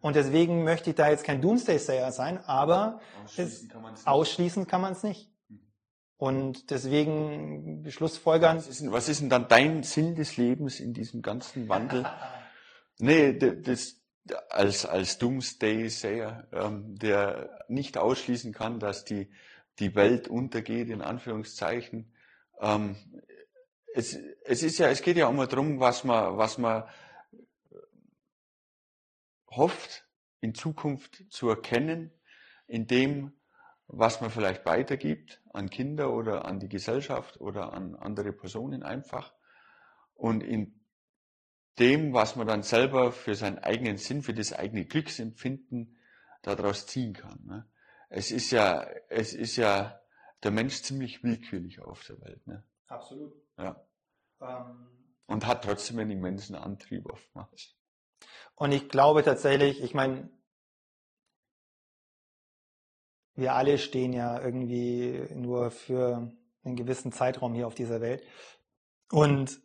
und 0.00 0.16
deswegen 0.16 0.64
möchte 0.64 0.90
ich 0.90 0.96
da 0.96 1.10
jetzt 1.10 1.24
kein 1.24 1.42
Doomsday-Sayer 1.42 2.10
sein, 2.10 2.38
aber 2.44 3.00
ausschließen, 4.04 4.66
kann, 4.66 4.80
man 4.80 4.92
es 4.92 5.02
nicht. 5.02 5.30
Und 6.16 6.70
deswegen 6.70 7.84
Schlussfolgern. 7.90 8.56
Was 8.56 8.68
ist, 8.68 8.90
was 8.90 9.08
ist 9.08 9.20
denn 9.20 9.28
dann 9.28 9.48
dein 9.48 9.82
Sinn 9.82 10.14
des 10.14 10.38
Lebens 10.38 10.80
in 10.80 10.94
diesem 10.94 11.20
ganzen 11.20 11.68
Wandel? 11.68 12.06
nee, 12.98 13.34
das, 13.34 14.00
als, 14.48 14.86
als 14.86 15.18
Doomsday-Sayer, 15.18 16.48
ähm, 16.52 16.96
der 16.96 17.64
nicht 17.68 17.98
ausschließen 17.98 18.52
kann, 18.52 18.80
dass 18.80 19.04
die, 19.04 19.30
die 19.78 19.94
Welt 19.94 20.28
untergeht, 20.28 20.88
in 20.88 21.02
Anführungszeichen. 21.02 22.12
Ähm, 22.60 22.96
es, 23.94 24.18
es 24.44 24.62
ist 24.62 24.78
ja, 24.78 24.88
es 24.88 25.02
geht 25.02 25.16
ja 25.16 25.28
immer 25.28 25.46
darum, 25.46 25.80
was 25.80 26.04
man, 26.04 26.36
was 26.36 26.58
man 26.58 26.84
hofft, 29.50 30.06
in 30.40 30.54
Zukunft 30.54 31.24
zu 31.30 31.48
erkennen, 31.48 32.10
in 32.66 32.86
dem, 32.86 33.32
was 33.86 34.20
man 34.20 34.30
vielleicht 34.30 34.66
weitergibt 34.66 35.42
an 35.52 35.70
Kinder 35.70 36.12
oder 36.12 36.44
an 36.44 36.60
die 36.60 36.68
Gesellschaft 36.68 37.40
oder 37.40 37.72
an 37.72 37.94
andere 37.94 38.32
Personen 38.32 38.82
einfach. 38.82 39.32
Und 40.14 40.42
in 40.42 40.80
dem, 41.78 42.12
was 42.12 42.36
man 42.36 42.46
dann 42.46 42.62
selber 42.62 43.12
für 43.12 43.34
seinen 43.34 43.58
eigenen 43.58 43.98
Sinn, 43.98 44.22
für 44.22 44.34
das 44.34 44.52
eigene 44.52 44.84
Glücksempfinden 44.84 45.98
daraus 46.42 46.86
ziehen 46.86 47.12
kann. 47.12 47.40
Ne? 47.44 47.66
Es 48.08 48.30
ist 48.30 48.50
ja, 48.50 48.82
es 49.08 49.34
ist 49.34 49.56
ja 49.56 50.00
der 50.42 50.50
Mensch 50.50 50.82
ziemlich 50.82 51.22
willkürlich 51.22 51.80
auf 51.80 52.04
der 52.04 52.20
Welt. 52.20 52.46
Ne? 52.46 52.64
Absolut. 52.86 53.34
Ja. 53.58 53.84
Ähm, 54.40 54.88
Und 55.26 55.46
hat 55.46 55.64
trotzdem 55.64 55.98
einen 55.98 56.10
immensen 56.10 56.54
Antrieb 56.54 57.06
oftmals. 57.06 57.74
Und 58.54 58.72
ich 58.72 58.88
glaube 58.88 59.22
tatsächlich, 59.22 59.82
ich 59.82 59.92
meine, 59.94 60.30
wir 63.34 63.54
alle 63.54 63.78
stehen 63.78 64.12
ja 64.12 64.40
irgendwie 64.40 65.26
nur 65.34 65.70
für 65.70 66.32
einen 66.64 66.76
gewissen 66.76 67.12
Zeitraum 67.12 67.54
hier 67.54 67.66
auf 67.66 67.74
dieser 67.74 68.00
Welt. 68.00 68.22
Und 69.10 69.60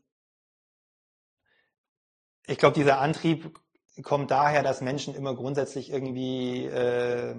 ich 2.46 2.58
glaube, 2.58 2.76
dieser 2.76 3.00
Antrieb 3.00 3.60
kommt 4.04 4.32
daher, 4.32 4.62
dass 4.62 4.82
Menschen 4.82 5.16
immer 5.16 5.36
grundsätzlich 5.36 5.90
irgendwie 5.90 6.66
äh, 6.66 7.36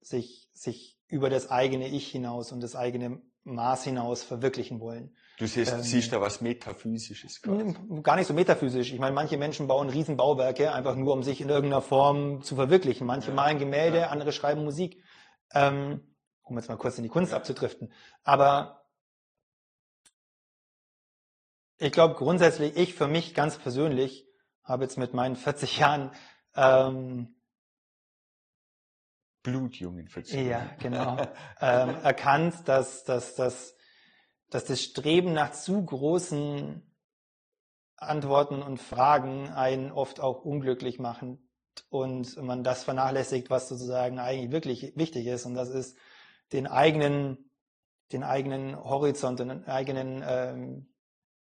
sich, 0.00 0.48
sich 0.52 0.98
über 1.08 1.30
das 1.30 1.50
eigene 1.50 1.88
Ich 1.88 2.08
hinaus 2.08 2.52
und 2.52 2.62
das 2.62 2.76
eigene 2.76 3.22
Maß 3.44 3.84
hinaus 3.84 4.22
verwirklichen 4.22 4.80
wollen. 4.80 5.16
Du 5.38 5.46
siehst, 5.46 5.72
ähm, 5.72 5.82
siehst 5.82 6.12
da 6.12 6.20
was 6.20 6.40
Metaphysisches. 6.40 7.40
Quasi. 7.40 7.74
Gar 8.02 8.16
nicht 8.16 8.26
so 8.26 8.34
metaphysisch. 8.34 8.92
Ich 8.92 8.98
meine, 8.98 9.14
manche 9.14 9.38
Menschen 9.38 9.68
bauen 9.68 9.88
Riesenbauwerke 9.88 10.72
einfach 10.72 10.96
nur, 10.96 11.12
um 11.12 11.22
sich 11.22 11.40
in 11.40 11.48
irgendeiner 11.48 11.82
Form 11.82 12.42
zu 12.42 12.56
verwirklichen. 12.56 13.06
Manche 13.06 13.28
ja, 13.28 13.34
malen 13.34 13.58
Gemälde, 13.58 13.98
ja. 13.98 14.08
andere 14.08 14.32
schreiben 14.32 14.64
Musik. 14.64 15.02
Ähm, 15.54 16.00
um 16.42 16.56
jetzt 16.56 16.68
mal 16.68 16.76
kurz 16.76 16.96
in 16.98 17.04
die 17.04 17.08
Kunst 17.08 17.32
abzudriften. 17.32 17.92
Aber 18.24 18.86
ich 21.78 21.92
glaube 21.92 22.14
grundsätzlich, 22.14 22.76
ich 22.76 22.94
für 22.94 23.06
mich 23.06 23.34
ganz 23.34 23.56
persönlich 23.58 24.26
habe 24.64 24.84
jetzt 24.84 24.98
mit 24.98 25.14
meinen 25.14 25.36
40 25.36 25.78
Jahren 25.78 26.10
ähm, 26.56 27.36
Blutjungen 29.42 30.08
40 30.08 30.46
Ja, 30.46 30.70
genau. 30.78 31.16
ähm, 31.60 31.96
erkannt, 32.02 32.66
dass, 32.66 33.04
dass, 33.04 33.34
dass, 33.34 33.76
dass 34.50 34.64
das 34.64 34.82
Streben 34.82 35.32
nach 35.32 35.52
zu 35.52 35.84
großen 35.84 36.82
Antworten 37.96 38.62
und 38.62 38.78
Fragen 38.78 39.48
einen 39.48 39.90
oft 39.90 40.20
auch 40.20 40.44
unglücklich 40.44 40.98
machen 40.98 41.48
und 41.90 42.36
man 42.40 42.62
das 42.62 42.84
vernachlässigt, 42.84 43.50
was 43.50 43.68
sozusagen 43.68 44.18
eigentlich 44.18 44.50
wirklich 44.50 44.96
wichtig 44.96 45.26
ist. 45.26 45.46
Und 45.46 45.54
das 45.54 45.70
ist 45.70 45.96
den 46.52 46.66
eigenen, 46.66 47.50
den 48.12 48.22
eigenen 48.22 48.76
Horizont, 48.76 49.40
den 49.40 49.64
eigenen, 49.66 50.24
ähm, 50.26 50.94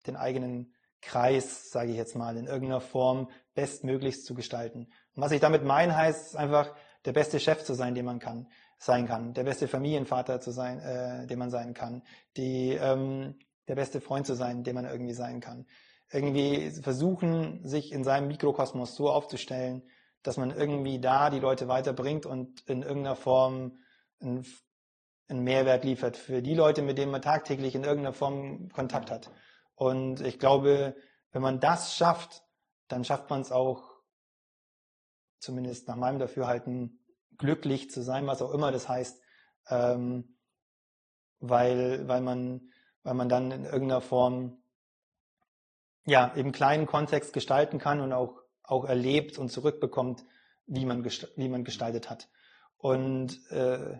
den 0.07 0.17
eigenen 0.17 0.75
Kreis, 1.03 1.71
sage 1.71 1.91
ich 1.91 1.97
jetzt 1.97 2.17
mal, 2.17 2.37
in 2.37 2.47
irgendeiner 2.47 2.81
Form 2.81 3.31
bestmöglichst 3.55 4.25
zu 4.25 4.35
gestalten. 4.35 4.89
Und 5.15 5.23
was 5.23 5.33
ich 5.33 5.41
damit 5.41 5.65
meine, 5.65 5.95
heißt 5.95 6.37
einfach, 6.37 6.75
der 7.07 7.13
beste 7.13 7.41
Chef 7.41 7.65
zu 7.65 7.75
sein, 7.75 7.95
den 7.95 8.05
man 8.05 8.19
kann, 8.19 8.49
sein 8.79 9.07
kann, 9.07 9.33
der 9.33 9.45
beste 9.45 9.69
Familienvater 9.69 10.41
zu 10.41 10.51
sein, 10.51 10.81
äh, 10.81 11.27
den 11.27 11.39
man 11.39 11.51
sein 11.51 11.73
kann, 11.73 12.03
die, 12.37 12.73
ähm, 12.73 13.39
der 13.69 13.77
beste 13.77 14.01
Freund 14.01 14.27
zu 14.27 14.35
sein, 14.35 14.65
den 14.65 14.75
man 14.75 14.85
irgendwie 14.85 15.15
sein 15.15 15.41
kann. 15.41 15.67
Irgendwie 16.13 16.71
versuchen, 16.71 17.65
sich 17.67 17.93
in 17.93 18.05
seinem 18.05 18.29
Mikrokosmos 18.29 18.95
so 18.95 19.11
aufzustellen, 19.11 19.83
dass 20.23 20.37
man 20.37 20.51
irgendwie 20.51 21.01
da 21.01 21.31
die 21.31 21.41
Leute 21.41 21.69
weiterbringt 21.69 22.27
und 22.27 22.61
in 22.69 22.83
irgendeiner 22.83 23.17
Form 23.17 23.79
einen, 24.21 24.45
einen 25.29 25.43
Mehrwert 25.43 25.85
liefert 25.85 26.17
für 26.17 26.43
die 26.43 26.55
Leute, 26.55 26.83
mit 26.83 26.99
denen 26.99 27.13
man 27.13 27.23
tagtäglich 27.23 27.75
in 27.75 27.85
irgendeiner 27.85 28.13
Form 28.13 28.69
Kontakt 28.71 29.11
hat. 29.11 29.31
Und 29.75 30.21
ich 30.21 30.39
glaube, 30.39 30.97
wenn 31.33 31.43
man 31.43 31.61
das 31.61 31.97
schafft, 31.97 32.43
dann 32.89 33.05
schafft 33.05 33.31
man 33.31 33.41
es 33.41 33.53
auch, 33.53 33.86
zumindest 35.47 35.89
nach 35.89 35.97
meinem 35.97 36.19
Dafürhalten, 36.19 36.99
glücklich 37.39 37.91
zu 37.91 38.03
sein, 38.03 38.27
was 38.27 38.43
auch 38.43 38.53
immer 38.53 38.73
das 38.73 38.89
heißt, 38.89 39.21
ähm, 39.69 40.37
weil, 41.39 42.09
weil, 42.09 42.21
man, 42.21 42.71
weil 43.03 43.15
man 43.15 43.29
dann 43.29 43.51
in 43.51 43.65
irgendeiner 43.65 44.01
Form 44.01 44.59
ja, 46.05 46.27
im 46.27 46.53
kleinen 46.53 46.87
Kontext 46.87 47.33
gestalten 47.33 47.79
kann 47.79 48.01
und 48.01 48.13
auch 48.13 48.47
auch 48.67 48.85
erlebt 48.85 49.39
und 49.39 49.51
zurückbekommt, 49.51 50.25
wie 50.67 50.85
man, 50.85 51.05
wie 51.05 51.49
man 51.49 51.65
gestaltet 51.65 52.11
hat. 52.11 52.29
Und 52.77 53.41
äh, 53.51 53.99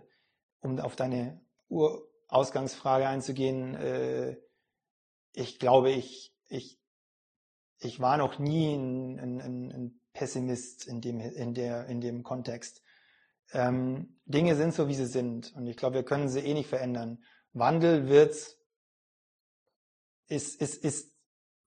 um 0.59 0.79
auf 0.79 0.95
deine 0.95 1.41
Urausgangsfrage 1.69 3.07
einzugehen, 3.07 3.75
äh, 3.75 4.37
ich 5.33 5.59
glaube, 5.59 5.91
ich, 5.91 6.35
ich, 6.47 6.79
ich 7.79 7.99
war 7.99 8.17
noch 8.17 8.39
nie 8.39 8.75
ein, 8.75 9.19
ein, 9.19 9.71
ein 9.71 10.01
Pessimist 10.17 10.87
in 10.87 10.99
dem, 10.99 11.19
in, 11.19 11.53
der, 11.53 11.85
in 11.85 12.01
dem 12.01 12.23
Kontext. 12.23 12.81
Ähm, 13.53 14.17
Dinge 14.25 14.55
sind 14.55 14.73
so, 14.73 14.87
wie 14.87 14.95
sie 14.95 15.05
sind. 15.05 15.53
Und 15.55 15.67
ich 15.67 15.77
glaube, 15.77 15.95
wir 15.95 16.03
können 16.03 16.27
sie 16.27 16.39
eh 16.39 16.55
nicht 16.55 16.69
verändern. 16.69 17.23
Wandel 17.53 18.09
wird, 18.09 18.35
ist, 20.27 20.59
ist, 20.59 20.83
ist 20.83 21.13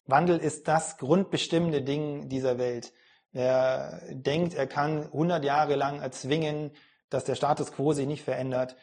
Wandel 0.07 0.39
ist 0.39 0.67
das 0.67 0.99
grundbestimmende 0.99 1.83
Ding 1.83 2.29
dieser 2.29 2.59
Welt. 2.59 2.93
Wer 3.31 4.03
denkt, 4.11 4.55
er 4.55 4.67
kann 4.67 5.05
100 5.05 5.45
Jahre 5.45 5.77
lang 5.77 6.01
erzwingen, 6.01 6.73
dass 7.09 7.25
der 7.25 7.37
Status 7.37 7.71
quo 7.71 7.93
sich 7.93 8.09
nicht 8.09 8.25
verändert, 8.25 8.77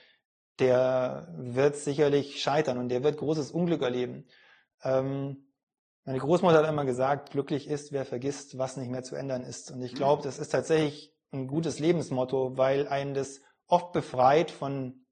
der 0.59 1.27
wird 1.37 1.75
sicherlich 1.75 2.41
scheitern 2.41 2.77
und 2.77 2.87
der 2.87 3.03
wird 3.03 3.17
großes 3.17 3.51
Unglück 3.51 3.81
erleben. 3.81 4.25
Ähm, 4.81 5.46
meine 6.07 6.19
Großmutter 6.19 6.59
hat 6.59 6.69
immer 6.69 6.85
gesagt, 6.85 7.31
glücklich 7.31 7.67
ist, 7.67 7.91
wer 7.91 8.05
vergisst, 8.05 8.57
was 8.57 8.77
nicht 8.77 8.89
mehr 8.89 9.03
zu 9.03 9.17
ändern 9.17 9.43
ist. 9.43 9.71
Und 9.71 9.81
ich 9.81 9.93
glaube, 9.93 10.23
das 10.23 10.39
ist 10.39 10.53
tatsächlich 10.53 11.13
ein 11.33 11.47
gutes 11.47 11.79
Lebensmotto, 11.79 12.57
weil 12.57 12.87
einen 12.87 13.13
das 13.13 13.41
oft 13.67 13.91
befreit 13.91 14.49
von, 14.49 15.05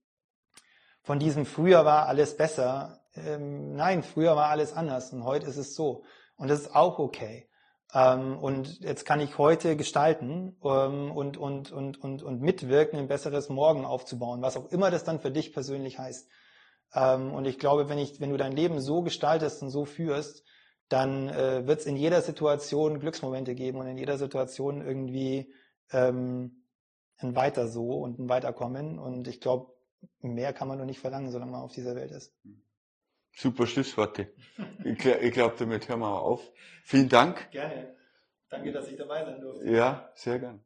von 1.04 1.20
diesem 1.20 1.46
früher 1.46 1.84
war 1.84 2.08
alles 2.08 2.38
besser, 2.38 3.02
ähm, 3.14 3.76
nein, 3.76 4.04
früher 4.04 4.38
war 4.38 4.48
alles 4.48 4.72
anders 4.72 5.12
und 5.12 5.26
heute 5.26 5.48
ist 5.48 5.58
es 5.58 5.76
so. 5.76 6.06
Und 6.38 6.48
das 6.48 6.62
ist 6.62 6.74
auch 6.74 6.98
okay. 6.98 7.50
Ähm, 7.94 8.38
und 8.40 8.80
jetzt 8.80 9.06
kann 9.06 9.20
ich 9.20 9.38
heute 9.38 9.76
gestalten 9.76 10.56
ähm, 10.64 11.12
und, 11.12 11.36
und, 11.36 11.74
und, 11.74 12.02
und, 12.02 12.24
und 12.24 12.42
mitwirken, 12.42 13.00
ein 13.00 13.10
besseres 13.10 13.50
Morgen 13.50 13.84
aufzubauen, 13.84 14.42
was 14.42 14.56
auch 14.56 14.72
immer 14.72 14.92
das 14.92 15.04
dann 15.04 15.20
für 15.20 15.32
dich 15.32 15.52
persönlich 15.52 16.00
heißt. 16.00 16.30
Ähm, 16.94 17.34
und 17.34 17.44
ich 17.44 17.60
glaube, 17.60 17.90
wenn, 17.90 17.98
ich, 17.98 18.22
wenn 18.22 18.30
du 18.30 18.38
dein 18.38 18.54
Leben 18.54 18.80
so 18.80 19.02
gestaltest 19.02 19.62
und 19.62 19.72
so 19.72 19.84
führst, 19.84 20.46
dann 20.90 21.30
äh, 21.30 21.66
wird 21.66 21.80
es 21.80 21.86
in 21.86 21.96
jeder 21.96 22.22
Situation 22.22 23.00
Glücksmomente 23.00 23.56
geben 23.56 23.80
und 23.80 23.88
in 23.88 23.98
jeder 23.98 24.18
Situation 24.18 24.86
irgendwie 24.86 25.54
ähm, 25.92 26.64
ein 27.18 27.36
Weiter 27.36 27.68
so 27.68 28.00
und 28.00 28.20
ein 28.20 28.30
Weiterkommen. 28.30 29.00
Und 29.00 29.28
ich 29.28 29.42
glaube, 29.42 29.74
mehr 30.20 30.54
kann 30.54 30.68
man 30.68 30.78
nur 30.78 30.86
nicht 30.86 31.00
verlangen, 31.00 31.32
solange 31.32 31.52
man 31.52 31.62
auf 31.62 31.74
dieser 31.74 31.96
Welt 31.96 32.12
ist. 32.12 32.34
Super 33.36 33.68
Schlussworte. 33.68 34.32
ich 34.84 34.98
glaube, 34.98 35.32
glaub, 35.32 35.58
damit 35.58 35.90
hören 35.90 36.00
wir 36.00 36.22
auf. 36.22 36.52
Vielen 36.84 37.10
Dank. 37.10 37.50
Gerne. 37.52 37.96
Danke, 38.50 38.72
dass 38.72 38.88
ich 38.88 38.98
dabei 38.98 39.26
sein 39.26 39.42
durfte. 39.42 39.70
Ja, 39.70 40.10
sehr 40.16 40.40
gern. 40.40 40.65